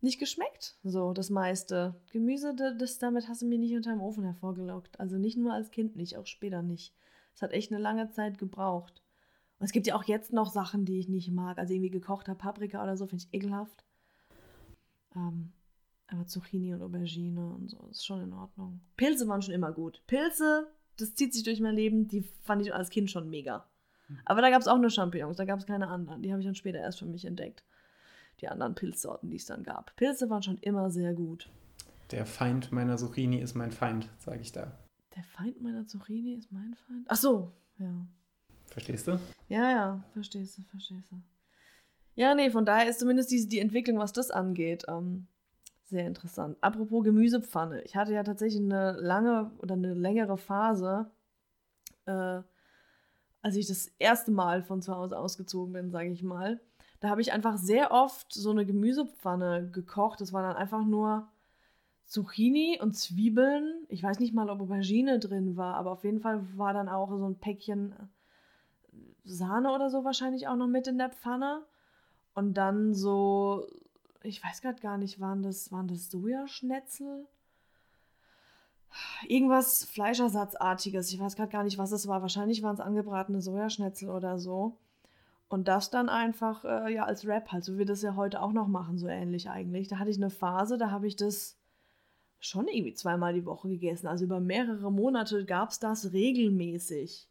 nicht 0.00 0.18
geschmeckt, 0.18 0.76
so 0.82 1.12
das 1.12 1.30
meiste. 1.30 1.94
Gemüse, 2.12 2.54
das, 2.54 2.98
damit 2.98 3.28
hast 3.28 3.42
du 3.42 3.46
mir 3.46 3.58
nicht 3.58 3.74
unter 3.74 3.90
dem 3.90 4.00
Ofen 4.00 4.24
hervorgelockt. 4.24 4.98
Also 4.98 5.16
nicht 5.16 5.36
nur 5.36 5.52
als 5.52 5.70
Kind 5.70 5.96
nicht, 5.96 6.16
auch 6.16 6.26
später 6.26 6.62
nicht. 6.62 6.94
Es 7.34 7.42
hat 7.42 7.52
echt 7.52 7.70
eine 7.70 7.80
lange 7.80 8.10
Zeit 8.10 8.38
gebraucht. 8.38 9.02
Und 9.60 9.66
es 9.66 9.72
gibt 9.72 9.86
ja 9.86 9.94
auch 9.94 10.04
jetzt 10.04 10.32
noch 10.32 10.50
Sachen, 10.50 10.84
die 10.84 10.98
ich 10.98 11.08
nicht 11.08 11.30
mag. 11.30 11.58
Also 11.58 11.72
irgendwie 11.72 11.90
gekochter 11.90 12.34
Paprika 12.34 12.82
oder 12.82 12.96
so, 12.96 13.06
finde 13.06 13.24
ich 13.24 13.34
ekelhaft. 13.34 13.84
Ähm, 15.14 15.52
aber 16.08 16.26
Zucchini 16.26 16.74
und 16.74 16.82
Aubergine 16.82 17.46
und 17.54 17.68
so 17.68 17.86
ist 17.90 18.04
schon 18.04 18.22
in 18.22 18.32
Ordnung. 18.32 18.80
Pilze 18.96 19.28
waren 19.28 19.42
schon 19.42 19.54
immer 19.54 19.72
gut. 19.72 20.02
Pilze 20.06 20.68
das 20.98 21.14
zieht 21.14 21.32
sich 21.32 21.42
durch 21.42 21.60
mein 21.60 21.74
Leben, 21.74 22.08
die 22.08 22.22
fand 22.42 22.62
ich 22.62 22.74
als 22.74 22.90
Kind 22.90 23.10
schon 23.10 23.30
mega. 23.30 23.66
Aber 24.24 24.40
da 24.40 24.50
gab 24.50 24.60
es 24.60 24.68
auch 24.68 24.78
nur 24.78 24.90
Champignons, 24.90 25.36
da 25.36 25.44
gab 25.44 25.58
es 25.58 25.66
keine 25.66 25.88
anderen. 25.88 26.22
Die 26.22 26.30
habe 26.30 26.40
ich 26.40 26.46
dann 26.46 26.54
später 26.54 26.78
erst 26.78 26.98
für 26.98 27.06
mich 27.06 27.24
entdeckt. 27.24 27.62
Die 28.40 28.48
anderen 28.48 28.74
Pilzsorten, 28.74 29.30
die 29.30 29.36
es 29.36 29.46
dann 29.46 29.64
gab. 29.64 29.94
Pilze 29.96 30.30
waren 30.30 30.42
schon 30.42 30.58
immer 30.58 30.90
sehr 30.90 31.12
gut. 31.12 31.50
Der 32.10 32.24
Feind 32.24 32.72
meiner 32.72 32.96
Zucchini 32.96 33.38
ist 33.38 33.54
mein 33.54 33.70
Feind, 33.70 34.08
sage 34.18 34.40
ich 34.40 34.52
da. 34.52 34.78
Der 35.14 35.24
Feind 35.24 35.60
meiner 35.60 35.86
Zucchini 35.86 36.34
ist 36.34 36.50
mein 36.52 36.74
Feind? 36.86 37.04
Ach 37.08 37.16
so, 37.16 37.52
ja. 37.78 38.06
Verstehst 38.68 39.08
du? 39.08 39.18
Ja, 39.48 39.70
ja, 39.70 40.04
verstehst 40.12 40.58
du, 40.58 40.62
verstehst 40.62 41.10
du. 41.10 41.20
Ja, 42.14 42.34
nee, 42.34 42.50
von 42.50 42.64
daher 42.64 42.88
ist 42.88 43.00
zumindest 43.00 43.30
die, 43.30 43.46
die 43.46 43.58
Entwicklung, 43.58 43.98
was 43.98 44.12
das 44.12 44.30
angeht, 44.30 44.84
ähm, 44.88 45.26
sehr 45.88 46.06
interessant. 46.06 46.56
Apropos 46.60 47.04
Gemüsepfanne. 47.04 47.82
Ich 47.82 47.96
hatte 47.96 48.12
ja 48.12 48.22
tatsächlich 48.22 48.62
eine 48.62 48.92
lange 48.92 49.50
oder 49.58 49.74
eine 49.74 49.94
längere 49.94 50.36
Phase, 50.36 51.10
äh, 52.06 52.42
als 53.40 53.56
ich 53.56 53.66
das 53.66 53.88
erste 53.98 54.30
Mal 54.30 54.62
von 54.62 54.82
zu 54.82 54.94
Hause 54.94 55.18
ausgezogen 55.18 55.72
bin, 55.72 55.90
sage 55.90 56.10
ich 56.10 56.22
mal. 56.22 56.60
Da 57.00 57.08
habe 57.08 57.20
ich 57.20 57.32
einfach 57.32 57.56
sehr 57.56 57.92
oft 57.92 58.32
so 58.32 58.50
eine 58.50 58.66
Gemüsepfanne 58.66 59.70
gekocht. 59.70 60.20
Das 60.20 60.32
war 60.32 60.42
dann 60.42 60.56
einfach 60.56 60.84
nur 60.84 61.28
Zucchini 62.04 62.78
und 62.82 62.94
Zwiebeln. 62.94 63.86
Ich 63.88 64.02
weiß 64.02 64.18
nicht 64.18 64.34
mal, 64.34 64.50
ob 64.50 64.60
Aubergine 64.60 65.18
drin 65.18 65.56
war, 65.56 65.76
aber 65.76 65.92
auf 65.92 66.04
jeden 66.04 66.20
Fall 66.20 66.44
war 66.56 66.74
dann 66.74 66.88
auch 66.88 67.16
so 67.16 67.26
ein 67.26 67.38
Päckchen 67.38 67.94
Sahne 69.24 69.72
oder 69.72 69.90
so 69.90 70.04
wahrscheinlich 70.04 70.48
auch 70.48 70.56
noch 70.56 70.66
mit 70.66 70.86
in 70.86 70.98
der 70.98 71.10
Pfanne. 71.10 71.64
Und 72.34 72.54
dann 72.54 72.94
so 72.94 73.66
ich 74.22 74.42
weiß 74.42 74.62
gerade 74.62 74.80
gar 74.80 74.98
nicht, 74.98 75.20
waren 75.20 75.42
das, 75.42 75.70
waren 75.72 75.88
das 75.88 76.10
Sojaschnetzel? 76.10 77.26
Irgendwas 79.26 79.84
Fleischersatzartiges. 79.84 81.12
Ich 81.12 81.20
weiß 81.20 81.36
gerade 81.36 81.52
gar 81.52 81.64
nicht, 81.64 81.78
was 81.78 81.92
es 81.92 82.08
war. 82.08 82.22
Wahrscheinlich 82.22 82.62
waren 82.62 82.74
es 82.74 82.80
angebratene 82.80 83.40
Sojaschnetzel 83.40 84.08
oder 84.08 84.38
so. 84.38 84.76
Und 85.48 85.68
das 85.68 85.90
dann 85.90 86.08
einfach 86.08 86.64
äh, 86.64 86.92
ja 86.92 87.04
als 87.04 87.26
Rap 87.26 87.52
halt, 87.52 87.64
so 87.64 87.74
wie 87.74 87.78
wir 87.78 87.86
das 87.86 88.02
ja 88.02 88.16
heute 88.16 88.42
auch 88.42 88.52
noch 88.52 88.68
machen, 88.68 88.98
so 88.98 89.08
ähnlich 89.08 89.48
eigentlich. 89.48 89.88
Da 89.88 89.98
hatte 89.98 90.10
ich 90.10 90.18
eine 90.18 90.30
Phase, 90.30 90.76
da 90.76 90.90
habe 90.90 91.06
ich 91.06 91.16
das 91.16 91.56
schon 92.40 92.68
irgendwie 92.68 92.94
zweimal 92.94 93.32
die 93.32 93.46
Woche 93.46 93.68
gegessen. 93.68 94.06
Also 94.06 94.24
über 94.24 94.40
mehrere 94.40 94.92
Monate 94.92 95.44
gab 95.44 95.70
es 95.70 95.78
das 95.78 96.12
regelmäßig. 96.12 97.28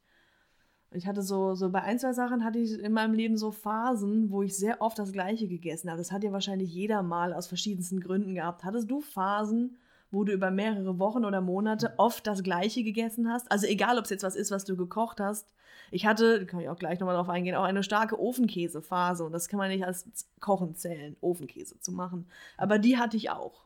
Ich 0.92 1.06
hatte 1.06 1.22
so, 1.22 1.54
so 1.54 1.70
bei 1.70 1.82
ein, 1.82 2.00
zwei 2.00 2.14
Sachen 2.14 2.44
hatte 2.44 2.60
ich 2.60 2.80
in 2.80 2.94
meinem 2.94 3.14
Leben 3.14 3.38
so 3.38 3.52
Phasen, 3.52 4.32
wo 4.32 4.42
ich 4.42 4.56
sehr 4.56 4.82
oft 4.82 4.98
das 4.98 5.12
Gleiche 5.12 5.48
gegessen 5.48 5.90
habe. 5.90 6.00
Das 6.00 6.12
hat 6.12 6.24
ja 6.24 6.32
wahrscheinlich 6.32 6.74
jeder 6.74 7.04
mal 7.04 7.34
aus 7.34 7.48
verschiedensten 7.48 8.00
Gründen 8.00 8.36
gehabt. 8.36 8.64
Hattest 8.64 8.90
du 8.90 9.02
Phasen, 9.02 9.78
wo 10.12 10.24
du 10.24 10.32
über 10.32 10.50
mehrere 10.50 10.98
Wochen 10.98 11.26
oder 11.26 11.42
Monate 11.42 11.94
oft 11.98 12.26
das 12.26 12.42
Gleiche 12.42 12.84
gegessen 12.84 13.30
hast? 13.30 13.52
Also 13.52 13.68
egal, 13.68 13.98
ob 13.98 14.06
es 14.06 14.12
jetzt 14.12 14.24
was 14.24 14.36
ist, 14.38 14.50
was 14.50 14.64
du 14.64 14.78
gekocht 14.78 15.20
hast. 15.20 15.54
Ich 15.92 16.06
hatte, 16.06 16.40
da 16.40 16.46
kann 16.46 16.62
ich 16.62 16.70
auch 16.70 16.78
gleich 16.78 17.00
nochmal 17.00 17.16
drauf 17.16 17.30
eingehen, 17.30 17.56
auch 17.56 17.64
eine 17.64 17.84
starke 17.84 18.20
Ofenkäsephase. 18.20 19.26
Und 19.26 19.34
das 19.34 19.50
kann 19.50 19.58
man 19.58 19.70
nicht 19.70 19.86
als 19.86 20.06
Kochen 20.40 20.76
zählen, 20.76 21.18
Ofenkäse 21.20 21.80
zu 21.82 21.92
machen. 21.92 22.28
Aber 22.58 22.80
die 22.80 22.98
hatte 22.98 23.18
ich 23.18 23.30
auch. 23.30 23.66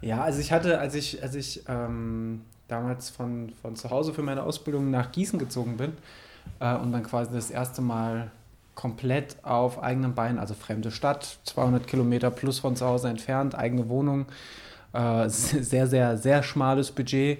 Ja, 0.00 0.22
also 0.22 0.40
ich 0.40 0.52
hatte, 0.52 0.78
als 0.78 0.94
ich, 0.94 1.22
als 1.22 1.34
ich 1.34 1.64
ähm, 1.68 2.42
damals 2.68 3.10
von, 3.10 3.50
von 3.62 3.76
zu 3.76 3.90
Hause 3.90 4.12
für 4.12 4.22
meine 4.22 4.42
Ausbildung 4.42 4.90
nach 4.90 5.12
Gießen 5.12 5.38
gezogen 5.38 5.76
bin, 5.76 5.92
äh, 6.60 6.74
und 6.76 6.92
dann 6.92 7.02
quasi 7.02 7.32
das 7.32 7.50
erste 7.50 7.82
Mal 7.82 8.30
komplett 8.74 9.36
auf 9.42 9.82
eigenen 9.82 10.14
Beinen, 10.14 10.38
also 10.38 10.54
fremde 10.54 10.90
Stadt, 10.90 11.38
200 11.44 11.86
Kilometer 11.86 12.30
plus 12.30 12.58
von 12.58 12.76
zu 12.76 12.86
Hause 12.86 13.08
entfernt, 13.08 13.54
eigene 13.54 13.88
Wohnung, 13.88 14.26
äh, 14.92 15.28
sehr, 15.28 15.86
sehr, 15.86 16.16
sehr 16.18 16.42
schmales 16.42 16.92
Budget. 16.92 17.38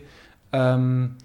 Ähm, 0.52 1.16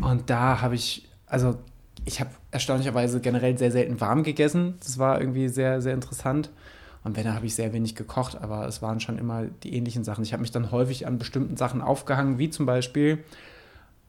und 0.00 0.30
da 0.30 0.60
habe 0.60 0.76
ich, 0.76 1.08
also 1.26 1.58
ich 2.04 2.20
habe 2.20 2.30
erstaunlicherweise 2.50 3.20
generell 3.20 3.58
sehr 3.58 3.70
selten 3.70 4.00
warm 4.00 4.22
gegessen. 4.22 4.74
Das 4.80 4.98
war 4.98 5.20
irgendwie 5.20 5.48
sehr, 5.48 5.82
sehr 5.82 5.94
interessant. 5.94 6.50
Und 7.02 7.16
wenn, 7.16 7.24
dann 7.24 7.34
habe 7.34 7.46
ich 7.46 7.54
sehr 7.54 7.72
wenig 7.72 7.94
gekocht, 7.94 8.40
aber 8.40 8.66
es 8.66 8.82
waren 8.82 9.00
schon 9.00 9.18
immer 9.18 9.44
die 9.62 9.74
ähnlichen 9.74 10.04
Sachen. 10.04 10.22
Ich 10.22 10.32
habe 10.32 10.42
mich 10.42 10.50
dann 10.50 10.70
häufig 10.70 11.06
an 11.06 11.18
bestimmten 11.18 11.56
Sachen 11.56 11.80
aufgehangen, 11.80 12.38
wie 12.38 12.50
zum 12.50 12.66
Beispiel, 12.66 13.24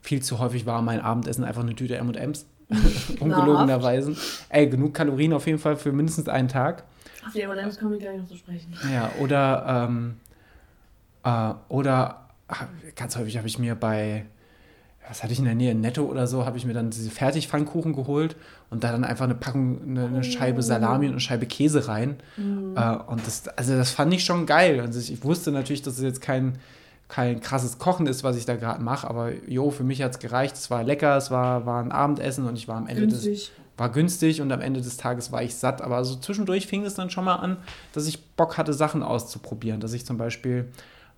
viel 0.01 0.21
zu 0.21 0.39
häufig 0.39 0.65
war 0.65 0.81
mein 0.81 0.99
Abendessen 0.99 1.43
einfach 1.43 1.61
eine 1.61 1.75
Tüte 1.75 1.95
M&M's. 1.95 2.45
Ungelogenerweise. 3.19 4.15
Ey, 4.49 4.67
genug 4.67 4.93
Kalorien 4.93 5.33
auf 5.33 5.45
jeden 5.47 5.59
Fall 5.59 5.75
für 5.75 5.91
mindestens 5.91 6.27
einen 6.27 6.47
Tag. 6.47 6.83
Auf 7.25 7.33
die 7.33 7.41
M&M's 7.41 7.79
kommen 7.79 7.91
wir 7.91 7.99
gleich 7.99 8.17
noch 8.17 8.27
zu 8.27 8.35
sprechen. 8.35 8.73
Ja, 8.91 9.11
oder, 9.19 9.87
ähm, 9.89 10.15
äh, 11.23 11.53
oder 11.69 12.29
ganz 12.95 13.15
häufig 13.15 13.37
habe 13.37 13.47
ich 13.47 13.59
mir 13.59 13.75
bei, 13.75 14.25
was 15.07 15.23
hatte 15.23 15.33
ich 15.33 15.39
in 15.39 15.45
der 15.45 15.55
Nähe, 15.55 15.75
Netto 15.75 16.03
oder 16.03 16.27
so, 16.27 16.45
habe 16.45 16.57
ich 16.57 16.65
mir 16.65 16.73
dann 16.73 16.89
diese 16.89 17.09
Fertigpfannkuchen 17.09 17.93
geholt 17.93 18.35
und 18.69 18.83
da 18.83 18.91
dann 18.91 19.03
einfach 19.03 19.25
eine 19.25 19.35
Packung, 19.35 19.81
eine, 19.87 20.05
eine 20.05 20.23
Scheibe 20.23 20.63
Salami 20.63 21.05
und 21.05 21.13
eine 21.13 21.21
Scheibe 21.21 21.45
Käse 21.45 21.87
rein. 21.87 22.17
Mhm. 22.37 22.75
Äh, 22.75 22.95
und 23.07 23.25
das, 23.25 23.47
also 23.49 23.75
das 23.75 23.91
fand 23.91 24.13
ich 24.13 24.23
schon 24.23 24.45
geil. 24.45 24.79
Also 24.79 24.99
ich 24.99 25.23
wusste 25.23 25.51
natürlich, 25.51 25.81
dass 25.81 25.97
es 25.97 26.03
jetzt 26.03 26.21
kein 26.21 26.57
kein 27.11 27.41
krasses 27.41 27.77
Kochen 27.77 28.07
ist, 28.07 28.23
was 28.23 28.37
ich 28.37 28.45
da 28.45 28.55
gerade 28.55 28.81
mache, 28.81 29.05
aber 29.05 29.33
jo, 29.45 29.69
für 29.69 29.83
mich 29.83 30.01
hat 30.01 30.13
es 30.13 30.19
gereicht. 30.19 30.55
Es 30.55 30.71
war 30.71 30.81
lecker, 30.81 31.17
es 31.17 31.29
war, 31.29 31.65
war 31.65 31.83
ein 31.83 31.91
Abendessen 31.91 32.47
und 32.47 32.55
ich 32.55 32.69
war 32.69 32.77
am 32.77 32.87
Ende 32.87 33.01
günstig. 33.01 33.47
des 33.47 33.51
war 33.77 33.89
günstig 33.89 34.39
und 34.39 34.49
am 34.49 34.61
Ende 34.61 34.79
des 34.79 34.95
Tages 34.95 35.29
war 35.29 35.43
ich 35.43 35.55
satt. 35.55 35.81
Aber 35.81 36.05
so 36.05 36.15
zwischendurch 36.15 36.67
fing 36.67 36.85
es 36.85 36.93
dann 36.93 37.09
schon 37.09 37.25
mal 37.25 37.35
an, 37.35 37.57
dass 37.91 38.07
ich 38.07 38.23
Bock 38.35 38.57
hatte, 38.57 38.73
Sachen 38.73 39.03
auszuprobieren. 39.03 39.81
Dass 39.81 39.91
ich 39.91 40.05
zum 40.05 40.17
Beispiel, 40.17 40.69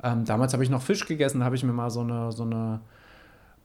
ähm, 0.02 0.26
damals 0.26 0.54
habe 0.54 0.64
ich 0.64 0.72
noch 0.72 0.82
Fisch 0.82 1.06
gegessen, 1.06 1.44
habe 1.44 1.56
ich 1.56 1.64
mir 1.64 1.74
mal 1.74 1.92
so 1.92 2.00
eine, 2.00 2.32
so 2.32 2.44
eine 2.44 2.80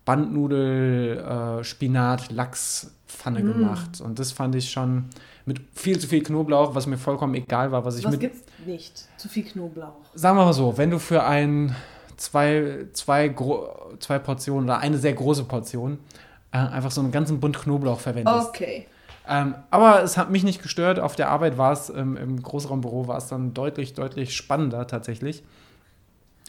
Bandnudel, 0.04 1.18
äh, 1.60 1.64
Spinat, 1.64 2.30
Lachspfanne 2.30 3.40
mm. 3.42 3.52
gemacht. 3.52 4.00
Und 4.02 4.18
das 4.18 4.32
fand 4.32 4.54
ich 4.54 4.70
schon 4.70 5.06
mit 5.46 5.60
viel 5.72 5.98
zu 5.98 6.06
viel 6.06 6.22
Knoblauch, 6.22 6.74
was 6.74 6.86
mir 6.86 6.98
vollkommen 6.98 7.34
egal 7.34 7.72
war, 7.72 7.86
was 7.86 7.98
ich 7.98 8.04
was 8.04 8.12
mit. 8.12 8.20
Gibt's 8.20 8.42
nicht? 8.66 9.08
Zu 9.16 9.28
viel 9.28 9.44
Knoblauch. 9.44 9.94
Sagen 10.14 10.36
wir 10.36 10.44
mal 10.44 10.52
so, 10.52 10.76
wenn 10.76 10.90
du 10.90 10.98
für 10.98 11.24
ein 11.24 11.74
zwei, 12.18 12.86
zwei, 12.92 13.34
zwei 13.98 14.18
Portionen 14.18 14.64
oder 14.64 14.78
eine 14.78 14.98
sehr 14.98 15.14
große 15.14 15.44
Portion 15.44 15.98
äh, 16.52 16.58
einfach 16.58 16.90
so 16.90 17.00
einen 17.00 17.12
ganzen 17.12 17.40
Bund 17.40 17.58
Knoblauch 17.58 18.00
verwendest. 18.00 18.48
Okay. 18.48 18.86
Ähm, 19.28 19.54
aber 19.70 20.02
es 20.02 20.16
hat 20.16 20.30
mich 20.30 20.42
nicht 20.42 20.62
gestört. 20.62 20.98
Auf 20.98 21.14
der 21.14 21.30
Arbeit 21.30 21.58
war 21.58 21.72
es, 21.72 21.90
ähm, 21.90 22.16
im 22.16 22.42
Großraumbüro 22.42 23.08
war 23.08 23.18
es 23.18 23.28
dann 23.28 23.52
deutlich, 23.52 23.94
deutlich 23.94 24.34
spannender 24.34 24.86
tatsächlich. 24.86 25.42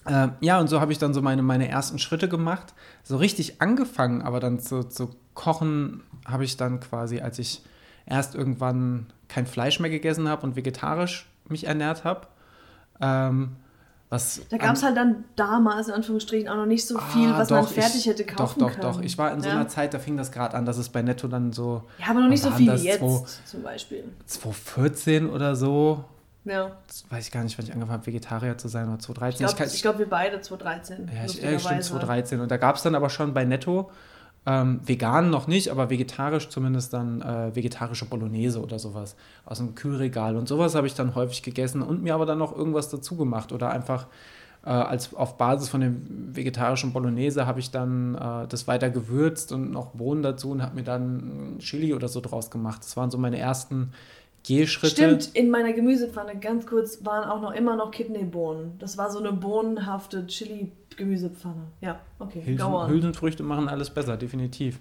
Ähm, 0.08 0.32
ja, 0.40 0.60
und 0.60 0.70
so 0.70 0.80
habe 0.80 0.94
ich 0.94 0.98
dann 0.98 1.14
so 1.14 1.22
meine, 1.22 1.42
meine 1.42 1.68
ersten 1.68 2.00
Schritte 2.00 2.30
gemacht. 2.30 2.74
So 3.04 3.18
richtig 3.18 3.62
angefangen, 3.62 4.22
aber 4.22 4.40
dann 4.40 4.60
zu, 4.60 4.84
zu 4.84 5.10
kochen 5.34 6.04
habe 6.26 6.46
ich 6.46 6.56
dann 6.56 6.80
quasi, 6.80 7.20
als 7.20 7.38
ich 7.40 7.62
erst 8.06 8.34
irgendwann 8.34 9.08
kein 9.28 9.46
Fleisch 9.46 9.80
mehr 9.82 9.90
gegessen 9.90 10.30
habe 10.30 10.44
und 10.44 10.56
vegetarisch 10.56 11.28
mich 11.50 11.68
ernährt 11.68 12.06
habe. 12.06 12.28
Ähm, 13.02 13.58
was 14.10 14.42
da 14.50 14.58
gab 14.58 14.76
es 14.76 14.82
halt 14.82 14.98
dann 14.98 15.24
damals 15.36 15.88
in 15.88 15.94
Anführungsstrichen 15.94 16.50
auch 16.50 16.56
noch 16.56 16.66
nicht 16.66 16.86
so 16.86 16.98
viel, 16.98 17.30
ah, 17.30 17.38
was 17.38 17.50
doch, 17.50 17.58
man 17.58 17.68
fertig 17.68 18.00
ich, 18.00 18.06
hätte 18.08 18.26
kaufen 18.26 18.60
doch, 18.60 18.68
doch, 18.68 18.74
können. 18.74 18.82
Doch, 18.82 18.96
doch, 18.98 19.04
Ich 19.04 19.18
war 19.20 19.32
in 19.32 19.42
so 19.42 19.50
einer 19.50 19.68
Zeit, 19.68 19.94
da 19.94 20.00
fing 20.00 20.18
das 20.18 20.32
gerade 20.32 20.58
an, 20.58 20.66
dass 20.66 20.78
es 20.78 20.90
bei 20.90 21.04
Netto 21.04 21.28
dann 21.28 21.54
so. 21.54 21.84
Ja, 22.00 22.08
aber 22.08 22.22
noch 22.22 22.30
nicht 22.30 22.42
so 22.42 22.50
viel 22.50 22.74
wie 22.74 22.86
jetzt 22.86 23.00
2, 23.00 23.26
zum 23.46 23.64
Beispiel. 23.64 24.04
2014 24.26 25.30
oder 25.30 25.56
so. 25.56 26.04
Ja. 26.46 26.72
Das 26.88 27.04
weiß 27.12 27.28
ich 27.28 27.32
gar 27.32 27.44
nicht, 27.44 27.58
wann 27.60 27.66
ich 27.66 27.72
angefangen 27.72 28.00
habe, 28.00 28.08
Vegetarier 28.08 28.58
zu 28.58 28.68
sein 28.68 28.88
oder 28.88 28.98
2013. 28.98 29.46
Ich 29.46 29.56
glaube, 29.56 29.70
glaub, 29.82 30.00
wir 30.00 30.10
beide 30.10 30.42
2013. 30.42 31.12
Ja, 31.14 31.26
ich, 31.26 31.42
ja 31.42 31.60
stimmt, 31.60 31.84
2013. 31.84 32.40
Und 32.40 32.50
da 32.50 32.58
gab 32.58 32.78
es 32.78 32.82
dann 32.82 32.96
aber 32.96 33.12
schon 33.12 33.36
bei 33.36 33.46
Netto 33.46 33.92
ähm, 34.46 34.80
vegan 34.84 35.30
noch 35.30 35.48
nicht, 35.48 35.70
aber 35.70 35.90
vegetarisch 35.90 36.50
zumindest 36.50 36.94
dann 36.94 37.22
äh, 37.22 37.56
vegetarische 37.56 38.06
Bolognese 38.06 38.62
oder 38.62 38.80
sowas 38.80 39.16
aus 39.46 39.58
dem 39.58 39.76
Kühlregal. 39.76 40.38
Und 40.38 40.48
sowas 40.48 40.76
habe 40.76 40.88
ich 40.88 40.94
dann 40.96 41.16
häufig 41.16 41.44
gegessen 41.44 41.82
und 41.82 42.04
mir 42.04 42.16
aber 42.16 42.26
dann 42.26 42.38
noch 42.38 42.56
irgendwas 42.56 42.90
dazu 42.90 43.16
gemacht 43.18 43.52
oder 43.52 43.70
einfach 43.70 44.08
äh, 44.66 44.70
als 44.70 45.14
auf 45.14 45.38
Basis 45.38 45.70
von 45.70 45.82
dem 45.82 46.36
vegetarischen 46.36 46.92
Bolognese 46.94 47.46
habe 47.46 47.60
ich 47.60 47.72
dann 47.72 48.16
äh, 48.16 48.48
das 48.48 48.68
weiter 48.68 48.90
gewürzt 48.90 49.52
und 49.52 49.72
noch 49.72 49.88
Bohnen 49.92 50.24
dazu 50.24 50.52
und 50.52 50.62
habe 50.62 50.76
mir 50.76 50.84
dann 50.84 51.56
Chili 51.60 51.94
oder 51.94 52.08
so 52.08 52.20
draus 52.20 52.52
gemacht. 52.52 52.84
Das 52.84 52.98
waren 52.98 53.10
so 53.10 53.18
meine 53.18 53.38
ersten 53.38 53.92
Gehschritte. 54.44 54.96
Stimmt, 54.96 55.36
in 55.36 55.50
meiner 55.50 55.74
Gemüsepfanne 55.74 56.40
ganz 56.40 56.66
kurz 56.66 57.04
waren 57.06 57.30
auch 57.30 57.42
noch 57.42 57.52
immer 57.52 57.76
noch 57.76 57.92
Kidneybohnen. 57.92 58.74
Das 58.80 58.98
war 58.98 59.12
so 59.12 59.20
eine 59.20 59.34
bohnenhafte 59.34 60.28
Chili 60.28 60.72
Gemüsepfanne. 61.00 61.64
Ja, 61.82 62.00
okay. 62.20 62.44
Hülsen, 62.46 62.88
Hülsenfrüchte 62.88 63.42
machen 63.42 63.68
alles 63.68 63.90
besser, 63.90 64.18
definitiv. 64.18 64.80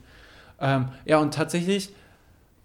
Ähm, 0.60 0.88
ja, 1.06 1.18
und 1.18 1.32
tatsächlich 1.32 1.94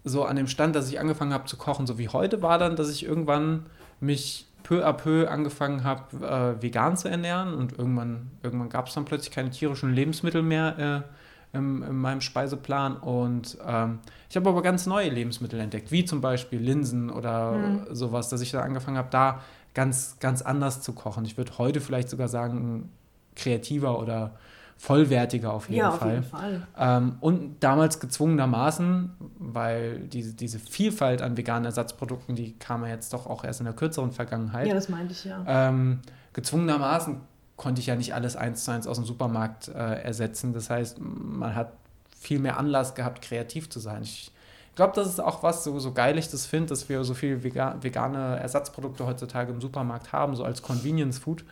so 0.03 0.25
an 0.25 0.35
dem 0.35 0.47
Stand, 0.47 0.75
dass 0.75 0.89
ich 0.89 0.99
angefangen 0.99 1.33
habe 1.33 1.45
zu 1.45 1.55
kochen, 1.55 1.87
so 1.87 1.97
wie 1.97 2.09
heute, 2.09 2.41
war 2.41 2.57
dann, 2.57 2.75
dass 2.75 2.91
ich 2.91 3.05
irgendwann 3.05 3.67
mich 4.01 4.47
peu 4.63 4.85
à 4.85 4.93
peu 4.93 5.27
angefangen 5.27 5.83
habe, 5.83 6.57
äh, 6.59 6.61
vegan 6.61 6.97
zu 6.97 7.09
ernähren 7.09 7.53
und 7.53 7.77
irgendwann, 7.77 8.31
irgendwann 8.41 8.69
gab 8.69 8.87
es 8.87 8.93
dann 8.93 9.05
plötzlich 9.05 9.31
keine 9.31 9.49
tierischen 9.49 9.93
Lebensmittel 9.93 10.41
mehr 10.41 11.05
äh, 11.53 11.57
in, 11.57 11.83
in, 11.83 11.95
meinem 11.95 12.21
Speiseplan 12.21 12.97
und 12.97 13.57
ähm, 13.65 13.99
ich 14.29 14.35
habe 14.35 14.49
aber 14.49 14.63
ganz 14.63 14.87
neue 14.87 15.09
Lebensmittel 15.09 15.59
entdeckt, 15.59 15.91
wie 15.91 16.05
zum 16.05 16.21
Beispiel 16.21 16.59
Linsen 16.59 17.09
oder 17.09 17.51
mhm. 17.51 17.85
sowas, 17.91 18.29
dass 18.29 18.41
ich 18.41 18.51
dann 18.51 18.63
angefangen 18.63 18.97
habe, 18.97 19.09
da 19.11 19.41
ganz, 19.73 20.17
ganz 20.19 20.41
anders 20.41 20.81
zu 20.81 20.93
kochen. 20.93 21.25
Ich 21.25 21.37
würde 21.37 21.57
heute 21.57 21.81
vielleicht 21.81 22.09
sogar 22.09 22.27
sagen, 22.27 22.89
kreativer 23.35 23.99
oder 23.99 24.35
vollwertiger 24.77 25.53
auf 25.53 25.69
jeden 25.69 25.79
ja, 25.79 25.91
Fall. 25.91 26.07
Auf 26.07 26.13
jeden 26.13 26.23
Fall. 26.23 26.67
Ähm, 26.77 27.15
und 27.21 27.63
damals 27.63 27.99
gezwungenermaßen, 27.99 29.11
weil 29.39 29.99
diese, 29.99 30.33
diese 30.33 30.59
Vielfalt 30.59 31.21
an 31.21 31.37
veganen 31.37 31.65
Ersatzprodukten, 31.65 32.35
die 32.35 32.57
kam 32.59 32.83
ja 32.83 32.89
jetzt 32.89 33.13
doch 33.13 33.25
auch 33.25 33.45
erst 33.45 33.61
in 33.61 33.65
der 33.65 33.75
kürzeren 33.75 34.11
Vergangenheit. 34.11 34.67
Ja, 34.67 34.73
das 34.73 34.89
meinte 34.89 35.13
ich 35.13 35.23
ja. 35.23 35.43
Ähm, 35.47 36.01
gezwungenermaßen 36.33 37.21
konnte 37.55 37.79
ich 37.79 37.87
ja 37.87 37.95
nicht 37.95 38.13
alles 38.13 38.35
eins 38.35 38.65
zu 38.65 38.71
eins 38.71 38.85
aus 38.85 38.97
dem 38.97 39.05
Supermarkt 39.05 39.69
äh, 39.69 40.01
ersetzen. 40.01 40.53
Das 40.53 40.69
heißt, 40.69 40.99
man 40.99 41.55
hat 41.55 41.73
viel 42.19 42.39
mehr 42.39 42.57
Anlass 42.57 42.93
gehabt, 42.93 43.21
kreativ 43.21 43.69
zu 43.69 43.79
sein. 43.79 44.03
Ich 44.03 44.31
glaube, 44.75 44.93
das 44.95 45.07
ist 45.07 45.21
auch 45.21 45.43
was, 45.43 45.63
so, 45.63 45.79
so 45.79 45.93
geil 45.93 46.17
ich 46.17 46.29
das 46.29 46.45
finde, 46.45 46.69
dass 46.69 46.89
wir 46.89 47.03
so 47.03 47.13
viele 47.13 47.43
vegane 47.43 48.37
Ersatzprodukte 48.39 49.05
heutzutage 49.05 49.53
im 49.53 49.61
Supermarkt 49.61 50.11
haben, 50.11 50.35
so 50.35 50.43
als 50.43 50.61
Convenience 50.61 51.19
Food. 51.19 51.45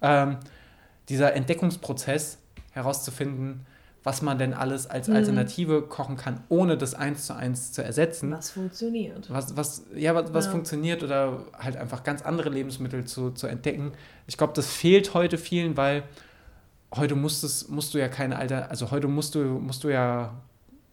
Ähm, 0.00 0.38
dieser 1.08 1.34
Entdeckungsprozess 1.34 2.38
herauszufinden, 2.72 3.66
was 4.02 4.20
man 4.20 4.38
denn 4.38 4.52
alles 4.52 4.86
als 4.86 5.08
mhm. 5.08 5.16
Alternative 5.16 5.80
mhm. 5.80 5.88
kochen 5.88 6.16
kann, 6.16 6.44
ohne 6.48 6.76
das 6.76 6.94
eins 6.94 7.26
zu 7.26 7.34
eins 7.34 7.72
zu 7.72 7.82
ersetzen. 7.82 8.32
Was 8.32 8.50
funktioniert. 8.50 9.30
Was, 9.30 9.56
was, 9.56 9.86
ja, 9.94 10.14
was, 10.14 10.32
was 10.34 10.44
ja. 10.46 10.50
funktioniert 10.50 11.02
oder 11.02 11.44
halt 11.58 11.76
einfach 11.76 12.02
ganz 12.04 12.22
andere 12.22 12.50
Lebensmittel 12.50 13.04
zu, 13.04 13.30
zu 13.30 13.46
entdecken. 13.46 13.92
Ich 14.26 14.36
glaube, 14.36 14.52
das 14.54 14.66
fehlt 14.66 15.14
heute 15.14 15.38
vielen, 15.38 15.76
weil 15.76 16.02
heute 16.94 17.14
musst, 17.14 17.42
es, 17.44 17.68
musst 17.68 17.94
du 17.94 17.98
ja 17.98 18.08
keine 18.08 18.36
Alter, 18.36 18.70
also 18.70 18.90
heute 18.90 19.08
musst 19.08 19.34
du, 19.34 19.40
musst 19.40 19.82
du 19.84 19.88
ja 19.88 20.34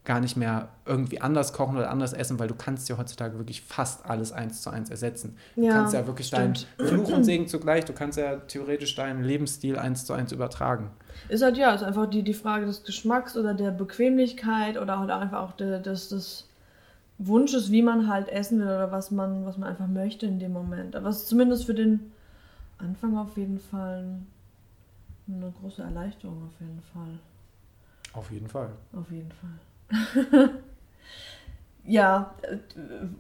gar 0.04 0.20
nicht 0.20 0.36
mehr 0.36 0.70
irgendwie 0.86 1.22
anders 1.22 1.54
kochen 1.54 1.78
oder 1.78 1.92
anders 1.92 2.14
essen, 2.14 2.40
weil 2.40 2.48
du 2.48 2.56
kannst 2.56 2.90
ja 2.90 2.98
heutzutage 2.98 3.38
wirklich 3.38 3.62
fast 3.62 4.06
alles 4.06 4.32
eins 4.32 4.62
zu 4.62 4.72
eins 4.72 4.90
ersetzen. 4.90 5.38
Du 5.56 5.64
ja, 5.64 5.74
kannst 5.74 5.94
ja 5.94 6.08
wirklich 6.08 6.28
stimmt. 6.28 6.68
deinen 6.80 6.88
Fluch 7.06 7.14
und 7.14 7.24
Segen 7.24 7.48
zugleich, 7.48 7.86
du 7.86 7.94
kannst 7.94 8.18
ja 8.18 8.38
theoretisch 8.38 8.96
deinen 8.96 9.24
Lebensstil 9.24 9.78
eins 9.78 10.06
zu 10.06 10.14
eins 10.14 10.32
übertragen. 10.32 10.90
Ist 11.30 11.44
halt 11.44 11.56
ja, 11.58 11.74
ist 11.74 11.84
einfach 11.84 12.10
die, 12.10 12.24
die 12.24 12.34
Frage 12.34 12.66
des 12.66 12.84
Geschmacks 12.84 13.38
oder 13.38 13.54
der 13.54 13.70
Bequemlichkeit 13.72 14.78
oder 14.78 15.00
halt 15.00 15.12
einfach 15.12 15.40
auch 15.42 15.54
der, 15.54 15.80
des, 15.80 16.10
des 16.10 16.48
Wunsches, 17.20 17.72
wie 17.72 17.84
man 17.84 18.08
halt 18.08 18.28
essen 18.30 18.60
will 18.60 18.66
oder 18.66 18.92
was 18.92 19.12
man, 19.12 19.46
was 19.46 19.58
man 19.58 19.70
einfach 19.70 19.88
möchte 19.88 20.26
in 20.26 20.40
dem 20.40 20.54
Moment. 20.54 20.96
Aber 20.96 21.10
es 21.10 21.18
ist 21.18 21.28
zumindest 21.28 21.66
für 21.66 21.76
den 21.76 22.12
Anfang 22.80 23.16
auf 23.18 23.38
jeden 23.38 23.60
Fall 23.60 24.16
eine 25.28 25.54
große 25.62 25.84
Erleichterung 25.84 26.42
auf 26.48 26.60
jeden 26.60 26.82
Fall. 26.82 27.20
Auf 28.14 28.32
jeden 28.32 28.48
Fall. 28.48 28.70
Auf 28.94 29.12
jeden 29.12 29.32
Fall. 29.32 29.60
ja, 31.86 32.34
äh, 32.44 32.58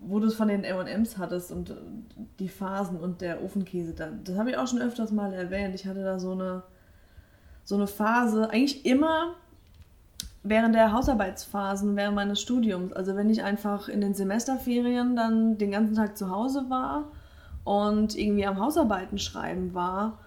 wo 0.01 0.19
du 0.19 0.27
es 0.27 0.35
von 0.35 0.47
den 0.47 0.63
MMs 0.63 1.17
hattest 1.17 1.51
und 1.51 1.73
die 2.39 2.49
Phasen 2.49 2.97
und 2.97 3.21
der 3.21 3.43
Ofenkäse, 3.43 3.93
das 3.93 4.37
habe 4.37 4.51
ich 4.51 4.57
auch 4.57 4.67
schon 4.67 4.81
öfters 4.81 5.11
mal 5.11 5.33
erwähnt. 5.33 5.75
Ich 5.75 5.85
hatte 5.85 6.03
da 6.03 6.19
so 6.19 6.31
eine, 6.31 6.63
so 7.63 7.75
eine 7.75 7.87
Phase, 7.87 8.49
eigentlich 8.49 8.85
immer 8.85 9.35
während 10.43 10.73
der 10.75 10.91
Hausarbeitsphasen, 10.91 11.95
während 11.95 12.15
meines 12.15 12.41
Studiums. 12.41 12.93
Also 12.93 13.15
wenn 13.15 13.29
ich 13.29 13.43
einfach 13.43 13.87
in 13.87 14.01
den 14.01 14.13
Semesterferien 14.13 15.15
dann 15.15 15.57
den 15.57 15.71
ganzen 15.71 15.95
Tag 15.95 16.17
zu 16.17 16.29
Hause 16.29 16.65
war 16.69 17.11
und 17.63 18.17
irgendwie 18.17 18.45
am 18.45 18.59
Hausarbeiten 18.59 19.19
schreiben 19.19 19.73
war 19.73 20.17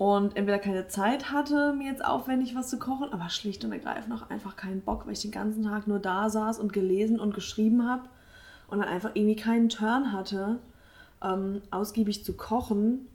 und 0.00 0.34
entweder 0.34 0.58
keine 0.58 0.88
Zeit 0.88 1.30
hatte, 1.30 1.74
mir 1.74 1.88
jetzt 1.88 2.02
aufwendig 2.02 2.54
was 2.54 2.70
zu 2.70 2.78
kochen, 2.78 3.12
aber 3.12 3.28
schlicht 3.28 3.66
und 3.66 3.72
ergreifend 3.72 4.14
auch 4.14 4.30
einfach 4.30 4.56
keinen 4.56 4.80
Bock, 4.80 5.04
weil 5.04 5.12
ich 5.12 5.20
den 5.20 5.30
ganzen 5.30 5.62
Tag 5.64 5.86
nur 5.86 5.98
da 5.98 6.30
saß 6.30 6.58
und 6.58 6.72
gelesen 6.72 7.20
und 7.20 7.34
geschrieben 7.34 7.86
habe 7.86 8.04
und 8.68 8.78
dann 8.78 8.88
einfach 8.88 9.10
irgendwie 9.12 9.36
keinen 9.36 9.68
Turn 9.68 10.10
hatte, 10.14 10.58
ähm, 11.22 11.60
ausgiebig 11.70 12.24
zu 12.24 12.32
kochen, 12.32 13.08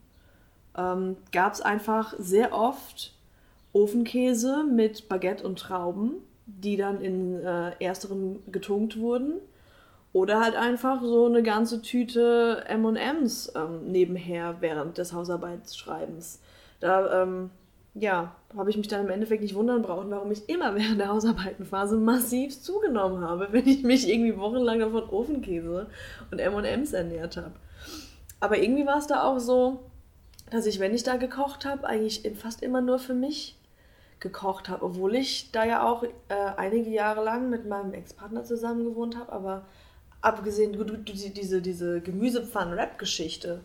ähm, 0.78 1.18
gab 1.32 1.54
es 1.54 1.62
einfach 1.62 2.14
sehr 2.20 2.54
oft 2.54 3.16
Ofenkäse 3.74 4.64
mit 4.64 5.10
Baguette 5.10 5.44
und 5.44 5.58
Trauben, 5.58 6.12
die 6.46 6.78
dann 6.78 7.02
in 7.02 7.44
äh, 7.44 7.72
ersterem 7.80 8.44
getunkt 8.52 9.00
wurden. 9.00 9.42
Oder 10.14 10.40
halt 10.40 10.56
einfach 10.56 11.02
so 11.02 11.26
eine 11.26 11.42
ganze 11.42 11.82
Tüte 11.82 12.64
MMs 12.70 13.52
ähm, 13.56 13.92
nebenher 13.92 14.58
während 14.60 15.00
des 15.00 15.14
Hausarbeitsschreibens. 15.14 16.42
Da, 16.86 17.24
ähm, 17.24 17.50
ja, 17.96 18.36
habe 18.56 18.70
ich 18.70 18.78
mich 18.78 18.88
dann 18.88 19.06
im 19.06 19.10
Endeffekt 19.10 19.42
nicht 19.42 19.56
wundern 19.56 19.82
brauchen, 19.82 20.12
warum 20.12 20.30
ich 20.32 20.48
immer 20.48 20.76
während 20.76 21.00
der 21.00 21.08
Hausarbeitenphase 21.08 21.98
massiv 21.98 22.62
zugenommen 22.62 23.22
habe, 23.22 23.48
wenn 23.54 23.68
ich 23.68 23.82
mich 23.82 24.08
irgendwie 24.08 24.38
wochenlang 24.38 24.92
von 24.92 25.10
Ofenkäse 25.10 25.88
und 26.30 26.38
M&M's 26.38 26.94
ernährt 26.94 27.38
habe. 27.38 27.54
Aber 28.40 28.60
irgendwie 28.60 28.86
war 28.86 29.00
es 29.00 29.08
da 29.08 29.24
auch 29.24 29.40
so, 29.40 29.80
dass 30.52 30.68
ich, 30.68 30.80
wenn 30.80 30.94
ich 30.94 31.02
da 31.02 31.16
gekocht 31.16 31.66
habe, 31.66 31.88
eigentlich 31.88 32.32
fast 32.36 32.62
immer 32.62 32.82
nur 32.82 33.00
für 33.00 33.16
mich 33.16 33.58
gekocht 34.20 34.70
habe, 34.70 34.86
obwohl 34.86 35.16
ich 35.16 35.52
da 35.52 35.66
ja 35.66 35.84
auch 35.90 36.04
äh, 36.04 36.36
einige 36.58 36.92
Jahre 36.92 37.24
lang 37.24 37.50
mit 37.50 37.66
meinem 37.66 37.94
Ex-Partner 37.94 38.44
zusammen 38.44 38.86
gewohnt 38.86 39.18
habe, 39.18 39.32
aber 39.32 39.66
abgesehen, 40.22 40.78
diese, 41.06 41.62
diese 41.64 42.00
Gemüsepfannen-Rap-Geschichte, 42.02 43.62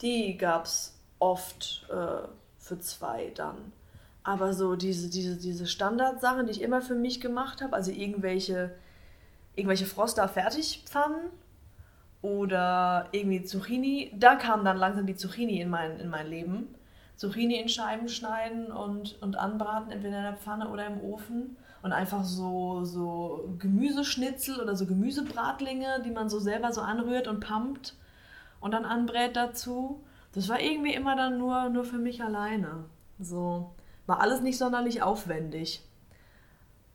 die 0.00 0.38
gab 0.38 0.64
es 0.64 0.96
oft 1.18 1.86
äh, 1.90 2.26
für 2.66 2.78
zwei 2.80 3.32
dann. 3.34 3.72
Aber 4.24 4.52
so 4.52 4.74
diese, 4.74 5.08
diese, 5.08 5.36
diese 5.36 5.66
Standardsachen, 5.66 6.46
die 6.46 6.52
ich 6.52 6.62
immer 6.62 6.82
für 6.82 6.96
mich 6.96 7.20
gemacht 7.20 7.62
habe, 7.62 7.74
also 7.74 7.92
irgendwelche, 7.92 8.74
irgendwelche 9.54 9.86
Froster 9.86 10.28
Fertigpfannen 10.28 11.30
oder 12.22 13.06
irgendwie 13.12 13.44
Zucchini, 13.44 14.12
da 14.18 14.34
kam 14.34 14.64
dann 14.64 14.78
langsam 14.78 15.06
die 15.06 15.14
Zucchini 15.14 15.60
in 15.60 15.70
mein, 15.70 16.00
in 16.00 16.08
mein 16.08 16.26
Leben. 16.26 16.74
Zucchini 17.14 17.58
in 17.60 17.68
Scheiben 17.68 18.08
schneiden 18.08 18.72
und, 18.72 19.22
und 19.22 19.36
anbraten, 19.36 19.92
entweder 19.92 20.18
in 20.18 20.24
der 20.24 20.36
Pfanne 20.36 20.68
oder 20.68 20.86
im 20.86 21.00
Ofen. 21.00 21.56
und 21.82 21.92
einfach 21.92 22.24
so, 22.24 22.84
so 22.84 23.54
Gemüseschnitzel 23.60 24.60
oder 24.60 24.74
so 24.74 24.86
Gemüsebratlinge, 24.86 26.02
die 26.04 26.10
man 26.10 26.28
so 26.28 26.40
selber 26.40 26.72
so 26.72 26.80
anrührt 26.80 27.28
und 27.28 27.38
pumpt 27.40 27.94
und 28.60 28.72
dann 28.72 28.84
anbrät 28.84 29.36
dazu. 29.36 30.02
Das 30.36 30.50
war 30.50 30.60
irgendwie 30.60 30.92
immer 30.92 31.16
dann 31.16 31.38
nur, 31.38 31.70
nur 31.70 31.84
für 31.84 31.96
mich 31.96 32.22
alleine. 32.22 32.84
So 33.18 33.74
war 34.04 34.20
alles 34.20 34.42
nicht 34.42 34.58
sonderlich 34.58 35.00
aufwendig. 35.00 35.82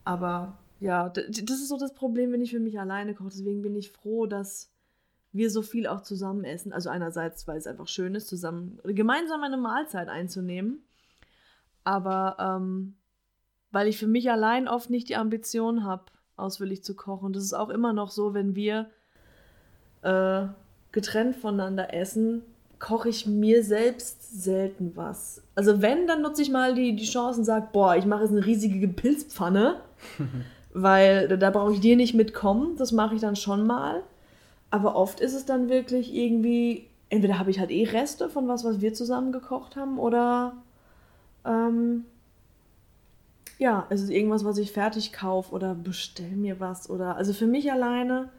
Aber 0.03 0.59
ja, 0.79 1.09
das 1.09 1.27
ist 1.39 1.69
so 1.69 1.77
das 1.79 1.95
Problem, 1.95 2.31
wenn 2.31 2.43
ich 2.43 2.51
für 2.51 2.59
mich 2.59 2.79
alleine 2.79 3.15
koche. 3.15 3.29
Deswegen 3.29 3.63
bin 3.63 3.75
ich 3.75 3.91
froh, 3.91 4.27
dass 4.27 4.71
wir 5.31 5.49
so 5.49 5.63
viel 5.63 5.87
auch 5.87 6.01
zusammen 6.01 6.43
essen. 6.43 6.71
Also 6.71 6.91
einerseits, 6.91 7.47
weil 7.47 7.57
es 7.57 7.65
einfach 7.65 7.87
schön 7.87 8.13
ist, 8.13 8.27
zusammen 8.27 8.79
gemeinsam 8.83 9.41
eine 9.41 9.57
Mahlzeit 9.57 10.07
einzunehmen. 10.07 10.83
Aber 11.83 12.37
ähm, 12.39 12.93
weil 13.71 13.87
ich 13.87 13.97
für 13.97 14.05
mich 14.05 14.29
allein 14.29 14.67
oft 14.67 14.91
nicht 14.91 15.09
die 15.09 15.15
Ambition 15.15 15.83
habe, 15.83 16.05
ausführlich 16.35 16.83
zu 16.83 16.95
kochen. 16.95 17.33
Das 17.33 17.41
ist 17.41 17.53
auch 17.53 17.69
immer 17.69 17.91
noch 17.91 18.11
so, 18.11 18.35
wenn 18.35 18.53
wir 18.53 18.91
äh, 20.03 20.45
getrennt 20.91 21.37
voneinander 21.37 21.91
essen, 21.91 22.43
koche 22.81 23.09
ich 23.09 23.27
mir 23.27 23.63
selbst 23.63 24.43
selten 24.43 24.93
was. 24.95 25.41
Also 25.55 25.81
wenn, 25.81 26.07
dann 26.07 26.21
nutze 26.21 26.41
ich 26.41 26.49
mal 26.49 26.73
die, 26.73 26.95
die 26.95 27.05
Chance 27.05 27.39
und 27.39 27.45
sage, 27.45 27.67
boah, 27.71 27.95
ich 27.95 28.05
mache 28.05 28.23
jetzt 28.23 28.31
eine 28.31 28.45
riesige 28.45 28.87
Pilzpfanne, 28.87 29.79
weil 30.73 31.27
da, 31.37 31.49
brauche 31.51 31.73
ich 31.73 31.79
dir 31.79 31.95
nicht 31.95 32.15
mitkommen. 32.15 32.75
Das 32.77 32.91
mache 32.91 33.15
ich 33.15 33.21
dann 33.21 33.35
schon 33.35 33.65
mal. 33.67 34.01
Aber 34.71 34.95
oft 34.95 35.19
ist 35.19 35.35
es 35.35 35.45
dann 35.45 35.69
wirklich 35.69 36.13
irgendwie, 36.13 36.87
entweder 37.09 37.37
habe 37.37 37.51
ich 37.51 37.59
halt 37.59 37.71
eh 37.71 37.83
Reste 37.85 38.29
von 38.29 38.47
was, 38.47 38.63
was 38.65 38.81
wir 38.81 38.93
zusammen 38.93 39.31
gekocht 39.31 39.75
haben, 39.75 39.99
oder 39.99 40.53
ähm, 41.45 42.05
ja, 43.59 43.85
es 43.89 44.01
ist 44.01 44.09
irgendwas, 44.09 44.43
was 44.43 44.57
ich 44.57 44.71
fertig 44.71 45.13
kaufe 45.13 45.53
oder 45.53 45.75
bestell 45.75 46.31
mir 46.31 46.59
was. 46.59 46.89
Oder 46.89 47.15
also 47.15 47.31
für 47.31 47.47
mich 47.47 47.71
alleine 47.71 48.29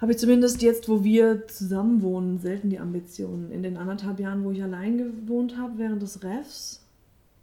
habe 0.00 0.12
ich 0.12 0.18
zumindest 0.18 0.62
jetzt, 0.62 0.88
wo 0.88 1.02
wir 1.02 1.48
zusammen 1.48 2.02
wohnen, 2.02 2.38
selten 2.38 2.70
die 2.70 2.78
Ambitionen. 2.78 3.50
In 3.50 3.62
den 3.62 3.76
anderthalb 3.76 4.20
Jahren, 4.20 4.44
wo 4.44 4.50
ich 4.52 4.62
allein 4.62 4.98
gewohnt 4.98 5.56
habe, 5.56 5.78
während 5.78 6.02
des 6.02 6.22
Refs, 6.22 6.84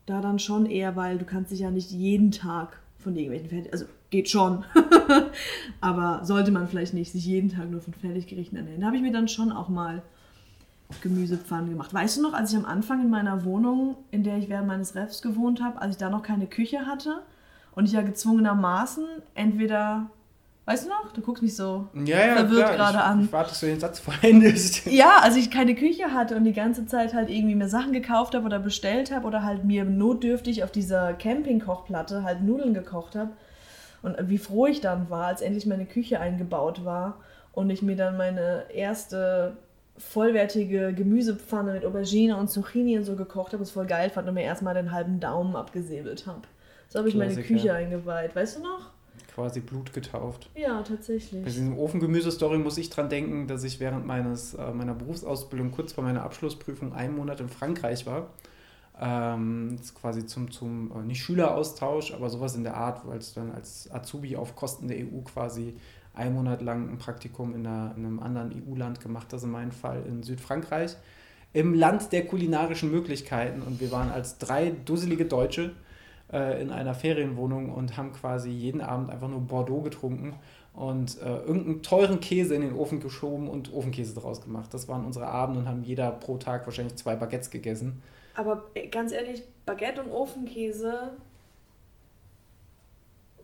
da 0.06 0.22
dann 0.22 0.40
schon 0.40 0.66
eher, 0.66 0.96
weil 0.96 1.18
du 1.18 1.26
kannst 1.26 1.52
dich 1.52 1.60
ja 1.60 1.72
nicht 1.72 1.92
jeden 1.92 2.32
Tag 2.32 2.80
von 3.00 3.16
irgendwelchen 3.16 3.50
Fertig... 3.50 3.74
Also 3.74 3.86
geht 4.10 4.30
schon. 4.30 4.64
Aber 5.82 6.24
sollte 6.24 6.52
man 6.52 6.68
vielleicht 6.68 6.94
nicht 6.94 7.12
sich 7.12 7.26
jeden 7.26 7.50
Tag 7.50 7.70
nur 7.70 7.82
von 7.82 7.94
Fertiggerichten 7.94 8.58
ernähren. 8.58 8.80
Da 8.80 8.88
habe 8.88 8.96
ich 8.96 9.02
mir 9.02 9.12
dann 9.12 9.28
schon 9.28 9.52
auch 9.52 9.68
mal 9.68 10.02
Gemüsepfannen 11.02 11.70
gemacht. 11.70 11.94
Weißt 11.94 12.18
du 12.18 12.22
noch, 12.22 12.34
als 12.34 12.52
ich 12.52 12.58
am 12.58 12.66
Anfang 12.66 13.02
in 13.02 13.10
meiner 13.10 13.44
Wohnung, 13.44 13.98
in 14.12 14.24
der 14.24 14.38
ich 14.38 14.48
während 14.48 14.68
meines 14.68 14.96
Refs 14.96 15.22
gewohnt 15.22 15.62
habe, 15.62 15.82
als 15.82 15.96
ich 15.96 15.98
da 15.98 16.10
noch 16.10 16.24
keine 16.24 16.48
Küche 16.48 16.86
hatte 16.86 17.24
und 17.74 17.86
ich 17.86 17.92
ja 17.92 18.02
gezwungenermaßen 18.02 19.04
entweder 19.34 20.10
Weißt 20.68 20.86
du 20.86 20.90
noch? 20.90 21.12
Du 21.12 21.22
guckst 21.22 21.44
mich 21.44 21.56
so 21.56 21.88
ja, 21.94 22.26
ja, 22.26 22.36
verwirrt 22.38 22.74
gerade 22.76 23.02
an. 23.02 23.26
Ich 23.26 23.32
warte, 23.32 23.50
dass 23.50 23.60
du 23.60 23.68
den 23.68 23.80
Satz 23.80 24.00
vollendest. 24.00 24.88
Ja, 24.92 25.20
als 25.22 25.36
ich 25.36 25.52
keine 25.52 25.76
Küche 25.76 26.12
hatte 26.12 26.36
und 26.36 26.44
die 26.44 26.54
ganze 26.54 26.88
Zeit 26.88 27.14
halt 27.14 27.30
irgendwie 27.30 27.54
mir 27.54 27.70
Sachen 27.70 27.94
gekauft 27.94 28.34
habe 28.34 28.46
oder 28.46 28.58
bestellt 28.58 29.12
habe 29.12 29.28
oder 29.28 29.44
halt 29.44 29.64
mir 29.64 29.84
notdürftig 29.86 30.64
auf 30.64 30.72
dieser 30.72 31.14
Campingkochplatte 31.14 32.24
halt 32.24 32.42
Nudeln 32.42 32.74
gekocht 32.74 33.16
habe. 33.16 33.32
Und 34.02 34.18
wie 34.28 34.40
froh 34.40 34.66
ich 34.66 34.82
dann 34.82 35.10
war, 35.10 35.28
als 35.28 35.42
endlich 35.42 35.68
meine 35.68 35.86
Küche 35.86 36.20
eingebaut 36.20 36.84
war 36.84 37.20
und 37.54 37.70
ich 37.70 37.82
mir 37.84 37.96
dann 37.96 38.18
meine 38.18 38.66
erste 38.74 39.58
vollwertige 39.98 40.94
Gemüsepfanne 40.94 41.74
mit 41.74 41.86
Aubergine 41.86 42.38
und 42.38 42.50
Zucchini 42.50 42.98
und 42.98 43.04
so 43.04 43.16
gekocht 43.16 43.54
habe, 43.54 43.62
was 43.62 43.72
voll 43.72 43.86
geil 43.86 44.10
fand 44.10 44.28
und 44.28 44.34
mir 44.34 44.44
erstmal 44.44 44.74
den 44.74 44.92
halben 44.92 45.20
Daumen 45.20 45.56
abgesäbelt 45.56 46.26
habe. 46.28 46.42
So 46.90 47.00
habe 47.00 47.10
ich 47.10 47.16
meine 47.16 47.36
Küche 47.36 47.74
eingeweiht. 47.74 48.36
Weißt 48.36 48.58
du 48.58 48.64
noch? 48.64 48.95
Quasi 49.36 49.60
Blut 49.60 49.92
getauft. 49.92 50.50
Ja, 50.56 50.82
tatsächlich. 50.82 51.44
Bei 51.44 51.50
diesem 51.50 51.78
Ofengemüse-Story 51.78 52.58
muss 52.58 52.78
ich 52.78 52.90
dran 52.90 53.10
denken, 53.10 53.48
dass 53.48 53.66
ich 53.66 53.82
während 53.82 54.06
meines, 54.06 54.54
äh, 54.54 54.72
meiner 54.72 54.94
Berufsausbildung 54.94 55.72
kurz 55.72 55.92
vor 55.92 56.06
meiner 56.06 56.24
Abschlussprüfung 56.24 56.94
einen 56.94 57.16
Monat 57.16 57.42
in 57.42 57.50
Frankreich 57.50 58.06
war. 58.06 58.30
Ähm, 58.98 59.78
quasi 59.94 60.26
zum, 60.26 60.52
zum 60.52 60.90
äh, 60.94 61.06
nicht 61.06 61.22
Schüleraustausch, 61.22 62.14
aber 62.14 62.30
sowas 62.30 62.56
in 62.56 62.64
der 62.64 62.78
Art, 62.78 63.06
weil 63.06 63.18
es 63.18 63.34
dann 63.34 63.52
als 63.52 63.92
Azubi 63.92 64.38
auf 64.38 64.56
Kosten 64.56 64.88
der 64.88 65.00
EU 65.00 65.20
quasi 65.26 65.76
einen 66.14 66.34
Monat 66.34 66.62
lang 66.62 66.90
ein 66.90 66.98
Praktikum 66.98 67.54
in, 67.54 67.68
einer, 67.68 67.94
in 67.98 68.06
einem 68.06 68.20
anderen 68.22 68.54
EU-Land 68.54 69.02
gemacht, 69.02 69.28
das 69.34 69.44
in 69.44 69.52
meinem 69.52 69.74
Fall 69.74 70.04
in 70.08 70.24
Südfrankreich, 70.24 70.96
im 71.52 71.74
Land 71.74 72.14
der 72.14 72.26
kulinarischen 72.26 72.90
Möglichkeiten. 72.90 73.62
Und 73.64 73.82
wir 73.82 73.92
waren 73.92 74.12
als 74.12 74.38
drei 74.38 74.72
dusselige 74.86 75.26
Deutsche 75.26 75.76
äh, 76.32 76.62
in 76.62 76.72
einer 76.72 76.94
Ferienwohnung 76.94 77.72
und 77.72 77.98
haben 77.98 78.14
quasi 78.14 78.50
jeden 78.50 78.82
Abend 78.82 79.10
einfach 79.10 79.28
nur 79.28 79.42
Bordeaux 79.42 79.82
getrunken 79.82 80.36
und 80.74 81.22
äh, 81.22 81.38
irgendeinen 81.38 81.84
teuren 81.84 82.20
Käse 82.20 82.56
in 82.56 82.62
den 82.62 82.76
Ofen 82.76 83.00
geschoben 83.00 83.48
und 83.48 83.74
Ofenkäse 83.74 84.14
draus 84.14 84.42
gemacht. 84.42 84.74
Das 84.74 84.88
waren 84.88 85.06
unsere 85.06 85.28
Abende 85.28 85.62
und 85.62 85.68
haben 85.68 85.84
jeder 85.84 86.12
pro 86.12 86.38
Tag 86.38 86.66
wahrscheinlich 86.66 86.96
zwei 86.96 87.16
Baguettes 87.16 87.50
gegessen. 87.50 88.02
Aber 88.36 88.66
äh, 88.74 88.88
ganz 88.88 89.12
ehrlich, 89.12 89.44
Baguette 89.66 90.04
und 90.04 90.12
Ofenkäse 90.12 91.12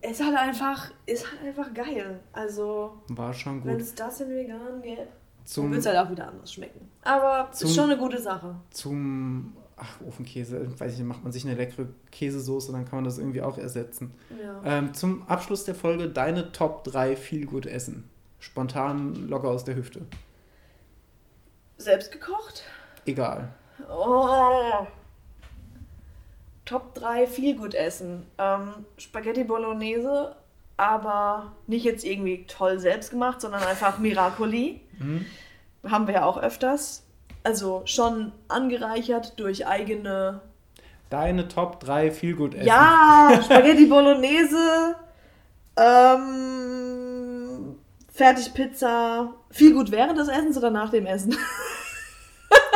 ist 0.01 0.23
halt 0.23 0.35
einfach, 0.35 0.91
ist 1.05 1.25
halt 1.31 1.47
einfach 1.47 1.73
geil. 1.73 2.19
Also. 2.33 2.97
War 3.09 3.33
schon 3.33 3.61
gut. 3.61 3.71
Wenn 3.71 3.79
es 3.79 3.95
das 3.95 4.19
in 4.21 4.29
vegan 4.29 4.81
gäbe, 4.81 5.07
würde 5.55 5.77
es 5.77 5.85
halt 5.85 5.97
auch 5.97 6.11
wieder 6.11 6.27
anders 6.27 6.51
schmecken. 6.51 6.89
Aber 7.03 7.49
zum, 7.51 7.67
ist 7.67 7.75
schon 7.75 7.89
eine 7.89 7.97
gute 7.97 8.19
Sache. 8.19 8.55
Zum 8.71 9.53
ach, 9.81 9.99
Ofenkäse, 10.07 10.79
weiß 10.79 10.93
ich, 10.93 11.03
macht 11.03 11.23
man 11.23 11.31
sich 11.31 11.43
eine 11.43 11.55
leckere 11.55 11.87
Käsesoße, 12.11 12.71
dann 12.71 12.85
kann 12.85 12.97
man 12.97 13.03
das 13.03 13.17
irgendwie 13.17 13.41
auch 13.41 13.57
ersetzen. 13.57 14.13
Ja. 14.41 14.61
Ähm, 14.63 14.93
zum 14.93 15.27
Abschluss 15.27 15.63
der 15.63 15.75
Folge 15.75 16.07
deine 16.07 16.51
Top 16.51 16.83
3 16.83 17.15
viel 17.15 17.47
gut 17.47 17.65
essen. 17.65 18.09
Spontan, 18.39 19.27
locker 19.27 19.49
aus 19.49 19.63
der 19.65 19.75
Hüfte. 19.75 20.01
Selbst 21.77 22.11
gekocht? 22.11 22.63
Egal. 23.05 23.49
Oh. 23.89 24.85
Top 26.65 26.93
3 26.93 27.25
viel 27.25 27.57
gut 27.57 27.73
essen. 27.73 28.27
Ähm, 28.37 28.85
Spaghetti 28.97 29.43
Bolognese, 29.43 30.35
aber 30.77 31.53
nicht 31.65 31.85
jetzt 31.85 32.05
irgendwie 32.05 32.45
toll 32.45 32.79
selbst 32.79 33.09
gemacht, 33.09 33.41
sondern 33.41 33.63
einfach 33.63 33.97
Miracoli. 33.97 34.81
Mhm. 34.99 35.25
Haben 35.87 36.05
wir 36.05 36.13
ja 36.13 36.25
auch 36.25 36.37
öfters. 36.37 37.03
Also 37.43 37.81
schon 37.85 38.31
angereichert 38.47 39.39
durch 39.39 39.67
eigene. 39.67 40.41
Deine 41.09 41.47
Top 41.47 41.79
3 41.79 42.11
viel 42.11 42.35
gut 42.35 42.53
essen. 42.53 42.67
Ja, 42.67 43.39
Spaghetti 43.43 43.87
Bolognese, 43.87 44.95
ähm, 45.75 47.75
Fertigpizza. 48.13 49.33
Viel 49.49 49.73
gut 49.73 49.91
während 49.91 50.17
des 50.17 50.27
Essens 50.27 50.57
oder 50.57 50.69
nach 50.69 50.89
dem 50.89 51.05
Essen? 51.05 51.35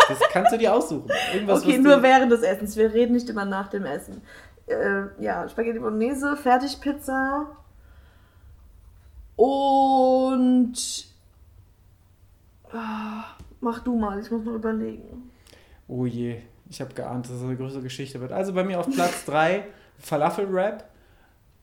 Das 0.08 0.20
kannst 0.32 0.54
du 0.54 0.60
dir 0.60 0.72
aussuchen. 0.72 1.10
Irgendwas, 1.34 1.64
okay, 1.64 1.80
nur 1.80 2.04
während 2.04 2.32
des 2.32 2.44
Essens. 2.44 2.78
Wir 2.78 2.94
reden 2.94 3.14
nicht 3.14 3.28
immer 3.28 3.44
nach 3.44 3.70
dem 3.70 3.86
Essen. 3.86 4.22
Äh, 4.68 5.06
ja, 5.20 5.50
Spaghetti 5.50 5.80
Bolognese, 5.80 6.38
Fertigpizza 6.38 7.48
und. 9.36 10.76
Ah, 12.72 13.35
Mach 13.66 13.80
du 13.80 13.96
mal, 13.96 14.20
ich 14.20 14.30
muss 14.30 14.46
mal 14.46 14.54
überlegen. 14.54 15.32
Oh 15.88 16.06
je, 16.06 16.38
ich 16.70 16.82
habe 16.82 16.94
geahnt, 16.94 17.26
dass 17.26 17.38
es 17.38 17.42
eine 17.42 17.58
größere 17.58 17.82
Geschichte 17.82 18.22
wird. 18.22 18.32
Also 18.32 18.54
bei 18.54 18.64
mir 18.64 18.80
auf 18.80 18.88
Platz 18.92 19.26
3 19.26 19.66
Falafel-Rap, 19.98 20.88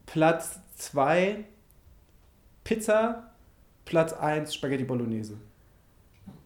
Platz 0.07 0.59
2 0.79 1.45
Pizza, 2.65 3.31
Platz 3.85 4.13
1 4.15 4.53
Spaghetti 4.53 4.83
Bolognese. 4.83 5.37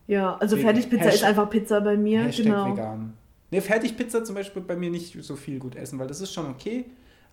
Ja, 0.06 0.36
also 0.36 0.58
Fertigpizza 0.58 1.08
ist 1.08 1.24
einfach 1.24 1.48
Pizza 1.48 1.80
bei 1.80 1.96
mir. 1.96 2.24
Hashtag 2.24 2.44
genau. 2.44 2.72
vegan. 2.72 3.14
Ne, 3.50 3.62
Fertigpizza 3.62 4.24
zum 4.24 4.34
Beispiel 4.34 4.60
bei 4.60 4.76
mir 4.76 4.90
nicht 4.90 5.24
so 5.24 5.36
viel 5.36 5.58
gut 5.58 5.74
essen, 5.74 5.98
weil 5.98 6.06
das 6.06 6.20
ist 6.20 6.34
schon 6.34 6.50
okay. 6.50 6.84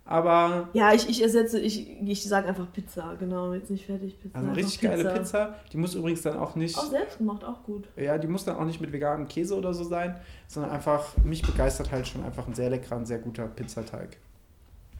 Aber. 0.05 0.69
Ja, 0.73 0.93
ich, 0.93 1.07
ich 1.07 1.21
ersetze, 1.21 1.59
ich, 1.59 1.89
ich 2.01 2.23
sage 2.23 2.47
einfach 2.47 2.71
Pizza, 2.73 3.15
genau, 3.15 3.53
jetzt 3.53 3.69
nicht 3.69 3.85
fertig 3.85 4.19
Pizza. 4.19 4.35
Also 4.35 4.47
eine 4.47 4.57
richtig 4.57 4.81
Pizza. 4.81 4.95
geile 4.97 5.19
Pizza. 5.19 5.55
Die 5.71 5.77
muss 5.77 5.95
übrigens 5.95 6.21
dann 6.23 6.37
auch 6.37 6.55
nicht. 6.55 6.77
Auch 6.77 6.89
selbst 6.89 7.19
gemacht, 7.19 7.43
auch 7.43 7.63
gut. 7.63 7.87
Ja, 7.95 8.17
die 8.17 8.27
muss 8.27 8.43
dann 8.43 8.57
auch 8.57 8.65
nicht 8.65 8.81
mit 8.81 8.91
veganem 8.91 9.27
Käse 9.27 9.55
oder 9.55 9.73
so 9.73 9.83
sein, 9.85 10.19
sondern 10.47 10.71
einfach, 10.71 11.15
mich 11.23 11.41
begeistert 11.41 11.91
halt 11.91 12.07
schon 12.07 12.23
einfach 12.23 12.47
ein 12.47 12.53
sehr 12.53 12.69
leckerer, 12.69 12.97
ein 12.97 13.05
sehr 13.05 13.19
guter 13.19 13.47
Pizzateig. 13.47 14.17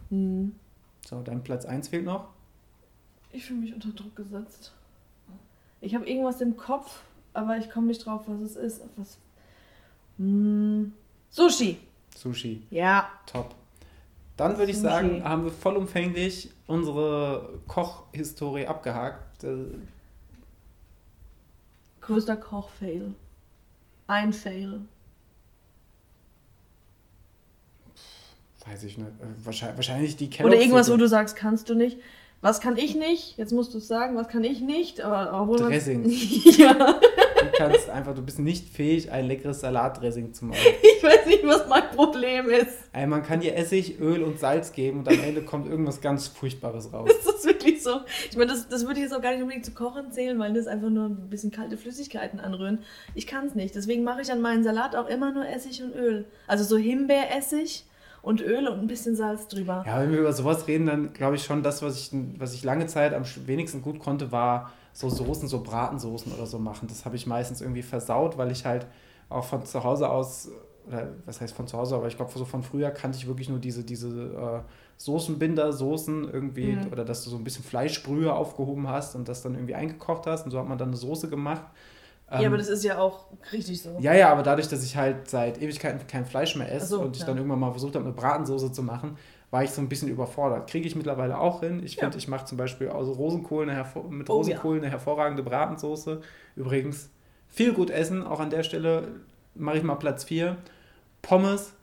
Mhm. 0.10 0.56
So, 1.06 1.22
dein 1.22 1.44
Platz 1.44 1.66
1 1.66 1.90
fehlt 1.90 2.06
noch. 2.06 2.30
Ich 3.34 3.46
fühle 3.46 3.60
mich 3.60 3.74
unter 3.74 3.90
Druck 3.90 4.16
gesetzt. 4.16 4.74
Ich 5.82 5.96
habe 5.96 6.08
irgendwas 6.08 6.40
im 6.40 6.56
Kopf, 6.56 7.02
aber 7.34 7.58
ich 7.58 7.70
komme 7.70 7.88
nicht 7.88 8.06
drauf, 8.06 8.22
was 8.28 8.40
es 8.40 8.56
ist. 8.56 8.82
Was. 8.96 9.18
Hm. 10.18 10.94
Sushi. 11.30 11.78
Sushi. 12.16 12.62
Ja. 12.70 13.10
Top. 13.26 13.54
Dann 14.38 14.58
würde 14.58 14.72
ich 14.72 14.80
sagen, 14.80 15.24
haben 15.24 15.44
wir 15.46 15.52
vollumfänglich 15.52 16.50
unsere 16.68 17.60
Kochhistorie 17.68 18.66
abgehakt. 18.68 19.44
Äh, 19.44 19.66
Größter 22.02 22.36
Kochfail. 22.36 23.14
Ein 24.08 24.34
Fail. 24.34 24.82
Weiß 28.66 28.84
ich 28.84 28.98
nicht. 28.98 29.08
Äh, 29.08 29.46
Wahrscheinlich, 29.46 29.78
wahrscheinlich 29.78 30.16
die 30.16 30.30
Oder 30.44 30.56
irgendwas, 30.56 30.90
wo 30.92 30.98
du 30.98 31.08
sagst, 31.08 31.36
kannst 31.36 31.70
du 31.70 31.76
nicht. 31.76 31.98
Was 32.42 32.60
kann 32.60 32.76
ich 32.78 32.96
nicht? 32.96 33.38
Jetzt 33.38 33.54
musst 33.54 33.74
du 33.74 33.78
es 33.78 33.88
sagen, 33.88 34.16
was 34.18 34.28
kann 34.28 34.44
ich 34.44 34.60
nicht? 34.62 35.00
Aber 35.02 35.40
obwohl 35.42 35.60
man- 35.62 35.70
Dressing. 35.72 36.06
ja, 36.58 37.00
Du 37.44 37.58
kannst 37.58 37.90
einfach, 37.90 38.16
du 38.16 38.22
bist 38.22 38.40
nicht 38.40 38.70
fähig, 38.70 39.12
ein 39.12 39.26
leckeres 39.26 39.62
Salatdressing 39.62 40.34
zu 40.34 40.46
machen. 40.46 40.60
ich 40.82 41.04
weiß 41.04 41.26
nicht, 41.26 41.46
was 41.46 41.68
mein 41.68 41.90
Problem 41.96 42.50
ist. 42.50 42.78
Ey, 42.94 43.08
man 43.08 43.24
kann 43.24 43.40
dir 43.40 43.56
Essig, 43.56 44.00
Öl 44.00 44.24
und 44.24 44.40
Salz 44.40 44.72
geben 44.72 45.00
und 45.00 45.08
am 45.08 45.20
Ende 45.20 45.42
kommt 45.42 45.68
irgendwas 45.68 46.02
ganz 46.02 46.28
Furchtbares 46.28 46.92
raus. 46.94 47.10
Das 47.26 47.36
ist 47.36 47.46
wirklich 47.46 47.82
so. 47.82 48.02
Ich 48.30 48.38
meine, 48.38 48.52
das, 48.52 48.68
das 48.68 48.86
würde 48.86 49.00
ich 49.00 49.04
jetzt 49.04 49.14
auch 49.14 49.22
gar 49.22 49.32
nicht 49.32 49.42
unbedingt 49.42 49.66
zu 49.66 49.74
kochen 49.74 50.12
zählen, 50.12 50.38
weil 50.40 50.54
das 50.54 50.68
einfach 50.68 50.90
nur 50.90 51.06
ein 51.06 51.30
bisschen 51.30 51.52
kalte 51.52 51.78
Flüssigkeiten 51.78 52.40
anrühren. 52.40 52.80
Ich 53.16 53.28
kann 53.28 53.48
es 53.48 53.56
nicht. 53.56 53.76
Deswegen 53.76 54.04
mache 54.04 54.22
ich 54.22 54.32
an 54.32 54.42
meinen 54.42 54.64
Salat 54.64 54.96
auch 54.96 55.08
immer 55.08 55.32
nur 55.32 55.48
Essig 55.48 55.82
und 55.84 55.96
Öl. 55.96 56.26
Also 56.48 56.64
so 56.64 56.78
Himbeeressig 56.78 57.86
und 58.22 58.42
Öl 58.42 58.68
und 58.68 58.80
ein 58.80 58.88
bisschen 58.88 59.16
Salz 59.16 59.48
drüber. 59.48 59.84
Ja, 59.86 60.02
wenn 60.02 60.12
wir 60.12 60.20
über 60.20 60.34
sowas 60.34 60.68
reden, 60.68 60.88
dann 60.88 61.14
glaube 61.14 61.36
ich 61.36 61.44
schon, 61.44 61.62
das, 61.62 61.82
was 61.82 62.00
ich, 62.00 62.12
was 62.40 62.54
ich 62.54 62.64
lange 62.64 62.88
Zeit 62.88 63.14
am 63.14 63.24
wenigsten 63.46 63.82
gut 63.82 64.00
konnte, 64.00 64.32
war 64.32 64.72
so 64.94 65.10
Soßen, 65.10 65.48
so 65.50 65.62
Bratensoßen 65.64 66.32
oder 66.34 66.46
so 66.46 66.60
machen. 66.60 66.88
Das 66.88 67.04
habe 67.06 67.16
ich 67.16 67.28
meistens 67.28 67.62
irgendwie 67.62 67.82
versaut, 67.82 68.38
weil 68.38 68.52
ich 68.52 68.66
halt 68.66 68.88
auch 69.30 69.44
von 69.44 69.66
zu 69.66 69.84
Hause 69.84 70.10
aus, 70.10 70.50
oder 70.88 71.10
was 71.26 71.42
heißt 71.42 71.54
von 71.56 71.68
zu 71.68 71.78
Hause, 71.78 71.96
aber 71.96 72.08
ich 72.08 72.16
glaube, 72.18 72.32
so 72.36 72.46
von 72.46 72.62
früher 72.64 72.92
kannte 72.92 73.18
ich 73.18 73.28
wirklich 73.28 73.50
nur 73.50 73.60
diese, 73.60 73.84
diese 73.84 74.10
äh, 74.10 74.70
Soßenbinder, 74.98 75.74
Soßen 75.74 76.30
irgendwie, 76.32 76.76
Mhm. 76.76 76.88
oder 76.92 77.04
dass 77.06 77.24
du 77.24 77.30
so 77.32 77.38
ein 77.38 77.44
bisschen 77.44 77.64
Fleischbrühe 77.64 78.32
aufgehoben 78.34 78.88
hast 78.88 79.16
und 79.16 79.28
das 79.28 79.42
dann 79.42 79.56
irgendwie 79.56 79.76
eingekocht 79.76 80.28
hast 80.28 80.46
und 80.46 80.52
so 80.52 80.60
hat 80.60 80.68
man 80.68 80.78
dann 80.78 80.90
eine 80.90 80.98
Soße 80.98 81.30
gemacht. 81.30 81.64
Ja, 82.32 82.40
Ähm, 82.40 82.46
aber 82.48 82.58
das 82.58 82.68
ist 82.70 82.84
ja 82.84 82.98
auch 83.00 83.26
richtig 83.52 83.82
so. 83.82 83.96
ja, 84.00 84.14
ja, 84.14 84.32
aber 84.32 84.44
dadurch, 84.44 84.68
dass 84.68 84.84
ich 84.84 84.96
halt 84.98 85.30
seit 85.30 85.62
Ewigkeiten 85.62 86.06
kein 86.08 86.26
Fleisch 86.26 86.56
mehr 86.56 86.72
esse 86.72 86.88
so, 86.88 87.02
und 87.02 87.16
ich 87.16 87.22
ja. 87.22 87.28
dann 87.28 87.38
irgendwann 87.38 87.60
mal 87.60 87.72
versucht 87.72 87.96
habe, 87.96 88.06
eine 88.06 88.14
Bratensoße 88.14 88.72
zu 88.72 88.82
machen, 88.84 89.18
war 89.54 89.64
ich 89.64 89.70
so 89.70 89.82
ein 89.82 89.88
bisschen 89.88 90.08
überfordert. 90.10 90.68
Kriege 90.68 90.88
ich 90.88 90.96
mittlerweile 90.96 91.38
auch 91.38 91.60
hin. 91.60 91.84
Ich 91.84 91.94
Ja. 91.96 92.00
finde, 92.02 92.18
ich 92.18 92.28
mache 92.28 92.46
zum 92.46 92.58
Beispiel 92.58 92.90
aus 92.90 93.08
Rosenkohl 93.20 93.62
eine 93.64 93.76
hervor 93.76 94.10
mit 94.10 94.28
Oh, 94.28 94.38
Rosenkohl 94.38 94.78
eine 94.78 94.90
hervorragende 94.90 95.44
Bratensoße. 95.44 96.22
Übrigens, 96.56 97.12
viel 97.50 97.72
gut 97.72 97.92
essen, 97.92 98.26
auch 98.26 98.40
an 98.40 98.50
der 98.50 98.64
Stelle 98.64 99.10
mache 99.54 99.78
ich 99.78 99.84
mal 99.84 99.94
Platz 99.94 100.24
4. 100.24 100.58
Pommes 101.22 101.74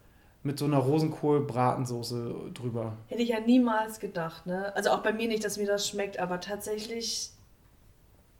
mit 0.43 0.59
so 0.59 0.65
einer 0.65 0.79
Rosenkohl-Bratensoße 0.79 2.35
drüber. 2.55 2.95
Hätte 3.07 3.23
ich 3.23 3.29
ja 3.29 3.39
niemals 3.39 4.01
gedacht, 4.01 4.47
ne? 4.47 4.75
Also 4.75 4.91
auch 4.91 5.05
bei 5.05 5.13
mir 5.13 5.29
nicht, 5.29 5.45
dass 5.45 5.57
mir 5.57 5.67
das 5.67 5.87
schmeckt, 5.89 6.19
aber 6.19 6.41
tatsächlich, 6.41 7.31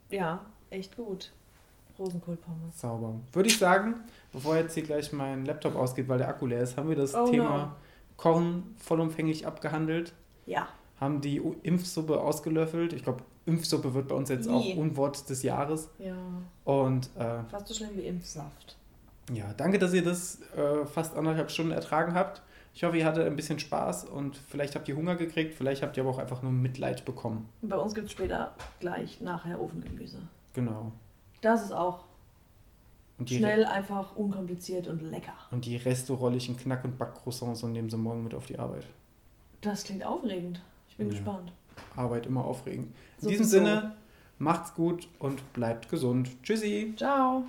ja, 0.09 0.41
echt 0.71 0.97
gut. 0.97 1.31
Rosenkohlpommes. 1.97 2.81
Sauber. 2.81 3.13
Würde 3.31 3.47
ich 3.47 3.57
sagen, 3.57 3.95
bevor 4.33 4.57
jetzt 4.57 4.73
hier 4.73 4.83
gleich 4.83 5.13
mein 5.13 5.45
Laptop 5.45 5.75
ausgeht, 5.77 6.09
weil 6.09 6.17
der 6.17 6.27
Akku 6.27 6.47
leer 6.47 6.61
ist, 6.63 6.75
haben 6.75 6.89
wir 6.89 6.95
das 6.97 7.15
Oh, 7.15 7.27
Thema 7.27 7.57
no. 7.57 7.71
Kochen 8.21 8.75
vollumfänglich 8.77 9.47
abgehandelt. 9.47 10.13
Ja. 10.45 10.67
haben 10.99 11.21
die 11.21 11.37
Impfsuppe 11.63 12.19
ausgelöffelt. 12.21 12.93
Ich 12.93 13.03
glaube, 13.03 13.23
Impfsuppe 13.47 13.93
wird 13.95 14.07
bei 14.07 14.15
uns 14.15 14.29
jetzt 14.29 14.47
auch. 14.47 14.63
Unwort 14.77 15.27
des 15.29 15.41
Jahres. 15.41 15.89
Ja. 15.97 16.15
Und 16.63 17.09
äh, 17.17 17.43
Fast 17.49 17.67
so 17.67 17.73
schlimm 17.73 17.89
wie 17.95 18.01
Impfsaft. 18.05 18.77
ja, 19.33 19.51
danke, 19.57 19.79
dass 19.79 19.93
ihr 19.93 20.03
das 20.03 20.39
äh, 20.55 20.85
fast 20.85 21.15
anderthalb 21.15 21.49
Stunden 21.49 21.71
ertragen 21.71 22.13
habt. 22.13 22.41
Ich 22.73 22.83
hoffe, 22.83 22.97
ihr 22.97 23.05
hattet 23.05 23.25
ein 23.25 23.35
bisschen 23.35 23.57
Spaß 23.59 24.05
und 24.05 24.37
vielleicht 24.47 24.75
habt 24.75 24.87
ihr 24.87 24.95
Hunger 24.95 25.15
gekriegt, 25.15 25.55
vielleicht 25.55 25.81
habt 25.81 25.97
ihr 25.97 26.03
aber 26.03 26.11
auch 26.11 26.19
einfach 26.19 26.41
nur 26.43 26.51
Mitleid 26.51 27.03
bekommen. 27.03 27.49
Bei 27.63 27.75
uns 27.77 27.93
gibt 27.95 28.05
es 28.07 28.11
später 28.13 28.53
gleich 28.79 29.19
nachher 29.21 29.59
Ofengemüse. 29.59 30.19
Genau. 30.53 30.91
Das 31.41 31.63
ist 31.63 31.71
auch 31.73 32.05
Schnell, 33.27 33.65
einfach, 33.65 34.15
unkompliziert 34.15 34.87
und 34.87 35.01
lecker. 35.11 35.33
und 35.51 35.65
die 35.65 35.77
restaurollichen 35.77 36.57
Knack- 36.57 36.83
und 36.85 36.97
Backcroissants 36.97 37.63
und 37.63 37.71
nehmen 37.73 37.89
sie 37.89 37.97
morgen 37.97 38.23
mit 38.23 38.33
auf 38.33 38.45
die 38.45 38.57
Arbeit. 38.59 38.85
Das 39.61 39.83
klingt 39.83 40.03
aufregend. 40.05 40.61
Ich 40.89 40.97
bin 40.97 41.07
Ja. 41.07 41.13
gespannt. 41.13 41.51
Arbeit 41.95 42.25
immer 42.25 42.43
aufregend. 42.45 42.87
In 43.17 43.23
So 43.23 43.29
diesem 43.29 43.45
so. 43.45 43.51
Sinne, 43.57 43.95
macht's 44.39 44.73
gut 44.73 45.07
und 45.19 45.53
bleibt 45.53 45.89
gesund. 45.89 46.29
Tschüssi! 46.43 46.93
Ciao. 46.97 47.43